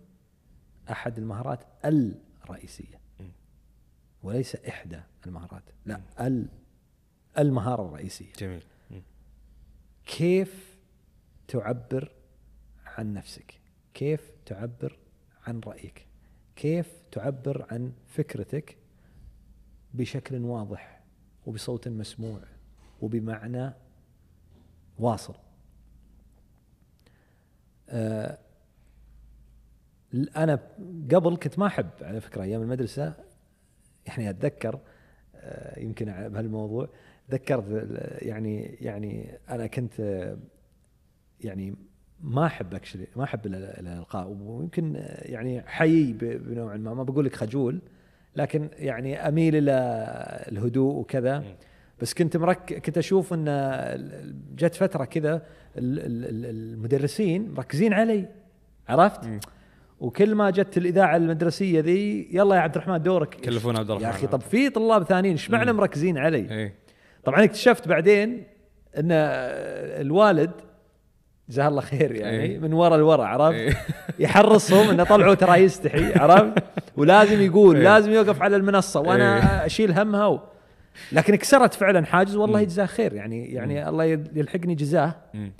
أحد 0.90 1.18
المهارات 1.18 1.64
الرئيسية. 2.44 3.00
وليس 4.22 4.56
إحدى 4.56 5.00
المهارات 5.26 5.62
لا 5.86 6.00
ال 6.20 6.48
المهارة 7.38 7.86
الرئيسية. 7.86 8.32
جميل. 8.38 8.62
كيف 10.06 10.78
تعبر 11.48 12.12
عن 12.86 13.12
نفسك؟ 13.14 13.61
كيف 13.94 14.32
تعبر 14.46 14.98
عن 15.46 15.60
رأيك؟ 15.60 16.06
كيف 16.56 16.92
تعبر 17.12 17.66
عن 17.70 17.92
فكرتك 18.06 18.76
بشكل 19.94 20.44
واضح 20.44 21.00
وبصوت 21.46 21.88
مسموع 21.88 22.40
وبمعنى 23.00 23.72
واصل؟ 24.98 25.34
آه 27.88 28.38
أنا 30.36 30.54
قبل 31.12 31.36
كنت 31.36 31.58
ما 31.58 31.66
أحب 31.66 31.88
على 32.00 32.20
فكرة 32.20 32.42
أيام 32.42 32.62
المدرسة 32.62 33.14
يعني 34.06 34.30
أتذكر 34.30 34.80
آه، 35.34 35.80
يمكن 35.80 36.06
بهالموضوع 36.28 36.88
ذكرت 37.30 37.64
ال- 37.68 38.26
يعني 38.28 38.62
يعني 38.62 39.38
أنا 39.48 39.66
كنت 39.66 40.00
آه، 40.00 40.38
يعني 41.40 41.74
ما 42.22 42.46
أحب 42.46 42.74
اكشلي 42.74 43.06
ما 43.16 43.24
أحب 43.24 43.46
ال- 43.46 43.54
ال- 43.54 43.86
الألقاء 43.86 44.28
ويمكن 44.28 44.96
آه، 44.96 45.30
يعني 45.30 45.62
حيي 45.66 46.12
ب- 46.12 46.18
بنوع 46.48 46.76
ما 46.76 46.94
ما 46.94 47.02
بقول 47.02 47.24
لك 47.24 47.36
خجول 47.36 47.78
لكن 48.36 48.68
يعني 48.78 49.28
أميل 49.28 49.56
إلى 49.56 49.72
الهدوء 50.52 50.94
وكذا. 50.94 51.44
بس 52.00 52.14
كنت 52.14 52.36
مرك 52.36 52.74
كنت 52.86 52.98
أشوف 52.98 53.32
إن 53.34 53.44
جت 54.56 54.74
فترة 54.74 55.04
كذا 55.04 55.34
ال- 55.34 55.42
ال- 55.98 56.24
ال- 56.24 56.46
المدرسين 56.74 57.50
مركزين 57.56 57.92
علي 57.92 58.28
عرفت؟ 58.88 59.24
مم. 59.26 59.40
وكل 60.00 60.34
ما 60.34 60.50
جت 60.50 60.78
الإذاعة 60.78 61.16
المدرسية 61.16 61.80
ذي 61.80 62.28
يلا 62.32 62.54
يا 62.56 62.60
عبد 62.60 62.76
الرحمن 62.76 63.02
دورك 63.02 63.34
كلفونا 63.34 63.78
عبد 63.78 63.90
الرحمن. 63.90 64.06
يا 64.06 64.10
أخي 64.10 64.26
طب 64.26 64.40
في 64.40 64.70
طلاب 64.70 65.02
ثانيين 65.02 65.32
إيش 65.32 65.50
معنى. 65.50 65.72
مركزين 65.72 66.18
علي؟ 66.18 66.50
إيه 66.50 66.74
طبعا 67.24 67.44
اكتشفت 67.44 67.88
بعدين 67.88 68.44
إن 68.96 69.08
الوالد 70.00 70.50
جزاه 71.48 71.68
الله 71.68 71.80
خير 71.80 72.14
يعني 72.14 72.42
إيه. 72.42 72.58
من 72.58 72.72
ورا 72.72 72.96
الورا 72.96 73.24
عرفت؟ 73.24 73.58
إيه. 73.58 73.76
يحرصهم 74.24 74.90
إنه 74.90 75.04
طلعوا 75.04 75.34
ترى 75.34 75.56
يستحي 75.56 76.12
عرفت؟ 76.14 76.64
ولازم 76.96 77.40
يقول 77.40 77.76
إيه. 77.76 77.84
لازم 77.84 78.10
يوقف 78.10 78.42
على 78.42 78.56
المنصة 78.56 79.00
وأنا 79.00 79.36
إيه. 79.36 79.66
أشيل 79.66 79.98
همها 79.98 80.26
و... 80.26 80.40
لكن 81.12 81.36
كسرت 81.36 81.74
فعلا 81.74 82.06
حاجز 82.06 82.36
والله. 82.36 82.60
يجزاه 82.60 82.86
خير 82.86 83.12
يعني 83.12 83.52
يعني 83.52 83.88
الله 83.88 84.04
يلحقني 84.04 84.74
جزاه 84.74 85.14
مم. 85.34 85.52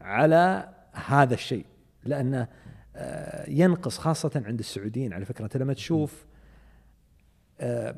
على 0.00 0.68
هذا 0.92 1.34
الشيء 1.34 1.64
لأنه 2.04 2.48
آه، 2.96 3.50
ينقص 3.50 3.98
خاصة 3.98 4.42
عند 4.46 4.58
السعوديين 4.58 5.12
على 5.12 5.24
فكرة 5.24 5.44
أنت 5.44 5.56
لما 5.56 5.72
تشوف 5.72 6.26
آه، 7.60 7.96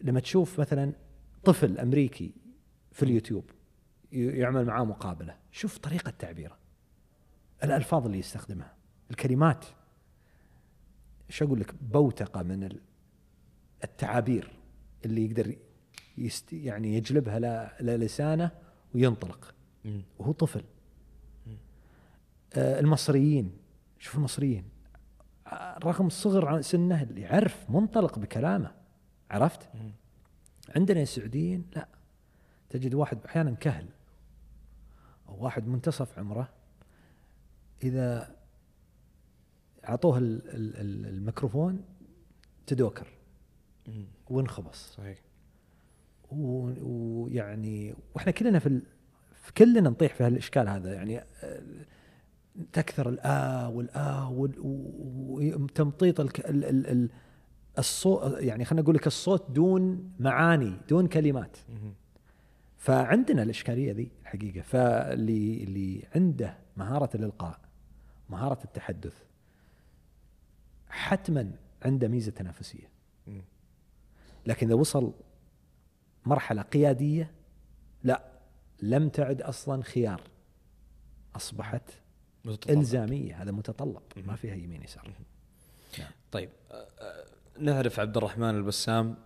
لما 0.00 0.20
تشوف 0.20 0.60
مثلا 0.60 0.92
طفل 1.44 1.78
أمريكي 1.78 2.34
في 2.92 3.02
اليوتيوب 3.02 3.44
يعمل 4.12 4.64
معاه 4.64 4.84
مقابلة 4.84 5.34
شوف 5.52 5.78
طريقة 5.78 6.12
تعبيره 6.18 6.61
الألفاظ 7.64 8.06
اللي 8.06 8.18
يستخدمها. 8.18 8.74
الكلمات. 9.10 9.64
شو 11.28 11.44
أقول 11.44 11.60
لك؟ 11.60 11.74
بوتقة 11.80 12.42
من 12.42 12.64
ال- 12.64 12.80
التعابير 13.84 14.50
اللي 15.04 15.24
يقدر 15.26 15.56
يست 16.18 16.52
يعني 16.52 16.96
يجلبها 16.96 17.38
للسانه 17.80 18.50
وينطلق. 18.94 19.54
وهو 20.18 20.32
طفل. 20.32 20.64
آه، 22.56 22.80
المصريين. 22.80 23.52
شوف 23.98 24.14
المصريين. 24.16 24.64
آه، 25.46 25.78
رغم 25.78 26.08
صغر 26.08 26.60
سنه 26.60 27.02
اللي 27.02 27.20
يعرف 27.20 27.70
منطلق 27.70 28.18
بكلامه. 28.18 28.74
عرفت. 29.30 29.68
عندنا 30.76 31.02
السعوديين 31.02 31.64
لا. 31.76 31.88
تجد 32.70 32.94
واحد 32.94 33.24
أحيانا 33.24 33.50
كهل. 33.50 33.86
أو 35.28 35.44
واحد 35.44 35.66
منتصف 35.66 36.18
عمره 36.18 36.48
إذا 37.82 38.36
اعطوه 39.88 40.18
ال- 40.18 40.48
ال- 40.48 40.76
ال- 40.76 41.06
الميكروفون 41.06 41.84
تدوكر. 42.66 43.06
وانخبص. 44.30 44.94
صحيح. 44.94 45.18
ويعني 46.30 47.94
وإحنا 48.14 48.32
كلنا 48.32 48.58
في 48.58 48.66
ال... 48.66 48.82
في 49.42 49.52
كلنا 49.52 49.80
نطيح 49.90 50.14
في 50.14 50.24
هالإشكال 50.24 50.68
هذا. 50.68 50.92
يعني 50.94 51.18
آه، 51.18 51.62
تكثر 52.72 53.08
الآ 53.08 53.66
والآ 53.66 54.22
وال- 54.24 54.60
و- 54.60 55.62
وتمطيط 55.62 56.20
الك... 56.20 56.40
ال... 56.50 56.64
ال... 56.64 56.86
ال... 56.86 57.10
الصوت 57.78 58.40
يعني 58.42 58.64
خلينا 58.64 58.82
نقول 58.82 58.94
لك 58.94 59.06
الصوت 59.06 59.50
دون 59.50 60.12
معاني 60.20 60.76
دون 60.88 61.06
كلمات. 61.06 61.56
فعندنا 62.76 63.42
الإشكالية 63.42 63.92
ذي 63.92 64.10
الحقيقة 64.22 64.60
فاللي 64.62 65.64
اللي 65.64 66.04
عنده 66.14 66.58
مهارة 66.76 67.10
الإلقاء 67.14 67.60
مهارة 68.32 68.58
التحدث 68.64 69.14
حتما 70.88 71.52
عنده 71.82 72.08
ميزة 72.08 72.32
تنافسية. 72.32 72.92
لكن 74.46 74.66
إذا 74.66 74.74
وصل 74.74 75.14
مرحلة 76.26 76.62
قيادية 76.62 77.30
لا 78.04 78.22
لم 78.82 79.08
تعد 79.08 79.42
أصلا 79.42 79.82
خيار. 79.82 80.22
أصبحت 81.36 81.90
متطلب. 82.44 82.78
إلزامية. 82.78 83.42
هذا 83.42 83.50
متطلب 83.50 84.02
ما. 84.16 84.36
فيها 84.36 84.54
يمين 84.54 84.82
يسار. 84.82 85.12
طيب 86.32 86.50
آه، 86.70 86.88
آه، 86.98 87.26
نعرف 87.58 88.00
عبد 88.00 88.16
الرحمن 88.16 88.50
البسام 88.50 89.16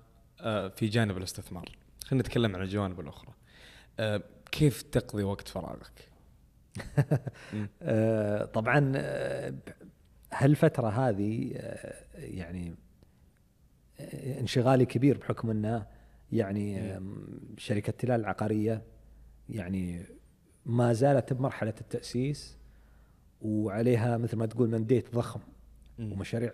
آه، 0.41 0.69
في 0.69 0.87
جانب 0.87 1.16
الاستثمار. 1.16 1.78
خلينا 2.05 2.23
نتكلم 2.23 2.57
عن 2.57 2.62
الجوانب 2.62 3.01
الأخرى. 3.01 3.33
كيف 4.53 4.83
تقضي 4.83 5.23
وقت 5.23 5.49
فراغك؟ 5.49 6.09
طبعا 8.55 8.93
آه، 8.97 9.55
هالفترة 10.32 10.89
هذه 10.89 11.53
آه، 11.57 11.94
يعني 12.15 12.74
آه، 14.01 14.40
انشغالي 14.40 14.86
كبير 14.86 15.19
بحكم 15.19 15.51
إنه 15.51 15.86
يعني 16.32 16.81
آه، 16.81 17.03
شركة 17.59 17.93
تلال 17.93 18.20
العقارية 18.20 18.82
يعني 19.48 20.03
ما 20.66 20.93
زالت 20.93 21.32
بمرحلة 21.32 21.74
التأسيس 21.81 22.57
وعليها 23.43 24.16
مثل 24.16 24.36
ما 24.36 24.47
تقول 24.47 24.70
منديت 24.70 25.15
ضخم. 25.15 25.40
ومشاريع 25.98 26.53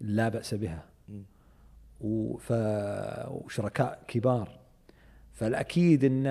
لا 0.00 0.28
بأس 0.28 0.54
بها. 0.54 0.88
وف... 2.00 2.52
وشركاء 3.28 4.04
كبار 4.08 4.60
فالأكيد 5.32 6.04
إن 6.04 6.24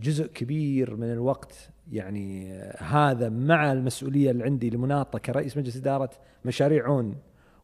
جزء 0.00 0.26
كبير 0.26 0.96
من 0.96 1.12
الوقت 1.12 1.70
يعني 1.92 2.58
هذا 2.78 3.28
مع 3.28 3.72
المسؤولية 3.72 4.30
اللي 4.30 4.44
عندي 4.44 4.68
المناطه 4.68 5.18
كرئيس 5.18 5.56
مجلس 5.56 5.76
إدارة 5.76 6.10
مشاريع 6.44 6.84
عون 6.84 7.16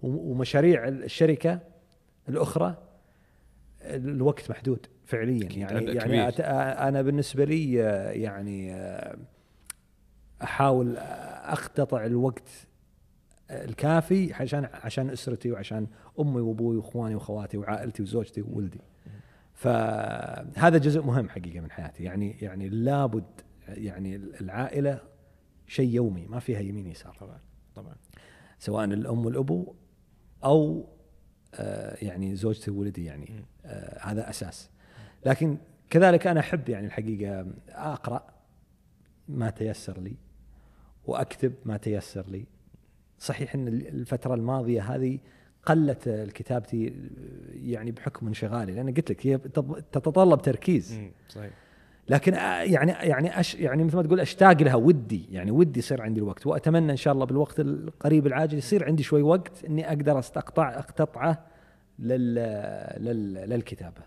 ومشاريع 0.03 0.89
الشركة 0.89 1.61
الأخرى 2.29 2.77
الوقت 3.83 4.51
محدود 4.51 4.87
فعليا 5.05 5.49
يعني 5.53 5.85
يعني 5.85 6.33
كبير. 6.33 6.47
أنا 6.89 7.03
بالنسبة 7.03 7.45
لي 7.45 7.73
يعني 8.23 8.75
أحاول 10.43 10.97
أقتطع 10.97 12.07
الوقت 12.07 12.49
الكافي 13.51 14.35
عشان 14.35 14.69
عشان 14.73 15.11
أسرتي 15.11 15.53
وعشان 15.53 15.87
أمي 16.21 16.41
وأبوي 16.41 16.77
وإخواني 16.77 17.15
واخواتي 17.15 17.57
وعائلتي 17.57 18.03
وزوجتي 18.03 18.43
وولدي. 18.43 18.81
فهذا 19.55 20.79
جزء 20.79 21.03
مهم 21.03 21.29
حقيقة 21.29 21.61
من 21.61 21.71
حياتي 21.71 22.05
يعني 22.05 22.37
يعني 22.41 22.69
لابد 22.69 23.25
يعني 23.69 24.17
العائلة 24.17 25.01
شيء 25.67 25.95
يومي 25.95 26.27
ما 26.27 26.39
فيها 26.39 26.61
يمين 26.61 26.87
يسار. 26.87 27.17
طبعا 27.21 27.41
طبعا. 27.75 27.95
سواء 28.59 28.85
الأم 28.85 29.27
والأبو 29.27 29.75
أو 30.45 30.89
آه، 31.55 32.05
يعني 32.05 32.37
زوجتي 32.37 32.71
وولدي 32.71 33.05
يعني. 33.05 33.45
آه، 33.65 33.99
هذا 34.03 34.31
أساس. 34.31 34.71
لكن 35.27 35.59
كذلك 35.91 36.27
أنا 36.27 36.41
أحب 36.41 36.69
يعني 36.69 36.87
الحقيقة 36.87 37.47
أقرأ 37.69 38.27
ما 39.29 39.51
تيسر 39.51 40.01
لي 40.01 40.17
وأكتب 41.07 41.53
ما 41.65 41.77
تيسر 41.77 42.27
لي. 42.29 42.45
صحيح 43.19 43.55
إن 43.55 43.69
الفترة 43.69 44.35
الماضية 44.35 44.95
هذه 44.95 45.19
قلت 45.67 46.09
كتابتي 46.35 47.11
يعني 47.55 47.91
بحكم 47.91 48.27
انشغالي 48.27 48.75
لأن 48.75 48.95
قلت 48.95 49.11
لك 49.11 49.27
هي 49.27 49.39
تتطلب 49.39 50.43
تركيز. 50.43 51.01
صحيح. 51.29 51.53
لكن 52.09 52.35
آه، 52.35 52.63
يعني 52.63 52.93
يعني 52.93 53.41
أش 53.41 53.55
يعني 53.55 53.85
مثل 53.85 53.97
ما 53.97 54.03
تقول 54.03 54.21
أشتاق 54.21 54.63
لها 54.63 54.75
ودي 54.75 55.27
يعني 55.31 55.51
ودي 55.51 55.79
يصير 55.79 56.03
عندي 56.03 56.21
الوقت 56.21 56.47
وأتمنى 56.47 56.93
إن 56.93 56.97
شاء 56.97 57.15
الله 57.15 57.27
بالوقت 57.27 57.61
القريب 57.61 58.27
العاجل 58.27 58.59
يصير 58.59 58.85
عندي 58.85 59.03
شوي 59.03 59.23
وقت 59.23 59.65
إني 59.65 59.89
أقدر 59.89 60.19
أستقطع 60.19 60.79
أقتطعه 60.79 61.47
لل 61.99 62.35
لل 63.05 63.35
للكتابة. 63.35 64.03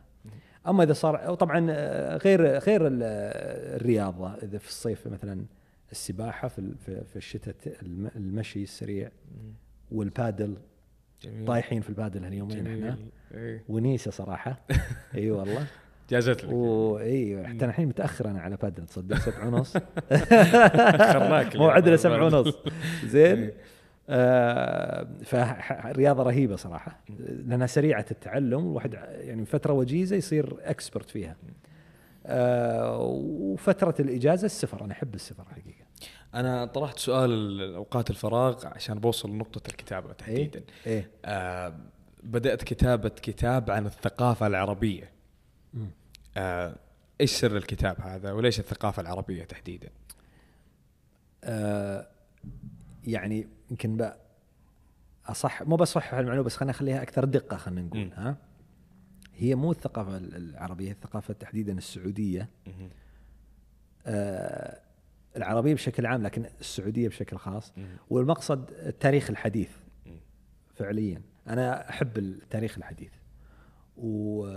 أما 0.68 0.84
إذا 0.84 0.94
صار 0.94 1.36
طبعا 1.36 1.68
آه، 1.70 2.18
غير 2.18 2.58
غير 2.58 2.82
الرياضة 2.84 4.34
إذا 4.34 4.58
في 4.58 4.68
الصيف 4.68 5.08
مثلا 5.08 5.46
السباحة 5.92 6.48
في 6.48 6.76
في 7.06 7.16
الشتاء 7.16 7.56
المشي 8.16 8.64
السريع 8.64 9.10
والبادل 9.92 10.58
جميل. 11.22 11.48
طايحين 11.48 11.82
في 11.82 11.90
البادل 11.90 12.24
هاليومين 12.24 12.68
إحنا 12.68 12.98
إيه. 13.34 13.64
ونيسة 13.70 14.12
صراحة 14.12 14.62
إي 15.16 15.32
والله 15.32 15.68
جازت 16.10 16.44
لك 16.44 16.54
اي 17.02 17.48
حتى 17.48 17.66
الحين 17.66 17.88
متأخر 17.88 18.30
أنا 18.30 18.40
على 18.42 18.58
بادل 18.58 18.86
تصدق. 18.86 19.18
سبعة 19.18 19.48
ونص. 19.48 19.78
موعدنا 21.56 21.98
سبعة 21.98 22.26
ونص. 22.26 22.56
زين؟ 23.06 23.38
إيه. 23.38 23.54
آه 24.10 25.08
فرياضه 25.26 26.24
رهيبة 26.24 26.56
صراحة. 26.56 27.00
لأنها 27.20 27.68
سريعة 27.68 28.06
التعلم 28.12 28.60
الواحد 28.60 28.94
يعني 28.94 29.46
فترة 29.46 29.74
وجيزة 29.74 30.16
يصير 30.16 30.56
اكسبرت 30.62 31.10
فيها. 31.10 31.36
آه 32.26 33.00
وفترة 33.00 33.96
الإجازة 34.00 34.46
السفر 34.46 34.86
أنا 34.86 34.92
أحب 34.94 35.16
السفر 35.16 35.44
حقيقة. 35.52 35.88
أنا 36.36 36.66
طرحت 36.66 37.00
سؤال 37.00 37.62
اوقات 37.76 38.10
الفراغ 38.10 38.68
عشان 38.68 39.00
بوصل 39.00 39.30
لنقطة 39.30 39.68
الكتابة 39.70 40.14
تحديدا. 40.14 40.62
إيه؟ 40.88 40.94
إيه؟ 40.94 41.10
آه 41.26 41.74
بدأت 42.24 42.64
كتابة 42.64 43.10
كتاب 43.10 43.72
عن 43.72 43.86
الثقافة 43.86 44.48
العربية. 44.48 45.17
آه 46.38 46.76
إيش 47.22 47.32
سر 47.32 47.58
الكتاب 47.58 48.02
هذا 48.02 48.32
وليش 48.32 48.60
الثقافة 48.60 49.02
العربية 49.02 49.44
تحديدا؟ 49.44 49.90
آه 51.44 52.08
يعني 53.08 53.48
يمكن 53.72 54.12
أصح 55.26 55.62
مو 55.62 55.76
بصحح 55.76 56.14
المعلومة 56.14 56.46
بس 56.46 56.56
خلينا 56.56 56.72
نخليها 56.72 57.02
أكثر 57.02 57.26
دقة 57.26 57.58
خلينا 57.58 57.82
نقول 57.82 58.06
م. 58.06 58.12
ها؟ 58.14 58.38
هي 59.36 59.56
مو 59.56 59.72
الثقافة 59.72 60.18
العربية 60.18 60.92
الثقافة 60.92 61.34
تحديدا 61.34 61.78
السعودية. 61.78 62.50
آه 64.06 64.80
العربية 65.38 65.74
بشكل 65.74 66.06
عام 66.06 66.24
لكن 66.24 66.46
السعودية 66.60 67.08
بشكل 67.08 67.38
خاص. 67.38 67.74
م. 67.78 67.86
والمقصد 68.10 68.72
التاريخ 68.72 69.30
الحديث 69.30 69.72
م. 70.06 70.10
فعليا. 70.76 71.22
أنا 71.48 71.90
أحب 71.90 72.18
التاريخ 72.18 72.78
الحديث. 72.78 73.12
و 73.98 74.48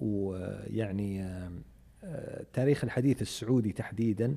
ويعني 0.00 1.24
التاريخ 2.04 2.84
الحديث 2.84 3.22
السعودي 3.22 3.72
تحديدا 3.72 4.36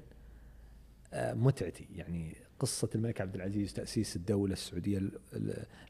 آه، 1.14 1.34
متعتي. 1.34 1.88
يعني 1.96 2.36
قصة 2.60 2.90
الملك 2.96 3.22
عبد 3.22 3.36
العزيز 3.36 3.74
تأسيس 3.74 4.16
الدولة 4.16 4.54
السعودية 4.54 5.02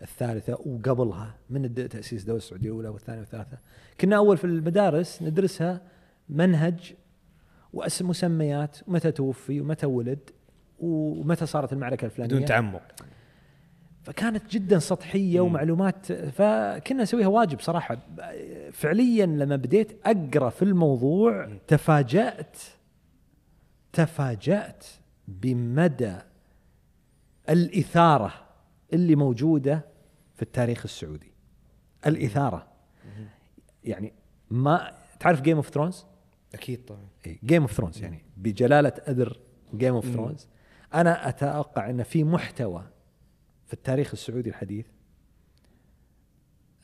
الثالثة 0.01 0.53
وقبلها 0.53 1.35
من 1.49 1.73
تأسيس 1.73 2.21
الدولة 2.21 2.37
السعودية 2.37 2.69
الأولى 2.69 2.89
والثانية 2.89 3.19
والثالثة. 3.19 3.57
كنا 4.01 4.17
أول 4.17 4.37
في 4.37 4.43
المدارس 4.43 5.21
ندرسها 5.21 5.81
منهج 6.29 6.93
واسم 7.73 8.09
مسميات 8.09 8.77
ومتى 8.87 9.11
توفي 9.11 9.61
ومتى 9.61 9.85
ولد 9.85 10.19
ومتى 10.79 11.45
صارت 11.45 11.73
المعركة 11.73 12.05
الفلانية. 12.05 12.35
بدون 12.35 12.45
تعمق. 12.45 12.81
فكانت 14.03 14.51
جدا 14.51 14.79
سطحية 14.79 15.41
ومعلومات 15.41 16.11
فكنا 16.11 17.03
نسويها 17.03 17.27
واجب 17.27 17.59
صراحة. 17.59 17.97
فعليا 18.71 19.25
لما 19.25 19.55
بديت 19.55 20.07
أقرأ 20.07 20.49
في 20.49 20.61
الموضوع 20.61 21.57
تفاجأت 21.67 22.57
تفاجأت 23.93 24.85
بمدى 25.27 26.15
الإثارة 27.49 28.33
اللي 28.93 29.15
موجودة 29.15 29.85
في 30.35 30.41
التاريخ 30.41 30.81
السعودي. 30.83 31.31
الإثارة. 32.07 32.67
يعني 33.83 34.13
ما 34.49 34.91
تعرف 35.19 35.41
Game 35.41 35.57
of 35.57 35.69
Thrones 35.69 36.05
أكيد 36.53 36.85
طبعا. 36.85 37.07
Game 37.43 37.61
of 37.61 37.71
Thrones 37.71 38.01
يعني 38.03 38.25
بجلالة 38.37 38.93
قدر 39.07 39.39
Game 39.75 39.95
of 39.95 40.05
Thrones 40.05 40.47
أنا 40.93 41.29
أتوقع 41.29 41.89
إن 41.89 42.03
في 42.03 42.23
محتوى 42.23 42.83
في 43.71 43.77
التاريخ 43.77 44.11
السعودي 44.13 44.49
الحديث 44.49 44.85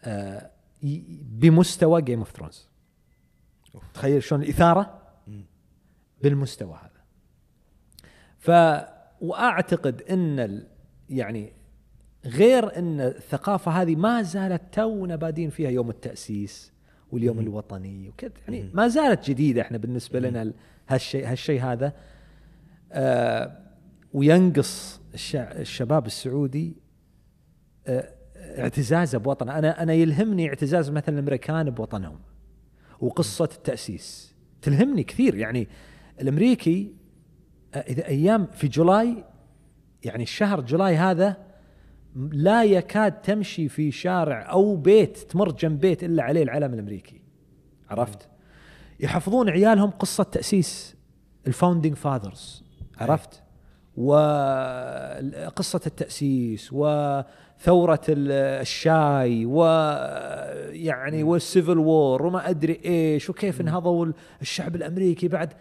آه، 0.03 0.51
بمستوى 1.21 2.01
Game 2.01 2.19
of 2.19 2.31
Thrones 2.31 2.67
تخيل 3.93 4.23
شلون 4.23 4.41
الإثارة 4.41 5.01
بالمستوى 6.21 6.79
هذا. 6.81 7.01
ف 8.37 8.51
وأعتقد 9.21 10.01
إن 10.01 10.63
يعني 11.09 11.53
غير 12.25 12.77
إن 12.77 13.01
الثقافة 13.01 13.71
هذه 13.71 13.95
ما 13.95 14.21
زالت 14.21 14.61
تونا 14.71 15.15
بادين 15.15 15.49
فيها 15.49 15.69
يوم 15.69 15.89
التأسيس 15.89 16.73
واليوم 17.11 17.39
الوطني 17.39 18.09
وكذا. 18.09 18.31
يعني 18.47 18.71
ما 18.73 18.87
زالت 18.87 19.29
جديدة 19.29 19.61
إحنا 19.61 19.77
بالنسبة 19.77 20.19
لنا 20.19 20.53
هالشيء 20.87 21.31
هالشيء 21.31 21.61
هذا. 21.61 21.93
آه 22.91 23.66
وينقص 24.13 25.01
الشباب 25.35 26.05
السعودي 26.05 26.77
آه، 27.87 28.13
اعتزازه 28.35 29.17
بوطنه. 29.17 29.57
أنا 29.57 29.83
أنا 29.83 29.93
يلهمني 29.93 30.49
اعتزاز 30.49 30.89
مثلا 30.89 31.15
الأمريكان 31.15 31.69
بوطنهم 31.69 32.19
وقصة 32.99 33.49
التأسيس. 33.55 34.35
تلهمني 34.61 35.03
كثير. 35.03 35.35
يعني 35.35 35.67
الأمريكي 36.21 36.93
آه، 37.73 37.77
إذا 37.77 38.07
أيام 38.07 38.45
في 38.45 38.67
جولاي 38.67 39.23
يعني 40.03 40.23
الشهر 40.23 40.61
جولاي 40.61 40.95
هذا 40.95 41.47
لا 42.15 42.63
يكاد 42.63 43.21
تمشي 43.21 43.69
في 43.69 43.91
شارع 43.91 44.51
أو 44.51 44.75
بيت 44.75 45.17
تمر 45.17 45.51
جنب 45.51 45.79
بيت 45.79 46.03
إلا 46.03 46.23
عليه 46.23 46.43
العلم 46.43 46.73
الأمريكي. 46.73 47.21
عرفت؟ 47.89 48.29
يحفظون 48.99 49.49
عيالهم 49.49 49.89
قصة 49.89 50.23
تأسيس. 50.23 50.95
ال 51.47 51.52
founding 51.52 51.95
fathers 51.95 52.63
عرفت؟ 52.97 53.43
وقصة 53.97 55.81
التأسيس 55.85 56.69
وثورة 56.73 58.01
الشاي 58.09 59.45
ويعني 59.45 61.23
وال 61.23 61.39
civil 61.39 61.77
war 61.77 62.25
وما 62.25 62.49
أدري 62.49 62.81
إيش 62.85 63.29
وكيف 63.29 63.61
انهضوا 63.61 64.11
الشعب 64.41 64.75
الأمريكي 64.75 65.27
بعد. 65.27 65.53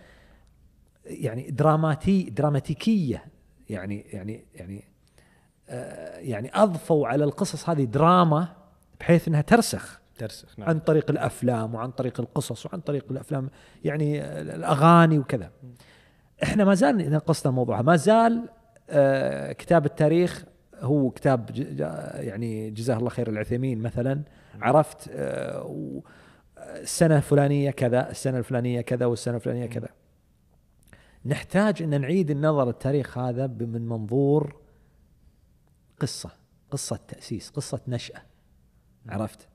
يعني 1.04 1.50
دراماتي 1.50 2.22
دراماتيكية. 2.22 3.24
يعني 3.70 4.00
يعني 4.00 4.44
يعني 4.54 4.84
آه 5.68 6.18
يعني 6.18 6.50
أضفوا 6.54 7.08
على 7.08 7.24
القصص 7.24 7.68
هذه 7.68 7.84
دراما 7.84 8.48
بحيث 9.00 9.28
أنها 9.28 9.40
ترسخ. 9.40 10.00
ترسخ 10.18 10.58
نعم. 10.58 10.68
عن 10.68 10.78
طريق 10.78 11.10
الأفلام 11.10 11.74
وعن 11.74 11.90
طريق 11.90 12.20
القصص 12.20 12.66
وعن 12.66 12.80
طريق 12.80 13.04
الأفلام. 13.10 13.50
يعني 13.84 14.22
الأغاني 14.40 15.18
وكذا. 15.18 15.50
إحنا 16.42 16.64
ما 16.64 16.74
زال 16.74 17.20
قصنا 17.20 17.50
الموضوع 17.50 17.82
ما 17.82 17.96
زال 17.96 18.48
آه 18.90 19.52
كتاب 19.52 19.86
التاريخ 19.86 20.44
هو 20.80 21.10
كتاب 21.10 21.50
يعني 22.14 22.70
جزاه 22.70 22.96
الله 22.96 23.10
خير 23.10 23.28
العثيمين 23.28 23.82
مثلا. 23.82 24.22
عرفت 24.60 25.08
آه 25.10 26.02
السنة 26.58 27.16
الفلانية 27.16 27.70
كذا 27.70 28.10
السنة 28.10 28.38
الفلانية 28.38 28.80
كذا 28.80 29.06
والسنة 29.06 29.36
الفلانية 29.36 29.66
كذا. 29.66 29.88
نحتاج 31.24 31.82
إن 31.82 32.00
نعيد 32.00 32.30
النظر 32.30 32.68
التاريخ 32.68 33.18
هذا 33.18 33.46
من 33.46 33.88
منظور 33.88 34.60
قصة 36.00 36.30
قصة 36.70 37.00
تأسيس 37.08 37.50
قصة 37.50 37.80
نشأة. 37.88 38.22
عرفت؟ 39.08 39.48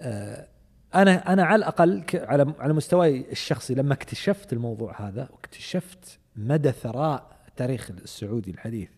آه 0.00 0.48
أنا 0.96 1.32
أنا 1.32 1.44
على 1.44 1.56
الأقل 1.58 2.04
على 2.14 2.54
على 2.58 2.72
مستواي 2.72 3.24
الشخصي 3.32 3.74
لما 3.74 3.94
اكتشفت 3.94 4.52
الموضوع 4.52 5.08
هذا 5.08 5.28
واكتشفت 5.32 6.18
مدى 6.36 6.72
ثراء 6.72 7.36
التاريخ 7.48 7.90
السعودي 7.90 8.50
الحديث 8.50 8.88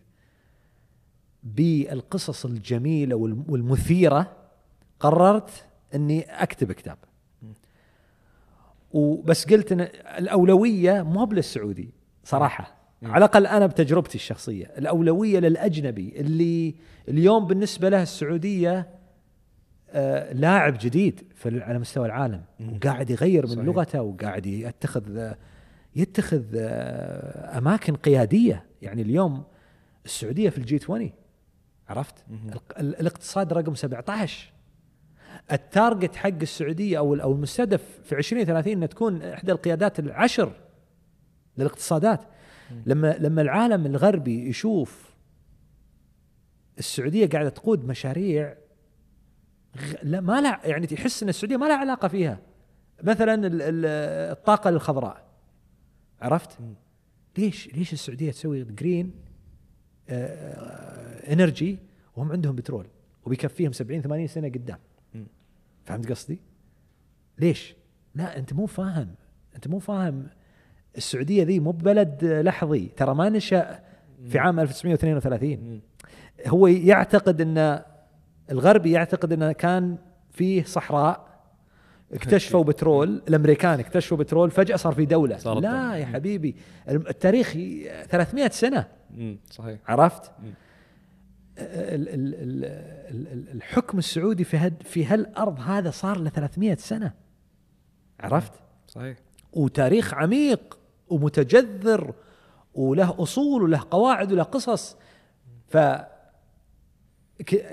بالقصص 1.43 2.45
الجميلة 2.45 3.15
والمثيرة 3.47 4.31
قررت 4.99 5.65
إني 5.95 6.21
أكتب 6.21 6.71
كتاب. 6.71 6.97
وبس 8.91 9.45
قلت 9.45 9.71
إن 9.71 9.81
الأولوية 10.17 11.01
مو 11.01 11.25
للسعودي 11.25 11.89
صراحة. 12.23 12.75
على 13.03 13.17
الأقل 13.17 13.47
أنا 13.47 13.67
بتجربتي 13.67 14.15
الشخصية 14.15 14.65
الأولوية 14.65 15.39
للأجنبي 15.39 16.13
اللي 16.15 16.75
اليوم 17.07 17.47
بالنسبة 17.47 17.89
له 17.89 18.01
السعودية 18.01 18.98
آه، 19.91 20.33
لاعب 20.33 20.77
جديد 20.79 21.23
في 21.35 21.61
على 21.63 21.79
مستوى 21.79 22.05
العالم 22.05 22.41
وقاعد 22.59 23.09
يغير 23.09 23.47
من 23.47 23.53
صحيح. 23.53 23.65
لغته 23.65 24.01
وقاعد 24.01 24.45
يتخذ 24.45 25.33
يتخذ 25.95 26.43
آه، 26.55 27.57
أماكن 27.57 27.95
قيادية. 27.95 28.65
يعني 28.81 29.01
اليوم 29.01 29.43
السعودية 30.05 30.49
في 30.49 30.57
الجي 30.57 30.79
20 30.83 31.11
عرفت؟ 31.89 32.25
الاقتصاد 32.79 33.53
رقم 33.53 33.75
17 33.75 34.53
ال 35.51 35.60
target 35.60 36.15
حق 36.15 36.29
السعودية 36.41 36.97
أو 36.97 37.15
أو 37.15 37.31
المستهدف 37.31 37.99
في 38.03 38.17
2030 38.17 38.73
إنها 38.73 38.87
تكون 38.87 39.21
إحدى 39.21 39.51
القيادات 39.51 39.99
العشر 39.99 40.51
للاقتصادات. 41.57 42.21
لما 42.85 43.15
لما 43.19 43.41
العالم 43.41 43.85
الغربي 43.85 44.49
يشوف 44.49 45.09
السعودية 46.79 47.29
قاعدة 47.29 47.49
تقود 47.49 47.85
مشاريع 47.85 48.55
لا 50.03 50.21
ما 50.21 50.41
لا 50.41 50.59
يعني 50.63 50.87
يحس 50.91 51.23
إن 51.23 51.29
السعودية 51.29 51.57
ما 51.57 51.65
لها 51.65 51.75
علاقة 51.77 52.07
فيها 52.07 52.39
مثلا 53.03 53.33
ال- 53.33 53.61
ال- 53.61 53.85
الطاقة 54.31 54.69
الخضراء 54.69 55.23
عرفت؟ 56.21 56.57
ليش 57.37 57.67
ليش 57.73 57.93
السعودية 57.93 58.31
تسوي 58.31 58.63
green 58.63 59.11
آه، 60.09 61.33
energy 61.33 61.77
وهم 62.15 62.31
عندهم 62.31 62.55
بترول 62.55 62.87
وبيكفيهم 63.25 63.71
70 63.71 64.01
80 64.01 64.27
سنة 64.27 64.47
قدام. 64.47 64.77
فهمت 65.85 66.09
قصدي؟ 66.11 66.39
ليش؟ 67.39 67.75
لا 68.15 68.37
أنت 68.37 68.53
مو 68.53 68.65
فاهم 68.65 69.07
أنت 69.55 69.67
مو 69.67 69.79
فاهم 69.79 70.27
السعودية 70.97 71.43
ذي 71.43 71.59
مو 71.59 71.71
ببلد 71.71 72.25
لحظي 72.25 72.85
ترى 72.87 73.15
ما 73.15 73.29
نشأ 73.29 73.79
في 74.29 74.39
عام 74.39 74.59
1932 74.59 75.49
مم. 75.57 75.79
هو 76.47 76.67
يعتقد 76.67 77.41
إن 77.41 77.81
الغربي 78.51 78.91
يعتقد 78.91 79.33
إنه 79.33 79.51
كان 79.51 79.97
فيه 80.31 80.63
صحراء 80.63 81.29
اكتشفوا 82.13 82.63
بترول 82.63 83.21
الأمريكان 83.27 83.79
اكتشفوا 83.79 84.17
بترول 84.17 84.51
فجأة 84.51 84.75
صار 84.75 84.93
في 84.93 85.05
دولة. 85.05 85.37
صارت 85.37 85.61
لا. 85.61 85.95
يا 85.95 86.05
حبيبي 86.05 86.55
التاريخ 86.89 87.51
300 88.09 88.49
سنة. 88.49 88.87
صحيح. 89.51 89.79
عرفت؟ 89.87 90.31
مم. 90.43 90.53
ال- 91.57 92.09
ال- 92.09 92.35
ال- 92.35 92.65
ال- 93.11 93.27
ال- 93.33 93.51
الحكم 93.55 93.97
السعودي 93.97 94.43
في 94.43 94.57
هد 94.57 94.83
في 94.83 95.05
هالأرض 95.05 95.59
هذا 95.59 95.91
صار 95.91 96.17
له 96.19 96.29
300 96.29 96.75
سنة. 96.75 97.13
عرفت؟ 98.19 98.51
صحيح. 98.87 99.17
وتاريخ 99.53 100.13
عميق 100.13 100.77
ومتجذر 101.09 102.13
وله 102.73 103.15
أصول 103.23 103.63
وله 103.63 103.81
قواعد 103.91 104.31
وله 104.31 104.43
قصص. 104.43 104.95
ف 105.67 105.77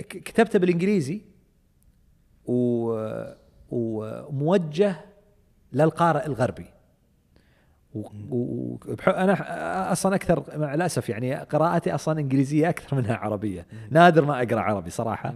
كتبته 0.09 0.59
بالإنجليزي 0.59 1.21
و- 2.47 3.25
وموجه 3.71 4.97
للقارئ 5.73 6.27
الغربي. 6.27 6.67
و- 7.95 7.99
و- 8.31 8.79
وبح- 8.87 9.09
أنا 9.09 9.93
أصلا 9.93 10.15
أكثر 10.15 10.59
مع 10.59 10.75
الأسف 10.75 11.09
يعني 11.09 11.35
قراءتي 11.35 11.95
أصلا 11.95 12.21
إنجليزية 12.21 12.69
أكثر 12.69 12.97
منها 12.97 13.15
عربية. 13.17 13.67
نادر 13.91 14.25
ما 14.25 14.43
أقرأ 14.43 14.61
عربي 14.61 14.91
صراحة. 14.91 15.35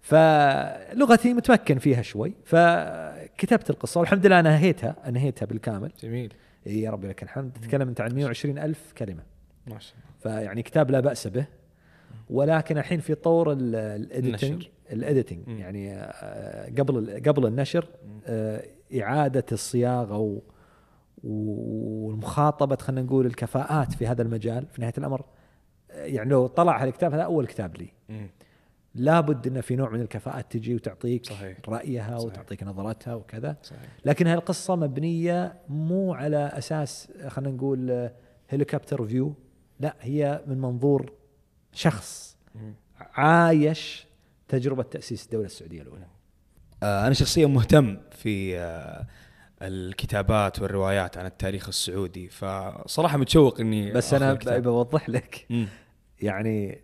فلغتي 0.00 1.34
متمكن 1.34 1.78
فيها 1.78 2.02
شوي. 2.02 2.32
فكتبت 2.44 3.70
القصة 3.70 4.00
والحمد 4.00 4.26
لله 4.26 4.40
انهيتها 4.40 4.96
انهيتها 5.08 5.46
بالكامل. 5.46 5.92
جميل. 6.02 6.34
إي 6.66 6.80
يا 6.82 6.90
ربي 6.90 7.08
لك 7.08 7.22
الحمد. 7.22 7.52
تتكلم 7.52 7.88
انت 7.88 8.00
عن 8.00 8.14
120 8.14 8.58
ألف 8.58 8.92
كلمة. 8.98 9.22
ما 9.66 9.78
شاء 9.78 9.94
الله. 10.24 10.36
فيعني 10.40 10.62
كتاب 10.62 10.90
لا 10.90 11.00
بأس 11.00 11.26
به. 11.26 11.46
ولكن 12.30 12.78
الحين 12.78 13.00
في 13.00 13.14
طور. 13.14 13.52
ال 14.92 14.99
editing 14.99 15.48
مم. 15.48 15.58
يعني 15.58 15.94
آه، 15.94 16.70
قبل 16.78 17.22
قبل 17.26 17.46
النشر 17.46 17.88
آه، 18.26 18.64
إعادة 19.00 19.44
الصياغة 19.52 20.18
و 20.18 20.40
والمخاطبة 21.24 22.76
خلينا 22.76 23.02
نقول 23.02 23.26
الكفاءات 23.26 23.92
في 23.92 24.06
هذا 24.06 24.22
المجال 24.22 24.66
في 24.72 24.80
نهاية 24.80 24.92
الأمر 24.98 25.24
آه، 25.90 26.04
يعني 26.04 26.30
لو 26.30 26.46
طلع 26.46 26.82
هالكتاب 26.82 27.12
هذا 27.12 27.22
أول 27.22 27.46
كتاب 27.46 27.76
لي. 27.76 27.88
لابد 28.94 29.46
إنه 29.46 29.60
في 29.60 29.76
نوع 29.76 29.90
من 29.90 30.00
الكفاءات 30.00 30.52
تجي 30.52 30.74
وتعطيك 30.74 31.26
صحيح. 31.26 31.58
رأيها 31.68 32.18
صحيح. 32.18 32.32
وتعطيك 32.32 32.62
نظرتها 32.62 33.14
وكذا 33.14 33.56
صحيح 33.62 33.80
لكن 34.04 34.26
هالقصة 34.26 34.76
مبنية 34.76 35.52
مو 35.68 36.14
على 36.14 36.36
أساس 36.36 37.12
خلينا 37.26 37.56
نقول 37.56 38.10
helicopter 38.48 39.06
view 39.06 39.34
لا 39.80 39.96
هي 40.00 40.42
من 40.46 40.60
منظور 40.60 41.12
شخص. 41.74 42.36
عايش 43.00 44.06
تجربة 44.48 44.82
تأسيس 44.82 45.24
الدولة 45.24 45.46
السعودية 45.46 45.82
الأولى 45.82 46.06
آه، 46.82 47.06
أنا 47.06 47.14
شخصيا 47.14 47.46
مهتم 47.46 47.96
في 48.10 48.58
آه، 48.58 49.06
الكتابات 49.62 50.62
والروايات 50.62 51.18
عن 51.18 51.26
التاريخ 51.26 51.68
السعودي 51.68 52.28
فصراحة 52.28 53.18
متشوق 53.18 53.60
إني 53.60 53.92
بس. 53.92 54.14
ب- 54.14 54.62
بوضح 54.62 55.08
لك 55.08 55.46
مم. 55.50 55.68
يعني 56.20 56.80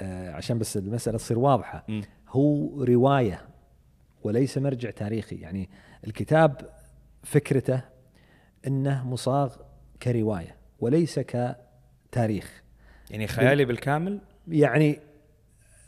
آه، 0.00 0.30
عشان 0.32 0.58
بس 0.58 0.76
المسألة 0.76 1.18
تصير 1.18 1.38
واضحة 1.38 1.84
مم. 1.88 2.02
هو 2.28 2.82
رواية 2.84 3.48
وليس 4.22 4.58
مرجع 4.58 4.90
تاريخي 4.90 5.36
يعني 5.36 5.68
الكتاب 6.06 6.70
فكرته 7.22 7.80
أنه 8.66 9.08
مصاغ 9.08 9.56
كرواية 10.02 10.56
وليس 10.80 11.18
كتاريخ 11.18 12.62
يعني 13.10 13.26
خيالي 13.26 13.64
بالكامل؟ 13.64 14.20
يعني 14.48 15.00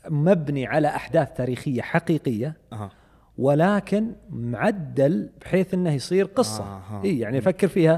مبني 0.08 0.66
على 0.66 0.88
أحداث 0.88 1.32
تاريخية 1.32 1.82
حقيقية 1.82 2.56
أها. 2.72 2.90
ولكن 3.38 4.12
معدل 4.30 5.30
بحيث 5.40 5.74
إنه 5.74 5.92
يصير 5.92 6.24
قصة. 6.24 6.64
آها. 6.64 7.02
إي 7.04 7.18
يعني 7.18 7.40
فكر 7.40 7.68
فيها. 7.68 7.94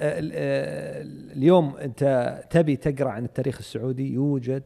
آه، 0.00 0.20
آه، 0.32 1.02
اليوم 1.32 1.76
أنت 1.76 2.44
تبي 2.50 2.76
تقرأ 2.76 3.10
عن 3.10 3.24
التاريخ 3.24 3.58
السعودي 3.58 4.12
يوجد 4.12 4.62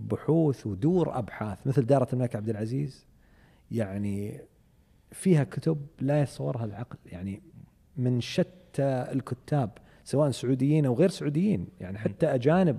بحوث 0.00 0.66
ودور 0.66 1.18
أبحاث 1.18 1.66
مثل 1.66 1.86
دارة 1.86 2.08
الملك 2.12 2.36
عبد 2.36 2.48
العزيز. 2.48 3.06
يعني 3.70 4.40
فيها 5.12 5.44
كتب 5.44 5.86
لا 6.00 6.20
يتصورها 6.22 6.64
العقل. 6.64 6.98
يعني 7.06 7.42
من 7.96 8.20
شتى 8.20 9.06
الكتاب 9.12 9.70
سواء 10.06 10.30
سعوديين 10.30 10.86
أو 10.86 10.94
غير 10.94 11.08
سعوديين 11.08 11.68
يعني 11.80 11.98
حتى 11.98 12.26
أجانب 12.26 12.78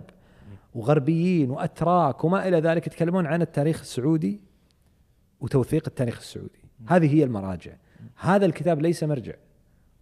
وغربيين 0.76 1.52
وأتراك 1.52 2.24
وما 2.24 2.48
إلى 2.48 2.60
ذلك 2.60 2.88
يتكلمون 2.88 3.26
عن 3.26 3.42
التاريخ 3.42 3.80
السعودي 3.80 4.42
وتوثيق 5.42 5.84
التاريخ 5.88 6.18
السعودي. 6.18 6.60
هذه 6.88 7.16
هي 7.16 7.24
المراجع. 7.24 7.72
هذا 8.16 8.46
الكتاب 8.46 8.82
ليس 8.82 9.04
مرجع 9.04 9.34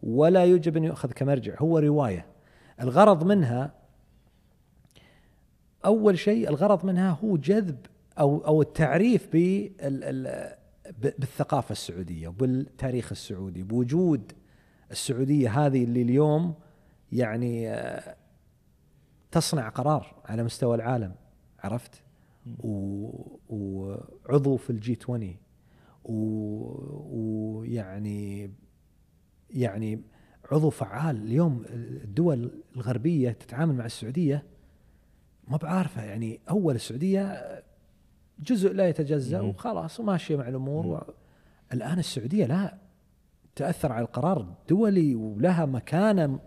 ولا 0.04 0.46
يجب 0.46 0.78
أن 0.78 0.84
يؤخذ 0.84 1.12
كمرجع 1.12 1.56
هو 1.58 1.80
رواية. 1.80 2.26
الغرض 2.82 3.24
منها 3.24 3.74
أول 5.86 6.20
شيء 6.20 6.50
الغرض 6.50 6.86
منها 6.86 7.12
هو 7.24 7.38
جذب 7.38 7.78
أو 8.20 8.38
أو 8.38 8.62
التعريف 8.62 9.28
بالثقافة 11.00 11.72
السعودية 11.72 12.28
وبالتاريخ 12.28 13.12
السعودي. 13.12 13.64
بوجود 13.64 14.32
السعودية 14.92 15.66
هذه 15.66 15.84
اللي 15.84 16.02
اليوم 16.02 16.54
يعني 17.20 17.70
آه، 17.72 18.16
تصنع 19.32 19.70
قرار 19.70 20.16
على 20.26 20.44
مستوى 20.44 20.76
العالم 20.76 21.16
عرفت؟ 21.60 22.02
وعضو 23.50 24.58
في 24.58 24.70
الجي 24.70 24.98
20 25.02 25.36
و- 26.04 27.02
ويعني 27.18 28.52
يعني 29.50 30.02
عضو 30.52 30.70
فعال. 30.70 31.16
اليوم 31.24 31.66
الدول 31.70 32.52
الغربية 32.76 33.32
تتعامل 33.32 33.76
مع 33.76 33.86
السعودية 33.86 34.44
ما 35.48 35.58
بعارفة 35.58 36.04
يعني 36.04 36.40
أول 36.50 36.76
السعودية 36.76 37.44
جزء 38.40 38.74
لا 38.74 38.90
يتجزأ. 38.90 39.42
وخلاص 39.42 40.00
وماشية 40.00 40.36
مع 40.36 40.48
الأمور 40.48 40.88
و... 40.88 41.14
الآن 41.74 42.00
السعودية 42.00 42.46
لا 42.46 42.78
تأثر 43.56 43.92
على 43.92 44.06
القرار 44.06 44.42
الدولي 44.42 45.16
ولها 45.16 45.66
مكانه 45.66 46.40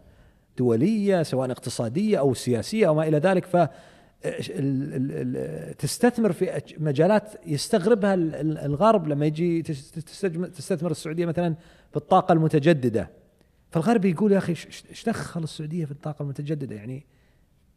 دولية 0.58 1.22
سواء 1.22 1.50
اقتصادية 1.50 2.18
أو 2.18 2.34
سياسية 2.34 2.88
أو 2.88 2.94
ما 2.94 3.08
إلى 3.08 3.18
ذلك 3.18 3.46
ف 3.46 3.56
تستثمر 5.78 6.32
في 6.32 6.62
مجالات 6.78 7.32
يستغربها 7.46 8.14
ال- 8.14 8.34
ال- 8.34 8.58
الغرب 8.58 9.08
لما 9.08 9.26
يجي 9.26 9.62
تستثمر 9.62 10.90
السعودية 10.90 11.26
مثلا 11.26 11.54
في 11.90 11.96
الطاقة 11.96 12.32
المتجددة. 12.32 13.10
فالغرب 13.70 14.04
يقول 14.04 14.32
يا 14.32 14.38
أخي 14.38 14.52
إيش 14.90 15.04
دخل 15.06 15.42
السعودية 15.42 15.84
في 15.84 15.90
الطاقة 15.92 16.22
المتجددة؟ 16.22 16.74
يعني 16.76 17.06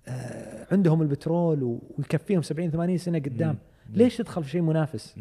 آه، 0.07 0.67
عندهم 0.71 1.01
البترول 1.01 1.63
ويكفيهم 1.97 2.41
70 2.41 2.71
80 2.71 2.97
سنة 2.97 3.19
قدام. 3.19 3.57
ليش 3.89 4.17
تدخل 4.17 4.43
في 4.43 4.49
شيء 4.49 4.61
منافس. 4.61 5.15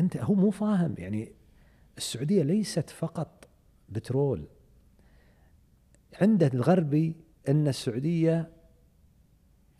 أنت 0.00 0.16
هو 0.16 0.34
مو 0.34 0.50
فاهم 0.50 0.94
يعني 0.98 1.32
السعودية 1.98 2.42
ليست 2.42 2.90
فقط 2.90 3.48
بترول. 3.88 4.44
عنده 6.20 6.46
الغربي 6.54 7.16
أن 7.48 7.68
السعودية 7.68 8.48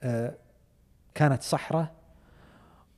آه، 0.03 0.37
كانت 1.15 1.43
صحراء 1.43 1.95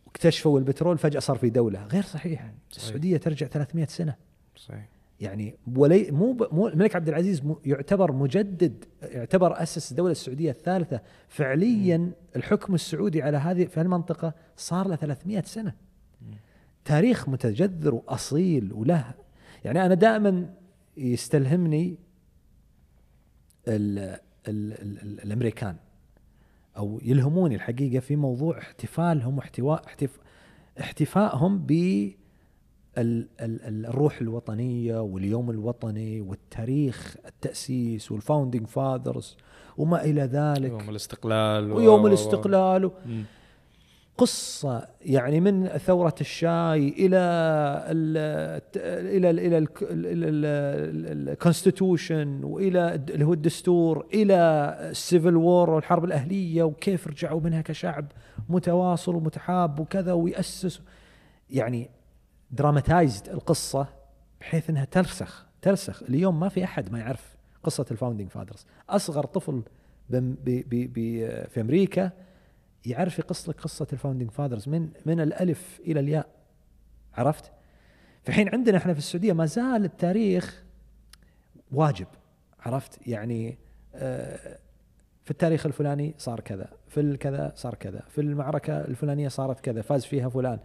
واكتشفوا 0.06 0.58
البترول 0.58 0.98
فجأة 0.98 1.20
صار 1.20 1.36
في 1.36 1.50
دولة. 1.50 1.84
غير 1.84 2.02
صحيح. 2.02 2.40
صحيح. 2.40 2.52
السعودية 2.84 3.16
ترجع 3.16 3.46
300 3.46 3.86
سنة. 3.86 4.14
صحيح. 4.56 4.88
يعني 5.20 5.54
ولي 5.76 6.10
مو 6.10 6.32
ب- 6.32 6.54
مو 6.54 6.68
الملك 6.68 6.96
عبد 6.96 7.08
العزيز 7.08 7.42
يعتبر 7.64 8.12
مجدد 8.12 8.84
يعتبر 9.02 9.62
أسس 9.62 9.90
الدولة 9.90 10.10
السعودية 10.12 10.50
الثالثة. 10.50 11.00
فعليا 11.28 12.12
الحكم 12.36 12.74
السعودي 12.74 13.22
على 13.22 13.36
هذه 13.36 13.64
في 13.64 13.80
المنطقة 13.80 14.34
صار 14.56 14.88
له 14.88 14.96
300 14.96 15.42
سنة. 15.42 15.74
تاريخ 16.84 17.28
متجذر 17.28 17.94
وأصيل 17.94 18.72
وله. 18.72 19.14
يعني 19.64 19.86
أنا 19.86 19.94
دائما 19.94 20.50
يستلهمني 20.96 21.98
ال 23.68 23.98
ال 23.98 24.72
ال 24.72 24.98
ال 25.02 25.20
الأمريكان 25.24 25.76
أو 26.76 27.00
يلهموني 27.04 27.54
الحقيقة 27.54 28.00
في 28.00 28.16
موضوع 28.16 28.58
احتفالهم 28.58 29.36
واحتواء 29.36 29.86
احتف 29.86 30.18
احتفائهم 30.80 31.58
ب 31.58 31.70
ال- 32.98 33.28
ال- 33.40 33.62
ال- 33.62 33.86
الروح 33.86 34.20
الوطنية 34.20 35.00
واليوم 35.00 35.50
الوطني 35.50 36.20
والتاريخ 36.20 37.16
التأسيس 37.26 38.12
وال 38.12 38.23
founding 38.23 38.66
fathers 38.66 39.36
وما 39.76 40.04
إلى 40.04 40.22
ذلك 40.22 40.70
يوم 40.70 40.90
الاستقلال 40.90 41.72
و- 41.72 41.76
ويوم 41.76 42.02
و- 42.02 42.06
الاستقلال 42.06 42.90
مم. 43.06 43.22
قصة 44.18 44.88
يعني 45.00 45.40
من 45.40 45.66
ثورة 45.68 46.14
الشاي 46.20 46.88
إلى 46.88 47.16
ال 47.90 48.16
إلى 48.76 49.30
ال 49.30 49.38
إلى 49.40 49.58
ال 51.32 51.40
constitution 51.40 52.40
الد- 52.94 53.10
اللي 53.10 53.24
هو 53.24 53.32
الدستور 53.32 54.06
إلى 54.14 54.34
ال 54.90 54.98
civil 54.98 55.36
war 55.36 55.70
والحرب 55.70 56.04
الأهلية 56.04 56.62
وكيف 56.62 57.06
رجعوا 57.08 57.40
منها 57.40 57.60
كشعب 57.62 58.06
متواصل 58.48 59.14
ومتحاب 59.14 59.80
وكذا 59.80 60.12
ويأسس. 60.12 60.80
يعني 61.50 61.90
dramatized 62.50 63.28
القصة 63.28 63.86
بحيث 64.40 64.70
إنها 64.70 64.84
ترسخ 64.84 65.46
ترسخ 65.62 66.02
اليوم 66.02 66.40
ما 66.40 66.48
في 66.48 66.64
أحد 66.64 66.92
ما 66.92 66.98
يعرف 66.98 67.36
قصة 67.62 67.86
ال 67.90 67.94
founding 67.94 68.30
fathers 68.30 68.66
أصغر 68.90 69.24
طفل 69.26 69.62
في 71.48 71.60
أمريكا 71.60 72.10
يعرف 72.86 73.18
يقص 73.18 73.48
لك 73.48 73.60
قصة 73.60 73.86
ال 73.92 73.96
founding 73.96 74.30
fathers 74.30 74.68
من 74.68 74.88
من 75.06 75.20
الألف 75.20 75.80
إلى 75.86 76.00
الياء 76.00 76.26
عرفت؟ 77.14 77.52
في 78.22 78.32
حين 78.32 78.48
عندنا 78.48 78.76
إحنا 78.78 78.92
في 78.92 78.98
السعودية 78.98 79.32
ما 79.32 79.46
زال 79.46 79.84
التاريخ 79.84 80.64
واجب 81.72 82.06
عرفت؟ 82.60 83.06
يعني 83.06 83.58
آه، 83.94 84.58
في 85.24 85.30
التاريخ 85.30 85.66
الفلاني 85.66 86.14
صار 86.18 86.40
كذا، 86.40 86.68
في 86.88 87.00
الكذا 87.00 87.52
صار 87.56 87.74
كذا، 87.74 88.02
في 88.08 88.20
المعركة 88.20 88.80
الفلانية 88.80 89.28
صارت 89.28 89.60
كذا، 89.60 89.82
فاز 89.82 90.04
فيها 90.04 90.28
فلان، 90.28 90.58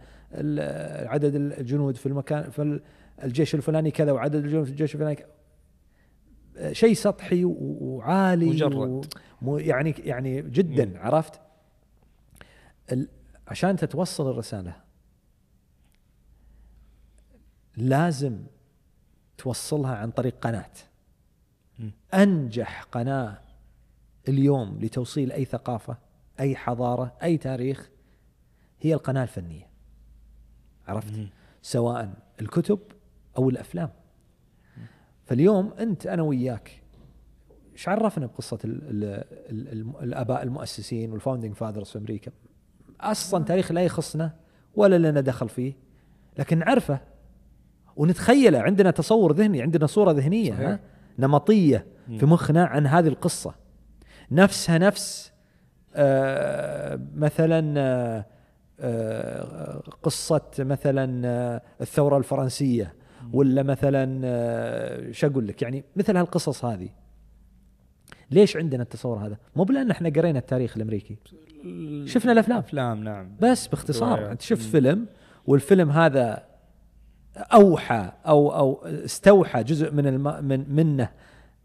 عدد 1.08 1.34
الجنود 1.34 1.96
في 1.96 2.06
المكان 2.06 2.50
في 2.50 2.62
ال- 2.62 2.82
الجيش 3.22 3.54
الفلاني 3.54 3.90
كذا 3.90 4.12
وعدد 4.12 4.34
الجنود 4.44 4.64
في 4.64 4.70
الجيش 4.70 4.94
الفلاني 4.94 5.14
كذا. 5.14 5.28
شيء 6.72 6.94
سطحي 6.94 7.44
وعالي 7.44 8.46
مجرد. 8.46 9.06
و- 9.42 9.58
يعني 9.58 9.94
يعني 9.98 10.42
جدا. 10.42 10.98
عرفت؟ 10.98 11.40
عشان 13.48 13.76
تتوصل 13.76 14.30
الرسالة 14.30 14.80
لازم 17.76 18.44
توصلها 19.38 19.96
عن 19.96 20.10
طريق 20.10 20.38
قناة. 20.38 20.70
مم. 21.78 21.92
أنجح 22.14 22.82
قناة 22.82 23.40
اليوم 24.28 24.78
لتوصيل 24.78 25.32
أي 25.32 25.44
ثقافة 25.44 25.98
أي 26.40 26.56
حضارة 26.56 27.16
أي 27.22 27.38
تاريخ 27.38 27.90
هي 28.80 28.94
القناة 28.94 29.22
الفنية. 29.22 29.70
عرفت؟ 30.88 31.12
مم. 31.12 31.28
سواء 31.62 32.14
الكتب 32.40 32.78
أو 33.38 33.50
الأفلام. 33.50 33.90
فاليوم 35.24 35.72
أنت 35.72 36.06
أنا 36.06 36.22
وياك 36.22 36.82
إيش 37.72 37.88
عرفنا 37.88 38.26
بقصة 38.26 38.58
ال 38.64 38.82
ال 38.82 39.04
ال 39.50 39.68
ال 39.68 40.02
الآباء 40.02 40.42
المؤسسين 40.42 41.12
وال 41.12 41.20
founding 41.20 41.54
fathers 41.54 41.88
في 41.88 41.98
أمريكا. 41.98 42.32
أصلا 43.00 43.44
تاريخ 43.44 43.72
لا 43.72 43.80
يخصنا 43.80 44.32
ولا 44.74 44.98
لنا 45.10 45.20
دخل 45.20 45.48
فيه. 45.48 45.72
لكن 46.38 46.58
نعرفه 46.58 47.00
ونتخيله. 47.96 48.60
عندنا 48.60 48.90
تصور 48.90 49.32
ذهني 49.32 49.62
عندنا 49.62 49.86
صورة 49.86 50.12
ذهنية 50.12 50.52
صحيح. 50.52 50.68
ها 50.68 50.80
نمطية 51.18 51.86
في 52.18 52.26
مخنا 52.26 52.64
عن 52.64 52.86
هذه 52.86 53.08
القصة. 53.08 53.54
نفسها 54.30 54.78
نفس 54.78 55.32
آه 55.94 57.00
مثلا 57.14 57.74
آه 57.80 58.26
آه 58.80 59.82
قصة 60.02 60.42
مثلا 60.58 61.22
آه 61.28 61.62
الثورة 61.80 62.18
الفرنسية 62.18 62.94
ولا 63.32 63.62
مثلا 63.62 65.12
شو 65.12 65.26
أقول 65.26 65.46
لك؟ 65.46 65.62
يعني 65.62 65.84
مثل 65.96 66.16
هالقصص 66.16 66.64
هذه. 66.64 66.88
ليش 68.30 68.56
عندنا 68.56 68.82
التصور 68.82 69.26
هذا؟ 69.26 69.38
مو 69.56 69.64
بلأن 69.64 69.90
إحنا 69.90 70.08
قرينا 70.08 70.38
التاريخ 70.38 70.76
الأمريكي. 70.76 71.16
شفنا 72.04 72.32
الأفلام. 72.32 72.58
افلام 72.58 73.04
نعم. 73.04 73.36
بس 73.40 73.66
باختصار. 73.66 74.32
أنت 74.32 74.42
شفت. 74.42 74.62
فيلم 74.62 75.06
والفيلم 75.46 75.90
هذا 75.90 76.44
أوحى 77.36 78.12
أو 78.26 78.54
أو 78.54 78.84
استوحى 78.84 79.62
جزء 79.62 79.92
من 79.92 80.06
الم 80.06 80.44
من 80.44 80.74
منه 80.74 81.08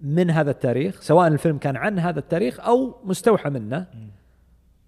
من 0.02 0.30
هذا 0.30 0.52
التاريخ 0.52 1.02
سواء 1.02 1.28
الفيلم 1.28 1.58
كان 1.58 1.76
عن 1.76 2.00
هذا 2.00 2.20
التاريخ 2.20 2.60
أو 2.60 2.96
مستوحى 3.04 3.50
منه. 3.50 3.88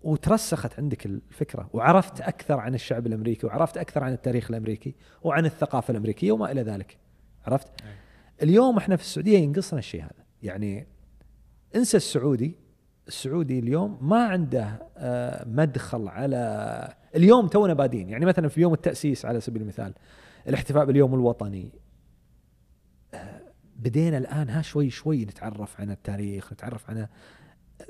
وترسخت 0.01 0.79
عندك 0.79 1.05
الفكرة 1.05 1.69
وعرفت 1.73 2.21
أكثر 2.21 2.59
عن 2.59 2.75
الشعب 2.75 3.07
الأمريكي 3.07 3.47
وعرفت 3.47 3.77
أكثر 3.77 4.03
عن 4.03 4.13
التاريخ 4.13 4.49
الأمريكي 4.49 4.95
وعن 5.23 5.45
الثقافة 5.45 5.91
الأمريكية 5.91 6.31
وما 6.31 6.51
إلى 6.51 6.61
ذلك. 6.61 6.97
عرفت؟ 7.45 7.67
اليوم 8.43 8.77
إحنا 8.77 8.95
في 8.95 9.01
السعودية 9.01 9.37
ينقصنا 9.37 9.79
الشيء 9.79 10.01
هذا. 10.01 10.25
يعني 10.43 10.87
انسى 11.75 11.97
السعودي. 11.97 12.55
السعودي 13.07 13.59
اليوم 13.59 13.97
ما 14.01 14.23
عنده 14.23 14.87
آه، 14.97 15.45
مدخل 15.47 16.07
على 16.07 16.93
اليوم 17.15 17.47
تونا 17.47 17.73
بادين. 17.73 18.09
يعني 18.09 18.25
مثلا 18.25 18.47
في 18.47 18.61
يوم 18.61 18.73
التأسيس 18.73 19.25
على 19.25 19.41
سبيل 19.41 19.61
المثال 19.61 19.93
الاحتفاء 20.47 20.85
باليوم 20.85 21.13
الوطني 21.13 21.71
آه، 23.13 23.41
بدينا 23.75 24.17
الآن 24.17 24.49
ها 24.49 24.61
شوي 24.61 24.89
شوي 24.89 25.25
نتعرف 25.25 25.81
عن 25.81 25.91
التاريخ 25.91 26.53
نتعرف 26.53 26.89
عن 26.89 27.07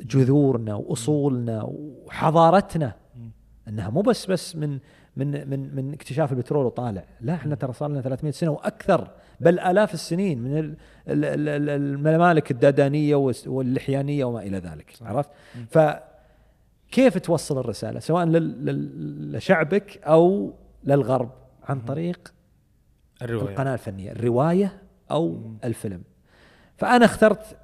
جذورنا 0.02 0.76
وأصولنا 0.76 1.64
وحضارتنا. 1.64 2.94
إنها 3.68 3.90
مو 3.90 4.02
بس 4.02 4.26
بس 4.26 4.56
من 4.56 4.80
من 5.16 5.50
من 5.50 5.76
من 5.76 5.94
اكتشاف 5.94 6.32
البترول 6.32 6.66
وطالع. 6.66 7.04
لا 7.22 7.34
إحنا 7.34 7.56
ترى 7.56 7.74
صار 7.74 7.90
لنا 7.90 8.02
300 8.02 8.32
سنة 8.32 8.52
وأكثر 8.52 9.12
بل 9.40 9.60
آلاف 9.60 9.94
السنين 9.94 10.42
من 10.42 10.58
ال- 10.60 10.76
ال- 11.08 11.26
ال- 11.26 11.50
ال- 11.50 11.70
الممالك 11.70 12.52
الدادانية 12.52 13.16
والس- 13.16 13.48
واللحيانية 13.48 14.26
وما 14.26 14.40
إلى 14.42 14.58
ذلك 14.58 14.94
عرفت؟ 15.02 15.30
فكيف 15.70 17.18
توصل 17.18 17.60
الرسالة؟ 17.60 18.00
سواء 18.00 18.26
لشعبك 18.28 20.00
أو 20.04 20.54
للغرب 20.84 21.32
عن 21.64 21.80
طريق 21.82 22.34
الرواية. 23.22 23.50
القناة 23.52 23.74
الفنية 23.74 24.12
الرواية 24.12 24.82
أو 25.12 25.42
الفيلم. 25.64 26.02
فأنا 26.78 27.06
اخترت 27.06 27.58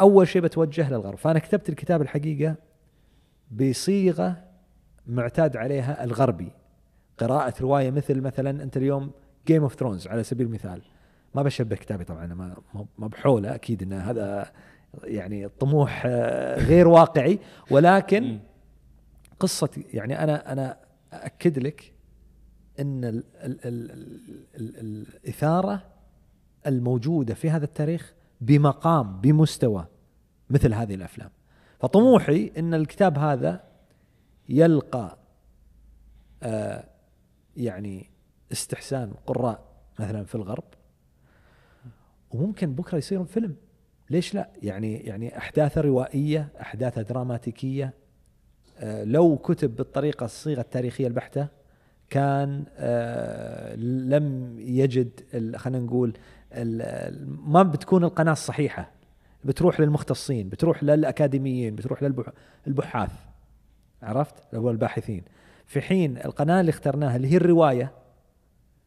أول 0.00 0.28
شيء 0.28 0.42
بتوجه 0.42 0.90
للغرب. 0.90 1.18
فأنا 1.18 1.38
كتبت 1.38 1.68
الكتاب 1.68 2.02
الحقيقة 2.02 2.54
بصيغة 3.50 4.36
معتاد 5.06 5.56
عليها 5.56 6.04
الغربي. 6.04 6.52
قراءة 7.18 7.54
رواية 7.60 7.90
مثل 7.90 8.20
مثلا 8.20 8.62
أنت 8.62 8.76
اليوم 8.76 9.10
Game 9.46 9.62
of 9.62 9.74
Thrones 9.74 10.06
على 10.08 10.22
سبيل 10.22 10.46
المثال. 10.46 10.82
ما 11.34 11.42
بشبه 11.42 11.76
كتابي 11.76 12.04
طبعا 12.04 12.26
ما 12.26 12.56
ما- 12.98 13.08
بحوله 13.08 13.54
أكيد 13.54 13.82
إن 13.82 13.92
هذا 13.92 14.52
يعني 15.04 15.48
طموح 15.48 16.02
آه، 16.06 16.58
غير 16.64 16.88
واقعي. 16.88 17.38
ولكن 17.70 18.38
قصة 19.40 19.70
يعني 19.94 20.22
أنا 20.24 20.52
أنا 20.52 20.76
اكد 21.12 21.58
لك 21.58 21.92
إن 22.80 23.04
ال 23.04 23.24
ال 23.36 23.58
ال 23.66 23.90
ال 23.90 24.20
ال 24.56 25.06
الإثارة 25.24 25.82
الموجودة 26.66 27.34
في 27.34 27.50
هذا 27.50 27.64
التاريخ 27.64 28.14
بمقام 28.40 29.20
بمستوى 29.20 29.86
مثل 30.50 30.74
هذه 30.74 30.94
الأفلام. 30.94 31.30
فطموحي 31.80 32.52
إن 32.58 32.74
الكتاب 32.74 33.18
هذا 33.18 33.64
يلقى 34.48 35.18
آه 36.42 36.84
يعني 37.56 38.10
استحسان 38.54 39.12
قراء 39.26 39.64
مثلا 39.98 40.24
في 40.24 40.34
الغرب. 40.34 40.64
وممكن 42.30 42.74
بكرة 42.74 42.98
يصير 42.98 43.24
فيلم. 43.24 43.56
ليش 44.10 44.34
لا؟ 44.34 44.48
يعني 44.62 44.94
يعني 44.96 45.38
أحداثه 45.38 45.80
روائية 45.80 46.48
أحداثه 46.60 47.02
دراماتيكية. 47.02 47.94
آه 48.78 49.04
لو 49.04 49.36
كتب 49.36 49.76
بالطريقة 49.76 50.24
الصيغة 50.24 50.60
التاريخية 50.60 51.06
البحتة 51.06 51.48
كان 52.10 52.64
آه 52.76 53.74
لم 53.76 54.56
يجد 54.58 55.20
خلينا 55.56 55.84
نقول 55.84 56.12
ما 57.46 57.62
بتكون 57.62 58.04
القناة 58.04 58.32
الصحيحة. 58.32 58.90
بتروح 59.44 59.80
للمختصين 59.80 60.48
بتروح 60.48 60.84
للأكاديميين 60.84 61.74
بتروح 61.74 62.02
للبحاث 62.66 63.10
عرفت؟ 64.02 64.34
اللي 64.50 64.60
هو 64.60 64.70
الباحثين. 64.70 65.22
في 65.66 65.80
حين 65.80 66.18
القناة 66.18 66.60
اللي 66.60 66.70
اخترناها 66.70 67.16
اللي 67.16 67.28
هي 67.32 67.36
الرواية 67.36 67.92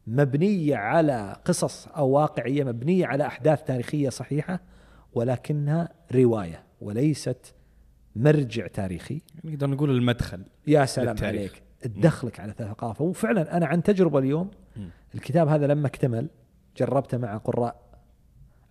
مبنية 0.07 0.75
على 0.75 1.35
قصص 1.45 1.87
أو 1.87 2.09
واقعية 2.09 2.63
مبنية 2.63 3.05
على 3.05 3.27
أحداث 3.27 3.63
تاريخية 3.63 4.09
صحيحة 4.09 4.59
ولكنها 5.13 5.89
رواية 6.15 6.63
وليست 6.81 7.53
مرجع 8.15 8.67
تاريخي. 8.67 9.21
نقدر 9.43 9.69
نقول 9.69 9.89
المدخل 9.89 10.43
يا 10.67 10.85
سلام 10.85 11.09
للتاريخ. 11.09 11.51
عليك. 11.51 11.63
تدخلك 11.81 12.39
على 12.39 12.53
ثقافة. 12.53 13.05
وفعلا 13.05 13.57
أنا 13.57 13.65
عن 13.65 13.83
تجربة 13.83 14.19
اليوم. 14.19 14.51
الكتاب 15.15 15.47
هذا 15.47 15.67
لما 15.67 15.87
اكتمل 15.87 16.29
جربته 16.77 17.17
مع 17.17 17.37
قراء 17.37 17.87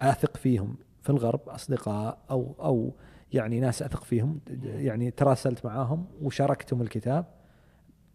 آثق 0.03 0.37
فيهم 0.37 0.77
في 1.03 1.11
الغرب 1.11 1.49
أصدقاء 1.49 2.19
أو 2.31 2.55
أو 2.61 2.95
يعني 3.33 3.61
ناس 3.61 3.83
أثق 3.83 4.05
فيهم 4.05 4.41
يعني 4.65 5.11
تراسلت 5.11 5.67
معاهم 5.67 6.07
وشاركتهم 6.23 6.83
الكتاب 6.83 7.27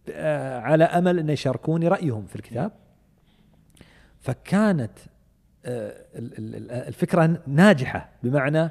آه، 0.10 0.60
على 0.60 0.84
أمل 0.84 1.20
أن 1.20 1.30
يشاركوني 1.30 1.88
رأيهم 1.88 2.26
في 2.26 2.36
الكتاب. 2.36 2.72
فكانت 4.22 4.92
آه، 5.66 6.06
ال- 6.16 6.38
ال- 6.38 6.56
ال- 6.56 6.72
الفكرة 6.72 7.42
ناجحة 7.48 8.10
بمعنى 8.24 8.70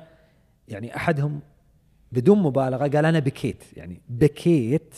يعني 0.68 0.96
أحدهم 0.96 1.40
بدون 2.12 2.42
مبالغة 2.42 2.88
قال 2.88 3.04
أنا 3.06 3.18
بكيت 3.18 3.64
يعني 3.76 4.00
بكيت 4.08 4.94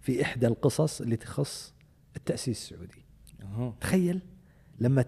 في 0.00 0.22
إحدى 0.22 0.46
القصص 0.46 1.00
اللي 1.00 1.16
تخص 1.16 1.74
التأسيس 2.16 2.72
السعودي 2.72 3.04
أها. 3.42 3.74
تخيل 3.80 4.20
لما 4.80 5.04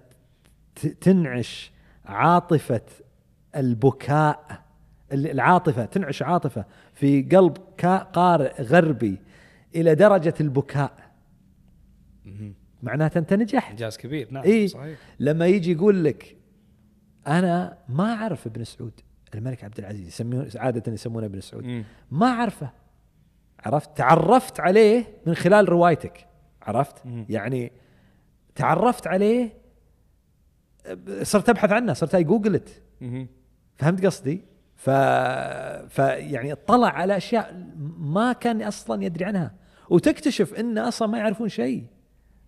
تنعش 1.01 1.73
عاطفة 2.05 2.81
البكاء 3.57 4.65
ال- 5.13 5.31
العاطفة 5.31 5.85
تنعش 5.85 6.23
عاطفة 6.23 6.65
في 6.95 7.23
قلب 7.23 7.57
قارئ 8.13 8.63
غربي 8.63 9.19
إلى 9.75 9.95
درجة 9.95 10.35
البكاء. 10.41 11.11
معناته 12.85 13.19
انت 13.19 13.32
نجحت 13.32 13.70
إنجاز 13.70 13.97
كبير. 13.97 14.28
نعم 14.31 14.43
إيه. 14.43 14.66
صحيح. 14.66 14.98
لما 15.20 15.47
يجي 15.47 15.73
يقول 15.73 16.05
لك 16.05 16.36
أنا 17.27 17.78
ما 17.89 18.12
أعرف 18.12 18.47
ابن 18.47 18.65
سعود 18.65 19.01
الملك 19.35 19.65
عبد 19.65 19.78
العزيز 19.78 20.06
يسمونه 20.06 20.51
عادة 20.56 20.93
يسمونه 20.93 21.27
ابن 21.27 21.40
سعود. 21.40 21.85
ما 22.11 22.27
أعرفه. 22.27 22.70
عرفت؟ 23.61 23.97
تعرفت 23.97 24.61
عليه 24.61 25.05
من 25.27 25.35
خلال 25.35 25.69
روايتك. 25.69 26.27
عرفت. 26.62 27.02
يعني 27.28 27.73
تعرفت 28.55 29.06
عليه 29.06 29.52
صرت 31.23 31.48
أبحث 31.48 31.73
عنه 31.73 31.93
صرت 31.93 32.16
جوجلت 32.16 32.82
مهم. 33.01 33.28
فهمت 33.77 34.06
قصدي؟ 34.06 34.43
ف... 34.77 34.90
فيعني 35.89 36.52
اطلع 36.52 36.89
على 36.89 37.16
أشياء 37.16 37.66
ما 37.98 38.32
كان 38.32 38.62
أصلا 38.62 39.05
يدري 39.05 39.24
عنها. 39.24 39.55
وتكتشف 39.90 40.55
إن 40.55 40.78
أصلا 40.78 41.09
ما 41.09 41.19
يعرفون 41.19 41.48
شيء. 41.48 41.86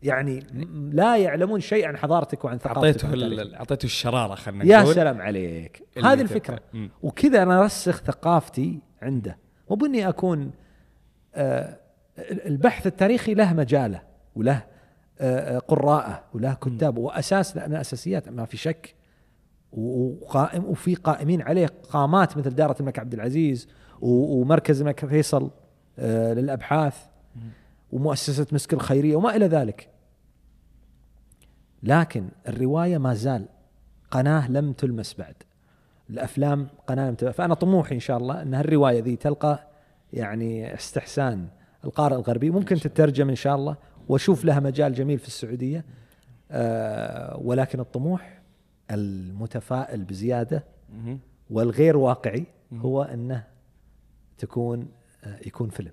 يعني 0.06 0.46
لا 0.92 1.16
يعلمون 1.16 1.60
شيء 1.60 1.86
عن 1.86 1.96
حضارتك 1.96 2.44
وعن 2.44 2.58
ثقافتك 2.58 3.04
أعطيته. 3.04 3.56
أعطيته 3.56 3.84
الشرارة 3.86 4.34
خلينا 4.34 4.64
يا 4.64 4.80
نقول. 4.80 4.94
سلام 4.94 5.20
عليك. 5.20 5.82
هذه. 6.04 6.20
الفكرة. 6.20 6.60
وكذا 7.02 7.42
أنا 7.42 7.60
أرسخ 7.60 8.02
ثقافتي 8.02 8.80
عنده. 9.02 9.38
مو 9.70 9.76
بإني 9.76 10.08
أكون 10.08 10.50
آه، 11.34 11.78
البحث 12.46 12.86
التاريخي 12.86 13.34
له 13.34 13.54
مجاله 13.54 14.02
وله 14.36 14.62
آه، 15.20 15.56
آه، 15.56 15.58
قراءة 15.58 16.24
وله 16.34 16.54
كتاب. 16.54 16.98
وأساس 16.98 17.56
لأن 17.56 17.74
أساسيات 17.74 18.28
ما 18.28 18.44
في 18.44 18.56
شك. 18.56 18.94
وقائم 19.72 20.64
وفي 20.64 20.94
قائمين 20.94 21.42
عليه 21.42 21.66
قامات 21.90 22.36
مثل 22.36 22.50
دارة 22.50 22.76
الملك 22.80 22.98
عبد 22.98 23.14
العزيز 23.14 23.68
ومركز 24.00 24.80
الملك 24.80 25.06
فيصل 25.06 25.50
آه، 25.98 26.34
للأبحاث. 26.34 26.96
ومؤسسة 27.92 28.46
مسك 28.52 28.72
الخيرية 28.72 29.16
وما 29.16 29.36
إلى 29.36 29.46
ذلك. 29.46 29.95
لكن 31.86 32.28
الرواية 32.48 32.98
ما 32.98 33.14
زال 33.14 33.48
قناة 34.10 34.50
لم 34.50 34.72
تلمس 34.72 35.14
بعد. 35.14 35.34
الأفلام 36.10 36.68
قناة 36.86 37.08
لم 37.08 37.14
تلمس. 37.14 37.34
فأنا 37.34 37.54
طموحي 37.54 37.94
إن 37.94 38.00
شاء 38.00 38.18
الله 38.18 38.42
إن 38.42 38.54
هالرواية 38.54 39.02
ذي 39.02 39.16
تلقى 39.16 39.66
يعني 40.12 40.74
استحسان 40.74 41.48
القارئ 41.84 42.16
الغربي. 42.16 42.50
ممكن 42.50 42.76
تترجم 42.76 43.28
إن 43.28 43.34
شاء 43.34 43.56
الله 43.56 43.76
وأشوف 44.08 44.44
لها 44.44 44.60
مجال 44.60 44.94
جميل 44.94 45.18
في 45.18 45.26
السعودية. 45.26 45.84
آه 46.50 47.36
ولكن 47.36 47.80
الطموح 47.80 48.40
المتفائل 48.90 50.04
بزيادة. 50.04 50.64
والغير 51.50 51.96
واقعي 51.96 52.46
هو 52.72 53.02
أنه 53.02 53.44
تكون 54.38 54.88
آه 55.24 55.38
يكون 55.46 55.68
فيلم. 55.68 55.92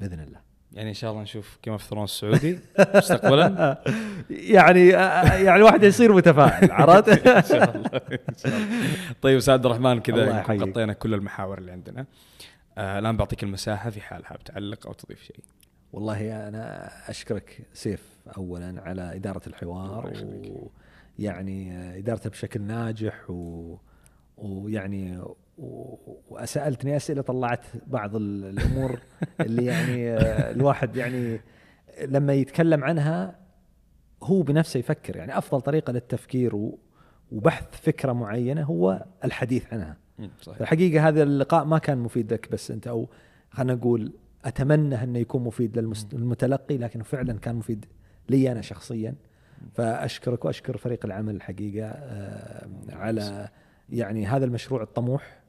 بإذن 0.00 0.20
الله. 0.20 0.49
يعني 0.72 0.88
إن 0.88 0.94
شاء 0.94 1.10
الله 1.10 1.22
نشوف 1.22 1.58
Game 1.64 1.72
of 1.72 1.82
Thrones 1.82 2.10
السعودي 2.10 2.58
مستقبلا 2.94 3.78
يعني 4.56 4.96
آه 4.96 5.34
يعني 5.34 5.56
الواحد 5.56 5.82
يصير 5.82 6.12
متفائل 6.12 6.70
عرفت؟ 6.70 7.08
إن 7.28 7.42
شاء 7.42 7.76
الله 7.76 7.90
إن 8.28 8.34
شاء 8.36 8.56
الله 8.56 8.84
طيب 9.22 9.36
أستاذ 9.36 9.54
عبد 9.54 9.66
الرحمن 9.66 10.00
كذا. 10.00 10.42
غطينا 10.42 10.92
كل 10.92 11.14
المحاور 11.14 11.58
اللي 11.58 11.72
عندنا 11.72 12.06
آه 12.78 12.98
الآن 12.98 13.16
بعطيك 13.16 13.42
المساحة 13.42 13.90
في 13.90 14.00
حال 14.00 14.26
حاب 14.26 14.44
تعلق 14.44 14.86
أو 14.86 14.92
تضيف 14.92 15.22
شيء 15.22 15.36
والله 15.92 16.48
أنا 16.48 16.90
أشكرك 17.10 17.60
سيف 17.72 18.02
اولا 18.36 18.82
على 18.82 19.16
إدارة 19.16 19.42
الحوار. 19.46 20.12
ويعني 21.18 21.72
إدارته 21.98 22.30
بشكل 22.30 22.60
ناجح 22.62 23.30
و 23.30 23.76
ويعني 24.36 25.22
وسألتني 26.30 26.96
أسئلة 26.96 27.22
طلعت 27.22 27.64
بعض 27.86 28.16
ال- 28.16 28.44
الأمور 28.44 28.98
اللي 29.40 29.64
يعني 29.64 30.10
آه، 30.10 30.50
الواحد 30.50 30.96
يعني 30.96 31.40
لما 32.06 32.32
يتكلم 32.32 32.84
عنها 32.84 33.36
هو 34.22 34.42
بنفسه 34.42 34.78
يفكر. 34.80 35.16
يعني 35.16 35.38
أفضل 35.38 35.60
طريقة 35.60 35.92
للتفكير 35.92 36.70
وبحث 37.32 37.64
فكرة 37.82 38.12
معينة 38.12 38.62
هو 38.62 39.04
الحديث 39.24 39.72
عنها. 39.72 39.96
صحيح. 40.40 40.60
الحقيقة 40.60 41.08
هذا 41.08 41.22
اللقاء 41.22 41.64
ما 41.64 41.78
كان 41.78 41.98
مفيد 41.98 42.32
لك 42.32 42.52
بس 42.52 42.70
أنت 42.70 42.86
أو 42.86 43.08
خلينا 43.50 43.74
نقول 43.74 44.12
أتمنى 44.44 45.02
أنه 45.02 45.18
يكون 45.18 45.44
مفيد 45.44 45.78
للمتلقي 46.12 46.78
لكنه 46.78 47.04
فعلا 47.04 47.38
كان 47.38 47.54
مفيد 47.54 47.84
لي 48.28 48.52
أنا 48.52 48.60
شخصيا. 48.60 49.14
فأشكرك 49.74 50.44
وأشكر 50.44 50.76
فريق 50.76 51.04
العمل 51.06 51.36
الحقيقة 51.36 51.86
آه، 51.88 52.68
على 52.92 53.48
يعني 53.88 54.26
هذا 54.26 54.44
المشروع 54.44 54.82
الطموح. 54.82 55.39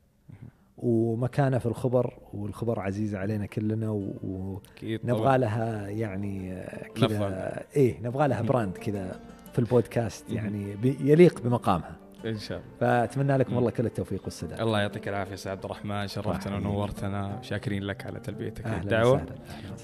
ومكانه 0.81 1.57
في 1.57 1.65
الخبر 1.65 2.13
والخبر 2.33 2.79
عزيز 2.79 3.15
علينا 3.15 3.45
كلنا 3.45 3.89
ونبغى 4.23 5.37
لها 5.37 5.87
يعني 5.87 6.63
كذا 6.95 7.63
إيه 7.75 8.01
نبغى 8.03 8.27
لها 8.27 8.41
براند 8.41 8.77
كذا 8.77 9.19
في 9.53 9.59
البودكاست 9.59 10.29
يعني 10.29 10.75
يليق 10.83 11.41
بمقامها. 11.41 11.95
إن 12.25 12.37
شاء 12.37 12.57
الله. 12.57 12.69
فأتمنى 12.79 13.37
لكم 13.37 13.55
والله 13.55 13.71
كل 13.71 13.85
التوفيق 13.85 14.23
والسداد. 14.23 14.61
الله 14.61 14.81
يعطيك 14.81 15.07
العافية 15.07 15.35
سعد 15.35 15.55
عبد 15.57 15.65
الرحمن 15.65 16.07
شرفتنا 16.07 16.55
ونورتنا 16.55 17.39
شاكرين 17.41 17.83
لك 17.83 18.05
على 18.05 18.19
تلبيتك. 18.19 18.65
الدعوه 18.65 19.25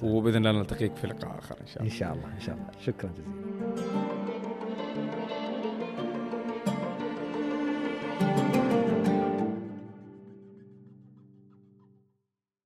وبإذن 0.03 0.47
الله 0.47 0.59
نلتقيك 0.59 0.95
في 0.95 1.07
لقاء 1.07 1.39
آخر 1.39 1.55
إن 1.61 1.67
شاء 1.67 1.83
الله. 1.83 1.93
إن 1.93 1.97
شاء 1.97 2.13
الله 2.13 2.27
إن 2.35 2.39
شاء 2.39 2.55
الله. 2.55 2.67
شكرا 2.79 3.09
جزيلا. 3.17 3.67